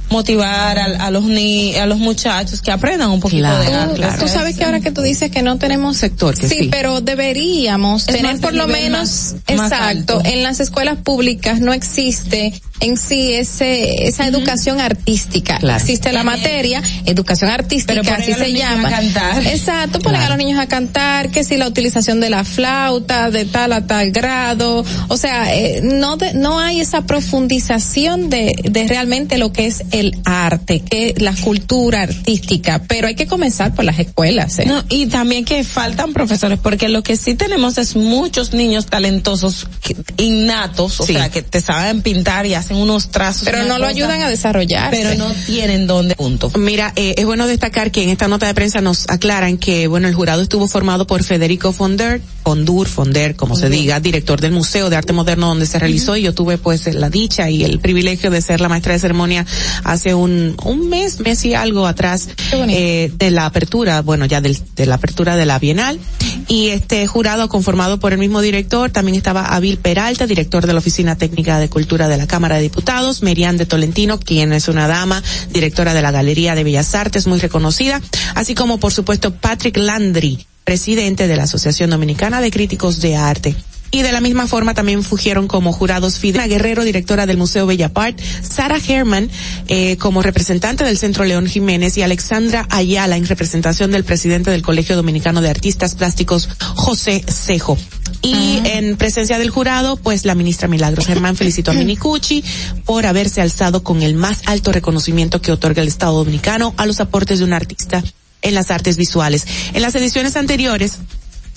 motivar 0.09 0.77
a, 0.79 0.85
a 1.05 1.11
los 1.11 1.23
ni, 1.23 1.75
a 1.75 1.85
los 1.85 1.97
muchachos 1.99 2.61
que 2.61 2.71
aprendan 2.71 3.11
un 3.11 3.19
poquito 3.19 3.39
Claro, 3.43 3.59
de 3.63 3.65
Tú, 3.69 3.73
arte. 3.75 3.95
claro. 3.95 4.19
tú 4.21 4.27
sabes 4.27 4.57
que 4.57 4.63
ahora 4.65 4.79
que 4.79 4.91
tú 4.91 5.01
dices 5.01 5.29
que 5.31 5.41
no 5.41 5.57
tenemos 5.57 5.97
sector 5.97 6.37
que 6.37 6.47
sí. 6.49 6.67
pero 6.71 7.01
deberíamos 7.01 8.07
Es 8.07 8.15
tener 8.15 8.39
por 8.39 8.53
lo 8.53 8.67
menos 8.67 8.99
más- 8.99 9.35
exacto 9.47 10.21
en 10.25 10.43
las 10.43 10.59
escuelas 10.59 10.97
públicas 10.97 11.59
no 11.61 11.73
existe 11.73 12.53
en 12.81 12.95
sí 12.97 13.33
ese 13.33 14.07
esa 14.07 14.25
educación 14.25 14.79
artística 14.79 15.57
Claro. 15.57 15.79
existe 15.79 16.11
la 16.13 16.23
materia 16.23 16.81
educación 17.05 17.49
artística 17.49 18.01
Pero 18.01 18.15
así 18.15 18.31
a 18.31 18.37
los 18.37 18.47
se 18.47 18.53
niños 18.53 18.69
llama 18.69 18.87
a 18.87 18.91
cantar. 18.91 19.47
exacto 19.47 19.99
ponen 19.99 20.21
a 20.21 20.29
los 20.29 20.37
niños 20.37 20.59
a 20.59 20.67
cantar 20.67 21.29
que 21.29 21.43
si 21.43 21.57
la 21.57 21.67
utilización 21.67 22.19
de 22.21 22.29
la 22.29 22.43
flauta 22.45 23.31
de 23.31 23.43
tal 23.45 23.73
a 23.73 23.85
tal 23.85 24.11
grado 24.11 24.85
o 25.09 25.17
sea 25.17 25.53
eh, 25.53 25.81
no 25.83 26.15
de- 26.17 26.33
no 26.35 26.57
hay 26.59 26.79
esa 26.79 27.01
profundización 27.01 28.29
de, 28.29 28.55
de 28.63 28.87
realmente 28.87 29.37
lo 29.37 29.51
que 29.51 29.65
es 29.67 29.83
el 29.91 29.98
arte 30.25 30.79
que 30.81 31.13
la 31.17 31.33
cultura 31.35 32.01
artística 32.03 32.81
pero 32.87 33.07
hay 33.07 33.15
que 33.15 33.27
comenzar 33.27 33.73
por 33.75 33.85
las 33.85 33.99
escuelas 33.99 34.59
¿eh? 34.59 34.65
No, 34.65 34.83
y 34.89 35.07
también 35.07 35.45
que 35.45 35.63
faltan 35.63 36.13
profesores, 36.13 36.59
porque 36.61 36.89
lo 36.89 37.03
que 37.03 37.15
sí 37.15 37.35
tenemos 37.35 37.77
es 37.77 37.95
muchos 37.95 38.53
niños 38.53 38.85
talentosos, 38.87 39.67
que- 39.81 39.95
innatos, 40.17 40.99
o 40.99 41.05
Sí. 41.05 41.13
sea, 41.13 41.29
que 41.29 41.41
te 41.41 41.61
saben 41.61 42.01
pintar 42.01 42.45
y 42.45 42.53
hacen 42.53 42.77
unos 42.77 43.09
trazos. 43.11 43.43
pero 43.45 43.63
no 43.65 43.77
lo 43.79 43.85
ayudan 43.87 44.21
a 44.21 44.29
desarrollarse 44.29 45.01
Pero 45.01 45.15
no 45.15 45.31
tienen 45.45 45.87
dónde, 45.87 46.15
punto. 46.15 46.51
Mira, 46.57 46.93
eh, 46.95 47.15
es 47.17 47.25
bueno 47.25 47.47
destacar 47.47 47.91
que 47.91 48.03
en 48.03 48.09
esta 48.09 48.27
nota 48.27 48.47
de 48.47 48.53
prensa 48.53 48.81
nos 48.81 49.09
aclaran 49.09 49.57
que, 49.57 49.87
bueno, 49.87 50.07
el 50.07 50.13
jurado 50.15 50.41
estuvo 50.41 50.67
formado 50.67 51.07
por 51.07 51.23
Federico 51.23 51.71
Fonder, 51.73 52.21
Fondur, 52.43 52.87
Fonder, 52.87 53.35
como 53.35 53.55
se 53.55 53.69
diga, 53.69 53.99
director 53.99 54.41
del 54.41 54.51
Museo 54.51 54.89
de 54.89 54.95
Arte 54.95 55.13
Moderno 55.13 55.47
donde 55.47 55.65
se 55.65 55.77
realizó 55.79 56.15
y 56.17 56.23
yo 56.23 56.33
tuve 56.33 56.57
pues 56.57 56.93
la 56.93 57.09
dicha 57.09 57.49
y 57.49 57.63
el 57.63 57.79
privilegio 57.79 58.31
de 58.31 58.41
ser 58.41 58.59
la 58.61 58.69
maestra 58.69 58.93
de 58.93 58.99
ceremonia 58.99 59.45
hace 59.91 60.13
un, 60.13 60.55
un 60.63 60.89
mes, 60.89 61.19
mes 61.19 61.43
y 61.45 61.53
algo 61.53 61.87
atrás, 61.87 62.29
eh, 62.69 63.11
de 63.17 63.31
la 63.31 63.45
apertura, 63.45 64.01
bueno, 64.01 64.25
ya 64.25 64.41
del- 64.41 64.57
de 64.75 64.85
la 64.85 64.95
apertura 64.95 65.35
de 65.35 65.45
la 65.45 65.59
Bienal. 65.59 65.99
Y 66.47 66.67
este 66.69 67.05
jurado 67.07 67.47
conformado 67.49 67.99
por 67.99 68.11
el 68.13 68.19
mismo 68.19 68.41
director, 68.41 68.89
también 68.91 69.15
estaba 69.15 69.45
Avil 69.55 69.77
Peralta, 69.77 70.25
director 70.27 70.65
de 70.65 70.73
la 70.73 70.79
Oficina 70.79 71.15
Técnica 71.15 71.59
de 71.59 71.69
Cultura 71.69 72.07
de 72.07 72.17
la 72.17 72.27
Cámara 72.27 72.55
de 72.57 72.63
Diputados, 72.63 73.21
Merian 73.23 73.57
de 73.57 73.65
Tolentino, 73.65 74.19
quien 74.19 74.53
es 74.53 74.67
una 74.67 74.87
dama, 74.87 75.21
directora 75.51 75.93
de 75.93 76.01
la 76.01 76.11
Galería 76.11 76.55
de 76.55 76.63
Bellas 76.63 76.95
Artes, 76.95 77.27
muy 77.27 77.39
reconocida, 77.39 78.01
así 78.35 78.55
como 78.55 78.79
por 78.79 78.93
supuesto 78.93 79.33
Patrick 79.33 79.77
Landry, 79.77 80.45
presidente 80.63 81.27
de 81.27 81.35
la 81.35 81.43
Asociación 81.43 81.89
Dominicana 81.89 82.41
de 82.41 82.51
Críticos 82.51 82.99
de 83.01 83.15
Arte. 83.15 83.55
Y 83.91 84.03
de 84.03 84.11
la 84.11 84.21
misma 84.21 84.47
forma 84.47 84.73
también 84.73 85.03
fugieron 85.03 85.47
como 85.47 85.73
jurados 85.73 86.19
Fidena 86.19 86.47
Guerrero, 86.47 86.83
directora 86.83 87.25
del 87.25 87.37
Museo 87.37 87.65
Bella 87.65 87.89
Part, 87.89 88.19
Sara 88.19 88.77
Herman, 88.77 89.29
eh, 89.67 89.97
como 89.97 90.21
representante 90.21 90.83
del 90.83 90.97
Centro 90.97 91.25
León 91.25 91.47
Jiménez 91.47 91.97
y 91.97 92.03
Alexandra 92.03 92.67
Ayala 92.69 93.17
en 93.17 93.25
representación 93.25 93.91
del 93.91 94.03
presidente 94.03 94.51
del 94.51 94.61
Colegio 94.61 94.95
Dominicano 94.95 95.41
de 95.41 95.49
Artistas 95.49 95.95
Plásticos, 95.95 96.49
José 96.75 97.23
Cejo. 97.27 97.77
Y 98.21 98.59
en 98.65 98.97
presencia 98.97 99.39
del 99.39 99.49
jurado, 99.49 99.95
pues 99.95 100.25
la 100.25 100.35
ministra 100.35 100.67
Milagros 100.67 101.07
Germán 101.07 101.37
felicitó 101.37 101.71
a 101.71 101.73
Minicucci 101.73 102.43
por 102.83 103.05
haberse 103.05 103.41
alzado 103.41 103.81
con 103.83 104.01
el 104.01 104.13
más 104.13 104.41
alto 104.45 104.71
reconocimiento 104.71 105.41
que 105.41 105.51
otorga 105.51 105.81
el 105.81 105.87
Estado 105.87 106.17
Dominicano 106.17 106.73
a 106.77 106.85
los 106.85 106.99
aportes 106.99 107.39
de 107.39 107.45
un 107.45 107.53
artista 107.53 108.03
en 108.41 108.55
las 108.55 108.71
artes 108.71 108.97
visuales. 108.97 109.45
En 109.73 109.81
las 109.81 109.95
ediciones 109.95 110.35
anteriores, 110.35 110.99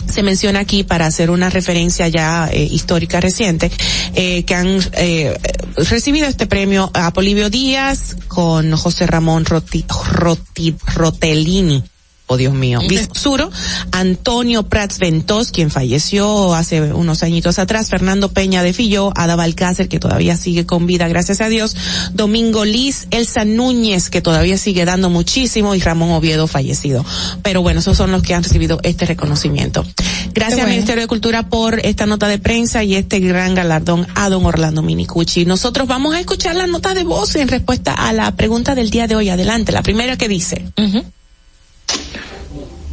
se 0.08 0.22
menciona 0.22 0.60
aquí 0.60 0.84
para 0.84 1.06
hacer 1.06 1.30
una 1.30 1.50
referencia 1.50 2.08
ya 2.08 2.48
eh, 2.52 2.62
histórica 2.70 3.20
reciente 3.20 3.70
eh, 4.14 4.44
que 4.44 4.54
han 4.54 4.78
eh, 4.92 5.36
recibido 5.76 6.26
este 6.26 6.46
premio 6.46 6.90
a 6.94 7.12
Polivio 7.12 7.50
Díaz 7.50 8.16
con 8.28 8.72
José 8.76 9.06
Ramón 9.06 9.44
Roti, 9.44 9.84
Roti- 10.12 10.76
Rotellini 10.94 11.82
Oh, 12.32 12.38
Dios 12.38 12.54
mío. 12.54 12.80
Suro, 13.12 13.50
Antonio 13.90 14.62
Prats 14.62 14.98
Ventos, 14.98 15.50
quien 15.50 15.70
falleció 15.70 16.54
hace 16.54 16.94
unos 16.94 17.22
añitos 17.22 17.58
atrás, 17.58 17.90
Fernando 17.90 18.32
Peña 18.32 18.62
de 18.62 18.72
Filló, 18.72 19.12
Ada 19.16 19.36
Balcácer, 19.36 19.86
que 19.86 20.00
todavía 20.00 20.34
sigue 20.38 20.64
con 20.64 20.86
vida, 20.86 21.08
gracias 21.08 21.42
a 21.42 21.50
Dios, 21.50 21.76
Domingo 22.14 22.64
Liz, 22.64 23.06
Elsa 23.10 23.44
Núñez, 23.44 24.08
que 24.08 24.22
todavía 24.22 24.56
sigue 24.56 24.86
dando 24.86 25.10
muchísimo, 25.10 25.74
y 25.74 25.80
Ramón 25.80 26.10
Oviedo 26.12 26.46
fallecido. 26.46 27.04
Pero 27.42 27.60
bueno, 27.60 27.80
esos 27.80 27.98
son 27.98 28.10
los 28.10 28.22
que 28.22 28.34
han 28.34 28.42
recibido 28.42 28.80
este 28.82 29.04
reconocimiento. 29.04 29.84
Gracias 30.32 30.60
al 30.60 30.70
Ministerio 30.70 31.02
de 31.02 31.08
Cultura 31.08 31.50
por 31.50 31.84
esta 31.84 32.06
nota 32.06 32.28
de 32.28 32.38
prensa 32.38 32.82
y 32.82 32.94
este 32.94 33.20
gran 33.20 33.54
galardón 33.54 34.06
a 34.14 34.30
don 34.30 34.46
Orlando 34.46 34.80
Minicucci. 34.80 35.44
Nosotros 35.44 35.86
vamos 35.86 36.14
a 36.14 36.20
escuchar 36.20 36.56
la 36.56 36.66
nota 36.66 36.94
de 36.94 37.04
voz 37.04 37.36
en 37.36 37.48
respuesta 37.48 37.92
a 37.92 38.14
la 38.14 38.34
pregunta 38.36 38.74
del 38.74 38.88
día 38.88 39.06
de 39.06 39.16
hoy. 39.16 39.28
Adelante, 39.28 39.70
la 39.70 39.82
primera 39.82 40.16
que 40.16 40.28
dice. 40.28 40.64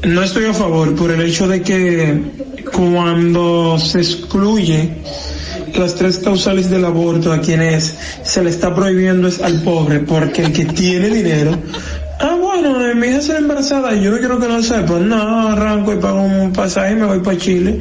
No 0.04 0.24
estoy 0.24 0.46
a 0.46 0.54
favor 0.54 0.96
por 0.96 1.12
el 1.12 1.22
hecho 1.22 1.48
de 1.48 1.62
que 1.62 2.22
cuando 2.74 3.78
se 3.78 4.00
excluye 4.00 5.02
las 5.76 5.96
tres 5.96 6.20
causales 6.20 6.70
del 6.70 6.86
aborto 6.86 7.34
a 7.34 7.42
quienes 7.42 7.96
se 8.24 8.44
le 8.44 8.50
está 8.50 8.74
prohibiendo 8.74 9.28
es 9.28 9.42
al 9.42 9.62
pobre, 9.62 10.00
porque 10.00 10.44
el 10.44 10.54
que 10.54 10.66
tiene 10.66 11.10
dinero, 11.10 11.58
bueno, 12.62 12.86
eh, 12.86 12.96
mi 12.96 13.08
hija 13.08 13.22
se 13.22 13.38
embarazada 13.38 13.96
y 13.96 14.04
yo 14.04 14.12
no 14.12 14.18
quiero 14.18 14.40
que 14.40 14.48
lo 14.48 14.62
sepa, 14.62 15.00
no, 15.00 15.50
arranco 15.50 15.94
y 15.94 15.98
pago 15.98 16.22
un 16.22 16.52
pasaje 16.52 16.94
y 16.94 16.96
me 16.96 17.06
voy 17.06 17.20
para 17.20 17.38
Chile 17.38 17.80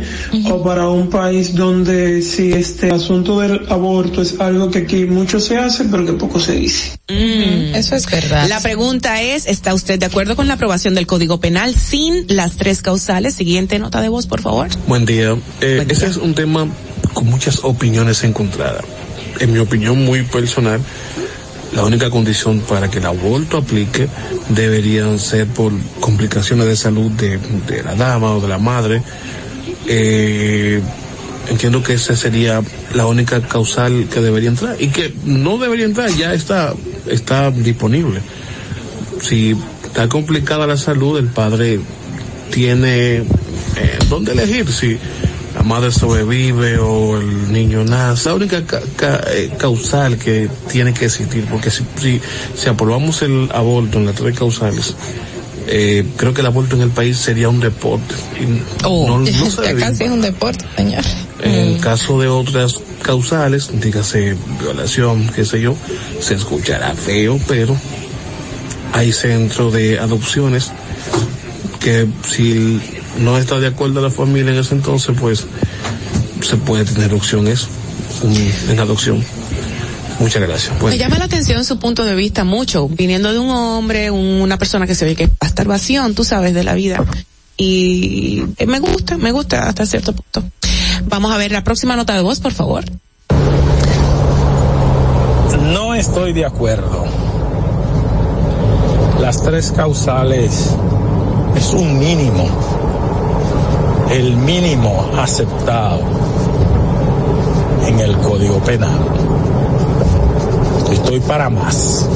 o 0.50 0.62
para 0.62 0.88
un 0.88 1.10
país 1.10 1.54
donde 1.54 2.22
si 2.22 2.52
este 2.52 2.90
asunto 2.90 3.40
del 3.40 3.66
aborto 3.68 4.22
es 4.22 4.38
algo 4.40 4.70
que 4.70 4.78
aquí 4.78 5.04
mucho 5.04 5.40
se 5.40 5.58
hace 5.58 5.84
pero 5.84 6.06
que 6.06 6.12
poco 6.12 6.38
se 6.38 6.52
dice. 6.54 6.98
Mm. 7.08 7.74
Eso 7.74 7.96
es 7.96 8.08
verdad. 8.08 8.48
La 8.48 8.60
pregunta 8.60 9.20
es, 9.22 9.46
¿está 9.46 9.74
usted 9.74 9.98
de 9.98 10.06
acuerdo 10.06 10.36
con 10.36 10.46
la 10.46 10.54
aprobación 10.54 10.94
del 10.94 11.06
Código 11.06 11.40
Penal 11.40 11.74
sin 11.74 12.26
las 12.28 12.56
tres 12.56 12.82
causales? 12.82 13.34
Siguiente 13.34 13.78
nota 13.78 14.00
de 14.00 14.08
voz, 14.08 14.26
por 14.26 14.42
favor. 14.42 14.68
Buen 14.86 15.04
día. 15.04 15.36
Eh, 15.60 15.86
ese 15.88 16.06
es 16.06 16.16
un 16.16 16.34
tema 16.34 16.68
con 17.14 17.26
muchas 17.26 17.64
opiniones 17.64 18.22
encontradas. 18.24 18.84
En 19.40 19.52
mi 19.52 19.58
opinión 19.58 20.04
muy 20.04 20.22
personal, 20.22 20.80
la 21.72 21.84
única 21.84 22.10
condición 22.10 22.60
para 22.60 22.90
que 22.90 22.98
el 22.98 23.06
aborto 23.06 23.58
aplique 23.58 24.08
deberían 24.48 25.18
ser 25.18 25.46
por 25.46 25.72
complicaciones 26.00 26.66
de 26.66 26.76
salud 26.76 27.10
de, 27.12 27.38
de 27.66 27.82
la 27.82 27.94
dama 27.94 28.34
o 28.34 28.40
de 28.40 28.48
la 28.48 28.58
madre. 28.58 29.02
Eh, 29.86 30.80
entiendo 31.48 31.82
que 31.82 31.94
esa 31.94 32.16
sería 32.16 32.62
la 32.94 33.06
única 33.06 33.40
causal 33.40 34.06
que 34.12 34.20
debería 34.20 34.50
entrar 34.50 34.76
y 34.78 34.88
que 34.88 35.12
no 35.24 35.58
debería 35.58 35.86
entrar, 35.86 36.10
ya 36.10 36.34
está, 36.34 36.74
está 37.06 37.50
disponible. 37.50 38.20
Si 39.20 39.56
está 39.84 40.08
complicada 40.08 40.66
la 40.66 40.76
salud, 40.76 41.18
el 41.18 41.28
padre 41.28 41.80
tiene 42.50 43.16
eh, 43.18 43.24
dónde 44.08 44.32
elegir 44.32 44.70
si 44.72 44.98
la 45.58 45.64
madre 45.64 45.90
sobrevive 45.90 46.78
o 46.78 47.18
el 47.18 47.52
niño 47.52 47.82
nace. 47.84 48.28
La 48.28 48.34
única 48.36 48.64
ca- 48.64 48.80
ca- 48.96 49.24
eh, 49.32 49.50
causal 49.58 50.16
que 50.16 50.48
tiene 50.70 50.94
que 50.94 51.06
existir, 51.06 51.44
porque 51.50 51.70
si, 51.70 51.84
si, 52.00 52.20
si 52.56 52.68
aprobamos 52.68 53.20
el 53.22 53.50
aborto 53.52 53.98
en 53.98 54.06
las 54.06 54.14
tres 54.14 54.38
causales, 54.38 54.94
eh, 55.66 56.06
creo 56.16 56.32
que 56.32 56.40
el 56.42 56.46
aborto 56.46 56.76
en 56.76 56.82
el 56.82 56.90
país 56.90 57.18
sería 57.18 57.48
un 57.48 57.58
deporte. 57.60 58.14
Y 58.40 58.46
no, 58.84 59.18
no 59.18 59.26
se 59.50 59.74
casi 59.74 60.04
es 60.04 60.10
un 60.10 60.20
deporte, 60.22 60.64
señor. 60.76 61.02
en 61.42 61.54
el 61.54 61.80
caso 61.80 62.20
de 62.20 62.28
otras 62.28 62.76
causales, 63.02 63.68
dígase 63.80 64.36
violación, 64.60 65.28
qué 65.34 65.44
sé 65.44 65.60
yo, 65.60 65.74
se 66.20 66.34
escuchará 66.34 66.94
feo, 66.94 67.38
pero 67.48 67.76
hay 68.92 69.12
centros 69.12 69.72
de 69.72 69.98
adopciones 69.98 70.70
que 71.80 72.06
si 72.28 72.80
no 73.18 73.36
está 73.38 73.58
de 73.60 73.66
acuerdo 73.68 74.00
la 74.00 74.10
familia 74.10 74.52
en 74.52 74.58
ese 74.58 74.74
entonces, 74.74 75.14
pues 75.18 75.46
se 76.42 76.56
puede 76.56 76.84
tener 76.84 77.12
opción 77.14 77.46
eso, 77.48 77.68
un- 78.22 78.52
en 78.70 78.80
adopción. 78.80 79.24
Muchas 80.20 80.42
gracias. 80.42 80.72
Pues, 80.80 80.94
Me 80.94 80.98
llama 80.98 81.18
la 81.18 81.26
atención 81.26 81.64
su 81.64 81.78
punto 81.78 82.04
de 82.04 82.14
vista 82.14 82.42
mucho, 82.44 82.88
viniendo 82.88 83.32
de 83.32 83.38
un 83.38 83.50
hombre, 83.50 84.10
un- 84.10 84.40
una 84.40 84.58
persona 84.58 84.86
que 84.86 84.94
se 84.96 85.04
ve 85.04 85.14
que 85.14 85.24
es 85.24 85.30
masturbación, 85.40 86.14
tú 86.14 86.24
sabes, 86.24 86.54
de 86.54 86.64
la 86.64 86.74
vida. 86.74 87.04
Y 87.56 88.42
eh, 88.56 88.66
me 88.66 88.78
gusta, 88.80 89.16
me 89.16 89.30
gusta 89.32 89.68
hasta 89.68 89.84
cierto 89.86 90.12
punto. 90.12 90.42
Vamos 91.06 91.32
a 91.32 91.36
ver 91.38 91.52
la 91.52 91.62
próxima 91.64 91.94
nota 91.96 92.14
de 92.14 92.22
voz, 92.22 92.40
por 92.40 92.52
favor. 92.52 92.84
No 95.72 95.94
estoy 95.94 96.32
de 96.32 96.44
acuerdo. 96.44 97.04
Las 99.20 99.42
tres 99.42 99.72
causales 99.72 100.70
es 101.56 101.70
un 101.72 101.98
mínimo, 101.98 102.48
el 104.10 104.36
mínimo 104.36 105.10
aceptado 105.18 106.00
en 107.86 108.00
el 108.00 108.16
Código 108.18 108.58
Penal. 108.60 108.98
Estoy 110.90 111.20
para 111.20 111.50
más, 111.50 112.08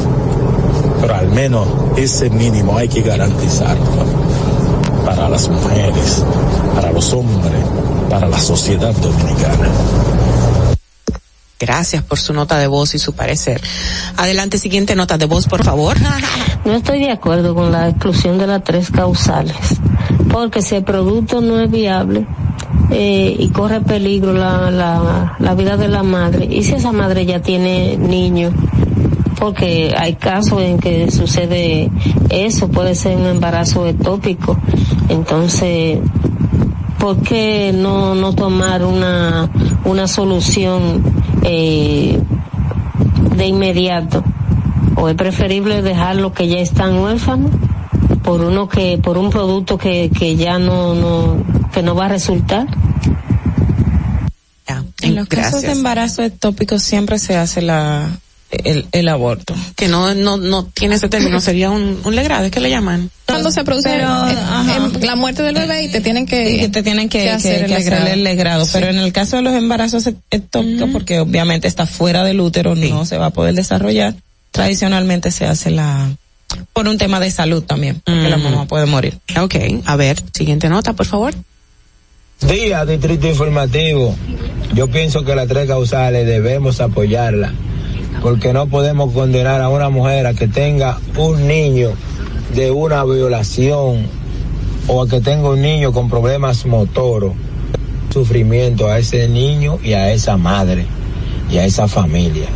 pero 1.01 1.15
al 1.15 1.29
menos 1.29 1.67
ese 1.97 2.31
mínimo 2.31 2.77
hay 2.77 2.89
que 2.89 3.03
garantizarlo 3.03 4.05
para 5.05 5.29
las 5.29 5.49
mujeres, 5.49 6.25
para 6.75 6.93
los 6.93 7.13
hombres, 7.13 7.65
para 8.09 8.29
la 8.29 8.39
sociedad 8.39 8.95
dominicana. 8.95 9.69
Gracias 11.63 12.03
por 12.03 12.19
su 12.19 12.35
nota 12.35 12.59
de 12.59 12.67
voz 12.67 12.93
y 12.97 12.99
su 12.99 13.13
parecer. 13.15 13.61
Adelante, 14.17 14.59
siguiente 14.59 14.97
nota 14.97 15.17
de 15.17 15.27
voz, 15.27 15.47
por 15.47 15.63
favor. 15.63 15.97
No 16.65 16.75
estoy 16.75 17.01
de 17.01 17.11
acuerdo 17.11 17.57
con 17.57 17.73
la 17.73 17.89
exclusión 17.89 18.39
de 18.39 18.47
las 18.47 18.63
tres 18.63 18.91
causales, 18.93 19.57
porque 20.31 20.63
si 20.63 20.77
el 20.77 20.85
producto 20.85 21.41
no 21.41 21.59
es 21.61 21.69
viable 21.69 22.25
eh, 22.91 23.35
y 23.37 23.49
corre 23.49 23.81
peligro 23.81 24.33
la, 24.33 24.71
la, 24.71 25.37
la 25.41 25.55
vida 25.55 25.77
de 25.77 25.89
la 25.89 26.05
madre, 26.05 26.47
y 26.49 26.63
si 26.63 26.75
esa 26.75 26.93
madre 26.93 27.27
ya 27.27 27.43
tiene 27.43 27.97
niños, 27.97 28.55
porque 29.41 29.93
hay 29.99 30.15
casos 30.15 30.63
en 30.63 30.79
que 30.79 31.11
sucede 31.11 31.91
eso, 32.31 32.69
puede 32.69 32.95
ser 32.95 33.17
un 33.17 33.27
embarazo 33.27 33.85
ectópico, 33.89 34.57
entonces, 35.09 35.99
¿por 37.01 37.23
qué 37.23 37.73
no, 37.75 38.15
no 38.15 38.33
tomar 38.35 38.85
una, 38.85 39.51
una 39.85 40.07
solución 40.07 41.12
eh, 41.45 42.21
de 43.37 43.47
inmediato? 43.47 44.25
¿O 44.97 45.09
es 45.09 45.15
preferible 45.15 45.83
dejarlo 45.83 46.33
que 46.33 46.49
ya 46.49 46.59
están 46.59 46.99
huérfanos 46.99 47.51
por 48.23 48.41
uno 48.41 48.69
que, 48.69 48.99
por 48.99 49.19
un 49.19 49.31
producto 49.31 49.79
que, 49.79 50.11
que 50.17 50.37
ya 50.37 50.59
no, 50.59 50.95
no, 50.95 51.45
que 51.73 51.83
no 51.83 51.95
va 51.95 52.07
a 52.07 52.09
resultar? 52.09 52.67
En 55.03 55.17
los 55.17 55.27
casos 55.27 55.63
de 55.63 55.73
embarazo 55.73 56.23
ectópico 56.23 56.79
siempre 56.79 57.19
se 57.19 57.37
hace 57.37 57.61
la 57.61 58.09
el, 58.51 58.87
el 58.93 59.09
aborto. 59.09 59.55
Que 59.77 59.89
no, 59.89 60.15
no, 60.15 60.37
no 60.37 60.67
tiene 60.67 60.97
ese 60.97 61.09
término, 61.09 61.41
sería 61.41 61.71
un, 61.71 62.01
un 62.05 62.15
legrado, 62.15 62.51
¿qué 62.51 62.61
le 62.61 62.71
llaman? 62.71 63.11
Cuando 63.33 63.51
se 63.51 63.65
produce 63.65 63.91
Pero, 63.91 64.09
la 65.01 65.17
muerte 65.17 65.43
del 65.43 65.55
bebé 65.55 65.85
y 65.85 65.89
te 65.89 66.01
tienen 66.01 66.27
que, 66.27 66.53
y 66.53 66.59
que 66.61 66.69
te 66.69 66.83
tienen 66.83 67.09
que, 67.09 67.23
que, 67.23 67.31
hacer 67.31 67.59
que 67.61 67.65
el 67.65 67.71
legrado. 67.71 68.07
el 68.07 68.25
legrado. 68.25 68.65
Sí. 68.65 68.71
Pero 68.75 68.89
en 68.89 68.99
el 68.99 69.13
caso 69.13 69.37
de 69.37 69.43
los 69.43 69.55
embarazos 69.55 70.09
ectópicos, 70.31 70.91
porque 70.91 71.21
obviamente 71.21 71.69
está 71.69 71.87
fuera 71.87 72.25
del 72.25 72.41
útero, 72.41 72.75
no 72.75 73.05
se 73.05 73.19
va 73.19 73.27
a 73.27 73.31
poder 73.31 73.55
desarrollar, 73.55 74.15
tradicionalmente 74.51 75.31
se 75.31 75.47
hace 75.47 75.71
la, 75.71 76.11
por 76.73 76.89
un 76.89 76.99
tema 76.99 77.21
de 77.21 77.31
salud 77.31 77.63
también, 77.63 78.01
porque 78.05 78.29
la 78.29 78.37
mamá 78.37 78.67
puede 78.67 78.87
morir. 78.87 79.19
Ok, 79.41 79.57
a 79.85 79.97
ver, 79.97 80.23
siguiente 80.33 80.69
nota, 80.69 80.93
por 80.93 81.07
favor. 81.07 81.35
Día 82.41 82.85
Distrito 82.85 83.29
Informativo. 83.29 84.17
Yo 84.75 84.89
pienso 84.89 85.25
que 85.25 85.35
las 85.35 85.49
tres 85.49 85.69
causales 85.69 86.27
debemos 86.27 86.81
apoyarla, 86.81 87.53
porque 88.21 88.53
no 88.53 88.67
podemos 88.67 89.13
condenar 89.13 89.61
a 89.61 89.69
una 89.69 89.91
mujer 89.91 90.27
a 90.27 90.35
que 90.35 90.49
tenga 90.49 90.99
un 91.17 91.47
niño 91.47 91.93
de 92.55 92.71
una 92.71 93.05
violación 93.05 94.07
o 94.87 95.03
a 95.03 95.09
que 95.09 95.21
tenga 95.21 95.51
un 95.51 95.63
niño 95.63 95.93
con 95.93 96.11
problemas 96.11 96.67
motoros. 96.67 97.33
Sufrimiento 98.13 98.89
a 98.89 98.99
ese 98.99 99.27
niño 99.29 99.79
y 99.83 99.95
a 99.95 100.13
esa 100.13 100.37
madre 100.37 100.85
y 101.51 101.57
a 101.59 101.65
esa 101.65 101.89
familia. 101.89 102.49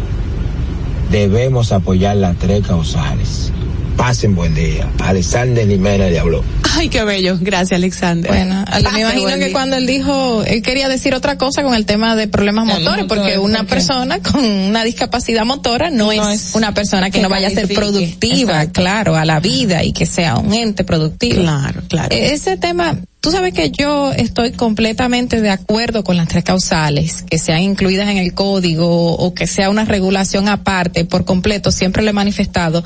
Debemos 1.11 1.73
apoyar 1.73 2.17
las 2.17 2.37
tres 2.37 2.67
causales. 2.67 3.53
Pasen 3.97 4.35
buen 4.35 4.55
día. 4.55 4.89
Alexander 4.99 5.67
Jiménez 5.67 6.13
le 6.13 6.19
habló. 6.19 6.45
Ay, 6.75 6.89
qué 6.91 7.03
bello. 7.05 7.39
Gracias, 7.41 7.79
Alexander. 7.79 8.31
Bueno, 8.31 8.65
me 8.93 9.01
imagino 9.01 9.31
que 9.31 9.47
día. 9.47 9.53
cuando 9.53 9.77
él 9.77 9.87
dijo, 9.87 10.43
él 10.45 10.63
quería 10.63 10.89
decir 10.89 11.15
otra 11.15 11.39
cosa 11.39 11.63
con 11.63 11.75
el 11.75 11.87
tema 11.87 12.15
de 12.15 12.29
problemas 12.29 12.67
motores, 12.67 13.05
motor, 13.05 13.07
porque 13.09 13.39
una 13.39 13.65
persona 13.65 14.21
con 14.21 14.45
una 14.45 14.85
discapacidad 14.85 15.45
motora 15.45 15.91
no, 15.91 16.13
es, 16.13 16.53
una 16.55 16.75
persona 16.75 17.07
que, 17.11 17.19
que 17.19 17.23
no 17.23 17.31
vaya 17.31 17.49
a 17.49 17.51
ser 17.51 17.73
productiva, 17.73 18.53
Exacto. 18.63 18.83
claro, 18.83 19.17
a 19.17 19.25
la 19.25 19.41
vida 19.41 19.83
y 19.83 19.93
que 19.93 20.05
sea 20.05 20.37
un 20.37 20.53
ente 20.53 20.85
productivo. 20.85 21.41
Claro, 21.41 21.83
claro. 21.89 22.15
Eh, 22.15 22.35
Ese 22.35 22.59
tema, 22.59 22.99
Tú 23.27 23.33
sabes 23.33 23.53
que 23.55 23.73
yo 23.73 24.13
estoy 24.13 24.53
completamente 24.53 25.41
de 25.41 25.51
acuerdo 25.51 26.05
con 26.05 26.17
las 26.17 26.29
tres 26.29 26.45
causales 26.45 27.25
que 27.29 27.41
sean 27.41 27.61
incluidas 27.61 28.09
en 28.09 28.19
el 28.19 28.35
código 28.35 29.17
o 29.17 29.35
que 29.35 29.49
sea 29.49 29.69
una 29.69 29.85
regulación 29.85 30.49
aparte 30.49 31.05
por 31.05 31.25
completo, 31.25 31.73
siempre 31.73 32.05
lo 32.05 32.11
he 32.11 32.13
manifestado. 32.13 32.85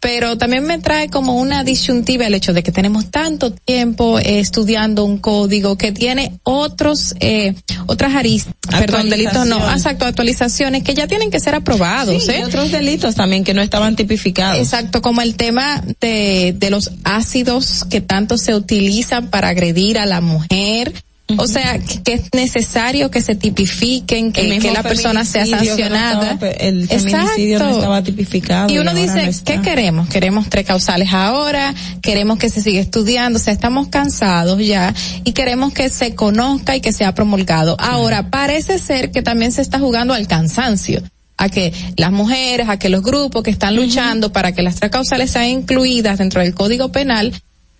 Pero 0.00 0.38
también 0.38 0.64
me 0.64 0.78
trae 0.78 1.10
como 1.10 1.34
una 1.34 1.62
disyuntiva 1.62 2.26
el 2.26 2.32
hecho 2.32 2.54
de 2.54 2.62
que 2.62 2.72
tenemos 2.72 3.10
tanto 3.10 3.52
tiempo 3.52 4.18
eh, 4.18 4.40
estudiando 4.40 5.04
un 5.04 5.18
código 5.18 5.76
que 5.76 5.92
tiene 5.92 6.38
otros, 6.42 7.14
eh, 7.20 7.54
otras 7.84 8.14
aristas, 8.14 8.54
perdón, 8.70 9.10
delitos 9.10 9.46
no, 9.46 9.58
exacto, 9.70 10.06
actualizaciones 10.06 10.84
que 10.84 10.94
ya 10.94 11.06
tienen 11.06 11.30
que 11.30 11.38
ser 11.38 11.54
aprobados, 11.54 12.24
Sí, 12.24 12.30
¿eh? 12.30 12.38
y 12.40 12.44
otros 12.44 12.70
delitos 12.70 13.14
también 13.14 13.44
que 13.44 13.52
no 13.52 13.60
estaban 13.60 13.94
tipificados. 13.94 14.56
Exacto, 14.56 15.02
como 15.02 15.20
el 15.20 15.34
tema 15.34 15.84
de, 16.00 16.54
de 16.56 16.70
los 16.70 16.92
ácidos 17.04 17.84
que 17.90 18.00
tanto 18.00 18.38
se 18.38 18.54
utilizan 18.54 19.28
para 19.28 19.50
agredir 19.50 19.81
a 19.98 20.06
la 20.06 20.20
mujer. 20.20 20.92
O 21.38 21.46
sea, 21.46 21.78
que, 21.78 22.12
es 22.12 22.22
necesario 22.34 23.10
que 23.10 23.22
se 23.22 23.34
tipifiquen, 23.34 24.32
que, 24.32 24.60
la 24.72 24.82
persona 24.82 25.24
sea 25.24 25.46
no 25.46 25.56
sancionada. 25.56 26.32
estaba- 26.32 26.50
el 26.50 26.88
feminicidio 26.88 27.58
no 27.58 27.70
estaba 27.70 28.02
tipificado 28.02 28.72
Y 28.72 28.78
uno 28.78 28.92
dice, 28.92 29.28
está. 29.28 29.54
¿qué 29.54 29.62
queremos? 29.62 30.08
Queremos 30.08 30.48
tres 30.50 30.66
causales 30.66 31.08
ahora, 31.12 31.74
queremos 32.02 32.38
que 32.38 32.50
se 32.50 32.60
siga 32.60 32.80
estudiando, 32.80 33.38
o 33.38 33.42
sea, 33.42 33.52
estamos 33.52 33.88
cansados 33.88 34.60
ya 34.64 34.94
y 35.24 35.32
queremos 35.32 35.72
que 35.72 35.88
se 35.88 36.14
conozca 36.14 36.76
y 36.76 36.80
que 36.80 36.92
sea 36.92 37.14
promulgado. 37.14 37.76
Ahora, 37.78 38.30
parece 38.30 38.78
ser 38.78 39.10
que 39.10 39.22
también 39.22 39.52
se 39.52 39.62
está 39.62 39.78
jugando 39.78 40.12
al 40.12 40.26
cansancio 40.26 41.02
a 41.38 41.48
que 41.48 41.72
las 41.96 42.12
mujeres, 42.12 42.68
a 42.68 42.78
que 42.78 42.88
los 42.88 43.02
grupos 43.02 43.42
que 43.42 43.50
están 43.50 43.74
luchando 43.74 44.32
para 44.32 44.52
que 44.52 44.62
las 44.62 44.76
tres 44.76 44.90
causales 44.90 45.30
sean 45.30 45.46
incluidas 45.46 46.18
dentro 46.18 46.40
del 46.42 46.54
Código 46.54 46.92
Penal 46.92 47.32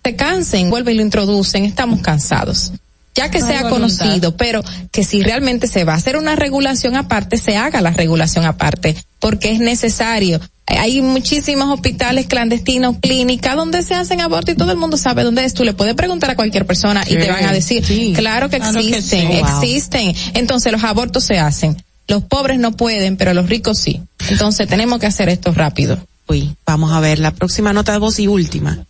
se 0.03 0.15
cansen, 0.15 0.69
vuelven 0.69 0.95
y 0.95 0.97
lo 0.97 1.03
introducen, 1.03 1.65
estamos 1.65 2.01
cansados. 2.01 2.71
Ya 3.15 3.29
que 3.29 3.39
No 3.39 3.47
sea 3.47 3.63
voluntad. 3.63 3.99
conocido, 3.99 4.37
pero 4.37 4.63
que 4.91 5.03
si 5.03 5.21
realmente 5.21 5.67
se 5.67 5.83
va 5.83 5.93
a 5.93 5.97
hacer 5.97 6.17
una 6.17 6.35
regulación 6.35 6.95
aparte, 6.95 7.37
se 7.37 7.55
haga 7.57 7.79
la 7.81 7.91
regulación 7.91 8.43
aparte, 8.45 8.95
porque 9.19 9.51
es 9.51 9.59
necesario. 9.59 10.39
Hay 10.65 11.01
muchísimos 11.01 11.69
hospitales 11.71 12.25
clandestinos, 12.25 12.95
clínicas, 12.99 13.55
donde 13.55 13.83
se 13.83 13.93
hacen 13.93 14.21
abortos 14.21 14.55
y 14.55 14.57
todo 14.57 14.71
el 14.71 14.77
mundo 14.77 14.97
sabe 14.97 15.23
dónde 15.23 15.45
es. 15.45 15.53
Tú 15.53 15.63
le 15.63 15.73
puedes 15.73 15.93
preguntar 15.93 16.31
a 16.31 16.35
cualquier 16.35 16.65
persona 16.65 17.03
y 17.07 17.15
te 17.15 17.29
van 17.29 17.45
a 17.45 17.51
decir, 17.51 17.85
sí. 17.85 18.13
claro 18.15 18.49
que 18.49 18.57
Claro 18.57 18.79
que 18.81 18.87
existen, 18.87 19.31
sí. 19.31 19.37
Wow. 19.41 19.61
existen. 19.61 20.15
Entonces 20.33 20.71
los 20.71 20.83
abortos 20.83 21.23
se 21.23 21.37
hacen. 21.37 21.83
Los 22.07 22.23
pobres 22.23 22.57
no 22.59 22.71
pueden, 22.71 23.15
pero 23.17 23.33
los 23.33 23.47
ricos 23.47 23.77
sí. 23.77 24.01
Entonces 24.29 24.67
tenemos 24.67 24.99
que 24.99 25.05
hacer 25.05 25.29
esto 25.29 25.51
rápido. 25.53 25.99
Uy, 26.27 26.55
vamos 26.65 26.91
a 26.91 26.99
ver 26.99 27.19
la 27.19 27.31
próxima 27.31 27.73
nota 27.73 27.91
de 27.91 27.99
voz 27.99 28.17
y 28.19 28.27
última. 28.27 28.85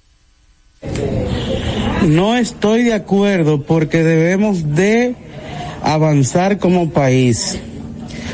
No 2.07 2.35
estoy 2.35 2.84
de 2.84 2.93
acuerdo 2.93 3.64
porque 3.64 4.03
debemos 4.03 4.76
de 4.76 5.15
avanzar 5.81 6.60
como 6.60 6.89
país. 6.89 7.60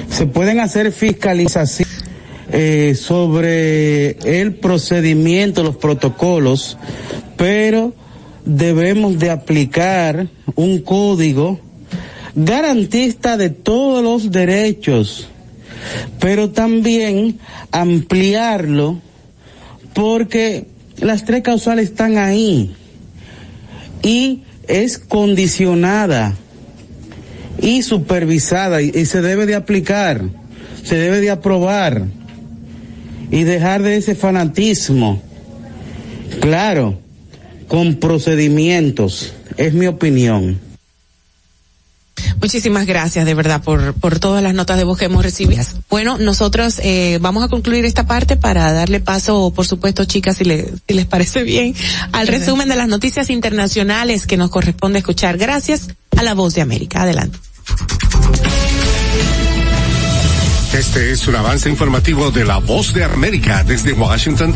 Se 0.10 0.26
pueden 0.26 0.60
hacer 0.60 0.92
fiscalizaciones 0.92 2.04
eh, 2.52 2.96
sobre 3.00 4.18
el 4.40 4.56
procedimiento, 4.56 5.62
los 5.64 5.78
protocolos, 5.78 6.78
pero 7.38 7.94
debemos 8.44 9.20
de 9.20 9.30
aplicar 9.30 10.28
un 10.56 10.80
código 10.80 11.60
garantista 12.34 13.38
de 13.38 13.52
todos 13.52 14.04
los 14.04 14.32
derechos, 14.32 15.28
pero 16.20 16.50
también 16.50 17.40
ampliarlo 17.72 19.00
porque 19.94 20.66
las 21.02 21.26
tres 21.26 21.42
causales 21.44 21.90
están 21.90 22.18
ahí 22.18 22.76
y 24.02 24.44
es 24.68 24.98
condicionada 24.98 26.36
y 27.62 27.82
supervisada 27.82 28.82
y, 28.82 29.06
se 29.06 29.22
debe 29.22 29.46
de 29.46 29.56
aplicar, 29.56 30.24
se 30.84 30.96
debe 30.96 31.20
de 31.20 31.30
aprobar 31.30 32.06
y 33.32 33.44
dejar 33.44 33.82
de 33.82 33.98
ese 33.98 34.16
fanatismo. 34.16 35.22
Claro, 36.40 37.00
con 37.68 37.96
procedimientos, 37.96 39.34
es 39.58 39.74
mi 39.74 39.88
opinión. 39.88 40.69
Muchísimas 42.42 42.86
gracias 42.86 43.26
de 43.26 43.34
verdad 43.34 43.62
por, 43.62 43.94
por 43.96 44.20
todas 44.20 44.42
las 44.42 44.54
notas 44.54 44.78
de 44.78 44.84
voz 44.86 44.98
que 44.98 45.06
hemos 45.06 45.24
recibido. 45.24 45.64
Bueno, 45.90 46.18
nosotros 46.18 46.80
eh, 46.82 47.18
vamos 47.22 47.44
a 47.44 47.48
concluir 47.50 47.84
esta 47.86 48.06
parte 48.08 48.38
para 48.38 48.72
darle 48.72 49.00
paso, 49.02 49.52
por 49.56 49.68
supuesto, 49.68 50.06
chicas, 50.06 50.38
si, 50.38 50.46
le- 50.46 50.72
si 50.88 50.94
les 50.94 51.06
parece 51.06 51.44
bien, 51.44 51.76
al 52.14 52.28
resumen 52.28 52.70
de 52.70 52.76
las 52.78 52.88
noticias 52.88 53.30
internacionales 53.30 54.26
que 54.26 54.38
nos 54.38 54.50
corresponde 54.50 55.00
escuchar. 55.00 55.38
Gracias 55.38 55.90
a 56.18 56.24
la 56.24 56.34
voz 56.34 56.54
de 56.56 56.62
América. 56.62 57.02
Adelante. 57.04 57.38
Este 60.74 61.12
es 61.12 61.28
un 61.28 61.36
avance 61.36 61.68
informativo 61.70 62.32
de 62.32 62.46
la 62.46 62.58
voz 62.60 62.94
de 62.94 63.04
América 63.04 63.64
desde 63.64 63.92
Washington. 63.94 64.56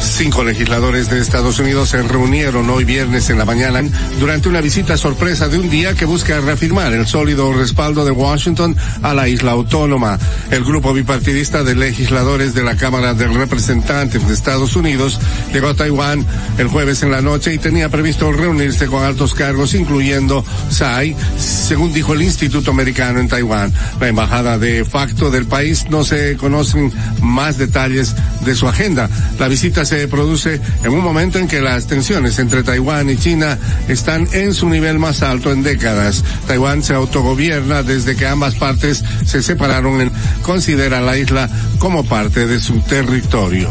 Cinco 0.00 0.44
legisladores 0.44 1.10
de 1.10 1.20
Estados 1.20 1.58
Unidos 1.58 1.90
se 1.90 2.02
reunieron 2.02 2.68
hoy 2.70 2.84
viernes 2.84 3.28
en 3.28 3.38
la 3.38 3.44
mañana 3.44 3.82
durante 4.18 4.48
una 4.48 4.60
visita 4.60 4.96
sorpresa 4.96 5.48
de 5.48 5.58
un 5.58 5.68
día 5.68 5.94
que 5.94 6.06
busca 6.06 6.40
reafirmar 6.40 6.92
el 6.92 7.06
sólido 7.06 7.52
respaldo 7.52 8.04
de 8.04 8.10
Washington 8.10 8.76
a 9.02 9.14
la 9.14 9.28
isla 9.28 9.52
autónoma. 9.52 10.18
El 10.50 10.64
grupo 10.64 10.94
bipartidista 10.94 11.62
de 11.64 11.74
legisladores 11.74 12.54
de 12.54 12.62
la 12.62 12.76
Cámara 12.76 13.12
de 13.14 13.28
Representantes 13.28 14.26
de 14.26 14.34
Estados 14.34 14.74
Unidos 14.74 15.20
llegó 15.52 15.68
a 15.68 15.74
Taiwán 15.74 16.24
el 16.58 16.68
jueves 16.68 17.02
en 17.02 17.10
la 17.10 17.20
noche 17.20 17.54
y 17.54 17.58
tenía 17.58 17.88
previsto 17.88 18.32
reunirse 18.32 18.86
con 18.86 19.04
altos 19.04 19.34
cargos, 19.34 19.74
incluyendo 19.74 20.44
Tsai, 20.70 21.14
según 21.38 21.92
dijo 21.92 22.14
el 22.14 22.22
Instituto 22.22 22.70
Americano 22.70 23.20
en 23.20 23.28
Taiwán. 23.28 23.72
La 24.00 24.08
embajada 24.08 24.58
de 24.58 24.84
facto 24.84 25.30
del 25.30 25.46
país 25.46 25.86
no 25.90 26.04
se 26.04 26.36
conocen 26.36 26.92
más 27.20 27.58
detalles 27.58 28.14
de 28.44 28.54
su 28.54 28.66
agenda. 28.66 29.08
La 29.38 29.48
visita 29.48 29.84
se 29.90 30.06
produce 30.06 30.60
en 30.84 30.92
un 30.92 31.02
momento 31.02 31.40
en 31.40 31.48
que 31.48 31.60
las 31.60 31.88
tensiones 31.88 32.38
entre 32.38 32.62
Taiwán 32.62 33.10
y 33.10 33.16
China 33.16 33.58
están 33.88 34.28
en 34.30 34.54
su 34.54 34.68
nivel 34.68 35.00
más 35.00 35.20
alto 35.20 35.50
en 35.50 35.64
décadas. 35.64 36.22
Taiwán 36.46 36.84
se 36.84 36.94
autogobierna 36.94 37.82
desde 37.82 38.14
que 38.14 38.24
ambas 38.24 38.54
partes 38.54 39.02
se 39.24 39.42
separaron 39.42 40.00
en 40.00 40.12
considera 40.42 41.00
la 41.00 41.18
isla 41.18 41.50
como 41.80 42.04
parte 42.04 42.46
de 42.46 42.60
su 42.60 42.78
territorio. 42.82 43.68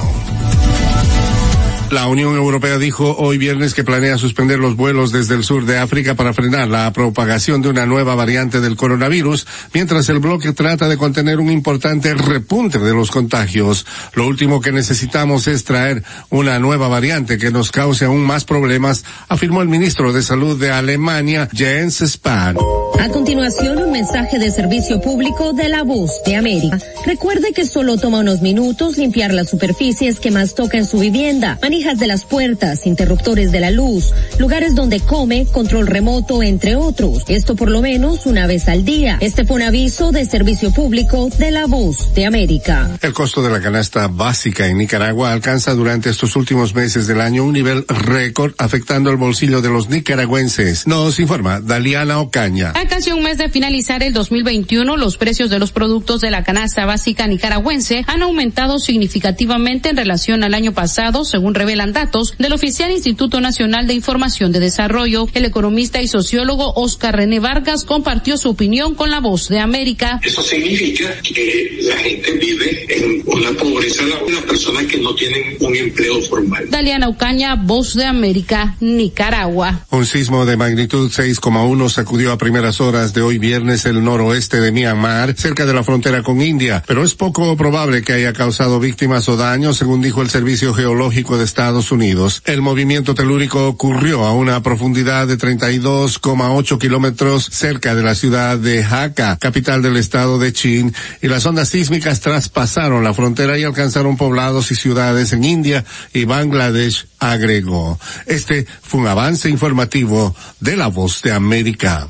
La 1.92 2.06
Unión 2.06 2.36
Europea 2.36 2.78
dijo 2.78 3.16
hoy 3.18 3.40
viernes 3.40 3.74
que 3.74 3.84
planea 3.84 4.20
suspender 4.20 4.60
los 4.60 4.76
vuelos 4.76 5.12
desde 5.12 5.34
el 5.34 5.44
sur 5.44 5.66
de 5.66 5.80
África 5.80 6.14
para 6.14 6.34
frenar 6.34 6.68
la 6.68 6.94
propagación 6.94 7.64
de 7.64 7.70
una 7.70 7.88
nueva 7.88 8.14
variante 8.14 8.60
del 8.60 8.76
coronavirus, 8.76 9.48
mientras 9.74 10.08
el 10.10 10.20
bloque 10.20 10.54
trata 10.54 10.88
de 10.88 10.98
contener 10.98 11.40
un 11.40 11.50
importante 11.50 12.14
repunte 12.14 12.78
de 12.78 12.94
los 12.94 13.10
contagios. 13.10 13.88
Lo 14.14 14.28
último 14.28 14.62
que 14.62 14.72
necesitamos 14.72 15.48
es 15.48 15.64
traer 15.64 16.04
una 16.30 16.60
nueva 16.60 16.88
variante 16.90 17.40
que 17.40 17.50
nos 17.50 17.72
cause 17.72 18.06
aún 18.06 18.22
más 18.22 18.46
problemas, 18.46 19.04
afirmó 19.28 19.64
el 19.64 19.68
ministro 19.68 20.14
de 20.14 20.22
Salud 20.22 20.60
de 20.60 20.70
Alemania, 20.70 21.50
Jens 21.52 22.04
Spahn. 22.06 22.56
A 23.00 23.10
continuación, 23.10 23.82
un 23.82 23.92
mensaje 23.92 24.38
de 24.38 24.52
servicio 24.52 25.02
público 25.02 25.54
de 25.54 25.70
la 25.70 25.84
voz 25.84 26.12
de 26.26 26.36
América. 26.36 26.78
Recuerde 27.06 27.54
que 27.54 27.66
solo 27.66 27.98
toma 27.98 28.20
unos 28.20 28.42
minutos 28.42 28.98
limpiar 28.98 29.34
las 29.34 29.50
superficies 29.50 30.20
que 30.20 30.32
más 30.32 30.54
toca 30.54 30.78
en 30.78 30.86
su 30.86 31.00
vivienda, 31.00 31.58
de 31.80 32.08
las 32.08 32.26
puertas, 32.26 32.86
interruptores 32.86 33.54
de 33.54 33.62
la 33.62 33.72
luz, 33.72 34.12
lugares 34.38 34.76
donde 34.76 35.00
come, 35.00 35.46
control 35.46 35.88
remoto, 35.88 36.44
entre 36.44 36.76
otros. 36.76 37.24
Esto 37.30 37.56
por 37.56 37.72
lo 37.72 37.82
menos 37.82 38.26
una 38.26 38.48
vez 38.48 38.68
al 38.68 38.84
día. 38.84 39.18
Este 39.22 39.46
fue 39.46 39.56
un 39.56 39.62
aviso 39.62 40.12
de 40.12 40.26
servicio 40.26 40.72
público 40.72 41.30
de 41.40 41.52
la 41.52 41.68
voz 41.68 42.14
de 42.14 42.26
América. 42.26 42.90
El 43.02 43.14
costo 43.14 43.42
de 43.42 43.50
la 43.50 43.62
canasta 43.62 44.08
básica 44.10 44.68
en 44.68 44.78
Nicaragua 44.78 45.32
alcanza 45.32 45.74
durante 45.74 46.10
estos 46.10 46.36
últimos 46.36 46.76
meses 46.76 47.08
del 47.08 47.22
año 47.22 47.46
un 47.46 47.54
nivel 47.54 47.86
récord 47.88 48.54
afectando 48.58 49.10
el 49.10 49.16
bolsillo 49.16 49.62
de 49.62 49.70
los 49.70 49.90
nicaragüenses. 49.90 50.86
Nos 50.86 51.18
informa 51.20 51.62
Daliana 51.62 52.20
Ocaña. 52.20 52.74
A 52.76 52.88
casi 52.88 53.12
un 53.12 53.24
mes 53.24 53.38
de 53.38 53.48
finalizar 53.50 54.04
el 54.04 54.12
2021, 54.12 54.98
los 54.98 55.16
precios 55.16 55.50
de 55.50 55.60
los 55.60 55.72
productos 55.72 56.20
de 56.20 56.30
la 56.30 56.44
canasta 56.44 56.86
básica 56.86 57.26
nicaragüense 57.26 58.04
han 58.06 58.22
aumentado 58.22 58.80
significativamente 58.80 59.90
en 59.90 59.98
relación 59.98 60.44
al 60.44 60.54
año 60.54 60.74
pasado, 60.74 61.24
según 61.24 61.56
revela 61.56 61.69
revelan 61.70 61.94
datos 61.94 62.34
del 62.40 62.54
oficial 62.54 62.90
Instituto 62.90 63.40
Nacional 63.42 63.86
de 63.86 63.94
Información 63.94 64.52
de 64.52 64.60
Desarrollo. 64.60 65.28
El 65.36 65.46
economista 65.46 66.02
y 66.02 66.08
sociólogo 66.08 66.74
Oscar 66.74 67.16
René 67.16 67.40
Vargas 67.40 67.86
compartió 67.86 68.40
su 68.40 68.50
opinión 68.50 68.96
con 68.96 69.12
la 69.12 69.20
voz 69.20 69.50
de 69.50 69.60
América. 69.60 70.20
Eso 70.24 70.42
significa 70.42 71.14
que 71.22 71.78
la 71.84 71.96
gente 71.98 72.32
vive 72.40 72.88
en 72.90 73.22
una 73.24 73.52
pobreza, 73.52 74.02
una 74.28 74.42
persona 74.42 74.80
que 74.88 74.98
no 74.98 75.14
tienen 75.14 75.58
un 75.60 75.76
empleo 75.76 76.20
formal. 76.24 76.68
Daliana 76.72 77.08
Ucaña, 77.08 77.54
voz 77.54 77.94
de 77.94 78.06
América, 78.06 78.76
Nicaragua. 78.80 79.86
Un 79.92 80.08
sismo 80.08 80.48
de 80.48 80.58
magnitud 80.58 81.12
6,1 81.12 81.88
sacudió 81.90 82.32
a 82.32 82.40
primeras 82.40 82.82
horas 82.82 83.14
de 83.14 83.22
hoy 83.22 83.38
viernes 83.38 83.86
el 83.86 84.04
noroeste 84.04 84.60
de 84.60 84.72
Myanmar, 84.72 85.36
cerca 85.38 85.68
de 85.68 85.76
la 85.76 85.84
frontera 85.84 86.24
con 86.24 86.42
India, 86.42 86.84
pero 86.88 87.04
es 87.04 87.14
poco 87.14 87.56
probable 87.56 88.02
que 88.02 88.14
haya 88.14 88.34
causado 88.34 88.80
víctimas 88.80 89.30
o 89.30 89.38
daños, 89.38 89.78
según 89.78 90.02
dijo 90.02 90.24
el 90.24 90.32
Servicio 90.32 90.74
Geológico 90.74 91.38
de 91.38 91.44
Estados 91.44 91.59
Unidos. 91.60 92.42
El 92.46 92.62
movimiento 92.62 93.14
telúrico 93.14 93.68
ocurrió 93.68 94.24
a 94.24 94.34
una 94.34 94.64
profundidad 94.64 95.28
de 95.28 95.38
32,8 95.38 96.80
kilómetros 96.80 97.50
cerca 97.52 97.96
de 97.96 98.02
la 98.02 98.16
ciudad 98.16 98.58
de 98.58 98.82
Hakka, 98.82 99.36
capital 99.38 99.82
del 99.82 99.98
estado 99.98 100.40
de 100.40 100.54
Chin, 100.54 100.96
y 101.22 101.28
las 101.28 101.46
ondas 101.46 101.68
sísmicas 101.68 102.22
traspasaron 102.22 103.04
la 103.04 103.14
frontera 103.14 103.60
y 103.60 103.64
alcanzaron 103.64 104.16
poblados 104.16 104.72
y 104.72 104.76
ciudades 104.76 105.34
en 105.34 105.44
India 105.44 105.84
y 106.14 106.24
Bangladesh, 106.24 107.08
agregó. 107.20 108.00
Este 108.26 108.66
fue 108.82 109.02
un 109.02 109.08
avance 109.08 109.50
informativo 109.50 110.34
de 110.62 110.78
la 110.78 110.88
voz 110.88 111.22
de 111.24 111.34
América. 111.34 112.08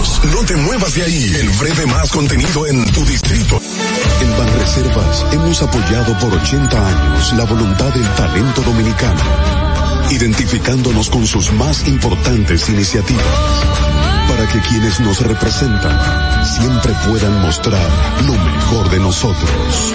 No 0.00 0.42
te 0.46 0.56
muevas 0.56 0.94
de 0.94 1.02
ahí. 1.02 1.30
El 1.40 1.50
breve 1.50 1.84
más 1.84 2.10
contenido 2.10 2.66
en 2.66 2.90
tu 2.90 3.04
distrito. 3.04 3.60
En 4.22 4.38
Banreservas 4.38 5.26
hemos 5.32 5.62
apoyado 5.62 6.18
por 6.18 6.32
80 6.32 6.88
años 6.88 7.32
la 7.34 7.44
voluntad 7.44 7.92
del 7.92 8.08
talento 8.14 8.62
dominicano, 8.62 9.20
identificándonos 10.10 11.10
con 11.10 11.26
sus 11.26 11.52
más 11.52 11.86
importantes 11.86 12.70
iniciativas, 12.70 13.24
para 14.26 14.48
que 14.48 14.60
quienes 14.60 15.00
nos 15.00 15.20
representan 15.20 16.46
siempre 16.46 16.94
puedan 17.06 17.42
mostrar 17.42 17.86
lo 18.24 18.32
mejor 18.32 18.88
de 18.88 19.00
nosotros. 19.00 19.94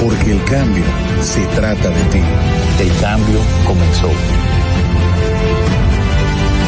Porque 0.00 0.32
el 0.32 0.44
cambio 0.44 0.84
se 1.20 1.44
trata 1.56 1.90
de 1.90 2.02
ti. 2.04 2.20
El 2.80 3.00
cambio 3.00 3.40
comenzó. 3.66 4.10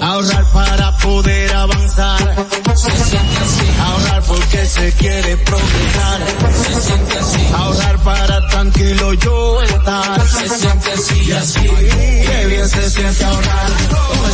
Ahorrar 0.00 0.44
para 0.52 0.96
poder 0.98 1.52
avanzar. 1.54 2.46
Se 2.74 2.90
siente 2.90 3.36
así. 3.38 3.66
Ahorrar 3.80 4.22
porque 4.22 4.66
se 4.66 4.92
quiere 4.92 5.36
progresar. 5.38 6.20
Se 6.64 6.80
siente 6.80 7.18
así. 7.18 7.48
Ahorrar 7.54 7.98
para 8.00 8.48
tranquilo 8.48 9.14
yo 9.14 9.62
estar. 9.62 10.28
Se 10.28 10.48
siente 10.48 10.92
así 10.92 11.22
y 11.26 11.32
así. 11.32 11.60
Qué 11.60 12.46
bien 12.48 12.68
se 12.68 12.90
siente 12.90 13.24
ahorrar. 13.24 13.70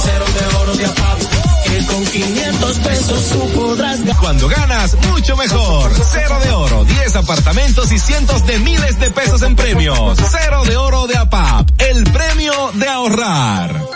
Cero 0.02 0.24
de 0.38 0.56
oro 0.56 0.74
de 0.76 0.86
apago. 0.86 1.20
Que 1.66 1.86
con 1.86 2.04
500 2.04 2.78
pesos 2.78 3.28
tú 3.30 3.48
podrás 3.50 3.98
Cuando 4.20 4.48
ganas, 4.48 4.96
mucho 5.08 5.36
mejor. 5.36 5.92
Cero 6.12 6.38
de 6.42 6.50
oro, 6.50 6.84
10 6.84 7.16
apartamentos 7.16 7.92
y 7.92 7.98
cientos 7.98 8.44
de 8.46 8.58
miles 8.58 8.98
de 8.98 9.10
pesos 9.10 9.42
en 9.42 9.54
premios. 9.54 10.18
Cero 10.30 10.64
de 10.64 10.76
oro 10.76 11.06
de 11.06 11.16
APAP, 11.16 11.68
el 11.78 12.04
premio 12.04 12.39
de 12.40 12.88
ahorrar. 12.88 13.86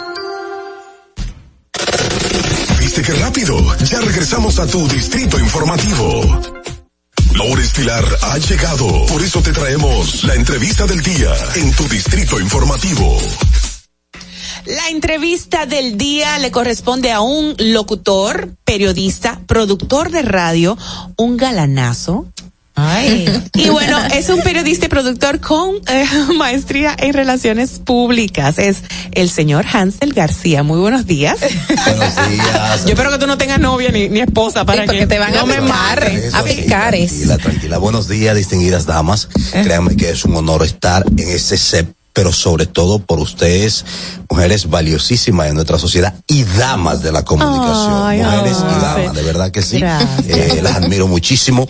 ¿Viste 2.78 3.00
qué 3.00 3.14
rápido? 3.14 3.56
Ya 3.86 4.02
regresamos 4.02 4.58
a 4.58 4.66
tu 4.66 4.86
Distrito 4.86 5.38
Informativo. 5.38 6.42
La 7.34 7.44
hora 7.44 7.62
estilar 7.62 8.04
ha 8.20 8.36
llegado. 8.36 9.06
Por 9.06 9.22
eso 9.22 9.40
te 9.40 9.50
traemos 9.50 10.24
la 10.24 10.34
entrevista 10.34 10.86
del 10.86 11.02
día 11.02 11.32
en 11.54 11.72
tu 11.72 11.88
Distrito 11.88 12.38
Informativo. 12.38 13.16
La 14.66 14.90
entrevista 14.90 15.64
del 15.64 15.96
día 15.96 16.38
le 16.38 16.50
corresponde 16.50 17.12
a 17.12 17.22
un 17.22 17.54
locutor, 17.58 18.50
periodista, 18.64 19.40
productor 19.46 20.10
de 20.10 20.20
radio, 20.20 20.76
un 21.16 21.38
galanazo. 21.38 22.26
Ay. 22.74 23.28
Y 23.56 23.68
bueno, 23.70 23.98
es 24.12 24.28
un 24.30 24.42
periodista 24.42 24.86
y 24.86 24.88
productor 24.88 25.40
con 25.40 25.76
eh, 25.86 26.04
maestría 26.36 26.94
en 26.98 27.14
relaciones 27.14 27.78
públicas. 27.78 28.58
Es 28.58 28.78
el 29.12 29.30
señor 29.30 29.64
Hansel 29.72 30.12
García. 30.12 30.62
Muy 30.62 30.80
buenos 30.80 31.06
días. 31.06 31.38
Buenos 31.40 32.28
días. 32.28 32.84
Yo 32.84 32.90
espero 32.90 33.10
que 33.12 33.18
tú 33.18 33.26
no 33.26 33.38
tengas 33.38 33.60
novia 33.60 33.90
ni, 33.90 34.08
ni 34.08 34.20
esposa 34.20 34.64
para 34.64 34.82
Sí, 34.82 34.88
que 34.88 34.94
porque 34.94 35.06
te 35.06 35.18
van 35.18 35.32
no 35.32 35.40
a 35.40 35.46
me 35.46 35.62
picar, 35.62 36.00
maten. 36.00 36.34
A 36.34 36.42
picares. 36.42 37.10
Tranquila, 37.10 37.38
tranquila. 37.38 37.78
Buenos 37.78 38.08
días, 38.08 38.36
distinguidas 38.36 38.86
damas. 38.86 39.28
Créanme 39.52 39.96
que 39.96 40.10
es 40.10 40.24
un 40.24 40.34
honor 40.36 40.64
estar 40.64 41.04
en 41.06 41.28
este 41.28 41.56
set 41.56 41.94
pero 42.14 42.32
sobre 42.32 42.66
todo 42.66 43.00
por 43.00 43.18
ustedes, 43.18 43.84
mujeres 44.30 44.70
valiosísimas 44.70 45.48
de 45.48 45.54
nuestra 45.54 45.78
sociedad 45.78 46.14
y 46.28 46.44
damas 46.44 47.02
de 47.02 47.10
la 47.10 47.24
comunicación. 47.24 48.06
Ay, 48.06 48.22
mujeres 48.22 48.56
ay. 48.62 48.74
y 48.76 48.80
damas, 48.80 49.14
de 49.16 49.22
verdad 49.22 49.50
que 49.50 49.62
sí. 49.62 49.80
Gracias. 49.80 50.28
Eh, 50.28 50.60
las 50.62 50.76
admiro 50.76 51.08
muchísimo. 51.08 51.68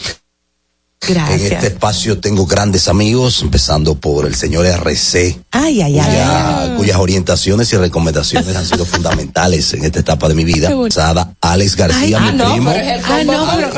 Gracias. 1.06 1.40
En 1.40 1.52
este 1.52 1.66
espacio 1.66 2.18
tengo 2.18 2.46
grandes 2.46 2.88
amigos, 2.88 3.42
empezando 3.42 3.94
por 3.94 4.24
el 4.26 4.34
señor 4.34 4.64
RC, 4.64 5.38
Ay, 5.50 5.82
ay, 5.82 5.98
ay. 5.98 6.06
cuya- 6.06 6.76
cuyas 6.78 6.96
orientaciones 6.96 7.70
y 7.74 7.76
recomendaciones 7.76 8.56
han 8.56 8.64
sido 8.64 8.86
fundamentales 8.86 9.74
en 9.74 9.84
esta 9.84 10.00
etapa 10.00 10.28
de 10.28 10.34
mi 10.34 10.44
vida. 10.44 10.70
Sada 10.90 11.34
Alex 11.42 11.76
García, 11.76 12.18
mi 12.20 12.30
primo. 12.30 12.70
Ah, 13.06 13.22
no, 13.24 13.46
pero 13.54 13.70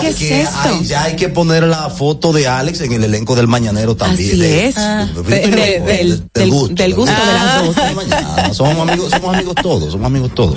¿Qué 0.00 0.08
es 0.08 0.16
que 0.16 0.42
esto? 0.42 0.58
hay- 0.64 0.84
ya 0.84 1.02
hay 1.04 1.14
que 1.16 1.28
poner 1.28 1.62
la 1.62 1.88
foto 1.90 2.32
de 2.32 2.48
Alex 2.48 2.80
en 2.80 2.92
el 2.92 3.04
elenco 3.04 3.36
del 3.36 3.46
Mañanero 3.46 3.94
también. 3.96 4.30
Así 4.30 4.40
de- 4.40 4.66
es. 4.68 4.76
Ah, 4.76 5.06
de- 5.14 5.22
de- 5.22 5.48
de- 5.48 5.80
del- 5.80 6.24
del- 6.34 6.50
gusto. 6.50 6.74
del 6.74 6.94
gusto 6.94 7.14
de 7.14 7.32
las 7.32 7.64
dos. 7.66 7.76
Mañana. 7.94 8.52
Somos 8.54 8.88
amigos, 8.88 9.10
somos 9.10 9.34
amigos 9.36 9.54
todos, 9.62 9.92
somos 9.92 10.06
amigos 10.06 10.34
todos. 10.34 10.56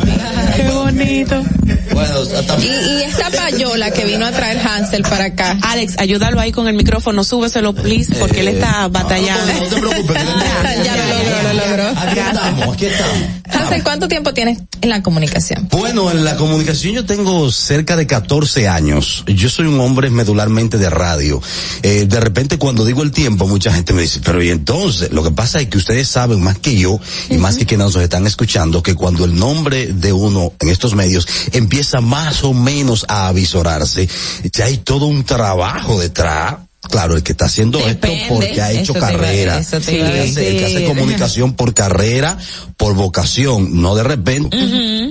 Qué 0.55 0.69
bonito. 0.71 1.43
Bueno, 1.93 2.15
hasta- 2.19 2.57
Y, 2.59 2.65
y 2.67 3.03
esta 3.03 3.29
payola 3.29 3.91
que 3.91 4.03
vino 4.05 4.25
a 4.25 4.31
traer 4.31 4.57
Hansel 4.65 5.03
para 5.03 5.25
acá. 5.25 5.57
Alex, 5.65 5.95
ayúdalo 5.97 6.39
ahí 6.39 6.51
con 6.51 6.67
el 6.67 6.75
micrófono, 6.75 7.23
súbeselo, 7.23 7.73
please, 7.73 8.13
porque 8.19 8.41
él 8.41 8.49
está 8.49 8.87
batallando. 8.87 9.51
No 9.51 9.65
te 9.67 9.81
preocupes, 9.81 10.15
ya 10.83 10.95
lo 10.95 11.07
logró, 11.07 11.43
lo 11.43 11.53
logró. 11.53 11.99
aquí 11.99 12.19
estamos, 12.19 12.75
aquí 12.75 12.85
estamos. 12.85 13.17
Hansel, 13.51 13.83
¿cuánto 13.83 14.07
tiempo 14.07 14.33
tienes 14.33 14.59
en 14.81 14.89
la 14.89 15.01
comunicación? 15.01 15.67
Bueno, 15.71 16.11
en 16.11 16.23
la 16.23 16.35
comunicación 16.35 16.93
yo 16.93 17.05
tengo 17.05 17.51
cerca 17.51 17.95
de 17.95 18.05
14 18.05 18.67
años. 18.67 19.23
Yo 19.25 19.49
soy 19.49 19.65
un 19.65 19.79
hombre 19.79 20.11
medularmente 20.11 20.77
de 20.77 20.89
radio. 20.89 21.41
Eh, 21.81 22.05
de 22.07 22.19
repente 22.19 22.59
cuando 22.59 22.85
digo 22.85 23.01
el 23.01 23.11
tiempo, 23.11 23.47
mucha 23.47 23.71
gente 23.71 23.93
me 23.93 24.03
dice, 24.03 24.19
pero 24.23 24.43
y 24.43 24.49
entonces, 24.49 25.11
lo 25.11 25.23
que 25.23 25.31
pasa 25.31 25.59
es 25.61 25.67
que 25.67 25.79
ustedes 25.79 26.07
saben 26.07 26.43
más 26.43 26.59
que 26.59 26.77
yo 26.77 26.99
y 27.29 27.37
más 27.37 27.57
que 27.57 27.65
quienes 27.65 27.87
nos 27.87 28.03
están 28.03 28.27
escuchando, 28.27 28.83
que 28.83 28.93
cuando 28.93 29.25
el 29.25 29.35
nombre 29.35 29.87
de 29.87 30.13
uno 30.13 30.53
en 30.59 30.69
estos 30.69 30.93
medios 30.93 31.27
empieza 31.53 32.01
más 32.01 32.43
o 32.43 32.53
menos 32.53 33.05
a 33.07 33.27
avisorarse, 33.27 34.07
ya 34.51 34.65
hay 34.65 34.77
todo 34.77 35.05
un 35.05 35.23
trabajo 35.23 35.54
detrás. 35.99 36.55
Claro, 36.87 37.15
el 37.15 37.23
que 37.23 37.31
está 37.31 37.45
haciendo 37.45 37.79
Depende, 37.79 38.21
esto 38.21 38.35
porque 38.35 38.61
ha 38.61 38.71
hecho 38.71 38.81
eso 38.81 38.93
te 38.93 38.99
iba- 38.99 39.07
carrera. 39.09 39.59
te 39.59 39.75
el, 39.75 39.81
que 39.81 40.19
hace, 40.19 40.49
el 40.51 40.57
que 40.59 40.65
hace 40.65 40.73
decir. 40.75 40.87
comunicación 40.87 41.53
por 41.55 41.73
carrera, 41.73 42.37
por 42.77 42.93
vocación, 42.93 43.81
no 43.81 43.95
de 43.95 44.03
repente. 44.03 44.55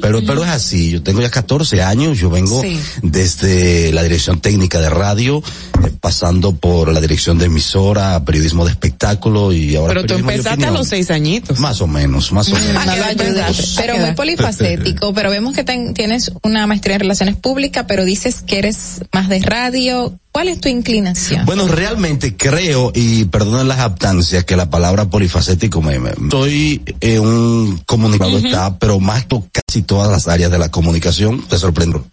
Pero, 0.00 0.20
pero 0.24 0.44
es 0.44 0.50
así, 0.50 0.90
yo 0.92 1.02
tengo 1.02 1.20
ya 1.20 1.30
14 1.30 1.82
años, 1.82 2.16
yo 2.20 2.30
vengo 2.30 2.62
Sí. 2.62 2.78
desde 3.02 3.92
la 3.92 4.04
dirección 4.04 4.40
técnica 4.40 4.80
de 4.80 4.88
radio, 4.88 5.42
eh, 5.84 5.90
pasando 6.00 6.54
por 6.54 6.92
la 6.92 7.00
dirección 7.00 7.38
de 7.38 7.46
emisora, 7.46 8.24
periodismo 8.24 8.64
de 8.64 8.70
espectáculo 8.70 9.52
y 9.52 9.74
ahora 9.74 9.94
Pero 9.94 10.06
tú 10.06 10.14
empezaste 10.14 10.66
a 10.66 10.70
los 10.70 10.86
seis 10.86 11.10
añitos. 11.10 11.58
Más 11.58 11.80
o 11.80 11.88
menos, 11.88 12.30
más 12.30 12.50
o 12.50 12.54
menos. 12.54 13.74
Pero 13.76 13.96
muy 13.98 14.12
polifacético, 14.12 15.12
pero 15.12 15.28
vemos 15.30 15.56
que 15.56 15.64
ten- 15.64 15.92
tienes 15.92 16.30
una 16.44 16.68
maestría 16.68 16.94
en 16.96 17.00
relaciones 17.00 17.34
públicas, 17.34 17.84
pero 17.88 18.04
dices 18.04 18.42
que 18.46 18.58
eres 18.58 19.00
más 19.12 19.28
de 19.28 19.40
radio. 19.40 20.18
¿Cuál 20.34 20.48
es 20.48 20.60
tu 20.60 20.68
inclinación? 20.68 21.46
Bueno, 21.46 21.68
realmente 21.68 22.36
creo, 22.36 22.90
y 22.92 23.24
perdonen 23.26 23.68
las 23.68 23.78
aptancias, 23.78 24.44
que 24.44 24.56
la 24.56 24.68
palabra 24.68 25.04
polifacético 25.04 25.80
me, 25.80 26.00
me- 26.00 26.10
soy 26.28 26.82
eh, 27.00 27.20
un 27.20 27.80
comunicador 27.86 28.44
está, 28.44 28.76
pero 28.80 28.98
más 28.98 29.26
casi 29.52 29.82
todas 29.82 30.10
las 30.10 30.26
áreas 30.26 30.50
de 30.50 30.58
la 30.58 30.70
comunicación, 30.72 31.40
te 31.48 31.56
sorprendo. 31.56 32.04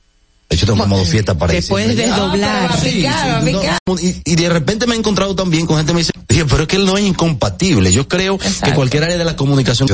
De 0.52 0.58
hecho, 0.58 0.66
tengo 0.66 0.80
como 0.84 0.98
dos 0.98 1.08
fiestas 1.08 1.38
para 1.38 1.54
Te 1.54 1.62
puedes 1.64 1.96
desdoblar. 1.96 2.78
Sí, 2.78 2.90
sí, 3.02 3.08
no, 3.88 3.96
y, 3.98 4.22
y 4.26 4.36
de 4.36 4.50
repente 4.50 4.86
me 4.86 4.96
he 4.96 4.98
encontrado 4.98 5.34
también 5.34 5.66
con 5.66 5.78
gente 5.78 5.92
que 5.92 5.94
me 5.94 6.00
dice, 6.02 6.12
"Oye, 6.30 6.44
pero 6.44 6.64
es 6.64 6.68
que 6.68 6.76
él 6.76 6.86
no 6.86 6.98
es 6.98 7.06
incompatible. 7.06 7.90
Yo 7.94 8.06
creo 8.10 8.38
que 8.38 8.74
cualquier 8.74 9.06
área 9.06 9.18
de 9.18 9.24
la 9.24 9.38
comunicación, 9.38 9.88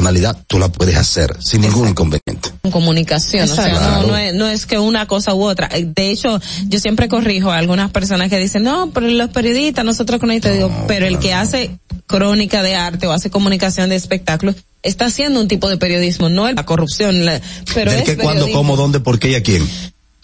tú 0.47 0.57
la 0.57 0.69
puedes 0.69 0.95
hacer 0.97 1.35
sin 1.39 1.61
ningún 1.61 1.87
inconveniente. 1.89 2.49
con 2.63 2.71
comunicación, 2.71 3.49
o 3.49 3.55
sea, 3.55 3.69
Claro. 3.69 4.01
no, 4.01 4.07
no, 4.07 4.17
es, 4.17 4.33
no 4.33 4.47
es 4.47 4.65
que 4.65 4.79
una 4.79 5.05
cosa 5.07 5.35
u 5.35 5.43
otra. 5.43 5.69
Eh, 5.71 5.85
De 5.95 6.09
hecho, 6.09 6.41
yo 6.67 6.79
siempre 6.79 7.07
corrijo 7.07 7.51
a 7.51 7.57
algunas 7.59 7.91
personas 7.91 8.29
que 8.29 8.39
dicen, 8.39 8.63
no, 8.63 8.89
pero 8.91 9.07
los 9.07 9.29
periodistas, 9.29 9.85
nosotros 9.85 10.19
cronistas, 10.19 10.53
digo, 10.53 10.71
pero 10.87 11.05
el 11.05 11.19
que 11.19 11.33
hace 11.33 11.77
crónica 12.07 12.63
de 12.63 12.75
arte 12.75 13.05
o 13.05 13.11
hace 13.11 13.29
comunicación 13.29 13.89
de 13.89 13.95
espectáculos, 13.95 14.55
está 14.83 15.05
haciendo 15.05 15.39
un 15.39 15.47
tipo 15.47 15.69
de 15.69 15.77
periodismo, 15.77 16.29
no 16.29 16.51
la 16.51 16.65
corrupción, 16.65 17.25
la- 17.25 17.39
pero 17.75 17.91
Del 17.91 17.99
es 18.01 18.05
que, 18.05 18.17
cuándo, 18.17 18.47
cómo, 18.51 18.75
dónde, 18.75 18.99
por 18.99 19.19
qué 19.19 19.29
y 19.31 19.35
a 19.35 19.43
quién. 19.43 19.67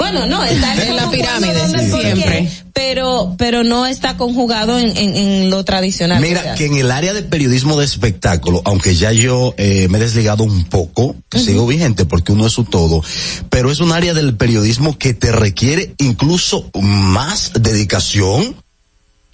Bueno, 0.03 0.25
no, 0.25 0.43
está 0.43 0.73
En 0.85 0.95
la 0.97 1.09
pirámide, 1.09 1.59
sí, 1.79 1.89
siempre. 1.89 2.49
Pero, 2.73 3.35
pero 3.37 3.63
no 3.63 3.85
está 3.85 4.17
conjugado 4.17 4.77
en, 4.77 4.97
en, 4.97 5.15
en 5.15 5.49
lo 5.49 5.63
tradicional. 5.63 6.17
o 6.17 6.21
Mira, 6.21 6.41
sea. 6.41 6.55
que 6.55 6.65
en 6.65 6.75
el 6.75 6.91
área 6.91 7.13
de 7.13 7.21
periodismo 7.21 7.77
de 7.77 7.85
espectáculo, 7.85 8.61
aunque 8.65 8.95
ya 8.95 9.11
yo 9.13 9.53
eh, 9.57 9.87
me 9.89 9.99
he 9.99 10.01
desligado 10.01 10.43
un 10.43 10.65
poco, 10.65 11.15
sigo 11.33 11.65
vigente 11.67 12.05
porque 12.05 12.33
uno 12.33 12.47
es 12.47 12.53
su 12.53 12.65
todo, 12.65 13.01
pero 13.49 13.71
es 13.71 13.79
un 13.79 13.91
área 13.91 14.13
del 14.13 14.35
periodismo 14.35 14.97
que 14.97 15.13
te 15.13 15.31
requiere 15.31 15.93
incluso 15.99 16.69
más 16.81 17.51
dedicación 17.53 18.55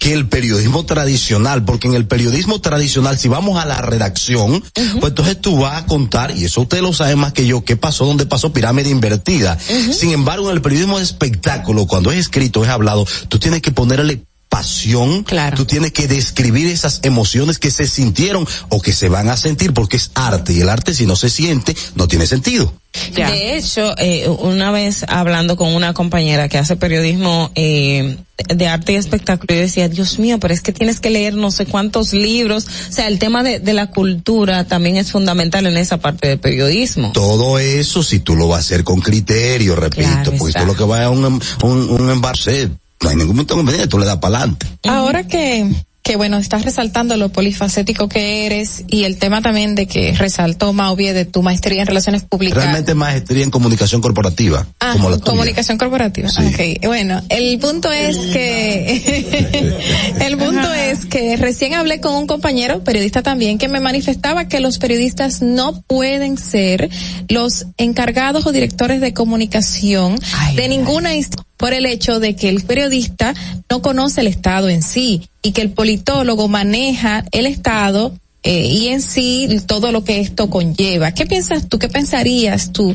que 0.00 0.14
el 0.14 0.26
periodismo 0.26 0.86
tradicional, 0.86 1.62
porque 1.66 1.86
en 1.86 1.94
el 1.94 2.06
periodismo 2.06 2.58
tradicional, 2.62 3.18
si 3.18 3.28
vamos 3.28 3.62
a 3.62 3.66
la 3.66 3.82
redacción, 3.82 4.64
pues 4.74 5.10
entonces 5.10 5.38
tú 5.38 5.58
vas 5.58 5.82
a 5.82 5.86
contar, 5.86 6.34
y 6.34 6.46
eso 6.46 6.62
usted 6.62 6.80
lo 6.80 6.94
sabe 6.94 7.16
más 7.16 7.34
que 7.34 7.46
yo, 7.46 7.66
qué 7.66 7.76
pasó, 7.76 8.06
dónde 8.06 8.24
pasó 8.24 8.50
pirámide 8.50 8.88
invertida. 8.88 9.58
Sin 9.58 10.12
embargo, 10.12 10.48
en 10.48 10.56
el 10.56 10.62
periodismo 10.62 10.96
de 10.96 11.04
espectáculo, 11.04 11.86
cuando 11.86 12.10
es 12.10 12.18
escrito, 12.18 12.64
es 12.64 12.70
hablado, 12.70 13.06
tú 13.28 13.38
tienes 13.38 13.60
que 13.60 13.72
ponerle 13.72 14.24
pasión, 14.50 15.24
tú 15.56 15.64
tienes 15.64 15.92
que 15.92 16.06
describir 16.08 16.66
esas 16.66 17.00
emociones 17.04 17.58
que 17.58 17.70
se 17.70 17.86
sintieron 17.86 18.46
o 18.68 18.82
que 18.82 18.92
se 18.92 19.08
van 19.08 19.30
a 19.30 19.36
sentir, 19.36 19.72
porque 19.72 19.96
es 19.96 20.10
arte, 20.14 20.52
y 20.52 20.60
el 20.60 20.68
arte 20.68 20.92
si 20.92 21.06
no 21.06 21.16
se 21.16 21.30
siente, 21.30 21.74
no 21.94 22.08
tiene 22.08 22.26
sentido. 22.26 22.74
De 23.14 23.56
hecho, 23.56 23.94
eh, 23.98 24.28
una 24.28 24.72
vez 24.72 25.04
hablando 25.06 25.56
con 25.56 25.72
una 25.72 25.94
compañera 25.94 26.48
que 26.48 26.58
hace 26.58 26.74
periodismo 26.74 27.52
eh, 27.54 28.18
de 28.48 28.66
arte 28.66 28.94
y 28.94 28.96
espectáculo, 28.96 29.54
yo 29.54 29.60
decía, 29.60 29.88
Dios 29.88 30.18
mío, 30.18 30.40
pero 30.40 30.52
es 30.52 30.60
que 30.60 30.72
tienes 30.72 30.98
que 30.98 31.10
leer 31.10 31.34
no 31.34 31.52
sé 31.52 31.66
cuántos 31.66 32.12
libros. 32.12 32.66
O 32.66 32.92
sea, 32.92 33.06
el 33.06 33.20
tema 33.20 33.44
de, 33.44 33.60
de 33.60 33.72
la 33.72 33.86
cultura 33.92 34.64
también 34.64 34.96
es 34.96 35.12
fundamental 35.12 35.66
en 35.66 35.76
esa 35.76 35.98
parte 35.98 36.26
del 36.26 36.40
periodismo. 36.40 37.12
Todo 37.12 37.60
eso, 37.60 38.02
si 38.02 38.18
tú 38.18 38.34
lo 38.34 38.48
vas 38.48 38.56
a 38.56 38.60
hacer 38.62 38.82
con 38.82 39.00
criterio, 39.00 39.76
repito, 39.76 40.02
Claro 40.02 40.32
porque 40.36 40.48
está. 40.50 40.60
tú 40.62 40.66
lo 40.66 40.74
que 40.74 40.82
vas 40.84 41.02
a 41.02 41.10
un, 41.10 41.24
un, 41.62 41.90
un 41.90 42.10
embarse, 42.10 42.70
no 43.02 43.08
hay 43.10 43.16
ningún 43.16 43.40
inconveniente, 43.40 43.86
tú 43.88 43.98
le 43.98 44.06
das 44.06 44.18
para 44.18 44.36
adelante. 44.38 44.66
Ahora 44.86 45.26
que, 45.26 45.66
que 46.02 46.16
bueno, 46.16 46.38
estás 46.38 46.64
resaltando 46.64 47.16
lo 47.16 47.30
polifacético 47.30 48.08
que 48.08 48.44
eres 48.46 48.84
y 48.88 49.04
el 49.04 49.16
tema 49.18 49.40
también 49.42 49.74
de 49.74 49.86
que 49.86 50.12
resaltó 50.16 50.72
Mauvie 50.72 51.12
de 51.14 51.24
tu 51.24 51.42
maestría 51.42 51.80
en 51.82 51.86
relaciones 51.86 52.22
públicas. 52.24 52.56
Realmente 52.62 52.94
maestría 52.94 53.42
en 53.44 53.50
comunicación 53.50 54.00
corporativa, 54.02 54.66
Ah, 54.80 54.92
como 54.94 55.08
la 55.10 55.16
tuya. 55.18 55.30
comunicación 55.30 55.78
corporativa. 55.78 56.28
Ok, 56.28 56.84
bueno, 56.84 57.22
el 57.30 57.58
punto 57.58 57.90
es 57.92 58.16
que 58.18 60.14
el 60.26 60.36
punto 60.36 60.72
es 60.74 61.06
que 61.06 61.36
recién 61.36 61.74
hablé 61.74 62.00
con 62.00 62.14
un 62.14 62.26
compañero 62.26 62.84
periodista 62.84 63.22
también 63.22 63.56
que 63.58 63.68
me 63.68 63.80
manifestaba 63.80 64.46
que 64.48 64.60
los 64.60 64.78
periodistas 64.78 65.40
no 65.42 65.80
pueden 65.82 66.36
ser 66.38 66.90
los 67.28 67.66
encargados 67.78 68.46
o 68.46 68.52
directores 68.52 69.00
de 69.00 69.14
comunicación 69.14 70.18
de 70.54 70.68
ninguna 70.68 71.14
institución 71.14 71.46
por 71.60 71.74
el 71.74 71.84
hecho 71.84 72.20
de 72.20 72.34
que 72.34 72.48
el 72.48 72.64
periodista 72.64 73.34
no 73.68 73.82
conoce 73.82 74.22
el 74.22 74.28
Estado 74.28 74.70
en 74.70 74.82
sí 74.82 75.28
y 75.42 75.52
que 75.52 75.60
el 75.60 75.70
politólogo 75.70 76.48
maneja 76.48 77.22
el 77.32 77.44
Estado 77.44 78.14
eh, 78.42 78.64
y 78.64 78.88
en 78.88 79.02
sí 79.02 79.60
todo 79.66 79.92
lo 79.92 80.02
que 80.02 80.20
esto 80.20 80.48
conlleva. 80.48 81.12
¿Qué 81.12 81.26
piensas 81.26 81.68
tú? 81.68 81.78
¿Qué 81.78 81.88
pensarías 81.88 82.72
tú 82.72 82.94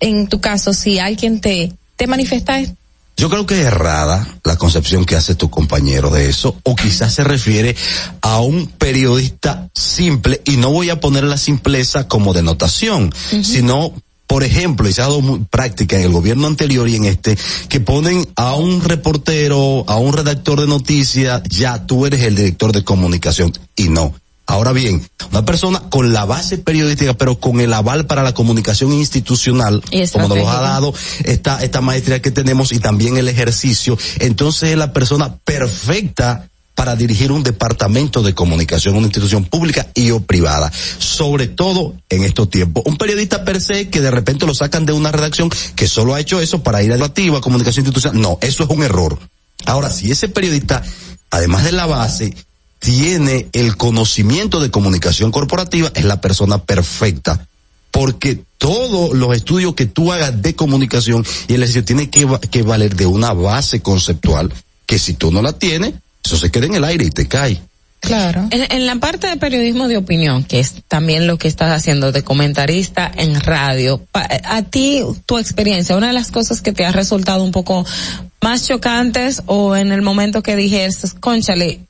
en 0.00 0.28
tu 0.28 0.38
caso 0.38 0.74
si 0.74 0.98
alguien 0.98 1.40
te, 1.40 1.72
te 1.96 2.06
manifiesta 2.06 2.60
esto? 2.60 2.76
Yo 3.16 3.30
creo 3.30 3.46
que 3.46 3.60
es 3.60 3.66
errada 3.66 4.28
la 4.44 4.56
concepción 4.56 5.06
que 5.06 5.16
hace 5.16 5.34
tu 5.34 5.48
compañero 5.48 6.10
de 6.10 6.28
eso, 6.28 6.56
o 6.64 6.76
quizás 6.76 7.14
se 7.14 7.24
refiere 7.24 7.74
a 8.20 8.40
un 8.40 8.66
periodista 8.66 9.70
simple, 9.72 10.42
y 10.44 10.56
no 10.56 10.72
voy 10.72 10.90
a 10.90 11.00
poner 11.00 11.24
la 11.24 11.38
simpleza 11.38 12.08
como 12.08 12.34
denotación, 12.34 13.14
sino 13.42 13.94
por 14.26 14.42
ejemplo, 14.44 14.88
y 14.88 14.92
se 14.92 15.02
ha 15.02 15.06
dado 15.06 15.20
muy 15.20 15.40
práctica 15.50 15.96
en 15.96 16.02
el 16.02 16.12
gobierno 16.12 16.46
anterior 16.46 16.88
y 16.88 16.96
en 16.96 17.04
este, 17.04 17.36
que 17.68 17.80
ponen 17.80 18.26
a 18.36 18.54
un 18.54 18.82
reportero, 18.82 19.84
a 19.86 19.96
un 19.96 20.12
redactor 20.12 20.60
de 20.60 20.66
noticias, 20.66 21.42
ya 21.48 21.86
tú 21.86 22.06
eres 22.06 22.22
el 22.22 22.34
director 22.34 22.72
de 22.72 22.84
comunicación, 22.84 23.52
y 23.76 23.88
no. 23.88 24.14
Ahora 24.46 24.72
bien, 24.72 25.06
una 25.30 25.44
persona 25.44 25.80
con 25.88 26.12
la 26.12 26.26
base 26.26 26.58
periodística, 26.58 27.14
pero 27.14 27.40
con 27.40 27.60
el 27.60 27.72
aval 27.72 28.06
para 28.06 28.22
la 28.22 28.34
comunicación 28.34 28.92
institucional, 28.92 29.82
como 30.12 30.28
nos 30.28 30.38
lo 30.38 30.50
ha 30.50 30.60
dado 30.60 30.94
esta, 31.24 31.64
esta 31.64 31.80
maestría 31.80 32.20
que 32.20 32.30
tenemos 32.30 32.72
y 32.72 32.78
también 32.78 33.16
el 33.16 33.28
ejercicio, 33.28 33.96
entonces 34.18 34.70
es 34.70 34.76
la 34.76 34.92
persona 34.92 35.36
perfecta 35.44 36.48
para 36.74 36.96
dirigir 36.96 37.30
un 37.30 37.42
departamento 37.42 38.22
de 38.22 38.34
comunicación, 38.34 38.96
una 38.96 39.06
institución 39.06 39.44
pública 39.44 39.86
y 39.94 40.10
o 40.10 40.20
privada, 40.20 40.72
sobre 40.98 41.46
todo 41.46 41.94
en 42.08 42.24
estos 42.24 42.50
tiempos. 42.50 42.82
Un 42.86 42.96
periodista 42.96 43.44
per 43.44 43.60
se 43.60 43.88
que 43.88 44.00
de 44.00 44.10
repente 44.10 44.46
lo 44.46 44.54
sacan 44.54 44.84
de 44.84 44.92
una 44.92 45.12
redacción 45.12 45.50
que 45.76 45.86
solo 45.86 46.14
ha 46.14 46.20
hecho 46.20 46.40
eso 46.40 46.62
para 46.62 46.82
ir 46.82 46.92
a 46.92 46.96
a 47.04 47.40
comunicación 47.40 47.84
institucional, 47.84 48.20
no, 48.20 48.38
eso 48.40 48.64
es 48.64 48.70
un 48.70 48.82
error. 48.82 49.18
Ahora, 49.66 49.90
si 49.90 50.10
ese 50.10 50.28
periodista, 50.28 50.82
además 51.30 51.64
de 51.64 51.72
la 51.72 51.86
base, 51.86 52.34
tiene 52.80 53.48
el 53.52 53.76
conocimiento 53.76 54.60
de 54.60 54.70
comunicación 54.70 55.30
corporativa, 55.30 55.90
es 55.94 56.04
la 56.04 56.20
persona 56.20 56.58
perfecta. 56.58 57.46
Porque 57.90 58.42
todos 58.58 59.14
los 59.14 59.36
estudios 59.36 59.74
que 59.74 59.86
tú 59.86 60.12
hagas 60.12 60.42
de 60.42 60.54
comunicación 60.54 61.24
y 61.46 61.54
el 61.54 61.62
ejercicio 61.62 61.84
tiene 61.84 62.10
que, 62.10 62.26
que 62.50 62.62
valer 62.62 62.96
de 62.96 63.06
una 63.06 63.32
base 63.32 63.80
conceptual 63.80 64.52
que 64.86 64.98
si 64.98 65.14
tú 65.14 65.30
no 65.30 65.40
la 65.40 65.52
tienes, 65.52 65.94
eso 66.24 66.36
se 66.36 66.50
queda 66.50 66.66
en 66.66 66.74
el 66.74 66.84
aire 66.84 67.04
y 67.04 67.10
te 67.10 67.26
cae. 67.28 67.60
Claro. 68.00 68.48
En, 68.50 68.70
en 68.70 68.86
la 68.86 68.96
parte 68.96 69.28
de 69.28 69.36
periodismo 69.38 69.88
de 69.88 69.96
opinión, 69.96 70.44
que 70.44 70.60
es 70.60 70.74
también 70.88 71.26
lo 71.26 71.38
que 71.38 71.48
estás 71.48 71.70
haciendo 71.74 72.12
de 72.12 72.22
comentarista 72.22 73.10
en 73.16 73.40
radio, 73.40 73.98
pa- 74.12 74.28
a 74.44 74.62
ti, 74.62 75.02
tu 75.24 75.38
experiencia, 75.38 75.96
una 75.96 76.08
de 76.08 76.12
las 76.12 76.30
cosas 76.30 76.60
que 76.60 76.72
te 76.72 76.84
ha 76.84 76.92
resultado 76.92 77.42
un 77.42 77.50
poco 77.50 77.86
más 78.42 78.66
chocantes 78.68 79.42
o 79.46 79.74
en 79.74 79.90
el 79.90 80.02
momento 80.02 80.42
que 80.42 80.54
dijeras, 80.54 81.14
conchale, 81.18 81.80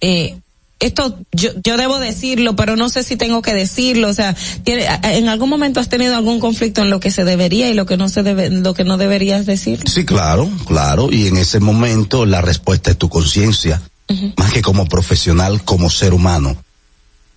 eh, 0.00 0.36
esto 0.80 1.18
yo, 1.32 1.50
yo 1.62 1.76
debo 1.76 1.98
decirlo, 1.98 2.54
pero 2.54 2.76
no 2.76 2.88
sé 2.88 3.02
si 3.02 3.16
tengo 3.16 3.42
que 3.42 3.52
decirlo, 3.52 4.08
o 4.08 4.14
sea, 4.14 4.36
tiene, 4.64 4.86
en 5.02 5.28
algún 5.28 5.50
momento 5.50 5.80
has 5.80 5.88
tenido 5.88 6.16
algún 6.16 6.38
conflicto 6.40 6.82
en 6.82 6.90
lo 6.90 7.00
que 7.00 7.10
se 7.10 7.24
debería 7.24 7.68
y 7.68 7.74
lo 7.74 7.86
que 7.86 7.96
no 7.96 8.08
se 8.08 8.22
debe, 8.22 8.50
lo 8.50 8.74
que 8.74 8.84
no 8.84 8.96
deberías 8.96 9.46
decir. 9.46 9.82
Sí, 9.88 10.04
claro, 10.04 10.48
claro. 10.66 11.08
Y 11.10 11.26
en 11.26 11.36
ese 11.36 11.60
momento 11.60 12.26
la 12.26 12.40
respuesta 12.40 12.90
es 12.90 12.98
tu 12.98 13.08
conciencia, 13.08 13.82
más 14.36 14.52
que 14.52 14.62
como 14.62 14.86
profesional, 14.86 15.62
como 15.64 15.90
ser 15.90 16.14
humano. 16.14 16.56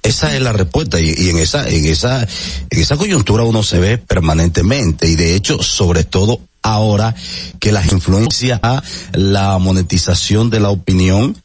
Esa 0.03 0.35
es 0.35 0.41
la 0.41 0.53
respuesta 0.53 0.99
y, 0.99 1.13
y 1.15 1.29
en 1.29 1.37
esa, 1.37 1.67
en 1.67 1.85
esa, 1.85 2.21
en 2.21 2.79
esa 2.79 2.97
coyuntura 2.97 3.43
uno 3.43 3.61
se 3.61 3.79
ve 3.79 3.97
permanentemente 3.97 5.07
y 5.07 5.15
de 5.15 5.35
hecho, 5.35 5.61
sobre 5.61 6.03
todo 6.03 6.41
ahora 6.63 7.15
que 7.59 7.71
las 7.71 7.91
influencias 7.91 8.59
a 8.63 8.81
la 9.13 9.57
monetización 9.57 10.49
de 10.49 10.59
la 10.59 10.69
opinión, 10.69 11.37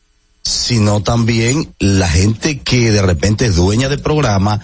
sino 0.46 1.02
también 1.02 1.74
la 1.80 2.08
gente 2.08 2.60
que 2.60 2.92
de 2.92 3.02
repente 3.02 3.46
es 3.46 3.56
dueña 3.56 3.88
de 3.88 3.98
programa, 3.98 4.60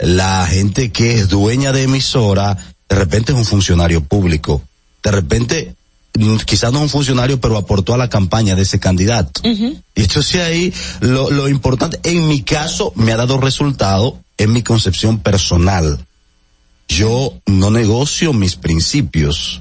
la 0.00 0.44
gente 0.46 0.90
que 0.90 1.14
es 1.14 1.28
dueña 1.28 1.70
de 1.70 1.84
emisora, 1.84 2.56
de 2.88 2.96
repente 2.96 3.30
es 3.30 3.38
un 3.38 3.44
funcionario 3.44 4.02
público, 4.02 4.60
de 5.04 5.12
repente 5.12 5.74
mm, 6.14 6.38
quizás 6.38 6.72
no 6.72 6.78
es 6.78 6.82
un 6.84 6.88
funcionario, 6.88 7.40
pero 7.40 7.56
aportó 7.56 7.94
a 7.94 7.96
la 7.96 8.08
campaña 8.08 8.56
de 8.56 8.62
ese 8.62 8.80
candidato. 8.80 9.40
Y 9.44 9.78
entonces 9.94 10.40
ahí 10.40 10.74
lo, 10.98 11.30
lo 11.30 11.48
importante, 11.48 12.00
en 12.02 12.26
mi 12.26 12.42
caso, 12.42 12.92
me 12.96 13.12
ha 13.12 13.16
dado 13.16 13.38
resultado 13.38 14.18
en 14.36 14.52
mi 14.52 14.62
concepción 14.62 15.20
personal. 15.20 16.04
Yo 16.88 17.34
no 17.46 17.70
negocio 17.70 18.32
mis 18.32 18.56
principios, 18.56 19.60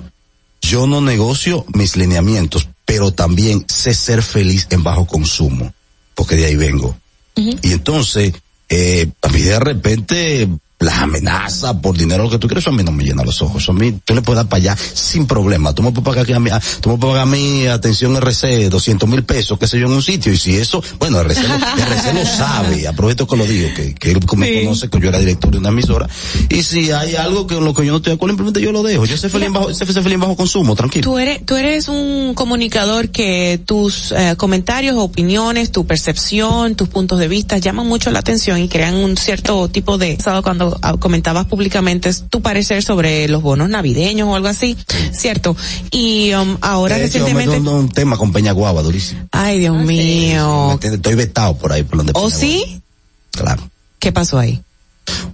yo 0.63 0.87
no 0.87 0.99
negocio 0.99 1.63
mis 1.75 1.95
lineamientos, 1.95 2.67
pero 2.89 3.11
también 3.11 3.63
sé 3.67 3.93
ser 3.93 4.23
feliz 4.23 4.65
en 4.71 4.81
bajo 4.81 5.05
consumo, 5.05 5.71
porque 6.15 6.35
de 6.35 6.45
ahí 6.45 6.55
vengo. 6.55 6.97
Y 7.35 7.71
entonces, 7.71 8.33
eh, 8.67 9.07
a 9.21 9.27
mí 9.29 9.41
de 9.41 9.59
repente, 9.59 10.49
las 10.79 10.99
amenazas 10.99 11.75
por 11.81 11.97
dinero, 11.97 12.23
lo 12.23 12.29
que 12.29 12.37
tú 12.37 12.47
quieres, 12.47 12.63
eso 12.63 12.69
a 12.69 12.73
mí 12.73 12.83
no 12.83 12.91
me 12.93 13.03
llena 13.03 13.23
los 13.23 13.41
ojos. 13.41 13.67
A 13.67 13.73
mí, 13.73 13.99
tú 14.05 14.15
le 14.15 14.21
puedes 14.21 14.37
dar 14.37 14.47
para 14.47 14.61
allá 14.61 14.77
sin 14.93 15.27
problema. 15.27 15.73
Tú 15.75 15.83
me 15.83 15.91
puedes 15.91 16.05
pagar 16.05 16.23
aquí 16.23 16.31
a 16.33 16.39
mí, 16.39 16.49
a- 16.49 16.61
tú 16.79 16.89
me 16.89 16.97
puedes 16.97 17.13
pagar 17.15 17.23
a 17.23 17.25
mí, 17.25 17.67
atención 17.67 18.15
RC, 18.15 18.69
200 18.69 19.09
mil 19.09 19.23
pesos, 19.23 19.59
qué 19.59 19.67
sé 19.67 19.77
yo, 19.77 19.87
en 19.87 19.91
un 19.93 20.01
sitio. 20.01 20.31
Y 20.31 20.37
si 20.37 20.55
eso, 20.55 20.81
bueno, 20.97 21.19
RC 21.19 21.43
lo, 21.47 21.55
RC 21.85 22.13
lo 22.13 22.25
sabe, 22.25 22.87
aprovecho 22.87 23.27
que 23.27 23.35
lo 23.35 23.45
digo, 23.45 23.69
que, 23.75 23.93
que 23.93 24.11
él 24.11 24.19
me 24.37 24.63
conoce, 24.63 24.89
que 24.89 24.99
yo 25.01 25.09
era 25.09 25.19
director 25.19 25.51
de 25.51 25.57
una 25.57 25.69
emisora. 25.69 26.07
Y 26.49 26.63
si 26.63 26.91
hay 26.91 27.15
algo 27.15 27.45
que 27.45 27.55
lo 27.59 27.73
que 27.73 27.85
yo 27.85 27.91
no 27.91 27.97
estoy 27.97 28.11
de 28.11 28.15
acuerdo, 28.15 28.33
simplemente 28.35 28.61
yo 28.61 28.71
lo 28.71 28.81
dejo. 28.83 29.05
Yo 29.05 29.17
sé 29.17 29.27
feliz 29.29 29.51
bajo, 29.51 29.73
sé 29.73 29.85
feliz 29.85 30.17
bajo 30.19 30.37
consumo, 30.37 30.75
tranquilo. 30.75 31.03
Tú 31.03 31.17
eres, 31.17 31.45
tú 31.45 31.57
eres 31.57 31.89
un 31.89 32.33
comunicador 32.35 33.09
que 33.09 33.59
tus 33.65 34.13
eh, 34.13 34.35
comentarios, 34.37 34.95
opiniones, 34.97 35.71
tu 35.73 35.85
percepción, 35.85 36.75
tus 36.75 36.87
puntos 36.87 37.19
de 37.19 37.27
vista 37.27 37.57
llaman 37.57 37.85
mucho 37.85 38.11
la 38.11 38.19
atención 38.19 38.59
y 38.59 38.69
crean 38.69 38.95
un 38.95 39.17
cierto 39.17 39.67
tipo 39.67 39.97
de, 39.97 40.17
cuando 40.41 40.68
ah, 40.81 40.95
comentabas 40.97 41.45
públicamente 41.45 42.09
es 42.09 42.25
tu 42.29 42.41
parecer 42.41 42.83
sobre 42.83 43.27
los 43.27 43.41
bonos 43.41 43.69
navideños 43.69 44.27
o 44.27 44.35
algo 44.35 44.47
así, 44.47 44.77
¿cierto? 45.11 45.55
Y 45.91 46.33
um, 46.33 46.57
ahora 46.61 46.97
De 46.97 47.05
hecho, 47.05 47.19
me 47.19 47.25
recientemente, 47.25 47.55
dando 47.55 47.79
un 47.79 47.89
tema 47.89 48.17
con 48.17 48.31
Peña 48.31 48.51
Guava, 48.51 48.81
durísimo. 48.81 49.27
ay 49.31 49.59
Dios 49.59 49.75
¿Me 49.77 49.85
mío? 49.85 50.79
Estoy 50.81 51.15
vetado 51.15 51.57
por 51.57 51.71
ahí, 51.71 51.83
por 51.83 51.97
donde 51.97 52.13
¿o 52.15 52.25
Peña 52.25 52.35
sí? 52.35 52.81
Claro. 53.31 53.69
¿Qué 53.99 54.11
pasó 54.11 54.39
ahí? 54.39 54.61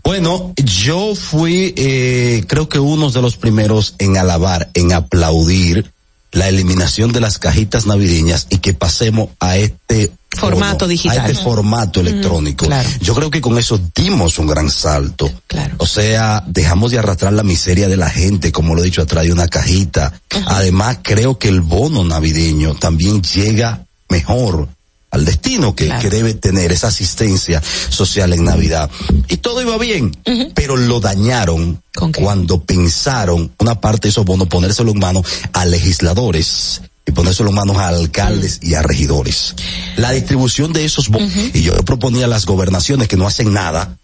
Bueno, 0.03 0.53
yo 0.57 1.15
fui, 1.15 1.73
eh, 1.75 2.43
creo 2.47 2.69
que 2.69 2.79
uno 2.79 3.09
de 3.11 3.21
los 3.21 3.37
primeros 3.37 3.95
en 3.99 4.17
alabar, 4.17 4.69
en 4.73 4.93
aplaudir 4.93 5.91
la 6.31 6.49
eliminación 6.49 7.11
de 7.11 7.21
las 7.21 7.39
cajitas 7.39 7.85
navideñas 7.85 8.47
y 8.49 8.57
que 8.57 8.73
pasemos 8.73 9.29
a 9.39 9.57
este 9.57 10.11
Formato 10.35 10.87
digital. 10.87 11.19
a 11.19 11.27
este 11.27 11.43
formato 11.43 11.99
electrónico. 12.01 12.67
Yo 13.01 13.13
creo 13.15 13.29
que 13.29 13.41
con 13.41 13.57
eso 13.57 13.79
dimos 13.95 14.37
un 14.39 14.47
gran 14.47 14.69
salto. 14.69 15.31
O 15.77 15.85
sea, 15.85 16.43
dejamos 16.47 16.91
de 16.91 16.99
arrastrar 16.99 17.33
la 17.33 17.43
miseria 17.43 17.87
de 17.87 17.97
la 17.97 18.09
gente, 18.09 18.51
como 18.51 18.75
lo 18.75 18.81
he 18.81 18.85
dicho, 18.85 19.01
atrás 19.01 19.25
de 19.25 19.31
una 19.31 19.47
cajita. 19.47 20.13
Además, 20.47 20.99
creo 21.01 21.37
que 21.37 21.47
el 21.47 21.61
bono 21.61 22.03
navideño 22.03 22.75
también 22.75 23.21
llega 23.21 23.85
mejor 24.09 24.67
al 25.11 25.23
destino 25.23 25.75
que, 25.75 25.89
que 26.01 26.09
debe 26.09 26.33
tener 26.33 26.73
esa 26.73 26.87
asistencia 26.87 27.61
social 27.89 28.33
en 28.33 28.43
Navidad. 28.43 28.89
Y 29.29 29.37
todo 29.37 29.61
iba 29.61 29.77
bien, 29.77 30.15
pero 30.53 30.75
lo 30.75 30.99
dañaron 30.99 31.81
cuando 32.19 32.61
pensaron 32.61 33.51
una 33.59 33.79
parte 33.79 34.07
de 34.07 34.09
esos 34.09 34.25
bonos 34.25 34.49
ponérselo 34.49 34.91
en 34.91 34.99
manos 34.99 35.25
a 35.53 35.65
legisladores 35.65 36.81
y 37.05 37.11
ponérselo 37.11 37.49
en 37.49 37.55
manos 37.55 37.77
a 37.77 37.89
alcaldes 37.89 38.59
y 38.61 38.73
a 38.73 38.81
regidores. 38.81 39.55
La 39.97 40.11
distribución 40.11 40.73
de 40.73 40.85
esos 40.85 41.09
bonos, 41.09 41.31
y 41.53 41.61
yo 41.61 41.73
proponía 41.85 42.25
a 42.25 42.27
las 42.27 42.45
gobernaciones 42.45 43.07
que 43.07 43.17
no 43.17 43.27
hacen 43.27 43.53
nada. 43.53 43.97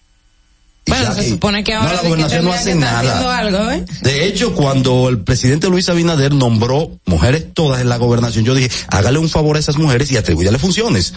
Bueno, 0.88 1.14
se 1.14 1.30
supone 1.30 1.64
que 1.64 1.74
no, 1.74 1.82
ahora 1.82 1.94
la 1.94 1.98
sí 1.98 2.04
que 2.04 2.10
gobernación 2.10 2.46
no 2.46 2.54
hace 2.54 2.76
nada. 2.76 3.38
algo, 3.38 3.72
¿eh? 3.72 3.86
De 4.02 4.26
hecho, 4.26 4.56
cuando 4.56 5.10
el 5.10 5.20
presidente 5.20 5.70
Luis 5.70 5.90
Abinader 5.90 6.34
nombró 6.34 7.00
mujeres 7.06 7.54
todas 7.54 7.82
en 7.82 7.90
la 7.90 7.98
gobernación, 7.98 8.46
yo 8.46 8.56
dije, 8.56 8.72
hágale 8.88 9.20
un 9.20 9.30
favor 9.30 9.58
a 9.58 9.60
esas 9.60 9.78
mujeres 9.78 10.12
y 10.12 10.18
atribúyale 10.18 10.58
funciones. 10.58 11.14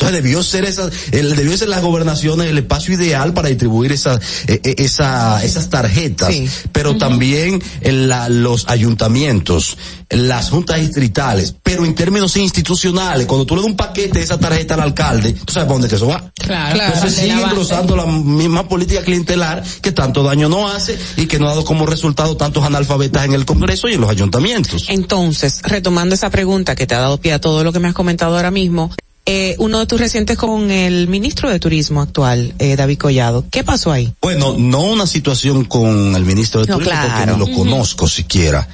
Entonces 0.00 0.22
debió 0.22 0.42
ser 0.42 0.64
esas, 0.64 0.90
el, 1.12 1.36
debió 1.36 1.54
ser 1.58 1.68
las 1.68 1.82
gobernaciones 1.82 2.46
el 2.48 2.56
espacio 2.56 2.94
ideal 2.94 3.34
para 3.34 3.48
distribuir 3.50 3.92
esas, 3.92 4.18
eh, 4.46 4.58
eh, 4.64 4.74
esa, 4.78 5.44
esas 5.44 5.68
tarjetas, 5.68 6.34
pero 6.72 6.96
también 6.96 7.62
en 7.82 8.08
la- 8.08 8.30
los 8.30 8.66
ayuntamientos, 8.68 9.76
las 10.08 10.48
juntas 10.48 10.80
distritales, 10.80 11.54
pero 11.62 11.84
en 11.84 11.94
términos 11.94 12.34
institucionales, 12.38 13.26
cuando 13.26 13.44
tú 13.44 13.54
le 13.56 13.60
das 13.60 13.70
un 13.70 13.76
paquete 13.76 14.20
de 14.20 14.24
esa 14.24 14.38
tarjeta 14.38 14.72
al 14.74 14.80
alcalde, 14.80 15.34
tú 15.34 15.52
sabes 15.52 15.66
para 15.66 15.74
dónde 15.74 15.88
que 15.88 15.96
eso 15.96 16.06
va. 16.06 16.32
Claro. 16.34 16.80
Entonces 16.80 17.14
Claro, 17.14 17.28
sigue 17.34 17.42
engrosando 17.42 17.94
la 17.96 18.06
misma 18.06 18.66
política 18.68 19.02
clientelar 19.02 19.62
que 19.82 19.92
tanto 19.92 20.22
daño 20.22 20.48
no 20.48 20.66
hace 20.68 20.98
y 21.18 21.26
que 21.26 21.38
no 21.38 21.44
ha 21.46 21.50
dado 21.50 21.64
como 21.66 21.84
resultado 21.84 22.38
tantos 22.38 22.64
analfabetas 22.64 23.26
en 23.26 23.34
el 23.34 23.44
Congreso 23.44 23.86
y 23.88 23.94
en 23.94 24.00
los 24.00 24.08
ayuntamientos. 24.10 24.86
Entonces, 24.88 25.60
retomando 25.62 26.14
esa 26.14 26.30
pregunta 26.30 26.74
que 26.74 26.86
te 26.86 26.94
ha 26.94 27.00
dado 27.00 27.18
pie 27.20 27.34
a 27.34 27.40
todo 27.40 27.64
lo 27.64 27.72
que 27.72 27.80
me 27.80 27.88
has 27.88 27.94
comentado 27.94 28.36
ahora 28.36 28.50
mismo, 28.50 28.90
eh, 29.32 29.54
uno 29.58 29.78
de 29.78 29.86
tus 29.86 30.00
recientes 30.00 30.36
con 30.36 30.72
el 30.72 31.06
ministro 31.06 31.48
de 31.48 31.60
Turismo 31.60 32.02
actual, 32.02 32.52
eh, 32.58 32.74
David 32.74 32.98
Collado, 32.98 33.44
¿qué 33.48 33.62
pasó 33.62 33.92
ahí? 33.92 34.12
Bueno, 34.20 34.56
no 34.58 34.80
una 34.82 35.06
situación 35.06 35.66
con 35.66 36.16
el 36.16 36.24
ministro 36.24 36.62
de 36.62 36.66
No, 36.66 36.78
Turismo 36.78 36.96
claro. 36.98 37.12
porque 37.16 37.32
ni 37.32 37.38
lo 37.52 37.56
conozco 37.56 38.08
siquiera. 38.08 38.66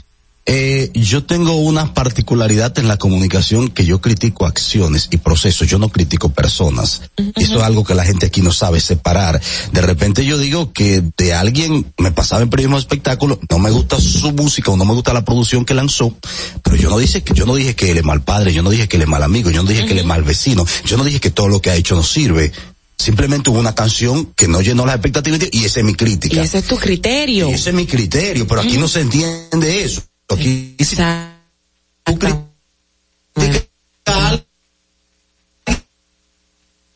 Eh, 0.49 0.93
yo 0.95 1.25
tengo 1.25 1.57
una 1.57 1.93
particularidad 1.93 2.79
en 2.79 2.87
la 2.87 2.97
comunicación 2.99 3.69
que 3.69 3.85
yo 3.85 4.01
critico 4.01 4.47
acciones 4.47 5.09
y 5.11 5.17
procesos, 5.17 5.67
yo 5.67 5.81
no 5.81 5.89
critico 5.89 6.29
personas. 6.29 7.03
Y 7.17 7.43
Eso 7.43 7.57
es 7.57 7.63
algo 7.65 7.83
que 7.83 7.97
la 7.97 8.05
gente 8.05 8.27
aquí 8.27 8.43
no 8.43 8.53
sabe 8.53 8.81
separar. 8.81 9.43
De 9.73 9.81
repente 9.81 10.25
yo 10.25 10.39
digo 10.39 10.73
que 10.73 11.03
de 11.17 11.35
alguien 11.35 11.93
me 11.99 12.13
pasaba 12.13 12.43
en 12.43 12.51
periodismo 12.51 12.77
de 12.77 12.83
espectáculo, 12.83 13.41
no 13.51 13.59
me 13.59 13.73
gusta 13.73 14.01
su 14.01 14.33
música 14.33 14.71
o 14.71 14.77
no 14.77 14.85
me 14.85 14.95
gusta 14.95 15.13
la 15.13 15.25
producción 15.25 15.65
que 15.65 15.75
lanzó, 15.75 16.17
pero 16.63 16.77
yo 16.77 16.91
no 16.91 16.99
dije 16.99 17.25
que 17.25 17.35
yo 17.35 17.45
no 17.45 17.57
dije 17.57 17.75
que 17.75 17.91
él 17.91 17.99
es 17.99 18.05
mal 18.05 18.23
padre, 18.23 18.55
yo 18.55 18.63
no 18.63 18.71
dije 18.71 18.87
que 18.87 18.99
él 18.99 19.03
es 19.03 19.09
mal 19.09 19.25
amigo, 19.25 19.51
yo 19.51 19.65
no 19.65 19.69
dije 19.69 19.85
que 19.85 19.95
él 19.95 19.99
es 19.99 20.07
mal 20.07 20.23
vecino, 20.23 20.65
yo 20.85 20.97
no 20.97 21.03
dije 21.03 21.19
que 21.19 21.31
todo 21.31 21.49
lo 21.49 21.61
que 21.61 21.71
ha 21.71 21.75
hecho 21.75 21.97
no 21.97 22.05
sirve. 22.05 22.53
Simplemente 22.97 23.51
hubo 23.51 23.59
una 23.59 23.75
canción 23.75 24.27
que 24.37 24.47
no 24.47 24.61
llenó 24.63 24.87
las 24.87 24.95
expectativas 24.95 25.41
y 25.51 25.65
esa 25.65 25.81
es 25.81 25.87
mi 25.87 25.95
crítica. 25.95 26.37
Y 26.37 26.39
ese 26.39 26.59
es 26.59 26.65
tu 26.65 26.77
criterio. 26.77 27.51
Y 27.51 27.55
ese 27.55 27.71
es 27.71 27.75
mi 27.75 27.87
criterio, 27.87 28.47
pero 28.47 28.61
aquí 28.61 28.79
no 28.79 28.87
se 28.87 29.01
entiende 29.01 29.83
eso. 29.83 30.03
Si 30.29 30.37
tú 30.37 30.37
criticas 30.37 31.31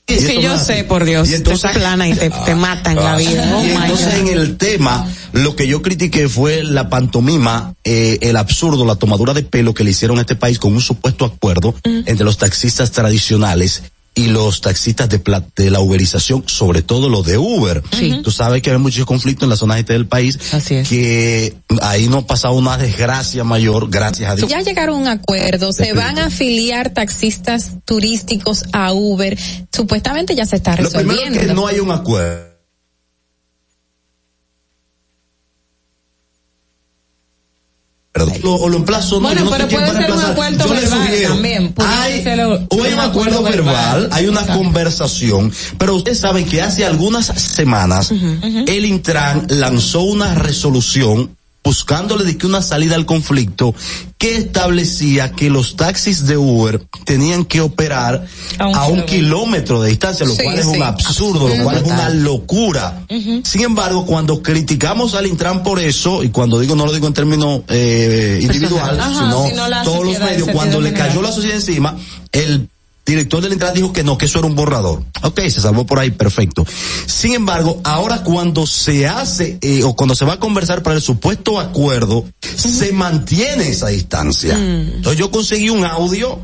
esto 0.09 0.41
yo 0.41 0.59
sé, 0.59 0.85
por 0.85 1.05
Dios, 1.05 1.29
Y 1.29 1.31
te 1.31 1.37
entonces, 1.37 1.71
plana 1.73 2.09
y 2.09 2.15
te, 2.15 2.31
te 2.31 2.55
mata 2.55 2.91
en 2.91 2.97
la 2.97 3.13
Ah, 3.15 3.17
vida. 3.17 3.57
Oh 3.57 3.65
y 3.65 3.71
entonces 3.71 4.21
God. 4.23 4.29
en 4.31 4.39
el 4.39 4.57
tema, 4.57 5.07
lo 5.33 5.55
que 5.55 5.69
yo 5.69 5.83
critiqué 5.83 6.29
fue 6.29 6.65
la 6.65 6.89
pantomima, 6.89 7.75
eh, 7.85 8.19
el 8.21 8.37
absurdo, 8.37 8.85
la 8.85 8.97
tomadura 8.97 9.35
de 9.35 9.43
pelo 9.45 9.73
que 9.73 9.85
le 9.85 9.91
hicieron 9.93 10.19
a 10.19 10.23
este 10.23 10.35
país 10.35 10.59
con 10.59 10.73
un 10.73 10.81
supuesto 10.81 11.25
acuerdo 11.25 11.75
entre 11.85 12.25
los 12.25 12.39
taxistas 12.39 12.91
tradicionales 12.91 13.83
y 14.15 14.27
los 14.27 14.61
taxistas 14.61 15.09
de, 15.09 15.71
la 15.71 15.81
uberización, 15.81 16.45
sobre 16.47 16.83
todo 16.83 17.09
los 17.09 17.25
de 17.25 17.39
Uber. 17.39 17.83
Sí. 17.97 18.21
Tú 18.23 18.31
sabes 18.31 18.61
que 18.61 18.71
hay 18.71 18.79
muchos 18.79 19.07
conflictos 19.07 19.45
en 19.45 19.51
la 19.51 19.57
zona 19.57 19.79
este 19.79 19.93
del 19.93 20.07
país, 20.07 20.39
que 20.89 21.55
ahí 21.81 22.09
no 22.09 22.19
ha 22.19 22.27
pasado 22.27 22.55
una 22.55 22.77
desgracia 22.77 23.45
mayor, 23.45 23.89
gracias 23.89 24.31
a 24.31 24.37
Dios. 24.37 24.51
Ya 24.51 24.61
llegaron 24.61 24.97
a 24.97 24.99
un 24.99 25.09
acuerdo, 25.09 25.73
se 25.73 25.93
van 25.93 26.19
a 26.19 26.27
afiliar 26.27 26.91
taxistas 26.91 27.77
turísticos 27.85 28.65
a 28.73 28.93
Uber. 28.93 29.39
Supuestamente 29.73 30.35
ya 30.35 30.45
se 30.45 30.57
está 30.57 30.73
Lo 30.73 30.91
primero 30.91 31.11
resolviendo. 31.11 31.41
es 31.41 31.47
que 31.47 31.55
no 31.55 31.67
hay 31.67 31.79
un 31.79 31.91
acuerdo. 31.91 32.50
Perdón. 38.13 38.35
Lo, 38.43 38.55
o 38.57 38.69
lo 38.69 38.77
emplazo, 38.77 39.17
no, 39.17 39.29
Bueno, 39.29 39.45
no 39.45 39.51
pero 39.53 39.63
sé 39.65 39.69
quién 39.69 39.81
puede 39.83 39.93
ser 39.93 39.99
un 39.99 40.11
emplazar. 40.11 40.33
acuerdo 40.33 40.65
Yo 40.67 40.71
verbal 40.75 40.99
sugiero, 41.07 41.33
también, 41.35 41.75
hay, 41.79 42.25
un- 42.41 42.67
o 42.69 42.83
hay 42.83 42.93
un 42.93 42.95
un 42.95 43.01
acuerdo 43.01 43.03
acuerdo 43.39 43.43
verbal, 43.45 44.01
verbal. 44.01 44.09
hay 44.11 44.27
una 44.27 44.41
Exacto. 44.41 44.63
conversación, 44.63 45.53
pero 45.79 45.95
ustedes 45.95 46.19
saben 46.19 46.45
que 46.45 46.61
hace 46.61 46.85
algunas 46.85 47.27
semanas 47.27 48.11
el 48.11 48.85
Intran 48.85 49.47
lanzó 49.51 50.01
una 50.03 50.35
resolución 50.35 51.37
buscándole 51.63 52.25
de 52.25 52.39
que 52.39 52.47
una 52.47 52.63
salida 52.63 52.95
al 52.95 53.05
conflicto 53.05 53.75
que 54.17 54.37
establecía 54.37 55.33
que 55.33 55.51
los 55.51 55.77
taxis 55.77 56.27
de 56.27 56.37
Uber 56.37 56.83
tenían 57.05 57.45
que 57.45 57.61
operar 57.61 58.27
a 58.59 58.87
un, 58.87 59.03
kilómetro 59.03 59.83
de 59.83 59.91
distancia, 59.91 60.27
lo 60.27 60.35
Sí, 60.35 60.43
cual 60.43 60.59
es 60.59 60.67
sí. 60.67 60.77
un 60.77 60.83
absurdo, 60.83 61.49
lo 61.49 61.63
cual 61.65 61.77
es 61.79 61.83
una 61.85 62.09
locura. 62.11 63.05
Sin 63.09 63.63
embargo, 63.63 64.07
cuando 64.07 64.43
criticamos 64.43 65.15
al 65.15 65.27
Intran 65.27 65.63
por 65.63 65.81
eso, 65.81 66.23
y 66.23 66.31
cuando 66.31 66.61
digo 66.61 66.75
no 66.77 66.87
lo 66.87 66.93
digo 66.93 67.07
en 67.07 67.15
términos 67.15 67.63
eh, 67.69 68.39
individual, 68.43 68.99
Ajá, 68.99 69.13
sino, 69.13 69.85
todos 69.85 70.05
los 70.07 70.19
medios, 70.19 70.49
cuando 70.53 70.81
le 70.81 70.89
general. 70.91 71.09
cayó 71.09 71.23
la 71.23 71.33
sociedad 71.33 71.57
encima, 71.57 71.97
el 72.33 72.69
director 73.11 73.43
del 73.43 73.53
Intran 73.53 73.75
dijo 73.75 73.93
que 73.93 74.05
no, 74.05 74.17
que 74.17 74.27
eso 74.27 74.39
era 74.39 74.49
un 74.49 74.55
borrador. 74.55 75.03
Ok, 75.23 75.41
se 75.41 75.61
salvó 75.61 75.85
por 75.87 75.99
ahí, 75.99 76.11
perfecto. 76.11 76.67
Sin 77.07 77.35
embargo, 77.35 77.81
ahora 77.85 78.23
cuando 78.23 78.67
se 78.67 79.07
hace, 79.07 79.59
eh, 79.61 79.83
o 79.85 79.95
cuando 79.95 80.15
se 80.15 80.25
va 80.25 80.35
a 80.35 80.41
conversar 80.41 80.83
para 80.83 80.97
el 80.97 81.03
supuesto 81.03 81.61
acuerdo, 81.61 82.25
se 82.41 82.93
mantiene 82.93 83.69
esa 83.69 83.89
distancia. 83.89 84.57
Entonces 84.59 85.19
yo 85.19 85.31
conseguí 85.31 85.71
un 85.71 85.85
audio 85.85 86.39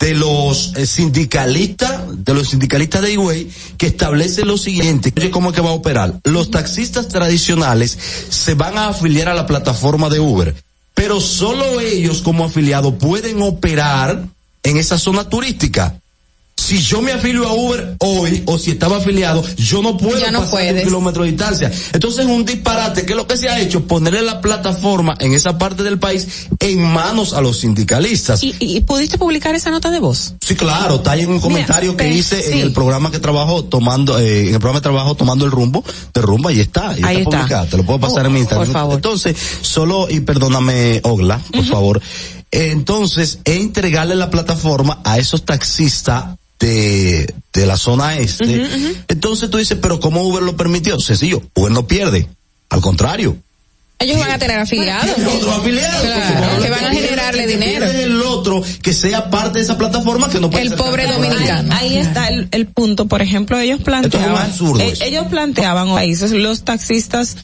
de 0.00 0.14
los 0.14 0.72
eh, 0.76 0.86
sindicalistas, 0.86 2.00
de 2.24 2.34
los 2.34 2.48
sindicalistas 2.48 3.02
de 3.02 3.12
Higüey, 3.12 3.50
que 3.76 3.88
establece 3.88 4.46
lo 4.46 4.56
siguiente, 4.56 5.12
oye, 5.16 5.30
¿cómo 5.30 5.50
es 5.50 5.54
que 5.54 5.60
va 5.60 5.68
a 5.68 5.74
operar? 5.74 6.20
Los 6.24 6.50
taxistas 6.50 7.08
tradicionales 7.08 7.98
se 8.30 8.54
van 8.54 8.78
a 8.78 8.88
afiliar 8.88 9.28
a 9.28 9.34
la 9.34 9.46
plataforma 9.46 10.08
de 10.08 10.18
Uber, 10.18 10.54
pero 10.94 11.20
solo 11.20 11.80
ellos 11.80 12.22
como 12.22 12.46
afiliados 12.46 12.94
pueden 12.94 13.42
operar 13.42 14.24
en 14.62 14.76
esa 14.76 14.98
zona 14.98 15.28
turística. 15.28 15.94
Si 16.56 16.78
yo 16.78 17.00
me 17.00 17.10
afilio 17.10 17.48
a 17.48 17.54
Uber 17.54 17.96
hoy, 18.00 18.42
o 18.44 18.58
si 18.58 18.72
estaba 18.72 18.98
afiliado, 18.98 19.42
yo 19.56 19.80
no 19.80 19.96
puedo 19.96 20.20
Ya 20.20 20.30
no 20.30 20.40
pasar 20.40 20.58
de 20.60 20.66
un 20.66 20.70
puedes. 20.72 20.84
kilómetro 20.84 21.22
de 21.24 21.30
distancia. 21.30 21.72
Entonces 21.94 22.26
es 22.26 22.30
un 22.30 22.44
disparate, 22.44 23.06
que 23.06 23.14
es 23.14 23.16
lo 23.16 23.26
que 23.26 23.38
se 23.38 23.48
ha 23.48 23.58
hecho, 23.58 23.86
ponerle 23.86 24.20
la 24.20 24.42
plataforma 24.42 25.16
en 25.20 25.32
esa 25.32 25.56
parte 25.56 25.82
del 25.82 25.98
país 25.98 26.48
en 26.60 26.82
manos 26.82 27.32
a 27.32 27.40
los 27.40 27.60
sindicalistas. 27.60 28.44
¿Y, 28.44 28.54
y 28.60 28.82
pudiste 28.82 29.16
publicar 29.16 29.54
esa 29.54 29.70
nota 29.70 29.90
de 29.90 30.00
voz? 30.00 30.34
Sí, 30.42 30.54
claro, 30.54 30.96
está 30.96 31.12
ahí 31.12 31.22
en 31.22 31.30
un 31.30 31.40
comentario 31.40 31.96
que 31.96 32.08
hice 32.12 32.52
en 32.52 32.58
el 32.58 32.72
programa 32.74 33.10
que 33.10 33.18
trabajo 33.20 33.64
tomando, 33.64 34.18
eh, 34.18 34.48
en 34.48 34.54
el 34.54 34.60
programa 34.60 34.80
de 34.80 34.82
trabajo 34.82 35.14
tomando 35.14 35.46
el 35.46 35.50
rumbo, 35.50 35.82
de 36.12 36.20
rumba 36.20 36.52
y 36.52 36.60
está, 36.60 36.94
y 36.96 37.02
Ahí 37.02 37.16
está, 37.22 37.38
publicado, 37.38 37.66
te 37.68 37.76
lo 37.78 37.84
puedo 37.84 38.00
pasar 38.00 38.24
Oh, 38.24 38.26
en 38.26 38.32
mi 38.34 38.40
Instagram. 38.40 38.66
por 38.66 38.72
favor. 38.74 38.94
Entonces, 38.96 39.34
solo, 39.62 40.08
y 40.10 40.20
perdóname, 40.20 41.00
Ogla, 41.04 41.40
por 41.50 41.64
favor, 41.64 42.02
entonces, 42.50 43.38
entregarle 43.44 44.16
la 44.16 44.30
plataforma 44.30 45.00
a 45.04 45.18
esos 45.18 45.44
taxistas 45.44 46.36
de, 46.58 47.32
de 47.52 47.66
la 47.66 47.76
zona 47.76 48.18
este. 48.18 48.66
Entonces 49.08 49.50
tú 49.50 49.58
dices, 49.58 49.78
pero 49.80 50.00
¿cómo 50.00 50.22
Uber 50.22 50.42
lo 50.42 50.56
permitió? 50.56 50.98
Sencillo, 51.00 51.42
Uber 51.54 51.72
no 51.72 51.86
pierde, 51.86 52.28
al 52.68 52.80
contrario. 52.80 53.36
Ellos 54.00 54.18
van 54.18 54.30
a 54.30 54.38
tener 54.38 54.58
afiliados. 54.58 55.10
Otros 55.10 55.58
afiliados, 55.58 56.00
Claro, 56.00 56.62
que 56.62 56.70
van 56.70 56.84
a 56.86 56.90
generarle 56.90 57.46
dinero. 57.46 57.84
El 57.84 58.22
otro 58.22 58.62
que 58.82 58.94
sea 58.94 59.28
parte 59.28 59.58
de 59.58 59.64
esa 59.64 59.76
plataforma 59.76 60.30
que 60.30 60.40
no 60.40 60.48
puede 60.48 60.62
El 60.62 60.68
ser 60.70 60.78
pobre 60.78 61.04
parte 61.04 61.20
de 61.20 61.28
la 61.28 61.34
dominicano. 61.34 61.74
Ahí 61.74 61.98
está 61.98 62.28
el, 62.28 62.48
el 62.50 62.66
punto. 62.66 63.06
Por 63.06 63.20
ejemplo, 63.20 63.58
ellos 63.58 63.82
planteaban, 63.82 64.46
absurdo 64.46 64.80
eh, 64.80 64.94
ellos 65.02 65.26
planteaban 65.28 65.88
países, 65.88 66.30
los 66.30 66.62
taxistas 66.64 67.36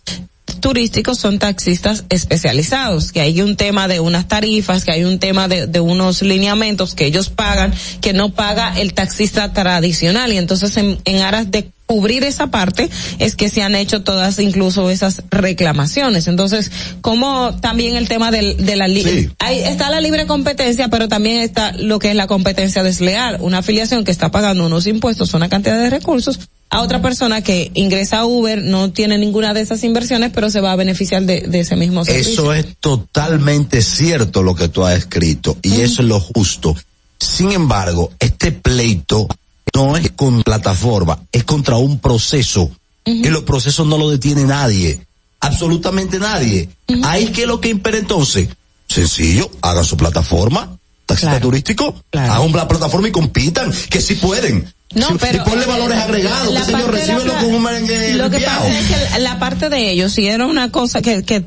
turísticos 0.60 1.18
son 1.18 1.38
taxistas 1.38 2.04
especializados, 2.08 3.12
que 3.12 3.20
hay 3.20 3.40
un 3.40 3.56
tema 3.56 3.88
de 3.88 4.00
unas 4.00 4.28
tarifas, 4.28 4.84
que 4.84 4.92
hay 4.92 5.04
un 5.04 5.18
tema 5.18 5.48
de, 5.48 5.66
de 5.66 5.80
unos 5.80 6.22
lineamientos 6.22 6.94
que 6.94 7.06
ellos 7.06 7.28
pagan, 7.30 7.72
que 8.00 8.12
no 8.12 8.30
paga 8.32 8.78
el 8.78 8.94
taxista 8.94 9.52
tradicional. 9.52 10.32
Y 10.32 10.36
entonces 10.38 10.76
en, 10.76 10.98
en 11.04 11.22
aras 11.22 11.50
de 11.50 11.70
cubrir 11.86 12.24
esa 12.24 12.48
parte 12.48 12.90
es 13.20 13.36
que 13.36 13.48
se 13.48 13.62
han 13.62 13.76
hecho 13.76 14.02
todas 14.02 14.40
incluso 14.40 14.90
esas 14.90 15.22
reclamaciones. 15.30 16.26
Entonces, 16.26 16.72
como 17.00 17.54
también 17.60 17.94
el 17.94 18.08
tema 18.08 18.30
del, 18.32 18.56
de 18.66 18.74
la 18.76 18.88
li- 18.88 19.02
Sí. 19.04 19.28
ahí 19.38 19.60
está 19.60 19.88
la 19.90 20.00
libre 20.00 20.26
competencia, 20.26 20.88
pero 20.88 21.06
también 21.06 21.40
está 21.42 21.72
lo 21.72 22.00
que 22.00 22.10
es 22.10 22.16
la 22.16 22.26
competencia 22.26 22.82
desleal, 22.82 23.38
una 23.40 23.58
afiliación 23.58 24.04
que 24.04 24.10
está 24.10 24.30
pagando 24.32 24.66
unos 24.66 24.86
impuestos, 24.88 25.32
una 25.34 25.48
cantidad 25.48 25.78
de 25.78 25.90
recursos 25.90 26.40
a 26.70 26.82
otra 26.82 27.00
persona 27.00 27.42
que 27.42 27.70
ingresa 27.74 28.18
a 28.18 28.26
Uber, 28.26 28.62
no 28.62 28.90
tiene 28.90 29.18
ninguna 29.18 29.54
de 29.54 29.60
esas 29.60 29.84
inversiones, 29.84 30.32
pero 30.34 30.50
se 30.50 30.60
va 30.60 30.72
a 30.72 30.76
beneficiar 30.76 31.22
de, 31.22 31.42
de 31.42 31.60
ese 31.60 31.76
mismo 31.76 32.04
servicio. 32.04 32.32
Eso 32.32 32.52
es 32.52 32.76
totalmente 32.80 33.82
cierto 33.82 34.42
lo 34.42 34.54
que 34.54 34.68
tú 34.68 34.84
has 34.84 34.98
escrito 34.98 35.56
y 35.62 35.80
eso 35.80 36.02
es 36.02 36.08
lo 36.08 36.20
justo. 36.20 36.76
Sin 37.18 37.52
embargo, 37.52 38.12
este 38.18 38.52
pleito 38.52 39.28
no 39.74 39.96
es 39.96 40.10
con 40.12 40.42
plataforma, 40.42 41.20
es 41.32 41.44
contra 41.44 41.76
un 41.76 41.98
proceso 41.98 42.70
y 43.04 43.28
los 43.28 43.44
procesos 43.44 43.86
no 43.86 43.98
lo 43.98 44.10
detiene 44.10 44.44
nadie, 44.44 45.00
absolutamente 45.40 46.18
nadie. 46.18 46.68
Ahí 47.04 47.28
que 47.28 47.46
lo 47.46 47.60
que 47.60 47.68
impera 47.68 47.98
entonces, 47.98 48.48
sencillo, 48.88 49.48
hagan 49.60 49.84
su 49.84 49.96
plataforma, 49.96 50.76
taxista 51.06 51.40
turístico, 51.40 51.94
hagan 52.12 52.52
la 52.52 52.68
plataforma 52.68 53.08
y 53.08 53.12
compitan, 53.12 53.72
que 53.90 54.00
sí 54.00 54.16
pueden. 54.16 54.72
No, 54.94 55.08
Sí, 55.08 55.14
pero 55.20 55.38
y 55.42 55.48
ponle 55.48 55.66
valores 55.66 55.98
agregados, 55.98 56.66
de 56.66 56.72
la 56.72 56.78
recíbelo 56.86 57.34
con 57.38 57.54
un 57.54 57.62
merengue 57.62 58.14
Lo 58.14 58.30
que 58.30 58.38
pasa 58.40 58.78
es 58.78 58.86
que 58.86 59.18
la- 59.18 59.38
parte 59.38 59.68
de 59.68 59.90
ellos, 59.90 60.12
si 60.12 60.26
era 60.26 60.46
una 60.46 60.70
cosa 60.70 61.02
que, 61.02 61.22
que 61.24 61.44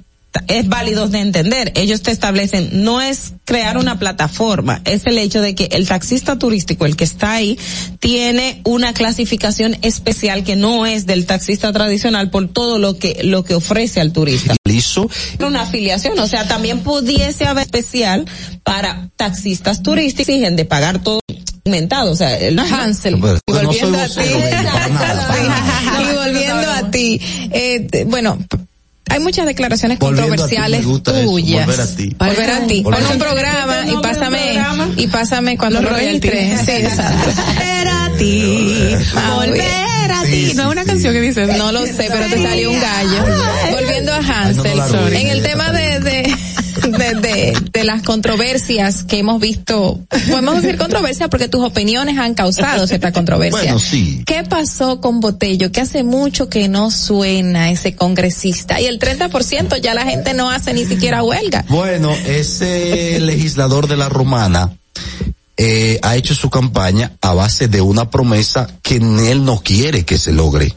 es 0.47 0.67
válido 0.67 1.07
de 1.07 1.19
entender, 1.19 1.71
ellos 1.75 2.01
te 2.01 2.11
establecen, 2.11 2.83
no 2.83 3.01
es 3.01 3.33
crear 3.45 3.77
una 3.77 3.97
plataforma, 3.97 4.81
es 4.85 5.05
el 5.05 5.17
hecho 5.17 5.41
de 5.41 5.55
que 5.55 5.69
el 5.71 5.87
taxista 5.87 6.37
turístico, 6.37 6.85
el 6.85 6.95
que 6.95 7.03
está 7.03 7.33
ahí, 7.33 7.57
tiene 7.99 8.61
una 8.63 8.93
clasificación 8.93 9.77
especial 9.81 10.43
que 10.43 10.55
no 10.55 10.85
es 10.85 11.05
del 11.05 11.25
taxista 11.25 11.71
tradicional 11.73 12.29
por 12.29 12.47
todo 12.47 12.77
lo 12.77 12.97
que, 12.97 13.21
lo 13.23 13.43
que 13.43 13.55
ofrece 13.55 14.01
al 14.01 14.13
turista. 14.13 14.55
Liso, 14.65 15.09
Una 15.39 15.61
afiliación, 15.61 16.17
o 16.19 16.27
sea, 16.27 16.47
también 16.47 16.81
pudiese 16.81 17.45
haber 17.45 17.63
especial 17.63 18.25
para 18.63 19.09
taxistas 19.15 19.81
turísticos, 19.83 20.29
exigen 20.29 20.55
de 20.55 20.65
pagar 20.65 21.01
todo 21.01 21.19
aumentado, 21.65 22.11
o 22.11 22.15
sea, 22.15 22.37
el 22.37 22.57
Hansel. 22.59 23.19
Pues, 23.19 23.39
Y 23.47 23.51
no 23.51 23.73
soy 23.73 23.91
volviendo 23.91 23.99
a 23.99 24.07
ti. 24.07 24.21
y 26.01 26.15
volviendo 26.15 26.71
a 26.71 26.91
ti. 26.91 27.21
Eh, 27.51 28.05
bueno, 28.07 28.37
hay 29.09 29.19
muchas 29.19 29.45
declaraciones 29.45 29.99
Volviendo 29.99 30.33
ti, 30.35 30.39
controversiales 30.39 30.81
eso, 30.81 31.01
tuyas. 31.01 31.65
volver 31.65 31.81
a 31.81 31.87
ti. 31.95 32.15
Volver 32.17 32.49
a 32.49 32.67
ti. 32.67 32.81
Volver 32.83 32.99
Pon 33.01 33.09
a 33.09 33.13
un 33.13 33.17
ti. 33.19 33.23
programa 33.23 33.75
y 33.87 33.95
pásame, 34.01 34.59
y 34.97 35.07
pásame 35.07 35.57
cuando 35.57 35.81
Los 35.81 35.91
lo 35.91 35.97
registres. 35.97 36.61
Sí, 36.65 36.71
exacto. 36.71 37.29
Volver 37.29 37.87
a 37.87 38.11
ti, 38.17 38.95
volver 39.35 40.11
a 40.11 40.23
ti. 40.23 40.51
no 40.55 40.63
es 40.63 40.69
una 40.69 40.85
canción 40.85 41.13
que 41.13 41.21
dice. 41.21 41.45
No 41.57 41.71
lo 41.71 41.85
sé, 41.85 41.93
pero 42.09 42.25
te 42.27 42.41
salió 42.43 42.71
un 42.71 42.79
gallo. 42.79 43.25
Volviendo 43.71 44.13
a 44.13 44.17
Hansel. 44.17 45.13
en 45.13 45.27
el 45.27 45.41
tema 45.43 45.71
de, 45.71 46.35
de, 46.91 47.15
de, 47.15 47.57
de, 47.71 47.83
las 47.83 48.03
controversias 48.03 49.03
que 49.03 49.19
hemos 49.19 49.39
visto, 49.39 49.99
podemos 50.29 50.61
decir 50.61 50.77
controversias 50.77 51.29
porque 51.29 51.47
tus 51.47 51.63
opiniones 51.63 52.17
han 52.17 52.33
causado 52.33 52.87
cierta 52.87 53.11
controversia. 53.11 53.73
Bueno, 53.73 53.79
sí. 53.79 54.23
¿Qué 54.25 54.43
pasó 54.43 55.01
con 55.01 55.19
Botello? 55.19 55.71
Que 55.71 55.81
hace 55.81 56.03
mucho 56.03 56.49
que 56.49 56.67
no 56.67 56.91
suena 56.91 57.71
ese 57.71 57.95
congresista 57.95 58.79
y 58.81 58.85
el 58.85 58.99
30% 58.99 59.81
ya 59.81 59.93
la 59.93 60.05
gente 60.05 60.33
no 60.33 60.49
hace 60.49 60.73
ni 60.73 60.85
siquiera 60.85 61.23
huelga. 61.23 61.65
Bueno, 61.69 62.13
ese 62.25 63.19
legislador 63.19 63.87
de 63.87 63.97
la 63.97 64.09
romana 64.09 64.71
eh, 65.57 65.99
ha 66.03 66.15
hecho 66.15 66.33
su 66.35 66.49
campaña 66.49 67.11
a 67.21 67.33
base 67.33 67.67
de 67.67 67.81
una 67.81 68.09
promesa 68.09 68.67
que 68.81 68.95
él 68.95 69.43
no 69.43 69.61
quiere 69.61 70.05
que 70.05 70.17
se 70.17 70.31
logre. 70.31 70.73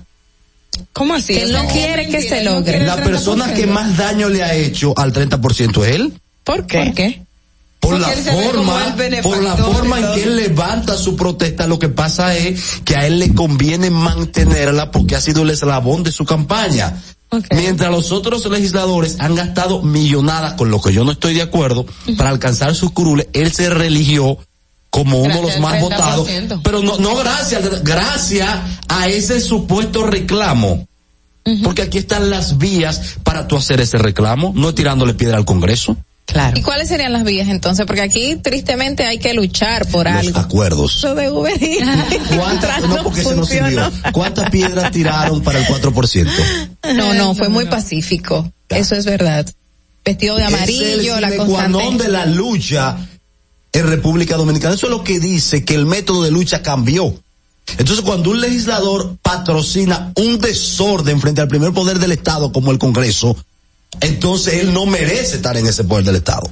¿Cómo 0.93 1.15
así? 1.15 1.35
Él 1.35 1.53
no 1.53 1.67
quiere 1.69 2.09
que 2.09 2.23
se 2.23 2.45
logre. 2.45 2.81
La 2.81 2.97
persona 2.97 3.55
que 3.55 3.67
más 3.67 3.97
daño 3.97 4.29
le 4.29 4.43
ha 4.43 4.55
hecho 4.55 4.95
al 4.97 5.13
30% 5.13 5.85
es 5.87 5.95
él. 5.95 6.13
¿Por 6.45 6.67
qué? 6.67 6.85
¿Por 6.85 6.95
qué? 6.95 7.23
Por 7.81 7.99
Porque 7.99 8.23
la 8.23 8.33
forma, 8.33 8.97
por 9.23 9.43
la 9.43 9.57
forma 9.57 9.99
en 9.99 10.15
que 10.15 10.23
él 10.23 10.37
levanta 10.37 10.97
su 10.97 11.17
protesta, 11.17 11.67
lo 11.67 11.81
que 11.81 11.89
pasa 11.89 12.37
es 12.37 12.81
que 12.85 12.95
a 12.95 13.07
él 13.07 13.19
le 13.19 13.35
conviene 13.35 13.91
mantenerla 13.91 14.93
porque 14.93 15.17
ha 15.17 15.21
sido 15.21 15.43
el 15.43 15.51
eslabón 15.51 16.05
de 16.05 16.13
su 16.13 16.25
campaña. 16.25 16.95
Mientras 17.51 17.91
los 17.91 18.13
otros 18.13 18.47
legisladores 18.47 19.17
han 19.19 19.35
gastado 19.35 19.83
millonadas, 19.83 20.55
con 20.55 20.71
lo 20.71 20.81
que 20.81 20.93
yo 20.93 21.03
no 21.03 21.13
estoy 21.13 21.35
de 21.35 21.43
acuerdo, 21.43 21.87
para 22.17 22.31
alcanzar 22.31 22.75
sus 22.75 22.93
curules, 22.93 23.27
él 23.33 23.53
se 23.53 23.69
religió 23.71 24.39
como 24.93 25.21
uno 25.23 25.35
de 25.37 25.43
los 25.43 25.59
más 25.59 25.81
votados, 25.81 26.29
30%. 26.29 26.61
pero 26.63 26.83
no, 26.83 26.99
no 26.99 27.17
gracias, 27.17 27.83
gracias 27.83 28.49
a 28.89 29.09
ese 29.09 29.41
supuesto 29.41 30.07
reclamo. 30.07 30.87
Porque 31.65 31.83
aquí 31.83 31.99
están 31.99 32.31
las 32.31 32.59
vías 32.59 33.17
para 33.25 33.49
tú 33.49 33.57
hacer 33.57 33.81
ese 33.81 33.99
reclamo, 33.99 34.53
no 34.55 34.75
tirándole 34.75 35.15
piedra 35.15 35.39
al 35.39 35.45
Congreso. 35.45 35.97
Claro. 36.27 36.57
¿Y 36.57 36.63
cuáles 36.63 36.89
serían 36.89 37.13
las 37.13 37.25
vías 37.25 37.49
entonces? 37.49 37.85
Porque 37.85 38.03
aquí 38.03 38.37
tristemente 38.37 39.05
hay 39.07 39.19
que 39.19 39.35
luchar 39.35 39.87
por 39.89 40.07
Los 40.09 40.27
algo. 40.27 40.39
acuerdos. 40.39 40.97
Eso 40.99 41.15
de 41.17 41.31
Uber 41.31 41.53
Eats, 41.61 42.29
¿Cuántas, 42.37 42.83
no, 42.83 43.03
porque 43.03 43.21
ese 43.23 43.31
no 43.31 43.37
funcionó. 43.39 43.69
sirvió. 43.91 44.13
¿Cuántas 44.13 44.51
piedras 44.51 44.93
tiraron 44.93 45.43
para 45.43 45.59
el 45.59 45.67
4%? 45.67 46.29
No, 46.95 47.15
no, 47.15 47.35
fue 47.35 47.49
muy 47.49 47.65
pacífico. 47.65 48.53
Eso 48.69 48.95
es 48.95 49.05
verdad. 49.07 49.45
Vestido 50.05 50.37
de 50.37 50.45
amarillo, 50.45 51.15
es 51.17 51.21
la 51.21 51.29
el 51.29 51.37
constante. 51.39 52.05
de 52.05 52.09
la 52.09 52.27
lucha 52.27 52.97
en 53.73 53.87
República 53.87 54.37
Dominicana. 54.37 54.75
Eso 54.75 54.87
es 54.87 54.91
lo 54.93 55.03
que 55.05 55.19
dice 55.21 55.65
que 55.65 55.75
el 55.75 55.87
método 55.87 56.23
de 56.23 56.31
lucha 56.31 56.63
cambió. 56.63 57.15
Entonces, 57.79 58.05
cuando 58.05 58.31
un 58.31 58.41
legislador 58.41 59.17
patrocina 59.23 60.13
un 60.17 60.39
desorden 60.39 61.21
frente 61.21 61.41
al 61.41 61.49
primer 61.49 61.73
poder 61.73 61.99
del 61.99 62.13
Estado 62.13 62.53
como 62.53 62.71
el 62.71 62.79
Congreso, 62.79 63.37
entonces 64.01 64.55
él 64.55 64.73
no 64.75 64.85
merece 64.87 65.37
estar 65.37 65.57
en 65.57 65.67
ese 65.67 65.85
poder 65.85 66.05
del 66.05 66.17
Estado. 66.17 66.51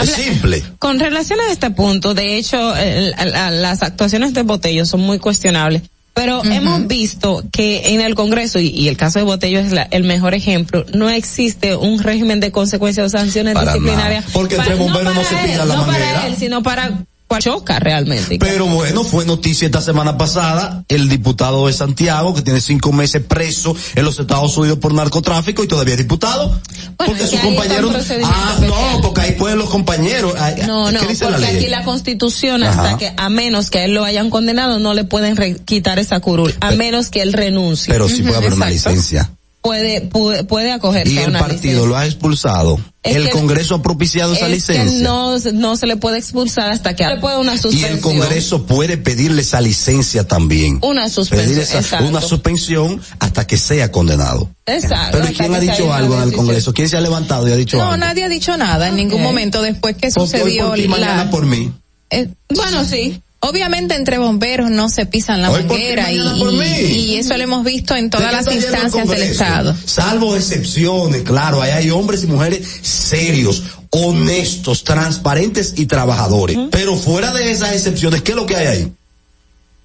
Es 0.00 0.10
simple. 0.12 0.62
Con 0.78 1.00
relación 1.00 1.40
a 1.40 1.50
este 1.50 1.70
punto, 1.70 2.14
de 2.14 2.36
hecho, 2.36 2.76
el- 2.76 3.14
el- 3.18 3.32
la- 3.32 3.50
las 3.50 3.82
actuaciones 3.82 4.32
de 4.34 4.42
Botello 4.42 4.86
son 4.86 5.00
muy 5.00 5.18
cuestionables. 5.18 5.82
Pero 6.14 6.44
hemos 6.44 6.86
visto 6.86 7.42
que 7.50 7.88
en 7.94 8.00
el 8.00 8.14
Congreso, 8.14 8.60
y, 8.60 8.68
y 8.68 8.88
el 8.88 8.96
caso 8.96 9.18
de 9.18 9.24
Botello 9.24 9.58
es 9.58 9.72
la- 9.72 9.82
el 9.90 10.04
mejor 10.04 10.32
ejemplo, 10.34 10.86
no 10.94 11.10
existe 11.10 11.74
un 11.74 11.98
régimen 12.00 12.38
de 12.40 12.52
consecuencias 12.52 13.06
o 13.06 13.08
sanciones 13.18 13.54
Para 13.54 13.72
disciplinarias. 13.72 14.22
nada. 14.24 14.32
Porque 14.32 14.54
entre 14.54 14.76
bomberos 14.76 15.14
no 15.14 15.24
se 15.24 15.56
la 15.56 15.64
no 15.64 15.86
para 15.86 16.26
él, 16.28 16.36
sino 16.38 16.62
para 16.62 17.04
choca 17.40 17.80
realmente. 17.80 18.38
Pero 18.38 18.66
bueno, 18.66 19.02
fue 19.02 19.24
noticia 19.24 19.66
esta 19.66 19.80
semana 19.80 20.16
pasada 20.16 20.84
el 20.88 21.08
diputado 21.08 21.66
de 21.66 21.72
Santiago 21.72 22.32
que 22.34 22.42
tiene 22.42 22.60
cinco 22.60 22.92
meses 22.92 23.22
preso 23.26 23.74
en 23.96 24.04
los 24.04 24.18
Estados 24.20 24.56
Unidos 24.56 24.78
por 24.78 24.94
narcotráfico 24.94 25.64
y 25.64 25.66
todavía 25.66 25.94
es 25.94 25.98
diputado. 25.98 26.60
porque 26.96 27.24
es 27.24 27.30
sus 27.30 27.40
compañeros. 27.40 27.92
Ah, 28.24 28.56
no, 28.60 29.00
porque 29.02 29.20
ahí 29.22 29.32
pueden 29.32 29.58
los 29.58 29.68
compañeros. 29.68 30.34
No, 30.66 30.92
no, 30.92 31.00
¿Qué 31.00 31.06
dice 31.08 31.24
la 31.24 31.32
porque 31.32 31.46
ley? 31.46 31.56
aquí 31.56 31.66
la 31.68 31.82
constitución, 31.82 32.62
Ajá. 32.62 32.82
hasta 32.84 32.98
que, 32.98 33.12
a 33.16 33.28
menos 33.30 33.70
que 33.70 33.84
él 33.84 33.94
lo 33.94 34.04
hayan 34.04 34.30
condenado, 34.30 34.78
no 34.78 34.94
le 34.94 35.04
pueden 35.04 35.36
re- 35.36 35.56
quitar 35.64 35.98
esa 35.98 36.20
curul, 36.20 36.54
a 36.60 36.70
menos 36.72 37.10
que 37.10 37.22
él 37.22 37.32
renuncie. 37.32 37.92
Pero 37.92 38.08
sí 38.08 38.22
puede 38.22 38.36
haber 38.36 38.52
una 38.54 38.68
licencia. 38.70 39.30
Puede, 39.64 40.02
puede, 40.02 40.44
puede 40.44 40.72
acogerse 40.72 41.10
Y 41.10 41.16
a 41.16 41.22
el 41.22 41.30
una 41.30 41.38
partido 41.38 41.62
licencia. 41.62 41.86
lo 41.88 41.96
ha 41.96 42.04
expulsado. 42.04 42.78
Es 43.02 43.16
el 43.16 43.24
que- 43.24 43.30
Congreso 43.30 43.76
ha 43.76 43.82
propiciado 43.82 44.34
esa 44.34 44.44
es 44.44 44.52
licencia. 44.52 44.98
que 44.98 45.02
no, 45.02 45.38
no 45.54 45.76
se 45.78 45.86
le 45.86 45.96
puede 45.96 46.18
expulsar 46.18 46.68
hasta 46.70 46.94
que 46.94 47.06
le 47.06 47.16
puede 47.16 47.38
una 47.38 47.54
y 47.54 47.58
suspensión. 47.58 47.94
el 47.94 48.00
Congreso 48.02 48.66
puede 48.66 48.98
pedirle 48.98 49.40
esa 49.40 49.62
licencia 49.62 50.28
también. 50.28 50.80
Una 50.82 51.08
suspensión, 51.08 51.60
esa- 51.60 52.02
una 52.02 52.20
suspensión 52.20 53.00
hasta 53.20 53.46
que 53.46 53.56
sea 53.56 53.90
condenado. 53.90 54.50
Exacto. 54.66 55.16
Pero 55.18 55.30
¿y 55.32 55.34
quién 55.34 55.54
ha 55.54 55.60
dicho 55.60 55.94
algo 55.94 56.14
en 56.18 56.22
el. 56.24 56.32
Congreso? 56.34 56.74
¿Quién 56.74 56.90
se 56.90 56.98
ha 56.98 57.00
levantado 57.00 57.48
y 57.48 57.52
ha 57.52 57.56
dicho 57.56 57.78
No, 57.78 57.84
algo? 57.84 57.96
nadie 57.96 58.24
ha 58.24 58.28
dicho 58.28 58.54
nada 58.58 58.88
en 58.88 58.96
ningún 58.96 59.22
momento 59.22 59.62
después 59.62 59.96
que 59.96 60.08
hoy 60.08 60.12
sucedió 60.12 60.66
por 60.66 60.76
ti, 60.76 60.82
la... 60.82 60.88
mañana 60.88 61.30
por 61.30 61.46
mí. 61.46 61.72
Eh, 62.10 62.28
bueno, 62.54 62.84
sí. 62.84 63.18
Obviamente 63.46 63.94
entre 63.94 64.16
bomberos 64.18 64.70
no 64.70 64.88
se 64.88 65.04
pisan 65.06 65.42
la 65.42 65.50
Hoy 65.50 65.64
manguera 65.64 66.10
y, 66.10 67.16
eso 67.16 67.36
lo 67.36 67.42
hemos 67.42 67.64
visto 67.64 67.94
en 67.94 68.08
todas 68.08 68.28
¿De 68.28 68.32
las 68.32 68.54
instancias 68.54 69.06
del? 69.08 69.22
Estado. 69.22 69.76
Salvo 69.84 70.34
excepciones, 70.34 71.22
claro, 71.22 71.60
ahí 71.60 71.70
hay 71.72 71.90
hombres 71.90 72.24
y 72.24 72.26
mujeres 72.26 72.66
serios, 72.82 73.62
honestos, 73.90 74.82
transparentes 74.84 75.74
y 75.76 75.86
trabajadores. 75.86 76.56
Pero 76.70 76.96
fuera 76.96 77.32
de 77.32 77.50
esas 77.50 77.72
excepciones, 77.72 78.22
¿qué 78.22 78.32
es 78.32 78.36
lo 78.36 78.46
que 78.46 78.56
hay 78.56 78.66
ahí? 78.66 78.92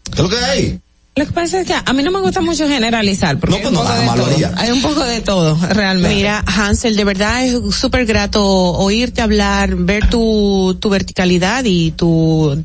¿Qué 0.05 0.11
es 0.13 0.19
lo 0.19 0.29
que 0.29 0.37
hay 0.37 0.43
ahí? 0.43 0.79
Lo 1.15 1.25
que 1.25 1.31
pasa 1.33 1.59
es 1.59 1.67
que 1.67 1.73
a 1.73 1.91
mí 1.93 2.01
no 2.01 2.11
me 2.11 2.21
gusta 2.21 2.39
mucho 2.39 2.65
generalizar, 2.65 3.37
porque 3.39 3.51
No, 3.51 3.57
hay, 3.57 3.63
pues 3.63 3.71
un 3.71 3.73
no, 3.73 3.81
poco 3.81 3.93
la 3.93 3.99
de 3.99 4.05
mayoría. 4.07 4.51
todo. 4.51 4.59
hay 4.61 4.71
un 4.71 4.81
poco 4.81 5.03
de 5.03 5.21
todo, 5.21 5.57
realmente. 5.71 6.15
Mira, 6.15 6.43
Hansel, 6.47 6.95
de 6.95 7.03
verdad 7.03 7.45
es 7.45 7.75
súper 7.75 8.05
grato 8.05 8.41
oírte 8.45 9.21
hablar, 9.21 9.75
ver 9.75 10.09
tu, 10.09 10.77
tu 10.79 10.89
verticalidad 10.89 11.65
y 11.65 11.91
tu 11.91 12.63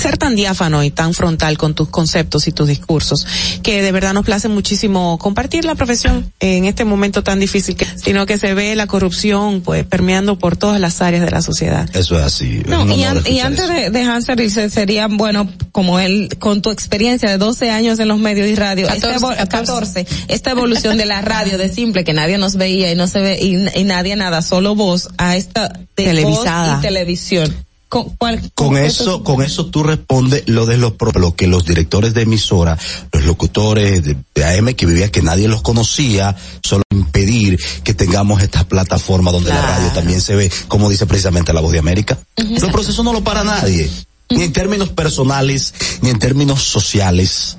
ser 0.00 0.16
tan 0.18 0.34
diáfano 0.36 0.82
y 0.84 0.90
tan 0.90 1.14
frontal 1.14 1.58
con 1.58 1.74
tus 1.74 1.88
conceptos 1.88 2.46
y 2.48 2.52
tus 2.52 2.68
discursos, 2.68 3.26
que 3.62 3.82
de 3.82 3.92
verdad 3.92 4.12
nos 4.14 4.24
place 4.24 4.48
muchísimo 4.48 5.18
compartir 5.18 5.64
la 5.64 5.74
profesión 5.74 6.32
en 6.40 6.64
este 6.64 6.84
momento 6.84 7.22
tan 7.22 7.40
difícil, 7.40 7.76
que, 7.76 7.86
sino 7.96 8.26
que 8.26 8.38
se 8.38 8.54
ve 8.54 8.74
la 8.76 8.86
corrupción 8.86 9.60
pues 9.62 9.84
permeando 9.84 10.38
por 10.38 10.56
todas 10.56 10.80
las 10.80 11.00
áreas 11.02 11.24
de 11.24 11.30
la 11.30 11.42
sociedad. 11.42 11.88
Eso 11.94 12.18
es 12.18 12.24
así. 12.24 12.58
es 12.60 12.66
No, 12.66 12.82
un 12.82 12.92
y, 12.92 13.04
an- 13.04 13.22
y 13.26 13.40
antes 13.40 13.64
eso. 13.64 13.72
de, 13.72 13.90
de 13.90 14.02
Hansel 14.02 14.40
irse, 14.40 14.70
sería 14.70 15.08
bueno, 15.08 15.48
como 15.72 15.98
él, 15.98 16.28
con 16.38 16.62
tu 16.62 16.70
experiencia 16.70 17.28
de 17.30 17.38
12 17.38 17.70
años 17.70 17.98
en 17.98 18.08
los 18.08 18.18
medios 18.18 18.48
y 18.48 18.54
radio, 18.54 18.88
esta, 18.88 19.08
14, 19.12 19.24
evo- 19.42 19.48
14, 19.48 20.06
esta 20.28 20.50
evolución 20.50 20.96
de 20.96 21.06
la 21.06 21.20
radio 21.22 21.58
de 21.58 21.68
simple, 21.68 22.04
que 22.04 22.12
nadie 22.12 22.38
nos 22.38 22.56
veía 22.56 22.90
y 22.92 22.94
no 22.94 23.06
se 23.06 23.20
ve, 23.20 23.38
y, 23.40 23.56
y 23.80 23.84
nadie 23.84 24.16
nada, 24.16 24.42
solo 24.42 24.74
voz, 24.74 25.08
a 25.18 25.36
esta 25.36 25.68
de 25.68 26.04
Televisada. 26.04 26.74
voz 26.76 26.78
y 26.78 26.82
televisión. 26.86 27.54
¿Con, 27.92 28.08
cuál- 28.16 28.40
Con 28.54 28.68
con 28.68 28.78
eso, 28.78 29.22
con 29.22 29.42
eso 29.42 29.66
tú 29.66 29.82
respondes 29.82 30.44
lo 30.46 30.64
de 30.64 30.78
los 30.78 30.94
lo 31.16 31.36
que 31.36 31.46
los 31.46 31.66
directores 31.66 32.14
de 32.14 32.22
emisora, 32.22 32.78
los 33.12 33.24
locutores 33.26 34.02
de, 34.02 34.16
de 34.34 34.44
AM 34.46 34.72
que 34.72 34.86
vivían 34.86 35.10
que 35.10 35.20
nadie 35.20 35.46
los 35.46 35.60
conocía, 35.60 36.34
solo 36.62 36.84
impedir 36.90 37.60
que 37.84 37.92
tengamos 37.92 38.40
esta 38.40 38.64
plataforma 38.64 39.30
donde 39.30 39.50
la 39.50 39.60
radio 39.60 39.88
también 39.92 40.22
se 40.22 40.34
ve, 40.34 40.50
como 40.68 40.88
dice 40.88 41.04
precisamente 41.04 41.52
la 41.52 41.60
voz 41.60 41.70
de 41.72 41.80
América. 41.80 42.18
Los 42.38 42.70
procesos 42.72 43.04
no 43.04 43.12
lo 43.12 43.22
para 43.22 43.44
nadie, 43.44 43.90
ni 44.30 44.40
en 44.44 44.54
términos 44.54 44.88
personales, 44.88 45.74
ni 46.00 46.08
en 46.08 46.18
términos 46.18 46.62
sociales. 46.62 47.58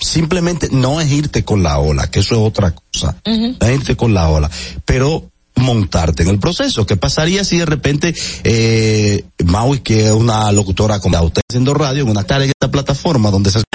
Simplemente 0.00 0.70
no 0.72 0.98
es 0.98 1.12
irte 1.12 1.44
con 1.44 1.62
la 1.62 1.78
ola, 1.78 2.10
que 2.10 2.20
eso 2.20 2.36
es 2.36 2.40
otra 2.40 2.74
cosa. 2.74 3.16
No 3.26 3.66
es 3.66 3.74
irte 3.80 3.96
con 3.96 4.14
la 4.14 4.30
ola. 4.30 4.50
Pero 4.86 5.30
montarte 5.56 6.22
en 6.22 6.28
el 6.30 6.38
proceso. 6.38 6.84
¿Qué 6.86 6.96
pasaría 6.96 7.44
si 7.44 7.58
de 7.58 7.66
repente 7.66 8.14
eh, 8.44 9.24
Maui, 9.44 9.80
que 9.80 10.06
es 10.06 10.12
una 10.12 10.50
locutora 10.52 10.98
como 11.00 11.20
usted 11.22 11.42
haciendo 11.50 11.74
radio, 11.74 12.02
en 12.02 12.10
una 12.10 12.24
tarde 12.24 12.46
en 12.46 12.50
esta 12.50 12.70
plataforma 12.70 13.30
donde 13.30 13.50
se... 13.50 13.62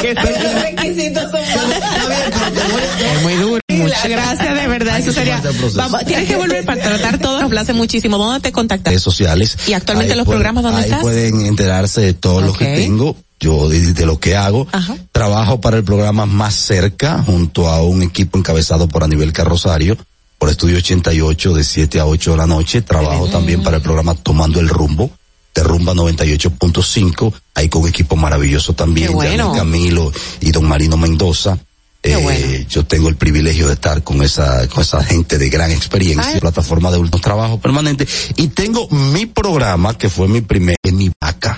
Es 1.99 3.21
muy 3.23 3.33
duro. 3.35 3.59
Gracias, 3.69 4.55
de 4.55 4.67
verdad. 4.67 4.99
Eso 4.99 5.11
sería. 5.11 5.41
Vamos, 5.75 6.05
tienes 6.05 6.27
que 6.27 6.35
volver 6.35 6.65
para 6.65 6.81
tratar 6.81 7.17
todo. 7.19 7.41
Nos 7.41 7.49
place 7.49 7.73
muchísimo. 7.73 8.17
¿Dónde 8.17 8.39
te 8.41 8.51
contactas? 8.51 8.91
redes 8.91 9.03
sociales. 9.03 9.57
Y 9.67 9.73
actualmente 9.73 10.13
Ahí 10.13 10.17
los 10.17 10.25
pueden- 10.25 10.39
programas, 10.39 10.63
¿dónde 10.63 10.79
ahí 10.79 10.85
estás? 10.85 11.01
pueden 11.01 11.45
enterarse 11.45 12.01
de 12.01 12.13
todo 12.13 12.41
lo 12.41 12.53
que 12.53 12.65
tengo. 12.65 13.15
Yo 13.41 13.69
de, 13.69 13.93
de 13.93 14.05
lo 14.05 14.19
que 14.19 14.35
hago. 14.35 14.67
Ajá. 14.73 14.97
Trabajo 15.13 15.61
para 15.61 15.77
el 15.77 15.83
programa 15.85 16.25
Más 16.25 16.55
Cerca 16.55 17.23
junto 17.25 17.69
a 17.69 17.81
un 17.81 18.03
equipo 18.03 18.37
encabezado 18.37 18.89
por 18.89 19.03
Aníbal 19.03 19.31
Carrosario 19.31 19.97
por 20.39 20.49
Estudio 20.49 20.77
88 20.77 21.53
de 21.53 21.63
7 21.63 21.99
a 21.99 22.07
8 22.07 22.31
de 22.31 22.37
la 22.37 22.47
noche. 22.47 22.81
Trabajo 22.81 23.27
también 23.27 23.61
para 23.61 23.77
el 23.77 23.83
programa 23.83 24.15
Tomando 24.15 24.59
el 24.59 24.69
Rumbo 24.69 25.11
de 25.53 25.63
Rumba 25.63 25.93
98.5 25.93 27.33
ahí 27.55 27.69
con 27.69 27.83
un 27.83 27.89
equipo 27.89 28.15
maravilloso 28.15 28.73
también. 28.73 29.11
Bueno. 29.11 29.47
Daniel 29.47 29.57
Camilo 29.57 30.11
y 30.39 30.51
don 30.51 30.65
Marino 30.65 30.97
Mendoza. 30.97 31.57
Eh, 32.01 32.15
bueno. 32.15 32.65
Yo 32.69 32.85
tengo 32.85 33.09
el 33.09 33.17
privilegio 33.17 33.67
de 33.67 33.73
estar 33.73 34.03
con 34.03 34.23
esa, 34.23 34.65
con 34.69 34.83
esa 34.83 35.03
gente 35.03 35.37
de 35.37 35.49
gran 35.49 35.69
experiencia, 35.71 36.31
Ay. 36.33 36.39
plataforma 36.39 36.91
de 36.91 36.97
último 36.97 37.21
trabajo 37.21 37.59
permanente. 37.59 38.07
Y 38.37 38.47
tengo 38.47 38.87
mi 38.89 39.25
programa, 39.25 39.97
que 39.97 40.07
fue 40.09 40.29
mi 40.29 40.39
primer, 40.39 40.77
en 40.81 40.95
mi 40.95 41.11
vaca. 41.19 41.55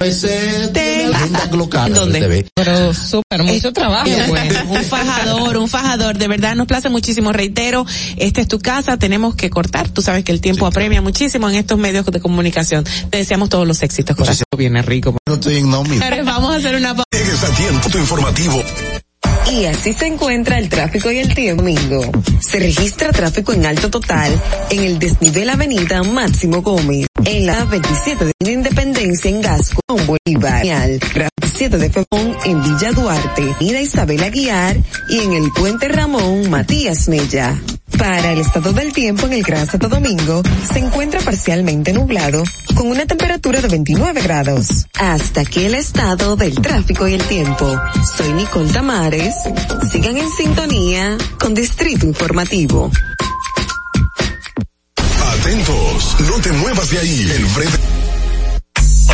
Agenda 1.21 1.57
local, 1.57 1.87
¿En 1.87 1.93
dónde? 1.93 2.19
TV. 2.19 2.45
Pero 2.55 2.93
súper, 2.93 3.43
mucho 3.43 3.73
trabajo. 3.73 4.05
Qué 4.05 4.15
pues. 4.15 4.29
bueno. 4.29 4.59
Un 4.69 4.83
fajador, 4.83 5.57
un 5.57 5.67
fajador. 5.67 6.17
De 6.17 6.27
verdad 6.27 6.55
nos 6.55 6.67
place 6.67 6.89
muchísimo. 6.89 7.31
Reitero, 7.31 7.85
esta 8.17 8.41
es 8.41 8.47
tu 8.47 8.59
casa. 8.59 8.97
Tenemos 8.97 9.35
que 9.35 9.49
cortar. 9.49 9.89
Tú 9.89 10.01
sabes 10.01 10.23
que 10.23 10.31
el 10.31 10.41
tiempo 10.41 10.65
apremia 10.65 11.01
muchísimo 11.01 11.49
en 11.49 11.55
estos 11.55 11.77
medios 11.77 12.05
de 12.05 12.19
comunicación. 12.19 12.85
Te 13.09 13.19
deseamos 13.19 13.49
todos 13.49 13.67
los 13.67 13.81
éxitos. 13.83 14.15
Corazón. 14.15 14.45
Viene 14.57 14.81
rico. 14.81 15.15
No 15.27 15.35
estoy 15.35 15.57
en 15.57 15.69
nómina. 15.69 16.23
Vamos 16.23 16.53
a 16.53 16.57
hacer 16.57 16.75
una 16.75 16.89
pausa. 16.89 17.05
Llegues 17.11 17.43
a 17.43 17.49
tiempo 17.55 17.89
tu 17.89 17.97
informativo. 17.97 18.63
Y 19.49 19.65
así 19.65 19.93
se 19.93 20.07
encuentra 20.07 20.59
el 20.59 20.69
tráfico 20.69 21.11
y 21.11 21.19
el. 21.19 21.31
Domingo. 21.31 22.01
Se 22.39 22.59
registra 22.59 23.11
tráfico 23.11 23.53
en 23.53 23.65
alto 23.65 23.89
total 23.89 24.31
en 24.69 24.83
el 24.83 24.99
desnivel 24.99 25.49
Avenida 25.49 26.03
Máximo 26.03 26.61
Gómez, 26.61 27.07
en 27.25 27.45
la 27.45 27.63
27 27.65 28.25
de 28.25 28.51
Independencia 28.51 29.29
en 29.29 29.41
Gasco, 29.41 29.81
en 29.89 30.07
Bolívar, 30.07 30.63
7 31.61 31.77
de 31.77 31.91
en 32.45 32.63
Villa 32.63 32.91
Duarte, 32.91 33.53
Avenida 33.53 33.79
Isabel 33.79 34.23
Aguiar 34.23 34.77
y 35.07 35.19
en 35.19 35.33
el 35.33 35.51
Puente 35.51 35.87
Ramón 35.89 36.49
Matías 36.49 37.07
Mella. 37.07 37.55
Para 37.99 38.31
el 38.31 38.39
estado 38.39 38.73
del 38.73 38.91
tiempo 38.91 39.27
en 39.27 39.33
el 39.33 39.43
Gran 39.43 39.67
Santo 39.67 39.87
Domingo, 39.87 40.41
se 40.73 40.79
encuentra 40.79 41.19
parcialmente 41.19 41.93
nublado, 41.93 42.43
con 42.73 42.87
una 42.87 43.05
temperatura 43.05 43.61
de 43.61 43.67
29 43.67 44.21
grados. 44.23 44.87
Hasta 44.97 45.41
aquí 45.41 45.65
el 45.65 45.75
estado 45.75 46.35
del 46.35 46.55
tráfico 46.59 47.07
y 47.07 47.13
el 47.13 47.23
tiempo. 47.25 47.79
Soy 48.17 48.33
Nicole 48.33 48.73
Tamares. 48.73 49.35
Sigan 49.91 50.17
en 50.17 50.31
sintonía 50.31 51.15
con 51.39 51.53
Distrito 51.53 52.07
Informativo. 52.07 52.89
Atentos, 54.97 56.15
no 56.27 56.41
te 56.41 56.51
muevas 56.53 56.89
de 56.89 56.97
ahí. 56.97 57.31
El 57.35 57.45
breve. 57.45 57.90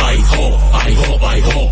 Ay, 0.04 0.24
ho, 0.30 0.58
ay, 0.72 1.42
ho, 1.42 1.68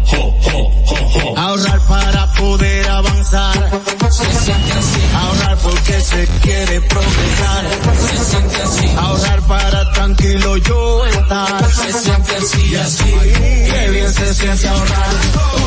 Ahorrar 1.37 1.81
para 1.89 2.33
poder 2.33 2.89
avanzar. 2.89 3.71
Se 4.11 4.25
siente 4.25 4.73
así. 4.73 5.01
Ahorrar 5.15 5.57
porque 5.59 6.01
se 6.01 6.27
quiere 6.43 6.81
progresar. 6.81 7.65
Se 8.09 8.25
siente 8.25 8.63
así. 8.63 8.89
Ahorrar 8.97 9.41
para 9.43 9.93
tranquilo 9.93 10.57
yo 10.59 11.07
estar. 11.07 11.73
Se 11.73 11.93
siente 11.93 12.37
así. 12.37 12.67
Y 12.71 12.77
así. 12.77 13.05
Qué 13.05 13.89
bien 13.91 14.13
se 14.13 14.35
siente 14.35 14.69
ahorrar. 14.69 15.11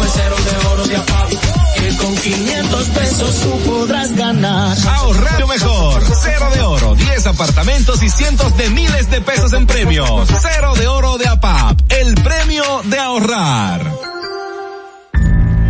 El 0.02 0.10
cero 0.14 0.36
de 0.46 0.68
oro 0.68 0.88
de 0.88 0.96
APAP. 0.96 1.30
Que 1.76 1.98
con 1.98 2.16
500 2.16 2.88
pesos 2.88 3.36
tú 3.42 3.60
podrás 3.70 4.16
ganar. 4.16 4.78
Ahorrar 4.88 5.48
mejor. 5.48 6.04
Cero 6.22 6.50
de 6.54 6.62
oro, 6.62 6.96
10 6.96 7.28
apartamentos 7.28 8.04
y 8.04 8.10
cientos 8.10 8.56
de 8.58 8.70
miles 8.70 9.10
de 9.10 9.22
pesos 9.22 9.54
en 9.54 9.66
premios. 9.66 10.28
Cero 10.42 10.74
de 10.76 10.88
oro 10.88 11.18
de 11.18 11.28
APAP. 11.28 11.80
El 11.90 12.14
premio 12.16 12.49
de 12.50 12.98
ahorrar. 12.98 13.80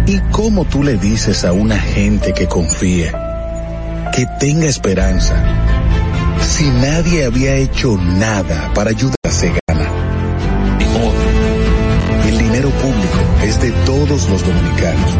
¿Y 0.05 0.17
cómo 0.31 0.63
tú 0.63 0.81
le 0.81 0.95
dices 0.95 1.43
a 1.43 1.51
una 1.51 1.77
gente 1.77 2.33
que 2.33 2.47
confía, 2.47 4.09
que 4.15 4.25
tenga 4.39 4.65
esperanza, 4.65 5.35
si 6.39 6.63
nadie 6.69 7.25
había 7.25 7.55
hecho 7.55 7.97
nada 7.97 8.71
para 8.73 8.91
ayudar 8.91 9.17
a 9.25 9.29
se 9.29 9.51
gana? 9.67 9.89
El 12.25 12.37
dinero 12.37 12.69
público 12.69 13.19
es 13.43 13.59
de 13.59 13.71
todos 13.85 14.29
los 14.29 14.45
dominicanos. 14.45 15.11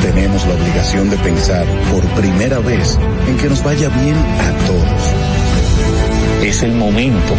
Tenemos 0.00 0.46
la 0.46 0.54
obligación 0.54 1.10
de 1.10 1.18
pensar 1.18 1.66
por 1.92 2.02
primera 2.18 2.60
vez 2.60 2.98
en 3.28 3.36
que 3.36 3.50
nos 3.50 3.62
vaya 3.62 3.90
bien 3.90 4.16
a 4.16 4.66
todos. 4.66 6.42
Es 6.42 6.62
el 6.62 6.72
momento 6.72 7.34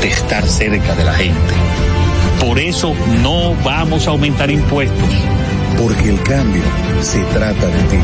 de 0.00 0.08
estar 0.08 0.46
cerca 0.46 0.94
de 0.94 1.04
la 1.04 1.14
gente. 1.14 1.54
Por 2.46 2.58
eso 2.58 2.94
no 3.22 3.54
vamos 3.64 4.06
a 4.06 4.10
aumentar 4.10 4.50
impuestos. 4.50 5.08
Porque 5.78 6.10
el 6.10 6.22
cambio 6.24 6.62
se 7.00 7.24
trata 7.32 7.66
de 7.68 7.82
ti. 7.84 7.96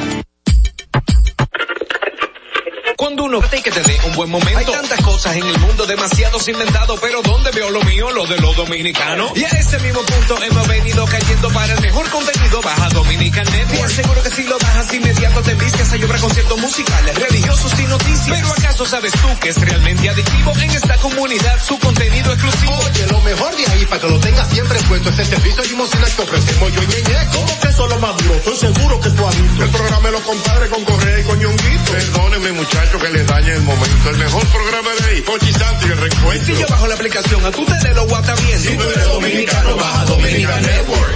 Te 3.21 3.61
que 3.61 3.69
te 3.69 3.81
dé 3.81 3.99
un 4.05 4.15
buen 4.15 4.31
momento. 4.31 4.57
Hay 4.57 4.65
tantas 4.65 4.99
cosas 5.01 5.35
en 5.35 5.45
el 5.45 5.59
mundo, 5.59 5.85
demasiados 5.85 6.47
inventados, 6.47 6.99
pero 6.99 7.21
¿dónde 7.21 7.51
veo 7.51 7.69
lo 7.69 7.79
mío? 7.83 8.09
Lo 8.09 8.25
de 8.25 8.35
los 8.39 8.55
dominicanos. 8.55 9.31
Y 9.35 9.43
a 9.43 9.47
ese 9.49 9.77
mismo 9.77 10.01
punto 10.01 10.41
hemos 10.41 10.67
venido 10.67 11.05
cayendo 11.05 11.49
para 11.51 11.71
el 11.71 11.81
mejor 11.81 12.09
contenido. 12.09 12.61
Baja 12.63 12.89
Dominican 12.89 13.45
Network. 13.45 13.91
Seguro 13.91 14.23
que 14.23 14.29
si 14.31 14.43
lo 14.45 14.57
bajas 14.57 14.93
inmediato 14.95 15.41
te 15.43 15.53
vistes 15.53 15.93
a 15.93 15.97
llorar 15.97 16.19
conciertos 16.19 16.59
musicales, 16.59 17.15
religiosos 17.19 17.79
y 17.79 17.83
noticias. 17.83 18.39
Pero 18.39 18.47
¿acaso 18.53 18.85
sabes 18.87 19.11
tú 19.13 19.27
que 19.39 19.49
es 19.49 19.61
realmente 19.61 20.09
adictivo 20.09 20.53
en 20.59 20.71
esta 20.71 20.97
comunidad 20.97 21.63
su 21.63 21.77
contenido 21.77 22.33
exclusivo? 22.33 22.73
Oye, 22.73 23.05
lo 23.05 23.21
mejor 23.21 23.55
de 23.55 23.65
ahí 23.67 23.85
para 23.85 24.01
que 24.01 24.09
lo 24.09 24.19
tengas 24.19 24.49
siempre 24.49 24.79
puesto 24.89 25.09
es 25.09 25.19
el 25.19 25.25
servicio 25.27 25.63
limosina 25.65 26.07
que 26.15 26.21
ofrecemos 26.23 26.73
yo 26.73 26.81
y 26.81 26.87
Ñeñe. 26.87 27.27
¿Cómo 27.33 27.59
que 27.59 27.67
eso 27.67 27.83
es 27.83 27.89
lo 27.91 27.99
más 27.99 28.17
duro? 28.17 28.33
Estoy 28.33 28.57
seguro 28.57 28.99
que 28.99 29.09
tú 29.11 29.27
has 29.27 29.41
visto. 29.41 29.63
El 29.63 29.69
programa 29.69 30.07
de 30.07 30.11
los 30.11 30.21
compadres 30.21 30.69
con 30.71 30.85
Correa 30.85 31.19
y 31.19 31.23
con 31.23 31.39
Ñonguito. 31.39 31.91
Perdónenme 31.91 32.51
muchachos 32.53 33.01
que 33.03 33.10
les 33.11 33.27
dañe 33.27 33.53
el 33.53 33.61
momento. 33.61 34.09
El 34.09 34.17
mejor 34.17 34.45
programa 34.47 34.89
de 34.99 35.09
ahí, 35.09 35.21
Pochi 35.21 35.51
Santo 35.53 35.87
y 35.87 35.91
el 35.91 35.97
reencuentro. 35.97 36.55
Si 36.55 36.61
yo 36.61 36.67
bajo 36.67 36.87
la 36.87 36.95
aplicación, 36.95 37.45
a 37.45 37.51
tu 37.51 37.65
tele 37.65 37.93
lo 37.93 38.07
guata 38.07 38.35
bien. 38.35 38.59
Si 38.59 38.75
tú 38.75 38.83
eres 38.83 39.05
dominicano, 39.05 39.75
baja 39.75 40.05
Dominican 40.05 40.61
Network. 40.61 41.15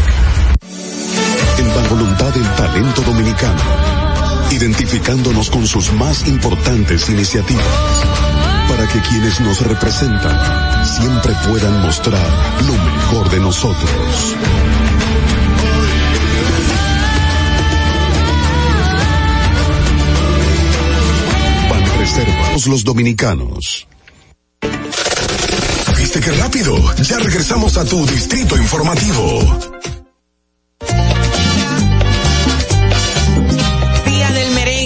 En 1.58 1.68
la 1.68 1.90
voluntad 1.90 2.34
del 2.34 2.56
talento 2.56 3.02
dominicano, 3.02 3.62
identificándonos 4.52 5.50
con 5.50 5.66
sus 5.68 5.92
más 5.94 6.28
importantes 6.28 7.10
iniciativas, 7.10 7.66
para 8.70 8.88
que 8.88 9.00
quienes 9.02 9.40
nos 9.40 9.62
representan 9.62 10.86
siempre 10.86 11.34
puedan 11.48 11.82
mostrar 11.82 12.30
lo 12.68 12.74
mejor 12.74 13.30
de 13.30 13.40
nosotros. 13.40 14.36
Banreservas 22.16 22.68
los 22.68 22.84
dominicanos. 22.86 23.88
¿Viste 25.98 26.22
qué 26.22 26.32
rápido? 26.32 26.96
Ya 27.04 27.20
regresamos 27.20 27.76
a 27.78 27.84
tu 27.84 28.06
distrito 28.06 28.56
informativo. 28.56 29.42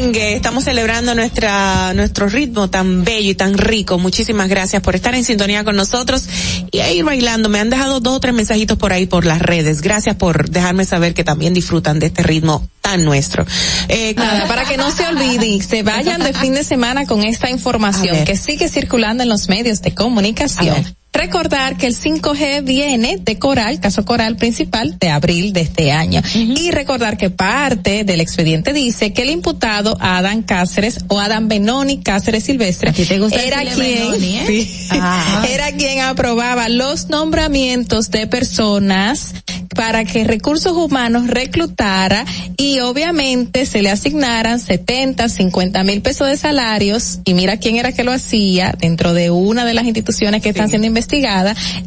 Merengue, 0.09 0.35
estamos 0.35 0.63
celebrando 0.63 1.15
nuestra, 1.15 1.93
nuestro 1.93 2.27
ritmo 2.27 2.69
tan 2.69 3.03
bello 3.03 3.31
y 3.31 3.35
tan 3.35 3.57
rico. 3.57 3.97
Muchísimas 3.97 4.49
gracias 4.49 4.81
por 4.81 4.95
estar 4.95 5.13
en 5.15 5.23
sintonía 5.23 5.63
con 5.63 5.75
nosotros 5.75 6.27
y 6.71 6.79
a 6.79 6.91
ir 6.91 7.03
bailando. 7.03 7.49
Me 7.49 7.59
han 7.59 7.69
dejado 7.69 7.99
dos 7.99 8.17
o 8.17 8.19
tres 8.19 8.33
mensajitos 8.33 8.77
por 8.77 8.93
ahí 8.93 9.05
por 9.05 9.25
las 9.25 9.39
redes. 9.41 9.81
Gracias 9.81 10.15
por 10.15 10.49
dejarme 10.49 10.85
saber 10.85 11.13
que 11.13 11.23
también 11.23 11.53
disfrutan 11.53 11.99
de 11.99 12.07
este 12.07 12.23
ritmo 12.23 12.67
tan 12.81 13.05
nuestro. 13.05 13.45
Eh, 13.87 14.13
nada, 14.15 14.47
para 14.47 14.65
que 14.65 14.77
no 14.77 14.91
se 14.91 15.05
olviden, 15.07 15.61
se 15.61 15.83
vayan 15.83 16.21
de 16.21 16.33
fin 16.33 16.53
de 16.53 16.63
semana 16.63 17.05
con 17.05 17.23
esta 17.23 17.49
información 17.49 18.25
que 18.25 18.37
sigue 18.37 18.69
circulando 18.69 19.23
en 19.23 19.29
los 19.29 19.49
medios 19.49 19.81
de 19.81 19.93
comunicación. 19.93 20.98
Recordar 21.11 21.75
que 21.75 21.87
el 21.87 21.95
5G 21.95 22.63
viene 22.63 23.17
de 23.19 23.39
Coral, 23.39 23.79
caso 23.79 24.05
Coral 24.05 24.35
principal 24.35 24.97
de 24.99 25.09
abril 25.09 25.53
de 25.53 25.61
este 25.61 25.91
año. 25.91 26.21
Y 26.33 26.71
recordar 26.71 27.17
que 27.17 27.29
parte 27.29 28.03
del 28.03 28.21
expediente 28.21 28.73
dice 28.73 29.11
que 29.11 29.23
el 29.23 29.31
imputado 29.31 29.97
Adam 29.99 30.43
Cáceres 30.43 30.99
o 31.07 31.19
Adam 31.19 31.47
Benoni 31.47 31.99
Cáceres 31.99 32.43
Silvestre 32.43 32.93
era 33.31 33.61
quien, 33.63 33.79
Benoni, 33.79 34.37
¿eh? 34.37 34.43
sí, 34.47 34.87
Ah. 34.91 35.45
era 35.49 35.71
quien 35.71 35.99
aprobaba 36.01 36.69
los 36.69 37.09
nombramientos 37.09 38.11
de 38.11 38.27
personas 38.27 39.33
para 39.75 40.03
que 40.05 40.23
recursos 40.25 40.73
humanos 40.73 41.27
reclutara 41.27 42.25
y 42.57 42.79
obviamente 42.79 43.65
se 43.65 43.81
le 43.81 43.89
asignaran 43.89 44.59
70, 44.59 45.29
50 45.29 45.83
mil 45.83 46.01
pesos 46.01 46.27
de 46.27 46.37
salarios 46.37 47.19
y 47.23 47.33
mira 47.33 47.57
quién 47.57 47.77
era 47.77 47.91
que 47.91 48.03
lo 48.03 48.11
hacía 48.11 48.75
dentro 48.77 49.13
de 49.13 49.29
una 49.31 49.65
de 49.65 49.73
las 49.73 49.85
instituciones 49.85 50.41
que 50.41 50.49
están 50.49 50.69
siendo 50.69 50.85
investigadas 50.87 50.98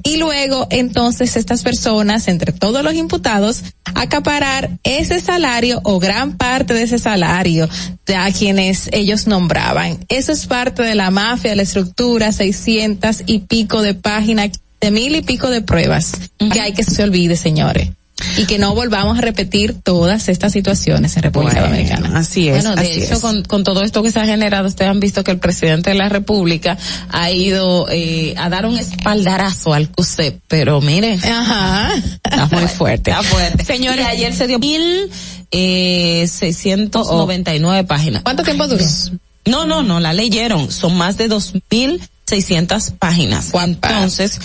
y 0.03 0.17
luego 0.17 0.67
entonces 0.71 1.37
estas 1.37 1.63
personas 1.63 2.29
entre 2.29 2.53
todos 2.53 2.83
los 2.83 2.95
imputados 2.95 3.63
acaparar 3.95 4.71
ese 4.83 5.21
salario 5.21 5.81
o 5.85 5.99
gran 5.99 6.37
parte 6.37 6.75
de 6.75 6.83
ese 6.83 6.99
salario 6.99 7.69
de 8.07 8.17
a 8.17 8.33
quienes 8.33 8.89
ellos 8.93 9.27
nombraban. 9.27 9.99
Eso 10.09 10.33
es 10.33 10.47
parte 10.47 10.83
de 10.83 10.95
la 10.95 11.11
mafia, 11.11 11.51
de 11.51 11.57
la 11.57 11.63
estructura, 11.63 12.33
600 12.33 13.25
y 13.27 13.41
pico 13.41 13.83
de 13.83 13.95
páginas, 13.95 14.51
de 14.81 14.91
mil 14.91 15.15
y 15.15 15.23
pico 15.23 15.51
de 15.51 15.63
pruebas 15.63 16.13
que 16.53 16.61
hay 16.61 16.73
que 16.73 16.85
se 16.85 17.03
olvide, 17.03 17.37
señores. 17.37 17.91
Y 18.37 18.47
que 18.47 18.59
no 18.59 18.75
volvamos 18.75 19.19
a 19.19 19.21
repetir 19.21 19.75
todas 19.83 20.29
estas 20.29 20.53
situaciones 20.53 21.17
en 21.17 21.23
República 21.23 21.61
Bueno, 21.61 21.69
Dominicana. 21.77 22.19
así 22.19 22.49
es, 22.49 22.63
Bueno, 22.65 22.77
de 22.77 22.83
así 22.89 23.03
hecho, 23.03 23.15
es. 23.15 23.21
con, 23.21 23.43
con 23.45 23.65
todo 23.65 23.83
esto 23.83 24.03
que 24.03 24.11
se 24.11 24.21
ha 24.21 24.27
generado, 24.27 24.67
ustedes 24.69 24.91
han 24.91 25.01
visto 25.01 25.25
que 25.25 25.31
el 25.31 25.39
presidente 25.39 25.91
de 25.91 25.97
la 25.97 26.09
República 26.09 26.79
ha 27.11 27.31
ido 27.31 27.87
eh, 27.91 28.35
a 28.39 28.49
dar 28.49 28.67
un 28.67 28.79
espaldarazo 28.79 29.75
al 29.75 29.89
CUSEP, 29.91 30.41
pero 30.49 30.81
mire, 30.81 31.15
Ajá. 31.23 31.93
está 32.23 32.47
muy 32.53 32.69
fuerte. 32.69 33.11
Está 33.11 33.23
fuerte. 33.23 33.65
Señores- 33.65 34.07
ayer 34.07 34.35
se 34.35 34.47
dio 34.47 34.59
mil 34.59 35.11
eh, 35.51 36.27
seiscientos 36.29 37.09
noventa 37.09 37.55
y 37.55 37.59
nueve 37.61 37.85
páginas. 37.85 38.23
¿Cuánto 38.23 38.43
tiempo 38.43 38.67
duró? 38.67 38.85
No, 39.45 39.67
no, 39.67 39.83
no, 39.83 40.01
la 40.01 40.13
leyeron. 40.13 40.71
Son 40.71 40.97
más 40.97 41.17
de 41.19 41.29
dos 41.29 41.53
mil 41.71 42.01
seiscientas 42.27 42.93
páginas. 42.99 43.51
Entonces, 43.53 44.39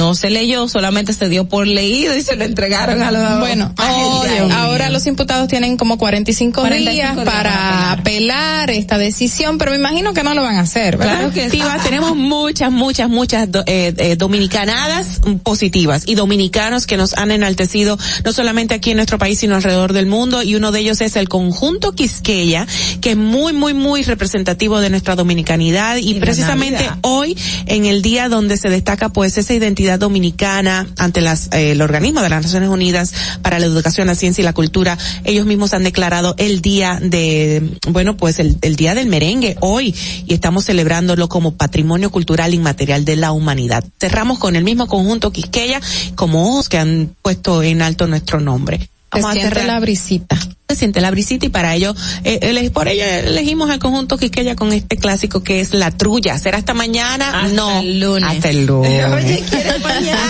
no 0.00 0.14
se 0.14 0.30
leyó, 0.30 0.66
solamente 0.66 1.12
se 1.12 1.28
dio 1.28 1.44
por 1.44 1.66
leído 1.66 2.16
y 2.16 2.22
se 2.22 2.34
lo 2.36 2.44
entregaron 2.44 3.02
a 3.02 3.10
los 3.12 3.38
Bueno, 3.40 3.72
Oh, 3.78 4.24
ahora, 4.52 4.88
los 4.88 5.06
imputados 5.06 5.46
tienen 5.48 5.76
como 5.76 5.98
45, 5.98 6.60
45 6.60 6.90
días 6.92 7.14
días 7.16 7.24
para 7.26 7.92
apelar 7.92 8.70
esta 8.70 8.96
decisión, 8.98 9.58
pero 9.58 9.72
me 9.72 9.76
imagino 9.76 10.12
que 10.14 10.22
no 10.22 10.32
lo 10.34 10.42
van 10.42 10.56
a 10.56 10.60
hacer, 10.60 10.96
¿verdad? 10.96 11.16
Claro 11.18 11.32
que 11.32 11.50
sí. 11.50 11.60
Tenemos 11.84 12.16
muchas, 12.16 12.72
muchas, 12.72 13.08
muchas 13.10 13.50
do- 13.52 13.62
eh, 13.66 13.92
eh, 13.98 14.16
dominicanadas 14.16 15.20
positivas 15.42 16.04
y 16.06 16.14
dominicanos 16.14 16.86
que 16.86 16.96
nos 16.96 17.14
han 17.18 17.30
enaltecido 17.30 17.98
no 18.24 18.32
solamente 18.32 18.74
aquí 18.74 18.90
en 18.90 18.96
nuestro 18.96 19.18
país, 19.18 19.38
sino 19.38 19.56
alrededor 19.56 19.92
del 19.92 20.06
mundo 20.06 20.42
y 20.42 20.54
uno 20.54 20.72
de 20.72 20.80
ellos 20.80 21.00
es 21.00 21.16
el 21.16 21.28
conjunto 21.28 21.92
Quisqueya, 21.92 22.66
que 23.00 23.10
es 23.10 23.16
muy, 23.16 23.52
muy, 23.52 23.74
muy 23.74 24.02
representativo 24.02 24.80
de 24.80 24.90
nuestra 24.90 25.14
dominicanidad 25.16 25.96
y, 25.96 26.14
precisamente 26.20 26.88
hoy 27.02 27.36
en 27.66 27.84
el 27.86 28.02
día 28.02 28.28
donde 28.28 28.56
se 28.56 28.68
destaca 28.70 29.08
pues 29.08 29.36
esa 29.38 29.54
identidad 29.54 29.89
dominicana 29.98 30.86
ante 30.98 31.20
las, 31.20 31.48
eh, 31.52 31.72
el 31.72 31.82
organismo 31.82 32.22
de 32.22 32.28
las 32.28 32.42
Naciones 32.42 32.68
Unidas 32.68 33.12
para 33.42 33.58
la 33.58 33.66
educación, 33.66 34.06
la 34.06 34.14
ciencia 34.14 34.42
y 34.42 34.44
la 34.44 34.52
cultura, 34.52 34.98
ellos 35.24 35.46
mismos 35.46 35.74
han 35.74 35.84
declarado 35.84 36.34
el 36.38 36.60
día 36.60 36.98
de, 37.02 37.76
bueno, 37.88 38.16
pues 38.16 38.38
el, 38.38 38.58
el 38.62 38.76
día 38.76 38.94
del 38.94 39.08
merengue 39.08 39.56
hoy 39.60 39.94
y 40.26 40.34
estamos 40.34 40.64
celebrándolo 40.64 41.28
como 41.28 41.54
patrimonio 41.54 42.10
cultural 42.10 42.54
inmaterial 42.54 43.04
de 43.04 43.16
la 43.16 43.32
humanidad. 43.32 43.84
Cerramos 43.98 44.38
con 44.38 44.56
el 44.56 44.64
mismo 44.64 44.86
conjunto 44.86 45.32
Quisqueya 45.32 45.80
como 46.14 46.48
ojos 46.48 46.68
que 46.68 46.78
han 46.78 47.14
puesto 47.22 47.62
en 47.62 47.82
alto 47.82 48.06
nuestro 48.06 48.40
nombre. 48.40 48.90
Se 49.12 49.18
a 49.26 49.32
siente 49.32 49.48
cerrar 49.48 49.66
la 49.66 49.80
brisita. 49.80 50.36
se 50.68 50.76
siente 50.76 51.00
la 51.00 51.10
brisita 51.10 51.46
y 51.46 51.48
para 51.48 51.74
ello, 51.74 51.94
eh, 52.22 52.38
ele- 52.42 52.70
por 52.70 52.86
ello 52.86 53.04
elegimos 53.04 53.70
al 53.70 53.80
conjunto 53.80 54.16
Quisqueya 54.18 54.54
con 54.54 54.72
este 54.72 54.96
clásico 54.96 55.42
que 55.42 55.60
es 55.60 55.74
La 55.74 55.90
Trulla. 55.90 56.38
¿Será 56.38 56.58
hasta 56.58 56.74
mañana? 56.74 57.40
Hasta 57.42 57.54
no. 57.54 57.80
el 57.80 57.98
lunes. 58.00 58.28
Hasta 58.30 58.50
el 58.50 58.66
lunes. 58.66 59.04
Oye, 59.12 59.44
¿quieres 59.50 59.80
mañana? 59.82 60.20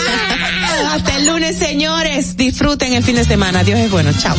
hasta 0.95 1.17
el 1.17 1.27
lunes, 1.27 1.57
señores. 1.59 2.37
Disfruten 2.39 2.95
el 2.95 3.03
fin 3.03 3.17
de 3.17 3.25
semana. 3.25 3.63
Dios 3.65 3.79
es 3.81 3.91
bueno. 3.91 4.13
Chao. 4.19 4.35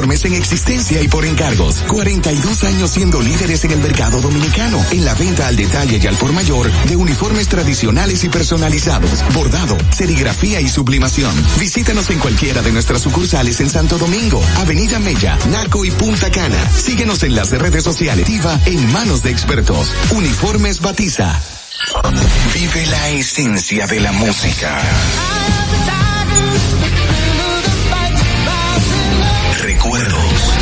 Uniformes 0.00 0.24
en 0.24 0.34
existencia 0.34 1.02
y 1.02 1.08
por 1.08 1.26
encargos. 1.26 1.82
42 1.88 2.64
años 2.64 2.90
siendo 2.90 3.20
líderes 3.20 3.64
en 3.64 3.72
el 3.72 3.80
mercado 3.80 4.22
dominicano, 4.22 4.82
en 4.92 5.04
la 5.04 5.14
venta 5.14 5.46
al 5.46 5.56
detalle 5.56 6.00
y 6.02 6.06
al 6.06 6.16
por 6.16 6.32
mayor 6.32 6.72
de 6.88 6.96
uniformes 6.96 7.48
tradicionales 7.48 8.24
y 8.24 8.30
personalizados, 8.30 9.22
bordado, 9.34 9.76
serigrafía 9.90 10.62
y 10.62 10.68
sublimación. 10.70 11.34
Visítanos 11.58 12.08
en 12.08 12.18
cualquiera 12.18 12.62
de 12.62 12.72
nuestras 12.72 13.02
sucursales 13.02 13.60
en 13.60 13.68
Santo 13.68 13.98
Domingo, 13.98 14.42
Avenida 14.56 14.98
Mella, 15.00 15.38
Naco 15.50 15.84
y 15.84 15.90
Punta 15.90 16.30
Cana. 16.30 16.70
Síguenos 16.70 17.22
en 17.22 17.34
las 17.34 17.50
redes 17.50 17.84
sociales. 17.84 18.24
Tiva 18.24 18.58
en 18.64 18.90
manos 18.92 19.22
de 19.22 19.30
expertos. 19.30 19.92
Uniformes 20.12 20.80
Batiza. 20.80 21.38
Vive 22.54 22.86
la 22.86 23.08
esencia 23.10 23.86
de 23.86 24.00
la 24.00 24.12
música. 24.12 24.80
Recuerdos. 29.82 30.52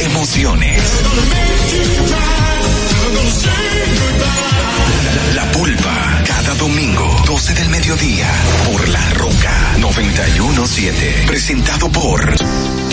Emociones. 0.00 0.82
La, 5.36 5.52
pulpa. 5.52 6.22
Cada 6.26 6.54
domingo, 6.54 7.22
12 7.26 7.54
del 7.54 7.68
mediodía. 7.68 8.26
Por 8.64 8.88
La 8.88 9.10
Roca 9.10 9.76
917. 9.78 11.24
Presentado 11.28 11.88
por. 11.88 12.87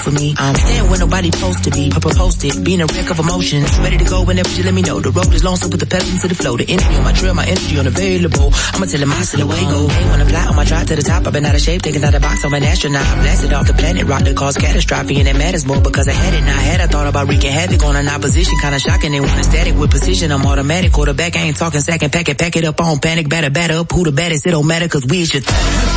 for 0.00 0.10
me. 0.10 0.34
I'm 0.38 0.54
staying 0.54 0.88
where 0.90 0.98
nobody's 0.98 1.34
supposed 1.36 1.64
to 1.64 1.70
be. 1.70 1.92
I 1.94 1.98
proposed 2.00 2.44
it, 2.44 2.64
being 2.64 2.80
a 2.80 2.86
wreck 2.86 3.10
of 3.10 3.18
emotions. 3.18 3.68
Ready 3.78 3.98
to 3.98 4.04
go 4.04 4.24
whenever 4.24 4.48
you 4.50 4.64
let 4.64 4.74
me 4.74 4.82
know. 4.82 5.00
The 5.00 5.10
road 5.10 5.32
is 5.32 5.44
long, 5.44 5.56
so 5.56 5.68
put 5.68 5.80
the 5.80 5.86
pedal 5.86 6.08
to 6.08 6.28
the 6.28 6.34
flow. 6.34 6.56
The 6.56 6.66
energy 6.68 6.94
on 6.96 7.04
my 7.04 7.12
trail, 7.12 7.34
my 7.34 7.46
energy 7.46 7.78
unavailable. 7.78 8.50
I'ma 8.74 8.86
tell 8.86 9.00
him 9.00 9.12
I 9.12 9.22
still 9.22 9.42
away 9.46 9.60
go. 9.60 9.88
Hey, 9.88 10.04
when 10.10 10.20
I 10.20 10.24
fly 10.24 10.44
on 10.46 10.56
my 10.56 10.64
drive 10.64 10.86
to 10.88 10.96
the 10.96 11.02
top, 11.02 11.26
I've 11.26 11.32
been 11.32 11.44
out 11.44 11.54
of 11.54 11.60
shape, 11.60 11.82
taking 11.82 12.02
out 12.04 12.14
a 12.14 12.20
box, 12.20 12.44
I'm 12.44 12.54
an 12.54 12.64
astronaut. 12.64 13.06
I 13.06 13.14
blasted 13.22 13.52
off 13.52 13.66
the 13.66 13.74
planet, 13.74 14.04
rock 14.06 14.22
that 14.24 14.36
caused 14.36 14.58
catastrophe, 14.60 15.20
and 15.20 15.28
it 15.28 15.36
matters 15.36 15.66
more 15.66 15.80
because 15.80 16.08
I 16.08 16.12
had 16.12 16.34
it. 16.34 16.42
Now 16.42 16.56
I 16.56 16.62
had, 16.62 16.80
I 16.80 16.86
thought 16.86 17.06
about 17.06 17.28
wreaking 17.28 17.52
havoc 17.52 17.82
on 17.84 17.96
an 17.96 18.08
opposition. 18.08 18.54
Kinda 18.60 18.78
shocking, 18.78 19.12
they 19.12 19.20
want 19.20 19.38
a 19.38 19.44
static 19.44 19.74
with 19.76 19.90
precision. 19.90 20.32
I'm 20.32 20.44
automatic, 20.46 20.92
quarterback, 20.92 21.36
I 21.36 21.40
ain't 21.40 21.56
talking 21.56 21.80
second 21.80 22.12
pack 22.12 22.28
it, 22.28 22.38
pack 22.38 22.56
it 22.56 22.64
up 22.64 22.80
on 22.80 22.98
panic, 23.00 23.28
batter, 23.28 23.50
batter 23.50 23.78
up. 23.78 23.92
Who 23.92 24.04
the 24.04 24.12
baddest, 24.12 24.46
it 24.46 24.50
don't 24.50 24.66
matter, 24.66 24.88
cause 24.88 25.04
we 25.04 25.24
should. 25.26 25.44
th- 25.44 25.89